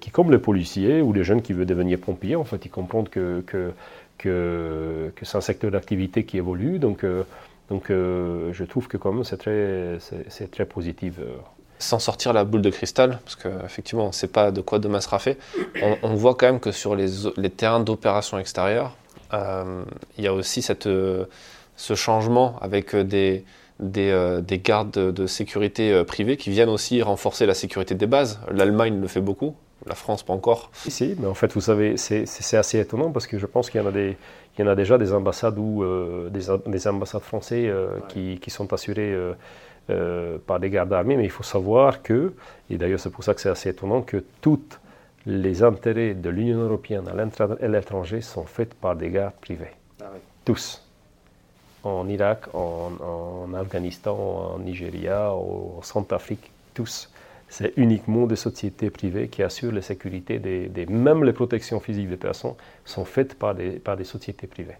qui, 0.00 0.10
comme 0.10 0.30
les 0.30 0.38
policiers 0.38 1.00
ou 1.00 1.12
les 1.12 1.24
jeunes 1.24 1.42
qui 1.42 1.52
veulent 1.52 1.66
devenir 1.66 1.98
pompiers, 1.98 2.36
en 2.36 2.44
fait, 2.44 2.64
ils 2.64 2.70
comprennent 2.70 3.08
que, 3.08 3.42
que, 3.46 3.72
que, 4.18 5.12
que 5.14 5.24
c'est 5.24 5.36
un 5.36 5.42
secteur 5.42 5.70
d'activité 5.70 6.24
qui 6.24 6.38
évolue. 6.38 6.78
Donc, 6.78 7.04
donc 7.70 7.84
je 7.88 8.64
trouve 8.64 8.88
que 8.88 8.96
quand 8.96 9.12
même 9.12 9.24
c'est 9.24 9.36
très, 9.36 9.98
c'est, 10.28 10.50
très 10.50 10.64
positif. 10.64 11.20
Sans 11.84 11.98
sortir 11.98 12.32
la 12.32 12.44
boule 12.44 12.62
de 12.62 12.70
cristal, 12.70 13.18
parce 13.24 13.36
qu'effectivement, 13.36 14.04
on 14.04 14.08
ne 14.08 14.12
sait 14.12 14.28
pas 14.28 14.50
de 14.50 14.60
quoi 14.60 14.78
demain 14.78 15.00
sera 15.00 15.18
fait, 15.18 15.38
on, 16.02 16.14
voit 16.14 16.34
quand 16.34 16.46
même 16.46 16.60
que 16.60 16.72
sur 16.72 16.94
les, 16.96 17.08
les 17.36 17.50
terrains 17.50 17.80
d'opération 17.80 18.38
extérieure, 18.38 18.96
il 19.32 20.24
y 20.24 20.26
a 20.26 20.32
aussi 20.32 20.62
cette, 20.62 20.84
ce 20.84 21.94
changement 21.94 22.56
avec 22.60 22.94
des, 22.94 23.44
des, 23.80 24.40
des, 24.42 24.58
gardes 24.58 24.92
de 24.92 25.26
sécurité 25.26 26.04
privés 26.04 26.36
qui 26.36 26.50
viennent 26.50 26.68
aussi 26.68 27.02
renforcer 27.02 27.44
la 27.44 27.54
sécurité 27.54 27.94
des 27.94 28.06
bases. 28.06 28.38
L'Allemagne 28.50 29.00
le 29.00 29.08
fait 29.08 29.20
beaucoup, 29.20 29.56
la 29.86 29.94
France 29.94 30.22
pas 30.22 30.32
encore. 30.32 30.70
Si, 30.74 31.14
mais 31.18 31.26
en 31.26 31.34
fait, 31.34 31.52
vous 31.52 31.60
savez, 31.60 31.96
c'est 31.96 32.56
assez 32.56 32.78
étonnant 32.78 33.10
parce 33.10 33.26
que 33.26 33.38
je 33.38 33.46
pense 33.46 33.70
qu'il 33.70 33.80
y 33.80 33.84
en 33.84 33.88
a 33.88 33.92
des, 33.92 34.16
il 34.56 34.64
y 34.64 34.68
en 34.68 34.70
a 34.70 34.74
déjà 34.74 34.98
des 34.98 35.12
ambassades 35.12 35.58
ou 35.58 35.82
euh, 35.82 36.30
des, 36.30 36.86
ambassades 36.88 37.22
français 37.22 37.66
euh, 37.66 37.88
qui, 38.08 38.38
qui, 38.40 38.50
sont 38.50 38.72
assurées 38.72 39.12
euh, 39.12 39.32
par 40.46 40.60
des 40.60 40.70
gardes 40.70 40.92
armés, 40.92 41.16
mais 41.16 41.24
il 41.24 41.30
faut 41.30 41.42
savoir 41.42 42.02
que, 42.02 42.32
et 42.70 42.78
d'ailleurs 42.78 43.00
c'est 43.00 43.10
pour 43.10 43.24
ça 43.24 43.34
que 43.34 43.40
c'est 43.40 43.50
assez 43.50 43.70
étonnant, 43.70 44.02
que 44.02 44.24
tous 44.40 44.78
les 45.26 45.62
intérêts 45.62 46.14
de 46.14 46.30
l'Union 46.30 46.60
européenne 46.60 47.08
à 47.08 47.68
l'étranger 47.68 48.20
sont 48.20 48.44
faits 48.44 48.74
par 48.74 48.96
des 48.96 49.10
gardes 49.10 49.34
privés. 49.40 49.72
Ah 50.00 50.06
Tous. 50.44 50.80
En 51.82 52.08
Irak, 52.08 52.54
en, 52.54 52.92
en, 53.00 53.54
Afghanistan, 53.54 54.16
en 54.54 54.58
Nigeria, 54.58 55.32
en 55.32 55.82
Centrafrique, 55.82 56.50
tous 56.72 57.10
c'est 57.48 57.72
uniquement 57.76 58.26
des 58.26 58.36
sociétés 58.36 58.90
privées 58.90 59.28
qui 59.28 59.42
assurent 59.42 59.72
la 59.72 59.82
sécurité 59.82 60.40
des, 60.40 60.86
même 60.86 61.22
les 61.22 61.32
protections 61.32 61.78
physiques 61.78 62.08
des 62.08 62.16
personnes 62.16 62.54
sont 62.84 63.04
faites 63.04 63.34
par 63.34 63.54
des, 63.54 63.78
par 63.78 63.96
des 63.96 64.02
sociétés 64.02 64.48
privées. 64.48 64.76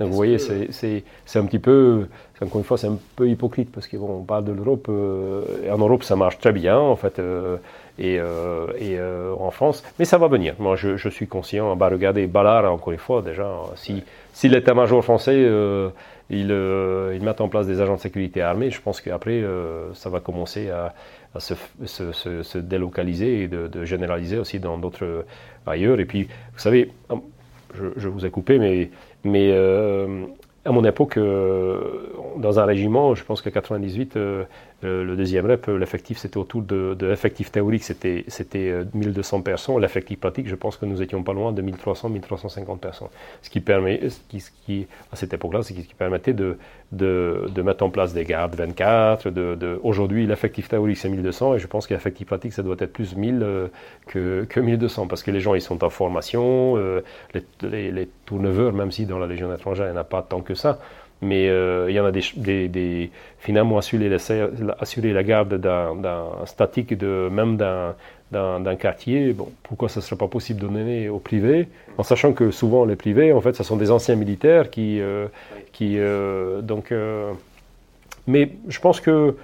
Donc 0.00 0.08
vous 0.10 0.16
voyez, 0.16 0.38
c'est 0.38 1.04
un 1.38 1.44
petit 1.44 1.58
peu, 1.58 2.06
encore 2.42 2.58
une 2.58 2.64
fois, 2.64 2.76
c'est 2.76 2.88
un 2.88 2.98
peu 3.14 3.28
hypocrite 3.28 3.70
parce 3.72 3.86
qu'on 3.86 3.98
bon, 3.98 4.22
parle 4.24 4.44
de 4.44 4.52
l'Europe. 4.52 4.86
Euh, 4.88 5.42
en 5.70 5.78
Europe, 5.78 6.02
ça 6.02 6.16
marche 6.16 6.38
très 6.38 6.52
bien, 6.52 6.78
en 6.78 6.96
fait, 6.96 7.18
euh, 7.18 7.56
et, 7.98 8.18
euh, 8.18 8.66
et 8.78 8.98
en 9.40 9.50
France, 9.50 9.84
mais 9.98 10.04
ça 10.04 10.18
va 10.18 10.28
venir. 10.28 10.54
Moi, 10.58 10.76
je, 10.76 10.96
je 10.96 11.08
suis 11.08 11.26
conscient. 11.26 11.76
Bah, 11.76 11.88
regardez, 11.90 12.26
Ballard, 12.26 12.70
encore 12.72 12.92
une 12.92 12.98
fois, 12.98 13.22
déjà, 13.22 13.48
si, 13.76 14.02
si 14.32 14.48
l'état-major 14.48 15.02
français 15.04 15.40
il, 16.28 16.50
il 16.50 17.22
met 17.22 17.40
en 17.40 17.48
place 17.48 17.66
des 17.66 17.80
agents 17.80 17.96
de 17.96 18.00
sécurité 18.00 18.42
armés, 18.42 18.70
je 18.70 18.80
pense 18.80 19.00
qu'après, 19.00 19.44
ça 19.94 20.10
va 20.10 20.20
commencer 20.20 20.68
à, 20.70 20.94
à 21.34 21.40
se, 21.40 21.54
se, 21.84 22.42
se, 22.42 22.58
délocaliser 22.58 23.44
et 23.44 23.48
de, 23.48 23.84
généraliser 23.84 24.38
aussi 24.38 24.58
dans 24.58 24.78
d'autres 24.78 25.24
ailleurs. 25.66 26.00
Et 26.00 26.04
puis, 26.04 26.24
vous 26.24 26.58
savez, 26.58 26.90
je, 27.74 27.86
je 27.96 28.08
vous 28.08 28.26
ai 28.26 28.30
coupé, 28.30 28.58
mais, 28.58 28.90
mais 29.26 29.50
euh, 29.52 30.26
à 30.64 30.72
mon 30.72 30.84
époque, 30.84 31.16
euh, 31.16 32.12
dans 32.38 32.58
un 32.58 32.64
régiment, 32.64 33.14
je 33.14 33.24
pense 33.24 33.42
que 33.42 33.50
98, 33.50 34.18
euh, 34.84 35.04
le 35.04 35.16
deuxième 35.16 35.46
rep, 35.46 35.68
euh, 35.68 35.78
l'effectif, 35.78 36.18
c'était 36.18 36.36
autour 36.36 36.60
de, 36.60 36.94
l'effectif 37.00 37.50
théorique, 37.50 37.82
c'était, 37.82 38.24
c'était 38.28 38.82
1200 38.92 39.40
personnes. 39.40 39.80
L'effectif 39.80 40.20
pratique, 40.20 40.48
je 40.48 40.54
pense 40.54 40.76
que 40.76 40.84
nous 40.84 41.00
étions 41.00 41.22
pas 41.22 41.32
loin 41.32 41.52
de 41.52 41.62
1300, 41.62 42.10
1350 42.10 42.80
personnes. 42.80 43.08
Ce 43.40 43.48
qui, 43.48 43.60
permet, 43.60 44.10
ce 44.10 44.50
qui, 44.66 44.86
à 45.10 45.16
cette 45.16 45.32
époque-là, 45.32 45.62
c'est 45.62 45.72
ce 45.72 45.80
qui 45.80 45.94
permettait 45.94 46.34
de, 46.34 46.58
de, 46.92 47.62
mettre 47.62 47.84
en 47.84 47.90
place 47.90 48.12
des 48.12 48.24
gardes 48.24 48.54
24. 48.54 49.30
De, 49.30 49.54
de 49.54 49.80
aujourd'hui, 49.82 50.26
l'effectif 50.26 50.68
théorique, 50.68 50.98
c'est 50.98 51.08
1200 51.08 51.54
et 51.54 51.58
je 51.58 51.66
pense 51.66 51.86
que 51.86 51.94
l'effectif 51.94 52.26
pratique, 52.26 52.52
ça 52.52 52.62
doit 52.62 52.76
être 52.78 52.92
plus 52.92 53.16
1000 53.16 53.70
que, 54.06 54.44
que 54.44 54.60
1200 54.60 55.06
parce 55.06 55.22
que 55.22 55.30
les 55.30 55.40
gens, 55.40 55.54
ils 55.54 55.62
sont 55.62 55.82
en 55.84 55.90
formation, 55.90 56.76
les, 57.32 57.42
les, 57.62 57.90
les 57.90 58.08
tourneveurs, 58.26 58.74
même 58.74 58.92
si 58.92 59.06
dans 59.06 59.18
la 59.18 59.26
Légion 59.26 59.52
étrangère, 59.54 59.86
il 59.86 59.92
n'y 59.92 59.96
en 59.96 60.00
a 60.00 60.04
pas 60.04 60.22
tant 60.22 60.42
que 60.42 60.54
ça 60.54 60.78
mais 61.22 61.48
euh, 61.48 61.86
il 61.88 61.94
y 61.94 62.00
en 62.00 62.04
a 62.04 62.12
des, 62.12 62.68
des, 62.68 63.10
finalement 63.38 63.78
assurer, 63.78 64.14
assurer 64.78 65.12
la 65.12 65.22
garde 65.22 65.54
d'un 65.60 66.26
statique, 66.44 66.96
de, 66.96 67.28
même 67.30 67.56
d'un 67.56 68.76
quartier. 68.76 69.32
Bon, 69.32 69.50
pourquoi 69.62 69.88
ce 69.88 69.98
ne 69.98 70.04
serait 70.04 70.16
pas 70.16 70.28
possible 70.28 70.60
de 70.60 70.66
donner 70.66 71.08
au 71.08 71.18
privé, 71.18 71.68
en 71.96 72.02
sachant 72.02 72.32
que 72.32 72.50
souvent 72.50 72.84
les 72.84 72.96
privés, 72.96 73.32
en 73.32 73.40
fait, 73.40 73.54
ce 73.54 73.62
sont 73.62 73.76
des 73.76 73.90
anciens 73.90 74.16
militaires 74.16 74.70
qui, 74.70 75.00
euh, 75.00 75.26
qui 75.72 75.98
euh, 75.98 76.60
donc, 76.60 76.92
mais 78.26 78.50
je 78.68 78.80
pense 78.80 79.00
que 79.00 79.36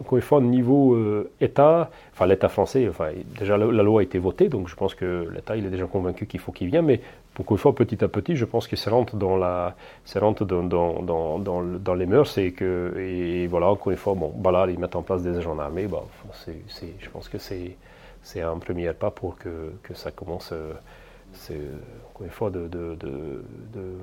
encore 0.00 0.16
une 0.16 0.22
fois, 0.22 0.38
au 0.38 0.42
niveau 0.42 0.98
État, 1.40 1.90
enfin 2.12 2.26
l'État 2.26 2.48
français, 2.48 2.88
enfin, 2.88 3.10
déjà 3.38 3.56
la, 3.56 3.82
loi 3.82 4.00
a 4.00 4.02
été 4.02 4.18
votée, 4.18 4.48
donc 4.48 4.68
je 4.68 4.74
pense 4.74 4.94
que 4.94 5.28
l'État 5.32 5.56
il 5.56 5.66
est 5.66 5.70
déjà 5.70 5.86
convaincu 5.86 6.26
qu'il 6.26 6.40
faut 6.40 6.52
qu'il 6.52 6.68
vienne, 6.68 6.86
mais 6.86 7.00
beaucoup 7.36 7.54
de 7.54 7.60
fois, 7.60 7.74
petit 7.74 8.02
à 8.04 8.08
petit, 8.08 8.36
je 8.36 8.44
pense 8.44 8.66
que 8.66 8.76
ça 8.76 8.90
rentre 8.90 9.16
dans, 9.16 9.36
la, 9.36 9.76
ça 10.04 10.20
rentre 10.20 10.44
dans, 10.44 10.62
dans, 10.62 11.02
dans, 11.02 11.38
dans, 11.38 11.94
les 11.94 12.06
mœurs 12.06 12.38
et 12.38 12.52
que, 12.52 12.94
et 12.98 13.46
voilà, 13.46 13.68
encore 13.68 13.90
une 13.90 13.98
fois, 13.98 14.14
bon, 14.14 14.32
bah 14.36 14.66
ils 14.68 14.78
mettent 14.78 14.96
en 14.96 15.02
place 15.02 15.22
des 15.22 15.36
agents 15.36 15.58
armés, 15.58 15.86
bah, 15.86 16.04
c'est, 16.32 16.54
je 16.98 17.10
pense 17.10 17.28
que 17.28 17.38
c'est, 17.38 17.76
c'est 18.22 18.40
un 18.40 18.58
premier 18.58 18.92
pas 18.92 19.10
pour 19.10 19.36
que, 19.36 19.72
que 19.82 19.94
ça 19.94 20.10
commence, 20.10 20.50
euh, 20.52 20.72
c'est, 21.32 21.60
encore 22.10 22.26
une 22.26 22.32
fois, 22.32 22.50
de, 22.50 22.68
de, 22.68 22.96
de, 22.96 23.96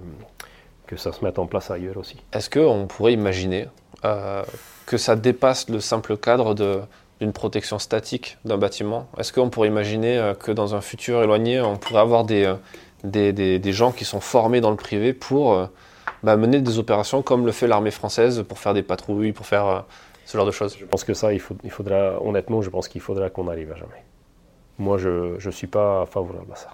que 0.87 0.97
ça 0.97 1.11
se 1.11 1.23
mette 1.23 1.39
en 1.39 1.47
place 1.47 1.71
ailleurs 1.71 1.97
aussi. 1.97 2.17
Est-ce 2.33 2.49
qu'on 2.49 2.85
pourrait 2.87 3.13
imaginer 3.13 3.67
euh, 4.05 4.43
que 4.85 4.97
ça 4.97 5.15
dépasse 5.15 5.69
le 5.69 5.79
simple 5.79 6.17
cadre 6.17 6.53
de, 6.53 6.81
d'une 7.19 7.33
protection 7.33 7.79
statique 7.79 8.37
d'un 8.45 8.57
bâtiment 8.57 9.07
Est-ce 9.17 9.31
qu'on 9.31 9.49
pourrait 9.49 9.67
imaginer 9.67 10.17
euh, 10.17 10.33
que 10.33 10.51
dans 10.51 10.75
un 10.75 10.81
futur 10.81 11.23
éloigné, 11.23 11.61
on 11.61 11.77
pourrait 11.77 12.01
avoir 12.01 12.23
des 12.25 12.53
des, 13.03 13.59
des, 13.59 13.73
gens 13.73 13.91
qui 13.91 14.05
sont 14.05 14.19
formés 14.19 14.61
dans 14.61 14.69
le 14.69 14.75
privé 14.75 15.13
pour 15.13 15.53
euh, 15.53 15.65
bah, 16.23 16.37
mener 16.37 16.61
des 16.61 16.79
opérations 16.79 17.21
comme 17.21 17.45
le 17.45 17.51
fait 17.51 17.67
l'armée 17.67 17.91
française 17.91 18.43
pour 18.47 18.59
faire 18.59 18.73
des 18.73 18.83
patrouilles, 18.83 19.31
pour 19.31 19.45
faire 19.45 19.67
euh, 19.67 19.79
ce 20.25 20.37
genre 20.37 20.45
de 20.45 20.51
choses? 20.51 20.77
Je 20.77 20.85
pense 20.85 21.03
que 21.03 21.13
ça, 21.13 21.33
il, 21.33 21.39
faut, 21.39 21.55
il 21.63 21.71
faudra, 21.71 22.21
honnêtement, 22.21 22.61
je 22.61 22.69
pense 22.69 22.87
qu'il 22.87 23.01
faudra 23.01 23.29
qu'on 23.29 23.47
arrive 23.47 23.71
à 23.71 23.75
jamais. 23.75 24.03
Moi, 24.77 24.97
je 24.97 25.43
ne 25.43 25.51
suis 25.51 25.67
pas 25.67 26.05
favorable 26.05 26.51
à 26.51 26.55
ça. 26.55 26.69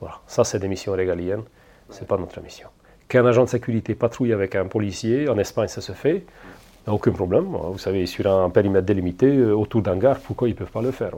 Voilà. 0.00 0.20
Ça, 0.26 0.44
c'est 0.44 0.58
des 0.58 0.68
missions 0.68 0.92
régaliennes, 0.92 1.44
ce 1.90 2.00
n'est 2.00 2.06
pas 2.06 2.16
notre 2.16 2.40
mission. 2.40 2.68
Qu'un 3.08 3.24
agent 3.24 3.44
de 3.44 3.48
sécurité 3.48 3.94
patrouille 3.94 4.32
avec 4.32 4.54
un 4.54 4.66
policier, 4.66 5.28
en 5.28 5.38
Espagne, 5.38 5.68
ça 5.68 5.80
se 5.80 5.92
fait, 5.92 6.24
aucun 6.86 7.12
problème. 7.12 7.44
Vous 7.44 7.78
savez, 7.78 8.06
sur 8.06 8.26
un 8.30 8.50
périmètre 8.50 8.86
délimité, 8.86 9.26
euh, 9.26 9.54
autour 9.54 9.82
d'un 9.82 9.96
gare, 9.96 10.18
pourquoi 10.20 10.48
ils 10.48 10.52
ne 10.52 10.56
peuvent 10.56 10.70
pas 10.70 10.82
le 10.82 10.90
faire 10.90 11.12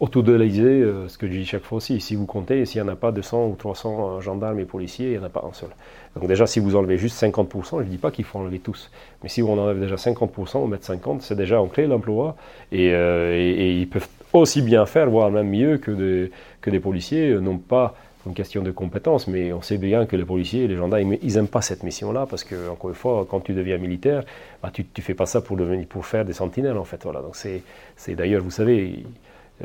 autour 0.00 0.22
de 0.22 0.32
l'Élysée, 0.32 0.62
euh, 0.62 1.08
ce 1.08 1.18
que 1.18 1.26
je 1.26 1.32
dis 1.32 1.44
chaque 1.44 1.62
fois 1.62 1.76
aussi, 1.76 2.00
si 2.00 2.16
vous 2.16 2.24
comptez, 2.24 2.64
s'il 2.64 2.82
n'y 2.82 2.88
en 2.88 2.92
a 2.92 2.96
pas 2.96 3.12
200 3.12 3.48
ou 3.48 3.56
300 3.56 4.16
euh, 4.16 4.20
gendarmes 4.20 4.58
et 4.58 4.64
policiers, 4.64 5.08
il 5.08 5.12
n'y 5.12 5.18
en 5.18 5.24
a 5.24 5.28
pas 5.28 5.44
un 5.48 5.52
seul. 5.52 5.68
Donc 6.16 6.26
déjà, 6.26 6.46
si 6.46 6.58
vous 6.58 6.74
enlevez 6.74 6.96
juste 6.96 7.22
50%, 7.22 7.78
je 7.78 7.84
ne 7.84 7.90
dis 7.90 7.98
pas 7.98 8.10
qu'il 8.10 8.24
faut 8.24 8.38
enlever 8.38 8.58
tous, 8.58 8.90
mais 9.22 9.28
si 9.28 9.42
on 9.42 9.58
enlève 9.58 9.78
déjà 9.78 9.96
50%, 9.96 10.56
on 10.56 10.66
met 10.66 10.78
50, 10.80 11.22
c'est 11.22 11.36
déjà 11.36 11.60
ancré 11.60 11.86
l'emploi, 11.86 12.36
euh, 12.72 13.34
et, 13.36 13.78
ils 13.78 13.88
peuvent 13.88 14.08
aussi 14.32 14.62
bien 14.62 14.86
faire, 14.86 15.10
voire 15.10 15.30
même 15.30 15.48
mieux 15.48 15.76
que, 15.76 15.90
des, 15.90 16.30
que 16.62 16.70
des 16.70 16.80
policiers, 16.80 17.34
non 17.34 17.58
pas 17.58 17.94
une 18.26 18.34
question 18.34 18.62
de 18.62 18.70
compétence, 18.70 19.26
mais 19.26 19.52
on 19.52 19.62
sait 19.62 19.78
bien 19.78 20.06
que 20.06 20.16
les 20.16 20.24
policiers 20.24 20.64
et 20.64 20.68
les 20.68 20.76
gendarmes, 20.76 21.16
ils 21.22 21.34
n'aiment 21.34 21.48
pas 21.48 21.62
cette 21.62 21.82
mission-là, 21.82 22.26
parce 22.28 22.44
que, 22.44 22.68
encore 22.68 22.90
une 22.90 22.96
fois, 22.96 23.26
quand 23.28 23.40
tu 23.40 23.54
deviens 23.54 23.78
militaire, 23.78 24.24
bah, 24.62 24.70
tu 24.72 24.84
ne 24.96 25.02
fais 25.02 25.14
pas 25.14 25.26
ça 25.26 25.40
pour, 25.40 25.58
faire 26.04 26.24
des 26.24 26.34
sentinelles, 26.34 26.76
en 26.76 26.84
fait. 26.84 27.02
Donc 27.04 27.36
c'est 27.36 28.14
d'ailleurs, 28.14 28.42
vous 28.42 28.50
savez, 28.50 29.04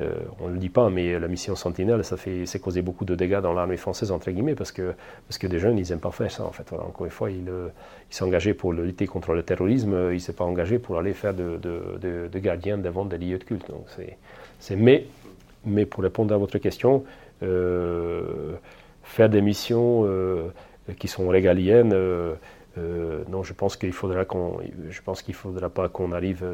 euh, 0.02 0.12
on 0.42 0.48
ne 0.48 0.54
le 0.54 0.60
dit 0.60 0.70
pas, 0.70 0.90
mais 0.90 1.18
la 1.20 1.28
mission 1.28 1.56
Sentinelle, 1.56 2.04
ça 2.04 2.18
fait, 2.18 2.46
c'est 2.46 2.60
causé 2.60 2.82
beaucoup 2.82 3.06
de 3.06 3.16
dégâts 3.16 3.40
dans 3.40 3.54
l'armée 3.54 3.78
française, 3.78 4.12
entre 4.12 4.30
guillemets, 4.32 4.56
parce 4.56 4.72
que, 4.72 4.94
parce 5.28 5.38
que 5.38 5.48
des 5.48 5.60
jeunes, 5.60 5.78
ils 5.78 5.90
n'aiment 5.90 6.00
pas 6.00 6.12
faire 6.12 6.32
ça, 6.32 6.44
en 6.44 6.52
fait. 6.52 6.72
encore 6.74 7.06
une 7.06 7.12
fois, 7.12 7.32
il, 7.32 7.48
euh, 7.48 7.70
engagé 8.22 8.54
pour 8.54 8.74
lutter 8.74 9.08
contre 9.08 9.34
le 9.34 9.44
terrorisme, 9.44 9.94
euh, 9.94 10.12
il 10.12 10.16
ne 10.16 10.20
s'est 10.20 10.34
pas 10.34 10.44
engagé 10.44 10.80
pour 10.80 10.98
aller 10.98 11.14
faire 11.14 11.34
de, 11.34 11.58
de, 11.62 12.28
de, 12.28 12.40
gardien 12.40 12.78
devant 12.78 13.06
des 13.06 13.18
lieux 13.18 13.38
de 13.38 13.44
culte. 13.44 13.70
Donc 13.70 13.86
c'est, 14.60 14.76
mais, 14.76 15.06
mais 15.66 15.86
pour 15.86 16.04
répondre 16.04 16.34
à 16.34 16.38
votre 16.38 16.58
question, 16.58 17.04
faire 17.42 19.30
des 19.30 19.42
missions 19.42 20.08
qui 21.00 21.08
sont 21.08 21.28
régaliennes, 21.28 21.94
non, 23.30 23.44
je 23.44 23.54
pense 23.54 23.78
qu'il 23.78 23.94
faudra 23.94 24.26
qu'on, 24.26 24.60
je 24.90 25.02
pense 25.02 25.22
qu'il 25.22 25.34
faudra 25.34 25.70
pas 25.70 25.90
qu'on 25.90 26.12
arrive, 26.12 26.46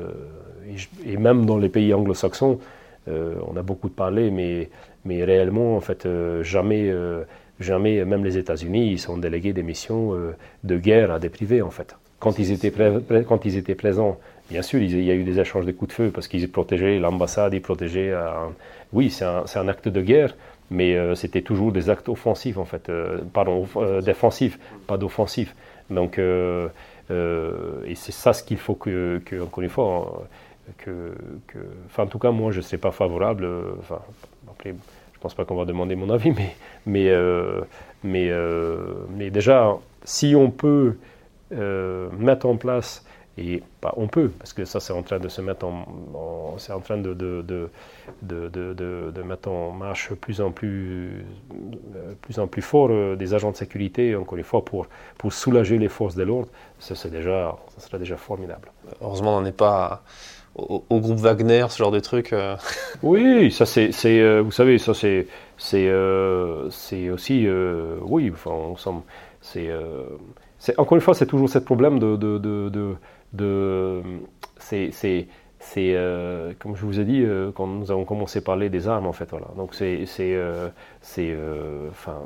et, 1.05 1.17
même 1.17 1.45
dans 1.45 1.57
les 1.57 1.69
pays 1.69 1.93
anglo-saxons, 1.93 2.59
euh, 3.07 3.35
on 3.47 3.57
a 3.57 3.63
beaucoup 3.63 3.89
parlé, 3.89 4.29
mais, 4.29 4.69
mais 5.05 5.23
réellement, 5.23 5.75
en 5.75 5.81
fait, 5.81 6.05
euh, 6.05 6.43
jamais, 6.43 6.89
euh, 6.89 7.23
jamais, 7.59 8.03
même 8.05 8.23
les 8.23 8.37
États-Unis, 8.37 8.91
ils 8.91 8.99
sont 8.99 9.17
délégués 9.17 9.53
des 9.53 9.63
missions 9.63 10.15
de 10.63 10.77
guerre 10.77 11.11
à 11.11 11.19
des 11.19 11.29
privés, 11.29 11.61
en 11.61 11.71
fait. 11.71 11.95
Quand 12.19 12.37
ils 12.37 12.51
étaient, 12.51 12.71
quand 13.27 13.45
ils 13.45 13.57
étaient 13.57 13.75
présents, 13.75 14.19
bien 14.49 14.61
sûr, 14.61 14.79
il 14.79 15.03
y 15.03 15.09
a 15.09 15.15
eu 15.15 15.23
des 15.23 15.39
échanges 15.39 15.65
de 15.65 15.71
coups 15.71 15.89
de 15.89 15.93
feu 15.93 16.11
parce 16.13 16.27
qu'ils 16.27 16.49
protégeaient 16.51 16.99
l'ambassade, 16.99 17.53
ils 17.53 17.61
protégeaient. 17.61 18.13
Oui, 18.93 19.09
c'est 19.09 19.25
un, 19.25 19.43
un, 19.55 19.67
acte 19.67 19.87
de 19.87 20.01
guerre, 20.01 20.35
mais 20.71 20.97
c'était 21.15 21.41
toujours 21.43 21.71
des 21.71 21.89
actes 21.89 22.09
offensifs, 22.09 22.57
en 22.57 22.65
fait. 22.65 22.91
pardon, 23.33 23.67
défensifs, 24.01 24.57
pas 24.87 24.97
d'offensifs. 24.97 25.55
Donc, 25.89 26.17
et 26.17 27.95
c'est 27.95 28.11
ça 28.11 28.33
ce 28.33 28.43
qu'il 28.43 28.57
faut 28.57 28.75
que, 28.75 29.21
encore 29.43 29.61
une 29.61 29.69
fois, 29.69 30.23
que, 30.77 31.13
enfin, 31.85 32.03
en 32.03 32.07
tout 32.07 32.19
cas, 32.19 32.31
moi, 32.31 32.51
je 32.51 32.57
ne 32.57 32.61
serais 32.61 32.77
pas 32.77 32.91
favorable. 32.91 33.45
Euh, 33.45 33.71
enfin, 33.79 33.99
après, 34.49 34.73
je 35.13 35.19
pense 35.19 35.33
pas 35.33 35.45
qu'on 35.45 35.55
va 35.55 35.65
demander 35.65 35.95
mon 35.95 36.09
avis, 36.09 36.31
mais, 36.35 36.55
mais, 36.85 37.09
euh, 37.09 37.61
euh, 38.05 38.93
mais 39.15 39.29
déjà, 39.29 39.77
si 40.03 40.35
on 40.35 40.49
peut 40.49 40.97
mettre 42.17 42.45
en 42.45 42.55
place 42.55 43.05
Et 43.37 43.63
bah, 43.81 43.93
on 43.95 44.07
peut, 44.07 44.29
parce 44.29 44.51
que 44.51 44.65
ça, 44.65 44.81
c'est 44.81 44.91
en 44.91 45.03
train 45.03 45.19
de 45.19 45.29
se 45.29 45.41
mettre 45.41 45.65
en, 45.65 46.55
c'est 46.57 46.73
en 46.73 46.81
train 46.81 46.97
de 46.97 47.13
de, 47.13 47.41
de, 47.41 47.69
de, 48.49 49.21
mettre 49.23 49.49
en 49.49 49.71
marche 49.71 50.13
plus 50.15 50.41
en 50.41 50.51
plus, 50.51 51.23
plus 52.21 52.39
en 52.39 52.47
plus 52.47 52.61
fort 52.61 52.89
euh, 52.91 53.15
des 53.15 53.33
agents 53.33 53.51
de 53.51 53.55
sécurité, 53.55 54.15
encore 54.17 54.37
une 54.37 54.43
fois, 54.43 54.65
pour, 54.65 54.87
pour 55.17 55.31
soulager 55.31 55.77
les 55.77 55.87
forces 55.87 56.15
de 56.15 56.23
l'ordre. 56.23 56.49
Ça, 56.79 56.93
c'est 56.95 57.09
déjà, 57.09 57.57
ça 57.69 57.87
serait 57.87 57.99
déjà 57.99 58.17
formidable. 58.17 58.69
Heureusement, 59.01 59.37
on 59.37 59.41
n'est 59.41 59.53
pas 59.53 60.03
au, 60.55 60.83
groupe 60.89 61.19
Wagner, 61.19 61.65
ce 61.69 61.77
genre 61.77 61.91
de 61.91 62.01
truc. 62.01 62.33
Euh. 62.33 62.57
Oui, 63.01 63.49
ça 63.51 63.65
c'est, 63.65 63.91
euh, 64.05 64.41
vous 64.41 64.51
savez, 64.51 64.77
ça 64.77 64.93
c'est, 64.93 65.27
c'est, 65.57 65.89
c'est 66.69 67.09
aussi, 67.09 67.47
oui, 68.01 68.29
enfin, 68.33 68.73
c'est, 69.39 69.69
c'est, 70.59 70.77
encore 70.77 70.95
une 70.95 71.01
fois, 71.01 71.15
c'est 71.15 71.25
toujours 71.25 71.49
ce 71.49 71.57
problème 71.59 71.97
de, 71.97 72.15
de, 72.17 72.95
de 73.33 74.01
c'est 74.59 74.91
c'est 75.61 75.93
euh, 75.95 76.53
comme 76.59 76.75
je 76.75 76.85
vous 76.85 76.99
ai 76.99 77.05
dit 77.05 77.21
euh, 77.23 77.51
quand 77.53 77.67
nous 77.67 77.91
avons 77.91 78.03
commencé 78.03 78.39
à 78.39 78.41
parler 78.41 78.69
des 78.69 78.87
armes 78.87 79.05
en 79.05 79.13
fait 79.13 79.29
voilà. 79.29 79.47
Donc 79.55 79.75
c'est 79.75 80.05
c'est 80.05 80.33
euh, 80.33 80.69
c'est 81.01 81.35
enfin 81.91 82.23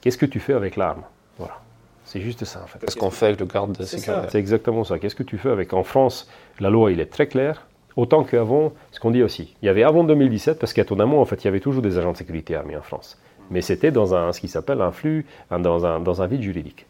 qu'est-ce 0.00 0.18
que 0.18 0.26
tu 0.26 0.40
fais 0.40 0.52
avec 0.54 0.76
l'arme? 0.76 1.02
Voilà. 1.38 1.60
C'est 2.04 2.20
juste 2.20 2.44
ça 2.44 2.62
en 2.62 2.66
fait. 2.66 2.78
Qu'est-ce 2.78 2.96
qu'on 2.96 3.10
fait 3.10 3.26
avec 3.26 3.40
le 3.40 3.46
garde 3.46 3.76
de 3.76 3.82
sécurité? 3.84 4.28
c'est 4.30 4.38
exactement 4.38 4.84
ça. 4.84 4.98
Qu'est-ce 4.98 5.16
que 5.16 5.24
tu 5.24 5.36
fais 5.36 5.50
avec 5.50 5.72
en 5.72 5.82
France 5.82 6.30
la 6.60 6.70
loi 6.70 6.92
il 6.92 7.00
est 7.00 7.12
très 7.12 7.26
clair 7.26 7.66
autant 7.96 8.24
qu'avant 8.24 8.72
ce 8.92 9.00
qu'on 9.00 9.10
dit 9.10 9.22
aussi. 9.22 9.56
Il 9.62 9.66
y 9.66 9.68
avait 9.68 9.82
avant 9.82 10.04
2017 10.04 10.58
parce 10.58 10.72
qu'étonnamment 10.72 11.20
en 11.20 11.24
fait 11.24 11.42
il 11.42 11.46
y 11.46 11.48
avait 11.48 11.60
toujours 11.60 11.82
des 11.82 11.98
agents 11.98 12.12
de 12.12 12.16
sécurité 12.16 12.54
armés 12.54 12.76
en 12.76 12.82
France. 12.82 13.18
Mais 13.50 13.62
c'était 13.62 13.90
dans 13.90 14.14
un 14.14 14.32
ce 14.32 14.40
qui 14.40 14.48
s'appelle 14.48 14.80
un 14.80 14.92
flux 14.92 15.26
dans 15.50 15.86
un 15.86 15.98
dans 15.98 16.22
un 16.22 16.26
vide 16.28 16.42
juridique 16.42 16.86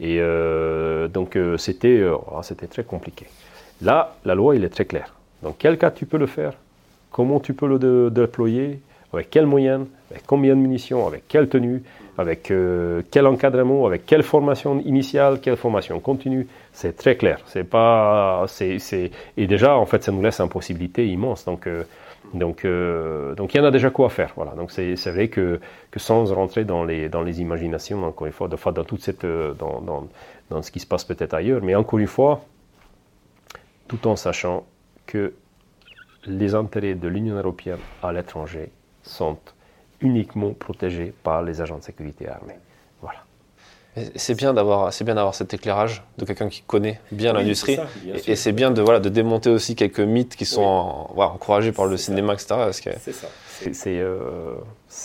et 0.00 0.18
euh, 0.18 1.08
donc 1.08 1.36
euh, 1.36 1.56
c'était 1.58 1.98
euh, 1.98 2.16
oh, 2.16 2.42
c'était 2.42 2.66
très 2.66 2.84
compliqué. 2.84 3.26
Là, 3.82 4.14
la 4.24 4.34
loi, 4.34 4.56
il 4.56 4.64
est 4.64 4.70
très 4.70 4.86
clair. 4.86 5.14
Dans 5.42 5.52
quel 5.52 5.78
cas 5.78 5.90
tu 5.90 6.06
peux 6.06 6.18
le 6.18 6.26
faire? 6.26 6.54
Comment 7.10 7.40
tu 7.40 7.54
peux 7.54 7.66
le 7.66 8.10
déployer? 8.10 8.80
Avec 9.12 9.30
quels 9.30 9.46
moyens? 9.46 9.86
Avec 10.10 10.24
combien 10.26 10.54
de 10.54 10.60
munitions? 10.60 11.06
Avec 11.06 11.26
quelle 11.28 11.48
tenue? 11.48 11.82
Avec 12.18 12.52
quel 13.10 13.26
encadrement? 13.26 13.86
Avec 13.86 14.04
quelle 14.04 14.22
formation 14.22 14.80
initiale? 14.80 15.40
Quelle 15.40 15.56
formation 15.56 15.98
continue? 15.98 16.46
C'est 16.72 16.94
très 16.96 17.16
clair. 17.16 17.40
C'est 17.46 17.64
pas, 17.64 18.44
c'est, 18.48 19.10
et 19.36 19.46
déjà, 19.46 19.76
en 19.76 19.86
fait, 19.86 20.04
ça 20.04 20.12
nous 20.12 20.22
laisse 20.22 20.40
une 20.40 20.50
possibilité 20.50 21.08
immense. 21.08 21.46
Donc, 21.46 21.66
donc, 22.34 22.64
euh, 22.64 23.34
donc 23.34 23.54
il 23.54 23.58
y 23.58 23.60
en 23.60 23.64
a 23.64 23.70
déjà 23.70 23.90
quoi 23.90 24.08
faire. 24.08 24.32
Voilà. 24.36 24.52
Donc 24.52 24.70
c'est 24.70 24.94
vrai 25.10 25.28
que, 25.28 25.60
sans 25.96 26.24
rentrer 26.32 26.64
dans 26.64 26.84
les, 26.84 27.40
imaginations, 27.40 28.04
encore 28.04 28.26
une 28.26 28.32
fois, 28.32 28.48
de, 28.48 28.56
dans 28.56 28.84
toute 28.84 29.02
cette, 29.02 29.24
euh, 29.24 29.54
dans 29.54 30.62
ce 30.62 30.70
qui 30.70 30.80
se 30.80 30.86
passe 30.86 31.04
peut-être 31.04 31.34
ailleurs, 31.34 31.62
mais 31.62 31.74
encore 31.74 31.98
une 31.98 32.06
fois, 32.06 32.44
tout 33.88 34.06
en 34.06 34.16
sachant 34.16 34.66
que 35.06 35.34
les 36.26 36.54
intérêts 36.54 36.94
de 36.94 37.08
l'Union 37.08 37.36
européenne 37.36 37.78
à 38.02 38.12
l'étranger 38.12 38.70
sont 39.02 39.38
uniquement 40.00 40.52
protégés 40.52 41.12
par 41.22 41.42
les 41.42 41.60
agents 41.60 41.78
de 41.78 41.82
sécurité 41.82 42.28
armés. 42.28 42.58
C'est 44.14 44.34
bien 44.34 44.54
d'avoir, 44.54 44.92
c'est 44.92 45.04
bien 45.04 45.16
d'avoir 45.16 45.34
cet 45.34 45.52
éclairage 45.52 46.04
de 46.16 46.24
quelqu'un 46.24 46.48
qui 46.48 46.62
connaît 46.62 47.00
bien 47.10 47.32
l'industrie, 47.32 47.76
et, 48.26 48.36
c'est 48.36 48.52
bien 48.52 48.70
de 48.70 48.80
voilà 48.82 49.00
de 49.00 49.08
démonter 49.08 49.50
aussi 49.50 49.74
quelques 49.74 50.00
mythes 50.00 50.36
qui 50.36 50.46
sont 50.46 50.62
encouragés 50.62 51.72
par 51.72 51.86
le 51.86 51.96
cinéma, 51.96 52.34
etc. 52.34 52.70
C'est 53.00 53.12
ça. 53.12 53.26
C'est 53.72 53.98
euh, 53.98 54.54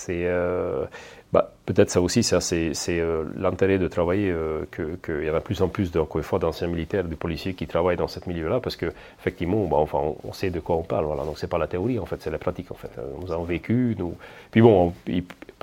euh, 0.09 0.85
bah, 1.33 1.51
peut-être 1.65 1.89
ça 1.89 1.99
aussi, 1.99 2.23
ça 2.23 2.39
c'est 2.41 2.73
euh, 2.89 3.23
l'intérêt 3.35 3.77
de 3.77 3.87
travailler, 3.87 4.33
qu'il 4.71 5.23
y 5.23 5.29
en 5.29 5.33
a 5.33 5.39
de 5.39 5.43
plus 5.43 5.61
en 5.61 5.67
plus 5.67 5.89
encore 5.97 6.17
une 6.17 6.23
fois 6.23 6.39
d'anciens 6.39 6.67
militaires, 6.67 7.03
de 7.03 7.15
policiers 7.15 7.53
qui 7.53 7.67
travaillent 7.67 7.97
dans 7.97 8.07
ce 8.07 8.19
milieu-là, 8.25 8.59
parce 8.59 8.75
que 8.75 8.93
effectivement, 9.19 9.65
bah, 9.65 9.77
enfin, 9.77 9.99
on, 10.23 10.31
sait 10.31 10.51
de 10.51 10.59
quoi 10.59 10.77
on 10.77 10.83
parle. 10.83 11.05
Voilà. 11.05 11.23
Donc 11.23 11.39
c'est 11.39 11.47
pas 11.47 11.57
la 11.57 11.67
théorie 11.67 11.99
en 11.99 12.05
fait, 12.05 12.21
c'est 12.21 12.31
la 12.31 12.37
pratique 12.37 12.71
en 12.71 12.75
fait. 12.75 12.91
Nous 13.19 13.31
avons 13.31 13.43
vécu, 13.43 13.95
nous. 13.97 14.15
Puis 14.51 14.61
bon, 14.61 14.93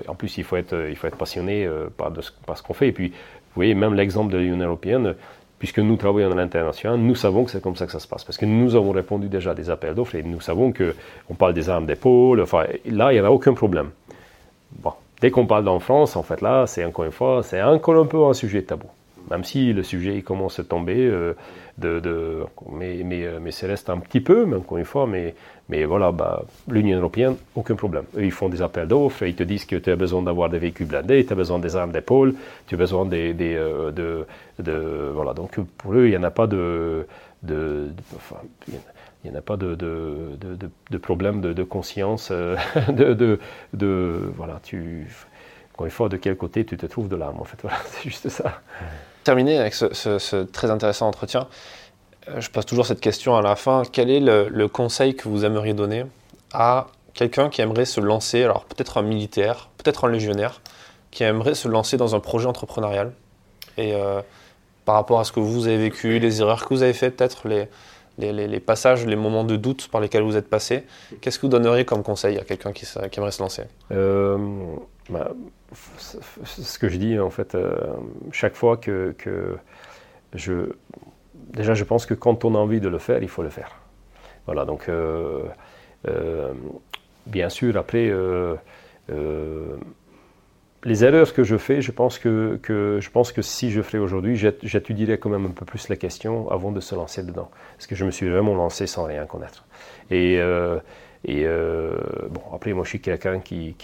en 0.09 0.15
plus, 0.15 0.39
il 0.39 0.45
faut 0.45 0.57
être, 0.57 0.89
il 0.89 0.97
faut 0.97 1.07
être 1.07 1.17
passionné 1.17 1.67
euh, 1.67 1.89
par, 1.97 2.13
ce 2.23 2.63
qu'on 2.63 2.75
fait. 2.75 2.89
Et 2.89 2.93
puis, 2.93 3.09
vous 3.09 3.55
voyez, 3.55 3.75
même 3.75 3.95
l'exemple 3.95 4.33
de 4.33 4.39
l'Union 4.39 4.59
européenne, 4.65 5.15
puisque 5.59 5.79
nous 5.79 5.97
travaillons 5.97 6.33
à 6.33 6.35
l'international, 6.35 6.99
nous 6.99 7.15
savons 7.15 7.45
que 7.45 7.51
c'est 7.51 7.63
comme 7.63 7.77
ça 7.77 7.87
que 7.87 7.93
ça 7.93 8.01
se 8.01 8.09
passe. 8.09 8.25
Parce 8.25 8.39
que 8.39 8.47
nous 8.47 8.75
avons 8.75 8.91
répondu 8.91 9.29
déjà 9.29 9.53
à 9.53 9.55
des 9.55 9.71
appels 9.71 9.95
d'offres 9.95 10.17
et 10.17 10.23
nous 10.23 10.41
savons 10.41 10.73
qu'on 10.73 11.35
parle 11.35 11.55
des 11.55 11.69
armes 11.69 11.87
d'épaule. 11.87 12.41
Enfin, 12.41 12.65
là, 12.87 13.13
il 13.13 13.21
n'y 13.21 13.25
a 13.25 13.31
aucun 13.31 13.55
problème. 13.55 13.91
Bon, 14.81 14.93
dès 15.21 15.31
qu'on 15.31 15.47
parle 15.47 15.65
d'en 15.65 15.79
France, 15.79 16.17
en 16.17 16.23
fait, 16.23 16.41
là, 16.41 16.67
c'est 16.67 16.85
encore 16.85 17.05
une 17.05 17.13
fois, 17.13 17.43
c'est 17.43 17.63
encore 17.63 17.97
un 17.97 18.07
peu 18.07 18.25
un 18.25 18.33
sujet 18.33 18.63
tabou. 18.63 18.89
Même 19.31 19.45
si 19.45 19.73
le 19.73 19.83
sujet 19.83 20.21
commence 20.23 20.59
à 20.59 20.65
tomber, 20.65 20.97
euh, 20.99 21.35
de, 21.79 22.45
mais, 22.71 23.03
mais, 23.05 23.25
euh, 23.25 23.39
mais 23.41 23.51
ça 23.51 23.67
reste 23.67 23.89
un 23.91 23.99
petit 23.99 24.21
peu, 24.21 24.45
même 24.45 24.61
encore 24.61 24.79
une 24.79 24.85
fois, 24.85 25.07
mais, 25.07 25.35
mais 25.69 25.85
voilà, 25.85 26.13
bah, 26.13 26.45
l'Union 26.69 26.99
européenne, 26.99 27.37
aucun 27.55 27.75
problème. 27.75 28.05
Ils 28.19 28.31
font 28.31 28.49
des 28.49 28.63
appels 28.63 28.87
d'offres, 28.87 29.25
ils 29.25 29.35
te 29.35 29.43
disent 29.43 29.65
que 29.65 29.77
tu 29.77 29.91
as 29.91 29.97
besoin 29.97 30.23
d'avoir 30.23 30.51
des 30.51 30.59
véhicules 30.59 30.87
blindés, 30.87 31.25
tu 31.25 31.33
as 31.33 31.37
besoin 31.37 31.59
des 31.59 31.75
armes 31.77 31.93
d'épaule, 31.93 32.35
tu 32.67 32.75
as 32.75 32.79
besoin 32.79 33.07
des, 33.07 33.33
des 33.33 33.55
euh, 33.57 33.91
de, 33.91 34.27
de, 34.59 35.11
Voilà, 35.15 35.33
donc 35.35 35.59
pour 35.79 35.95
eux, 35.95 36.07
il 36.07 36.11
n'y 36.11 36.17
en 36.17 36.23
a 36.25 36.31
pas 36.31 36.47
de. 36.47 37.07
de, 37.43 37.89
enfin, 38.17 38.37
il 38.69 39.31
n'y 39.31 39.37
en 39.37 39.39
a 39.39 39.43
pas 39.43 39.57
de, 39.57 39.75
de, 39.75 40.37
de, 40.41 40.69
de 40.91 40.99
problème 40.99 41.41
de, 41.41 41.63
conscience, 41.63 42.33
de, 42.89 43.39
de, 43.73 44.33
voilà, 44.37 44.61
tu, 44.65 45.07
encore 45.73 45.87
une 45.87 45.93
fois, 45.93 46.09
de 46.09 46.17
quel 46.17 46.37
côté 46.37 46.65
tu 46.65 46.77
te 46.77 46.87
trouves 46.87 47.09
de 47.09 47.17
l'arme, 47.17 47.39
en 47.41 47.45
fait, 47.45 47.59
voilà, 47.63 47.79
c'est 47.87 48.03
juste 48.03 48.29
ça. 48.29 48.61
Terminer 49.25 49.59
avec 49.59 49.75
ce, 49.75 50.43
très 50.45 50.71
intéressant 50.71 51.07
entretien, 51.07 51.47
euh, 52.29 52.41
je 52.41 52.51
pose 52.51 52.67
toujours 52.67 52.87
cette 52.87 53.01
question 53.01 53.37
à 53.37 53.43
la 53.43 53.55
fin. 53.55 53.83
Quel 53.91 54.11
est 54.11 54.21
le, 54.21 54.67
conseil 54.67 55.15
que 55.15 55.29
vous 55.29 55.45
aimeriez 55.45 55.75
donner 55.75 56.05
à 56.53 56.89
quelqu'un 57.15 57.49
qui 57.49 57.61
aimerait 57.61 57.85
se 57.85 58.01
lancer, 58.01 58.43
alors 58.43 58.65
peut-être 58.65 58.99
un 58.99 59.03
militaire, 59.03 59.69
peut-être 59.79 60.07
un 60.07 60.11
légionnaire, 60.11 60.61
qui 61.11 61.23
aimerait 61.23 61.55
se 61.55 61.69
lancer 61.69 61.97
dans 61.97 62.17
un 62.17 62.21
projet 62.21 62.47
entrepreneurial? 62.47 63.13
Et 63.79 63.95
euh, 63.95 64.23
par 64.85 64.97
rapport 64.97 65.21
à 65.21 65.25
ce 65.25 65.31
que 65.31 65.41
vous 65.41 65.67
avez 65.69 65.79
vécu, 65.79 66.19
les 66.19 66.41
erreurs 66.41 66.67
que 66.67 66.75
vous 66.75 66.83
avez 66.83 66.93
faites, 66.93 67.17
peut-être 67.17 67.49
les, 68.19 68.61
passages, 68.61 69.07
les 69.07 69.17
moments 69.17 69.45
de 69.45 69.57
doute 69.57 69.89
par 69.89 70.01
lesquels 70.01 70.23
vous 70.23 70.37
êtes 70.37 70.51
passé, 70.51 70.85
qu'est-ce 71.21 71.39
que 71.39 71.47
vous 71.47 71.53
donneriez 71.53 71.85
comme 71.85 72.03
conseil 72.03 72.39
à 72.39 72.45
quelqu'un 72.45 72.73
qui, 72.73 72.87
aimerait 73.17 73.31
se 73.31 73.43
lancer? 73.43 73.63
Euh, 73.93 74.37
bah, 75.11 75.33
ce 75.75 76.79
que 76.79 76.89
je 76.89 76.97
dis 76.97 77.19
en 77.19 77.31
fait, 77.31 77.55
euh, 77.55 77.77
chaque 78.31 78.55
fois 78.55 78.77
que, 78.77 79.15
je. 80.35 80.73
Déjà, 81.35 81.75
je 81.75 81.85
pense 81.85 82.07
que 82.07 82.15
quand 82.15 82.45
on 82.45 82.55
a 82.55 82.59
envie 82.59 82.81
de 82.81 82.89
le 82.89 82.99
faire, 82.99 83.23
il 83.23 83.29
faut 83.29 83.43
le 83.43 83.51
faire. 83.51 83.77
Voilà, 84.47 84.65
donc, 84.65 84.89
euh, 84.89 85.43
euh, 86.09 86.53
bien 87.27 87.49
sûr, 87.49 87.77
après, 87.77 88.13
les 90.85 91.05
erreurs 91.05 91.33
que 91.33 91.45
je 91.45 91.57
fais, 91.57 91.81
je 91.81 91.93
pense 91.93 92.19
que, 92.19 92.59
je 92.69 93.11
pense 93.11 93.33
que 93.33 93.43
si 93.43 93.71
je 93.71 93.83
ferais 93.83 93.99
aujourd'hui, 93.99 94.37
j'étudierais 94.37 95.19
quand 95.19 95.31
même 95.31 95.47
un 95.47 95.51
peu 95.51 95.65
plus 95.65 95.89
la 95.89 95.97
question 95.97 96.51
avant 96.51 96.73
de 96.73 96.81
se 96.81 96.95
lancer 96.95 97.23
dedans. 97.23 97.51
Parce 97.77 97.87
que 97.87 97.95
je 97.95 98.05
me 98.05 98.11
suis 98.11 98.29
vraiment 98.29 98.55
lancé 98.55 98.87
sans 98.87 99.05
rien 99.05 99.27
connaître. 99.27 99.67
Et, 100.11 100.37
et 101.25 101.47
bon, 101.47 102.43
après, 102.55 102.73
moi, 102.73 102.85
je 102.85 102.91
suis 102.91 103.01
quelqu'un 103.01 103.41
qui 103.41 103.75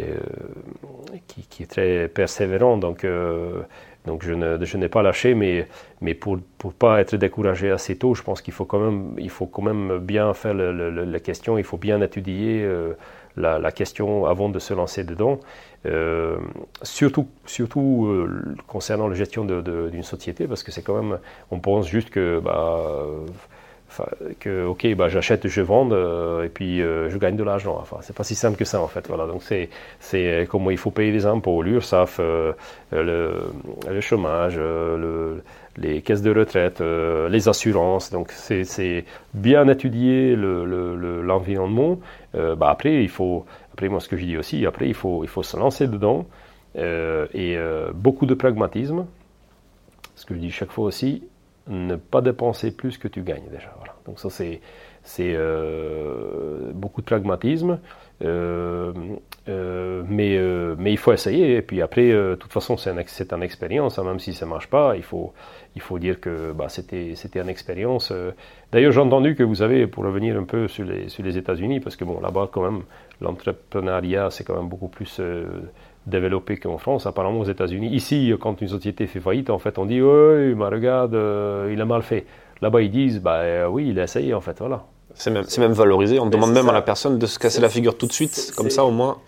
est, 0.00 1.22
qui, 1.26 1.42
qui, 1.48 1.62
est 1.62 1.66
très 1.66 2.08
persévérant. 2.08 2.76
Donc, 2.76 3.04
euh, 3.04 3.62
donc 4.06 4.22
je, 4.24 4.32
ne, 4.32 4.64
je 4.64 4.76
n'ai 4.76 4.88
pas 4.88 5.02
lâché, 5.02 5.34
mais, 5.34 5.66
mais 6.00 6.14
pour 6.14 6.36
ne 6.36 6.70
pas 6.70 7.00
être 7.00 7.16
découragé 7.16 7.70
assez 7.70 7.96
tôt, 7.96 8.14
je 8.14 8.22
pense 8.22 8.42
qu'il 8.42 8.54
faut 8.54 8.64
quand 8.64 8.78
même, 8.78 9.14
il 9.18 9.30
faut 9.30 9.46
quand 9.46 9.62
même 9.62 9.98
bien 9.98 10.32
faire 10.34 10.54
la 10.54 11.20
question, 11.20 11.58
il 11.58 11.64
faut 11.64 11.76
bien 11.78 12.00
étudier 12.00 12.62
euh, 12.62 12.94
la, 13.36 13.72
question 13.72 14.26
avant 14.26 14.48
de 14.48 14.58
se 14.58 14.74
lancer 14.74 15.04
dedans. 15.04 15.40
Euh, 15.86 16.38
surtout 16.82 17.28
surtout 17.46 18.26
concernant 18.66 19.08
la 19.08 19.14
gestion 19.14 19.44
d'une 19.44 20.02
société, 20.02 20.46
parce 20.46 20.62
que 20.62 20.72
c'est 20.72 20.82
quand 20.82 21.00
même, 21.00 21.18
on 21.50 21.60
pense 21.60 21.88
juste 21.88 22.10
que... 22.10 22.40
Bah, 22.40 23.06
que 24.38 24.66
ok 24.66 24.94
bah 24.94 25.08
j'achète 25.08 25.48
je 25.48 25.60
vends 25.62 25.88
euh, 25.90 26.44
et 26.44 26.48
puis 26.48 26.82
euh, 26.82 27.08
je 27.10 27.18
gagne 27.18 27.36
de 27.36 27.42
l'argent. 27.42 27.76
Enfin 27.80 27.98
c'est 28.00 28.14
pas 28.14 28.24
si 28.24 28.34
simple 28.34 28.56
que 28.56 28.64
ça 28.64 28.80
en 28.80 28.88
fait 28.88 29.06
voilà. 29.08 29.26
Donc 29.26 29.42
c'est 29.42 29.70
c'est 30.00 30.46
comment 30.50 30.70
il 30.70 30.78
faut 30.78 30.90
payer 30.90 31.10
les 31.10 31.26
impôts 31.26 31.62
l'URSSAF 31.62 32.18
euh, 32.20 32.52
le, 32.92 33.32
le, 33.88 34.00
chômage 34.00 34.56
le, 34.56 35.42
les 35.76 36.02
caisses 36.02 36.22
de 36.22 36.34
retraite 36.34 36.80
les 36.80 37.48
assurances. 37.48 38.10
Donc 38.10 38.30
c'est 38.30 39.04
bien 39.34 39.68
étudier 39.68 40.36
l'environnement. 40.36 41.98
Le, 42.34 42.54
bah 42.54 42.70
après 42.70 43.02
il 43.02 43.08
faut 43.08 43.46
après 43.72 43.88
moi 43.88 44.00
ce 44.00 44.08
que 44.08 44.16
je 44.16 44.24
dis 44.24 44.36
aussi 44.36 44.66
après 44.66 44.86
il 44.86 44.94
faut 44.94 45.24
il 45.24 45.28
faut 45.28 45.42
se 45.42 45.56
lancer 45.56 45.88
dedans 45.88 46.26
et 46.76 47.56
beaucoup 47.94 48.26
de 48.26 48.34
pragmatisme. 48.34 49.06
Ce 50.14 50.26
que 50.26 50.34
je 50.34 50.40
dis 50.40 50.50
chaque 50.50 50.72
fois 50.72 50.84
aussi 50.84 51.22
ne 51.68 51.96
pas 51.96 52.20
dépenser 52.20 52.70
plus 52.70 52.98
que 52.98 53.08
tu 53.08 53.22
gagnes 53.22 53.48
déjà. 53.50 53.74
Donc 54.08 54.18
ça 54.18 54.30
c'est 54.30 54.60
euh, 55.36 56.70
beaucoup 56.72 57.02
de 57.02 57.06
pragmatisme, 57.06 57.78
euh, 58.24 58.92
euh, 59.48 60.02
mais, 60.08 60.92
il 60.92 60.98
faut 60.98 61.12
essayer. 61.12 61.56
Et 61.56 61.62
puis 61.62 61.82
après, 61.82 62.08
de 62.08 62.36
toute 62.40 62.52
façon, 62.52 62.76
c'est 62.78 62.90
un, 62.90 63.36
une 63.36 63.42
expérience, 63.42 63.98
hein, 63.98 64.04
même 64.04 64.18
si 64.18 64.32
ça 64.32 64.46
ne 64.46 64.50
marche 64.50 64.68
pas, 64.68 64.96
il 64.96 65.02
faut, 65.02 65.32
dire 65.98 66.20
que 66.20 66.52
bah, 66.52 66.68
c'était 66.68 67.14
une 67.34 67.48
expérience. 67.48 68.12
D'ailleurs, 68.72 68.92
j'ai 68.92 69.00
entendu 69.00 69.34
que 69.34 69.42
vous 69.42 69.60
avez, 69.60 69.86
pour 69.86 70.04
revenir 70.04 70.38
un 70.38 70.44
peu 70.44 70.68
sur 70.68 70.84
les, 70.84 71.38
États-Unis, 71.38 71.80
parce 71.80 71.96
que 71.96 72.04
bon, 72.04 72.20
là-bas, 72.20 72.48
quand 72.50 72.62
même, 72.62 72.82
l'entrepreneuriat, 73.20 74.30
c'est 74.30 74.44
quand 74.44 74.56
même 74.56 74.68
beaucoup 74.68 74.88
plus 74.88 75.20
développé 76.06 76.56
qu'en 76.56 76.78
France, 76.78 77.06
apparemment 77.06 77.40
aux 77.40 77.44
États-Unis. 77.44 77.90
Ici, 77.94 78.32
quand 78.40 78.60
une 78.62 78.68
société 78.68 79.06
fait 79.06 79.20
faillite, 79.20 79.50
en 79.50 79.58
fait, 79.58 79.78
on 79.78 79.84
dit 79.84 80.00
Oui, 80.00 80.54
mais 80.54 80.66
regarde, 80.66 81.14
il 81.70 81.80
a 81.80 81.84
mal 81.84 82.02
fait. 82.02 82.24
Là-bas, 82.62 82.82
ils 82.82 82.90
disent 82.90 83.20
bah, 83.20 83.68
Oui, 83.68 83.88
il 83.88 83.98
a 84.00 84.04
essayé, 84.04 84.34
en 84.34 84.40
fait, 84.40 84.58
voilà. 84.58 84.84
C'est 85.18 85.30
même, 85.30 85.44
même, 85.58 85.72
valorisé. 85.72 86.20
On 86.20 86.26
demande 86.26 86.52
même 86.52 86.68
à 86.68 86.72
la 86.72 86.82
personne 86.82 87.18
de 87.18 87.26
se 87.26 87.40
casser 87.40 87.60
la 87.60 87.68
figure 87.68 87.98
tout 87.98 88.06
de 88.06 88.12
suite, 88.12 88.52
comme 88.56 88.70
ça 88.70 88.84
au 88.84 88.92
moins. 88.92 89.18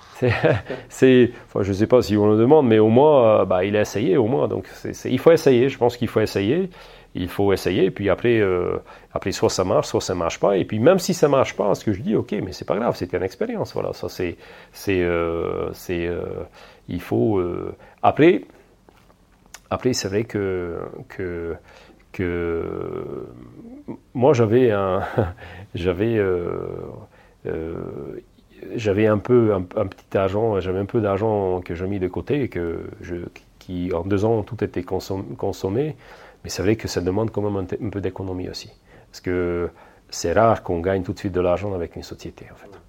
C'est, 0.89 1.32
enfin, 1.47 1.62
je 1.62 1.70
ne 1.70 1.74
sais 1.74 1.86
pas 1.89 2.01
si 2.01 2.16
on 2.16 2.31
le 2.31 2.39
demande, 2.39 2.69
mais 2.69 2.78
au 2.78 2.89
moins, 2.89 3.40
euh, 3.40 3.44
bah, 3.44 3.65
il 3.65 3.77
a 3.77 3.81
essayé 3.81 4.16
au 4.16 4.27
moins. 4.27 4.47
Donc, 4.47 4.69
il 5.05 5.19
faut 5.19 5.32
essayer. 5.32 5.69
Je 5.69 5.78
pense 5.78 5.97
qu'il 5.97 6.07
faut 6.07 6.20
essayer. 6.20 6.70
Il 7.16 7.28
faut 7.28 7.52
essayer. 7.52 7.90
Puis 7.90 8.09
après, 8.09 8.39
euh, 8.39 8.77
après, 9.12 9.32
soit 9.32 9.51
ça 9.51 9.65
marche, 9.65 9.89
soit 9.89 10.01
ça 10.01 10.15
marche 10.15 10.39
pas. 10.39 10.57
Et 10.57 10.65
puis 10.65 10.78
même 10.78 11.01
si 11.01 11.12
ça 11.12 11.27
marche 11.27 11.57
pas, 11.57 11.74
ce 11.74 11.85
que 11.85 11.93
je 11.93 12.02
dis, 12.02 12.15
ok, 12.15 12.36
mais 12.44 12.52
c'est 12.52 12.66
pas 12.66 12.77
grave, 12.77 12.94
c'était 12.94 13.16
une 13.16 13.24
expérience. 13.24 13.73
Voilà, 13.74 13.93
ça 13.93 14.09
c'est, 14.09 14.36
c'est, 14.73 15.02
euh, 15.02 15.73
c'est, 15.73 16.09
il 16.89 17.01
faut. 17.01 17.43
après, 18.01 18.43
après, 19.70 19.93
c'est 19.93 20.07
vrai 20.07 20.23
que 20.23 20.78
que 21.09 21.57
que 22.12 23.27
moi 24.15 24.32
j'avais 24.32 24.70
un 24.70 25.03
j'avais 25.74 26.16
euh, 26.19 26.66
euh, 27.47 27.74
j'avais 28.74 29.07
un 29.07 29.19
peu 29.19 29.55
un, 29.55 29.62
petit 29.62 30.16
argent 30.16 30.61
j'avais 30.61 30.78
un 30.78 30.85
peu 30.85 31.01
d'argent 31.01 31.61
que 31.61 31.74
j'ai 31.74 31.87
mis 31.87 31.99
de 31.99 32.09
côté 32.09 32.49
que 32.49 32.81
je 33.01 33.16
qui 33.59 33.93
en 33.95 34.03
deux 34.03 34.24
ans 34.24 34.43
tout 34.43 34.62
était 34.65 34.82
consommé. 34.82 35.97
Mais 36.43 36.51
c'est 36.51 36.62
vrai 36.62 36.77
que 36.77 36.89
ça 36.89 37.01
demande 37.03 37.31
quand 37.31 37.43
même 37.43 37.57
un, 37.57 37.87
un 37.87 37.91
peu 37.91 38.01
d'économie 38.01 38.49
aussi. 38.49 38.70
Parce 39.11 39.20
que 39.20 39.69
c'est 40.09 40.32
rare 40.32 40.62
qu'on 40.62 40.81
gagne 40.81 41.03
tout 41.03 41.12
de 41.12 41.19
suite 41.19 41.32
de 41.32 41.41
l'argent 41.41 41.74
avec 41.74 41.97
une 41.97 42.03
société 42.03 42.47
en 42.51 42.57
fait 42.57 42.80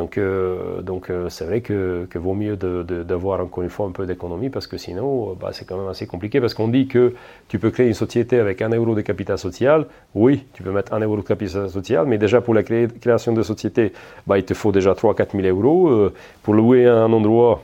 donc, 0.00 0.16
euh, 0.16 0.80
euh, 1.10 1.28
c'est 1.28 1.44
vrai 1.44 1.60
que, 1.60 2.08
vaut 2.14 2.32
mieux 2.32 2.56
d'avoir 2.56 3.40
encore 3.40 3.62
une 3.62 3.68
fois 3.68 3.86
un 3.86 3.90
peu 3.90 4.06
d'économie 4.06 4.48
parce 4.48 4.66
que 4.66 4.78
sinon, 4.78 5.32
euh, 5.32 5.34
bah, 5.38 5.50
c'est 5.52 5.66
quand 5.66 5.76
même 5.76 5.88
assez 5.88 6.06
compliqué 6.06 6.40
parce 6.40 6.54
qu'on 6.54 6.68
dit 6.68 6.86
que 6.86 7.12
tu 7.48 7.58
peux 7.58 7.70
créer 7.70 7.86
une 7.86 7.92
société 7.92 8.38
avec 8.38 8.62
un 8.62 8.70
euro 8.70 8.94
de 8.94 9.02
capital 9.02 9.36
social. 9.36 9.84
Oui, 10.14 10.46
tu 10.54 10.62
peux 10.62 10.70
mettre 10.70 10.94
un 10.94 11.00
euro 11.00 11.18
de 11.18 11.22
capital 11.22 11.68
social, 11.68 12.06
mais 12.06 12.16
déjà 12.16 12.40
pour 12.40 12.54
la 12.54 12.62
création 12.62 13.34
de 13.34 13.42
société, 13.42 13.92
bah, 14.26 14.38
il 14.38 14.44
te 14.44 14.54
faut 14.54 14.72
déjà 14.72 14.94
3-4 14.94 15.38
000 15.38 15.54
euros. 15.54 16.10
pour 16.42 16.54
louer 16.54 16.86
un 16.86 17.12
endroit, 17.12 17.60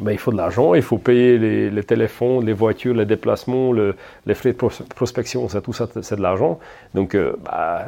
bah, 0.00 0.12
il 0.12 0.18
faut 0.18 0.30
de 0.30 0.36
l'argent, 0.36 0.74
il 0.74 0.82
faut 0.82 0.98
payer 0.98 1.36
les, 1.70 1.82
téléphones, 1.82 2.46
les 2.46 2.52
voitures, 2.52 2.94
les 2.94 3.06
déplacements, 3.06 3.72
les 3.72 4.34
frais 4.34 4.52
de 4.52 4.58
prospection, 4.94 5.48
ça, 5.48 5.60
tout 5.60 5.72
ça, 5.72 5.88
c'est 6.00 6.16
de 6.16 6.22
l'argent. 6.22 6.60
Donc 6.94 7.16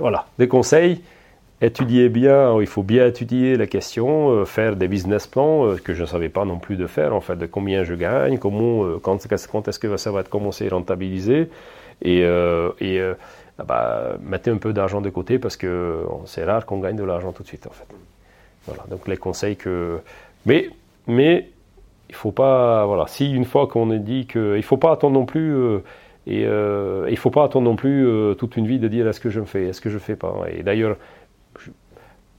voilà, 0.01 0.27
des 0.37 0.49
conseils 0.49 1.01
étudier 1.63 2.09
bien, 2.09 2.61
il 2.61 2.67
faut 2.67 2.83
bien 2.83 3.07
étudier 3.07 3.57
la 3.57 3.67
question, 3.67 4.31
euh, 4.31 4.45
faire 4.45 4.75
des 4.75 4.89
business 4.89 5.29
plans 5.29 5.67
euh, 5.67 5.77
que 5.77 5.95
je 5.95 6.03
ne 6.03 6.07
savais 6.07 6.29
pas 6.29 6.45
non 6.45 6.59
plus 6.59 6.77
de 6.77 6.89
faire, 6.89 7.15
en 7.15 7.21
fait, 7.21 7.37
de 7.37 7.47
combien 7.47 7.85
je 7.85 7.95
gagne, 7.95 8.39
comment, 8.39 8.85
euh, 8.85 8.99
quand, 9.01 9.25
est-ce 9.25 9.79
que 9.79 9.97
ça 9.97 10.11
va 10.11 10.21
être 10.21 10.29
commencé 10.29 10.67
à 10.67 10.71
rentabiliser, 10.71 11.49
et, 12.03 12.23
et 12.23 13.01
ah 13.59 13.65
bah, 13.65 14.17
mettez 14.21 14.51
un 14.51 14.57
peu 14.57 14.73
d'argent 14.73 15.01
de 15.01 15.09
côté 15.09 15.39
parce 15.39 15.57
que 15.57 16.05
c'est 16.25 16.45
rare 16.45 16.67
qu'on 16.67 16.81
gagne 16.81 16.97
de 16.97 17.05
l'argent 17.05 17.31
tout 17.31 17.45
de 17.45 17.49
suite, 17.49 17.69
en 17.69 17.71
fait. 17.71 17.87
Voilà, 18.67 18.83
donc 18.91 19.07
les 19.07 19.17
conseils 19.17 19.55
que... 19.55 20.01
Mais, 20.45 20.69
mais 21.07 21.49
il 22.09 22.15
faut 22.17 22.33
pas... 22.33 22.87
Voilà, 22.87 23.07
si 23.07 23.33
une 23.33 23.45
fois 23.45 23.69
qu'on 23.69 23.93
est 23.93 24.01
dit 24.01 24.27
qu'il 24.27 24.41
ne 24.41 24.63
faut 24.63 24.79
pas 24.79 24.91
attendre 24.91 25.15
non 25.15 25.27
plus... 25.27 25.55
et 26.27 26.43
il 26.43 27.17
faut 27.17 27.31
pas 27.31 27.45
attendre 27.45 27.67
non 27.67 27.77
plus 27.77 28.05
toute 28.37 28.57
une 28.57 28.67
vie 28.67 28.81
de 28.81 28.89
dire 28.89 29.07
est-ce 29.07 29.21
que 29.21 29.31
je 29.31 29.39
me 29.39 29.47
fais, 29.47 29.69
est-ce 29.69 29.81
que 29.81 29.91
je 29.91 29.95
ne 29.95 30.01
fais 30.01 30.17
pas. 30.17 30.35
Et 30.53 30.65
d'ailleurs, 30.65 30.97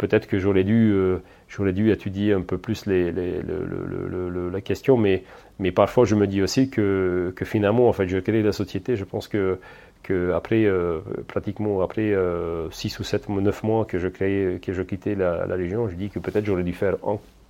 peut-être 0.04 0.28
que 0.28 0.38
j'aurais 0.38 0.66
dû, 0.66 0.92
euh, 0.92 1.72
dû 1.72 1.90
étudier 1.90 2.34
un 2.34 2.42
peu 2.42 2.58
plus 2.58 2.86
la 2.86 4.62
question, 4.62 4.98
mais, 4.98 5.24
mais 5.60 5.72
parfois 5.72 6.04
je 6.04 6.16
me 6.16 6.28
dis 6.28 6.42
aussi 6.42 6.70
que, 6.70 7.32
que, 7.38 7.46
finalement, 7.46 7.88
en 7.88 7.94
fait, 7.94 8.10
je 8.10 8.18
crée 8.18 8.44
la 8.44 8.52
société, 8.52 8.98
je 8.98 9.06
pense 9.06 9.30
que, 9.30 9.60
que 10.04 10.34
après, 10.34 10.66
euh, 10.66 11.00
pratiquement 11.30 11.82
après 11.82 12.10
6 12.12 12.14
euh, 12.14 13.00
ou 13.00 13.04
7 13.04 13.30
ou 13.30 13.40
9 13.40 13.64
mois 13.64 13.86
que 13.86 13.98
je, 13.98 14.10
créais, 14.10 14.60
que 14.60 14.74
je 14.74 14.82
quittais 14.82 15.16
la, 15.16 15.46
la 15.48 15.58
je 15.58 15.96
dis 15.96 16.10
que 16.10 16.20
peut-être 16.20 16.46
j'aurais 16.46 16.64
dû 16.64 16.74
faire 16.74 16.98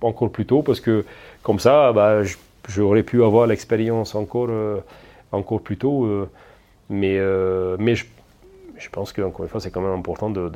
encore 0.00 0.30
plus 0.30 0.46
tôt, 0.46 0.62
parce 0.62 0.80
que 0.80 1.04
comme 1.42 1.58
ça, 1.58 1.92
bah, 1.92 2.22
j'aurais 2.68 3.02
pu 3.02 3.24
avoir 3.24 3.48
l'expérience 3.48 4.14
encore, 4.14 4.50
encore 5.32 5.60
plus 5.60 5.76
tôt. 5.76 6.28
mais, 6.88 7.18
mais 7.80 7.96
je 7.96 8.04
je 8.76 8.88
pense 8.88 9.12
qu'encore 9.12 9.44
une 9.44 9.48
fois, 9.48 9.60
c'est 9.60 9.70
quand 9.70 9.80
même 9.80 9.98
important 9.98 10.30
de, 10.30 10.50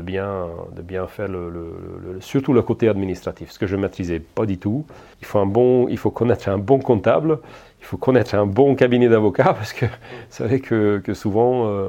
bien, 0.00 1.06
faire 1.08 1.28
le, 1.28 2.18
surtout 2.20 2.52
le 2.52 2.62
côté 2.62 2.88
administratif, 2.88 3.50
ce 3.50 3.58
que 3.58 3.66
je 3.66 3.76
ne 3.76 3.82
maîtrisais 3.82 4.20
pas 4.20 4.46
du 4.46 4.58
tout. 4.58 4.84
Il 5.20 5.26
faut, 5.26 5.38
un 5.38 5.46
bon, 5.46 5.88
il 5.88 5.98
faut 5.98 6.10
connaître 6.10 6.48
un 6.48 6.58
bon 6.58 6.78
comptable, 6.78 7.38
il 7.80 7.84
faut 7.84 7.96
connaître 7.96 8.34
un 8.34 8.46
bon 8.46 8.74
cabinet 8.74 9.08
d'avocat, 9.08 9.44
parce 9.58 9.72
que 9.72 9.86
c'est 10.28 10.44
vrai 10.44 10.60
que, 10.60 11.02
souvent, 11.14 11.68
euh, 11.68 11.88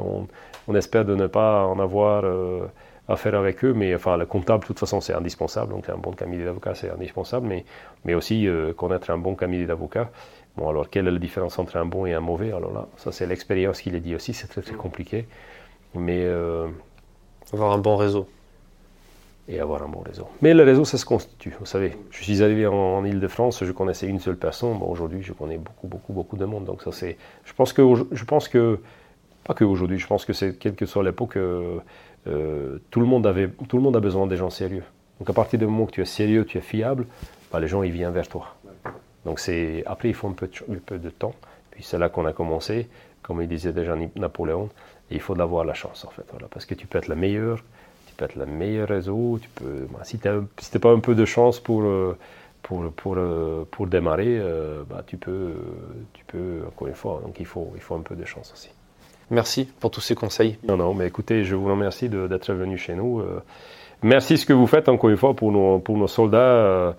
on, 0.68 0.76
espère 0.76 1.06
de 1.06 1.16
ne 1.16 1.28
pas 1.28 1.66
en 1.66 1.80
avoir 1.80 2.24
euh, 2.26 2.68
affaire 3.08 3.36
avec 3.36 3.64
eux, 3.64 3.74
mais 3.74 3.94
enfin, 3.94 4.18
le 4.18 4.26
comptable, 4.26 4.62
de 4.62 4.68
toute 4.68 4.80
façon, 4.80 5.02
c'est 5.02 5.14
indispensable, 5.14 5.74
donc 5.74 5.90
un 5.90 5.98
bon 5.98 6.12
cabinet 6.12 6.46
d'avocat, 6.46 6.74
c'est 6.76 6.90
indispensable, 6.90 7.48
mais, 8.06 8.14
aussi 8.14 8.48
euh, 8.48 8.74
connaître 8.74 9.10
un 9.10 9.18
bon 9.18 9.36
cabinet 9.36 9.66
d'avocat. 9.66 10.10
Bon, 10.58 10.70
alors, 10.70 10.90
quelle 10.90 11.08
est 11.08 11.12
la 11.12 11.20
différence 11.20 11.60
entre 11.60 11.76
un 11.76 11.86
bon 11.86 12.06
et 12.06 12.14
un 12.14 12.22
mauvais? 12.22 12.54
Alors 12.54 12.74
là, 12.74 12.88
ça, 12.96 13.12
c'est 13.12 13.26
l'expérience 13.26 13.82
qui 13.82 13.90
est 13.90 14.00
dit 14.00 14.16
aussi, 14.16 14.34
c'est 14.34 14.48
très, 14.48 14.62
très 14.62 14.76
compliqué. 14.76 15.26
Mais. 15.96 16.24
Euh, 16.24 16.68
avoir 17.54 17.72
un 17.72 17.78
bon 17.78 17.96
réseau. 17.96 18.28
Et 19.48 19.60
avoir 19.60 19.84
un 19.84 19.88
bon 19.88 20.00
réseau. 20.00 20.28
Mais 20.42 20.54
le 20.54 20.64
réseau, 20.64 20.86
ça 20.86 20.98
se 20.98 21.06
constitue. 21.06 21.54
Vous 21.60 21.68
savez, 21.68 21.96
je 22.10 22.24
suis 22.24 22.42
arrivé 22.42 22.66
en, 22.66 23.06
Ile-de-France, 23.06 23.64
je 23.64 23.72
connaissais 23.72 24.08
une 24.08 24.20
seule 24.20 24.38
personne. 24.38 24.80
Bon, 24.80 24.88
aujourd'hui, 24.88 25.22
je 25.22 25.34
connais 25.34 25.58
beaucoup, 25.60 25.88
beaucoup, 25.88 26.14
beaucoup 26.14 26.36
de 26.36 26.46
monde. 26.46 26.66
Donc, 26.66 26.82
ça, 26.82 26.92
c'est. 26.92 27.18
Je 27.44 27.54
pense 27.54 27.72
que. 27.72 27.84
Je 28.12 28.24
pense 28.26 28.48
que 28.48 28.80
pas 29.44 29.54
qu'aujourd'hui, 29.54 30.00
je 30.00 30.08
pense 30.08 30.26
que 30.26 30.34
c'est, 30.34 30.58
quelle 30.58 30.74
que 30.74 30.88
soit 30.88 31.04
l'époque, 31.04 31.38
euh, 31.38 31.78
euh, 32.26 32.80
tout, 32.90 33.00
le 33.00 33.06
monde 33.06 33.28
avait, 33.28 33.48
tout 33.48 33.78
le 33.78 33.84
monde 33.84 33.96
a 33.96 34.00
besoin 34.00 34.26
des 34.26 34.38
gens 34.38 34.50
sérieux. 34.50 34.84
Donc, 35.20 35.30
à 35.30 35.34
partir 35.34 35.60
du 35.60 35.66
moment 35.66 35.86
que 35.86 35.92
tu 35.92 36.02
es 36.02 36.06
sérieux, 36.06 36.46
tu 36.46 36.58
es 36.58 36.62
fiable, 36.62 37.06
bah, 37.52 37.60
les 37.60 37.68
gens, 37.68 37.84
ils 37.84 37.92
viennent 37.92 38.12
vers 38.12 38.28
toi. 38.28 38.56
Donc, 39.24 39.40
c'est. 39.40 39.84
Après, 39.86 40.10
il 40.10 40.16
faut 40.16 40.28
un 40.28 40.34
peu 40.34 40.48
de, 40.48 40.74
un 40.74 40.80
peu 40.84 40.98
de 40.98 41.10
temps. 41.12 41.36
Puis, 41.70 41.84
c'est 41.84 42.00
là 42.00 42.10
qu'on 42.10 42.26
a 42.26 42.34
commencé. 42.34 42.90
Comme 43.22 43.42
il 43.42 43.48
disait 43.48 43.74
déjà 43.74 43.96
Napoléon, 44.16 44.70
il 45.12 45.20
faut 45.20 45.36
d'avoir 45.36 45.66
la 45.66 45.74
chance, 45.74 46.06
en 46.06 46.10
fait. 46.10 46.26
Voilà, 46.32 46.48
parce 46.50 46.66
que 46.66 46.74
tu 46.74 46.88
peux 46.88 46.98
être 46.98 47.08
la 47.08 47.16
meilleure, 47.16 47.60
tu 48.08 48.16
peux 48.16 48.26
être 48.26 48.36
le 48.36 48.46
meilleur 48.46 48.88
réseau. 48.88 49.40
Tu 49.42 49.50
peux, 49.50 49.88
bah, 49.92 50.00
si 50.04 50.20
tu 50.20 50.28
n'as 50.28 50.80
pas 50.80 50.92
un 50.92 51.00
peu 51.00 51.16
de 51.16 51.26
chance 51.26 51.60
pour, 51.60 51.84
euh, 51.84 52.18
pour, 52.64 52.92
pour, 52.92 53.16
euh, 53.18 53.66
pour 53.70 53.88
démarrer, 53.88 54.38
euh, 54.40 54.84
bah, 54.90 55.04
tu, 55.06 55.18
peux, 55.18 55.54
tu 56.14 56.26
peux, 56.26 56.62
encore 56.68 56.88
une 56.88 56.96
fois, 56.96 57.22
donc 57.24 57.40
il 57.40 57.46
faut, 57.46 57.72
il 57.76 57.82
faut 57.82 57.96
un 57.96 58.02
peu 58.02 58.16
de 58.16 58.26
chance 58.26 58.52
aussi. 58.54 58.70
Merci 59.32 59.66
pour 59.80 59.92
tous 59.92 60.02
ces 60.02 60.16
conseils. 60.16 60.58
Non, 60.68 60.78
non, 60.78 60.94
mais 60.94 61.08
écoutez, 61.08 61.44
je 61.44 61.56
vous 61.56 61.68
remercie 61.68 62.10
d'être 62.10 62.54
venu 62.54 62.78
chez 62.78 62.94
nous. 62.94 63.24
merci 64.04 64.38
ce 64.38 64.46
que 64.46 64.54
vous 64.54 64.68
faites, 64.68 64.88
encore 64.88 65.10
une 65.10 65.18
fois, 65.18 65.36
pour 65.36 65.52
nos, 65.52 65.80
pour 65.80 65.98
nos 65.98 66.08
soldats. 66.08 66.96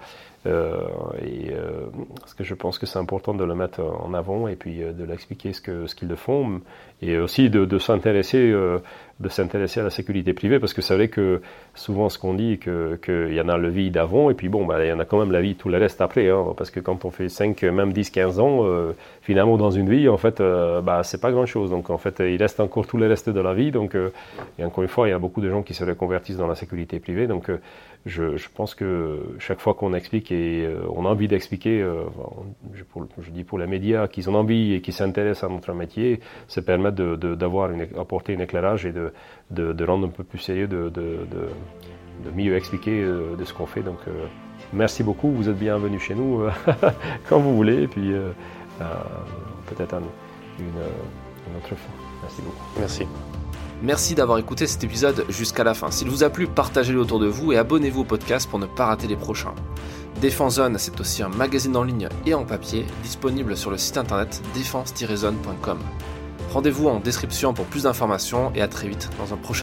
Euh, 0.46 0.76
et, 1.24 1.50
euh, 1.50 1.86
parce 2.20 2.34
que 2.34 2.44
je 2.44 2.54
pense 2.54 2.78
que 2.78 2.86
c'est 2.86 2.98
important 2.98 3.34
de 3.34 3.44
le 3.44 3.54
mettre 3.54 3.80
en 3.80 4.14
avant 4.14 4.46
et 4.46 4.54
puis 4.54 4.82
euh, 4.82 4.92
de 4.92 5.04
l'expliquer 5.04 5.52
ce 5.52 5.60
qu'ils 5.60 5.88
ce 5.88 5.94
qu'ils 5.94 6.14
font 6.14 6.60
et 7.02 7.18
aussi 7.18 7.50
de, 7.50 7.78
s'intéresser 7.78 8.52
de 9.18 9.28
s'intéresser 9.28 9.80
à 9.80 9.82
la 9.82 9.90
sécurité 9.90 10.32
privée 10.32 10.58
parce 10.58 10.72
que 10.72 10.80
c'est 10.80 10.94
vrai 10.94 11.08
que 11.08 11.42
souvent 11.74 12.08
ce 12.08 12.18
qu'on 12.18 12.34
dit 12.34 12.58
que 12.58 12.98
qu'il 13.02 13.34
y 13.34 13.40
en 13.40 13.48
a 13.48 13.58
le 13.58 13.68
vie 13.68 13.90
d'avant 13.90 14.30
et 14.30 14.34
puis 14.34 14.48
bon 14.48 14.64
bah, 14.64 14.82
il 14.84 14.88
y 14.88 14.92
en 14.92 14.98
a 14.98 15.04
quand 15.04 15.18
même 15.18 15.32
la 15.32 15.42
vie 15.42 15.56
tout 15.56 15.68
le 15.68 15.76
reste 15.76 16.00
après 16.00 16.30
hein, 16.30 16.54
parce 16.56 16.70
que 16.70 16.80
quand 16.80 17.04
on 17.04 17.10
fait 17.10 17.28
5 17.28 17.62
même 17.64 17.92
10 17.92 18.10
15 18.10 18.40
ans 18.40 18.64
finalement 19.22 19.56
dans 19.56 19.70
une 19.70 19.90
vie 19.90 20.08
en 20.08 20.16
fait 20.16 20.40
bah 20.40 21.02
c'est 21.02 21.20
pas 21.20 21.32
grand 21.32 21.46
chose 21.46 21.70
donc 21.70 21.90
en 21.90 21.98
fait 21.98 22.20
il 22.20 22.36
reste 22.36 22.60
encore 22.60 22.86
tout 22.86 22.96
le 22.96 23.06
reste 23.06 23.28
de 23.28 23.40
la 23.40 23.54
vie. 23.54 23.70
Donc 23.70 23.96
et 24.58 24.64
encore 24.64 24.82
une 24.82 24.88
fois 24.88 25.08
il 25.08 25.10
y 25.10 25.14
a 25.14 25.18
beaucoup 25.18 25.40
de 25.40 25.50
gens 25.50 25.62
qui 25.62 25.74
se 25.74 25.84
reconvertissent 25.84 26.38
dans 26.38 26.46
la 26.46 26.54
sécurité 26.54 26.98
privée. 26.98 27.26
Donc 27.26 27.50
je, 28.06 28.36
je, 28.36 28.48
pense 28.48 28.76
que 28.76 29.18
chaque 29.40 29.58
fois 29.58 29.74
qu'on 29.74 29.92
explique 29.92 30.30
et 30.30 30.64
euh, 30.64 30.78
on 30.94 31.04
a 31.06 31.08
envie 31.08 31.26
d'expliquer, 31.26 31.82
euh, 31.82 32.04
je, 32.72 33.30
dis 33.30 33.42
pour 33.42 33.58
les 33.58 33.66
médias 33.66 34.06
qui 34.06 34.26
ont 34.28 34.34
envie 34.34 34.74
et 34.74 34.80
qui 34.80 34.92
s'intéressent 34.92 35.50
à 35.50 35.52
notre 35.52 35.72
métier, 35.72 36.20
ça 36.46 36.62
permettre 36.90 37.34
d'avoir 37.34 37.70
apporter 37.98 38.36
un 38.36 38.40
éclairage 38.40 38.86
et 38.86 38.92
de, 38.92 39.12
de, 39.50 39.84
rendre 39.84 40.06
un 40.06 40.10
peu 40.10 40.24
plus 40.24 40.38
sérieux, 40.38 40.66
de, 40.66 40.90
de 42.24 42.30
mieux 42.30 42.56
expliquer 42.56 43.02
euh, 43.02 43.36
de 43.36 43.44
ce 43.44 43.52
qu'on 43.52 43.66
fait. 43.66 43.82
Donc, 43.82 43.98
euh, 44.08 44.26
merci 44.72 45.02
beaucoup. 45.02 45.30
Vous 45.30 45.48
êtes 45.48 45.58
bienvenue 45.58 45.98
chez 45.98 46.14
nous 46.14 46.42
euh, 46.42 46.50
quand 47.28 47.38
vous 47.38 47.54
voulez. 47.54 47.82
Et 47.82 47.88
puis, 47.88 48.12
peut-être 49.66 49.94
un, 49.94 50.02
une, 50.58 50.66
une 50.66 51.56
autre 51.56 51.68
fois. 51.68 51.94
Merci 52.22 52.42
beaucoup. 52.42 52.66
Merci. 52.78 53.06
Merci 53.82 54.14
d'avoir 54.14 54.38
écouté 54.38 54.66
cet 54.66 54.82
épisode 54.84 55.26
jusqu'à 55.28 55.62
la 55.62 55.74
fin. 55.74 55.90
S'il 55.90 56.08
vous 56.08 56.24
a 56.24 56.30
plu, 56.30 56.46
partagez-le 56.46 56.98
autour 56.98 57.18
de 57.18 57.26
vous 57.26 57.52
et 57.52 57.58
abonnez-vous 57.58 58.00
au 58.00 58.04
podcast 58.04 58.48
pour 58.48 58.58
ne 58.58 58.66
pas 58.66 58.86
rater 58.86 59.06
les 59.06 59.16
prochains. 59.16 59.54
Défense 60.20 60.54
Zone, 60.54 60.78
c'est 60.78 60.98
aussi 60.98 61.22
un 61.22 61.28
magazine 61.28 61.76
en 61.76 61.82
ligne 61.82 62.08
et 62.24 62.32
en 62.32 62.46
papier 62.46 62.86
disponible 63.02 63.54
sur 63.54 63.70
le 63.70 63.76
site 63.76 63.98
internet 63.98 64.40
défense-zone.com. 64.54 65.78
Rendez-vous 66.52 66.88
en 66.88 67.00
description 67.00 67.52
pour 67.52 67.66
plus 67.66 67.82
d'informations 67.82 68.52
et 68.54 68.62
à 68.62 68.68
très 68.68 68.88
vite 68.88 69.10
dans 69.18 69.34
un 69.34 69.36
prochain 69.36 69.54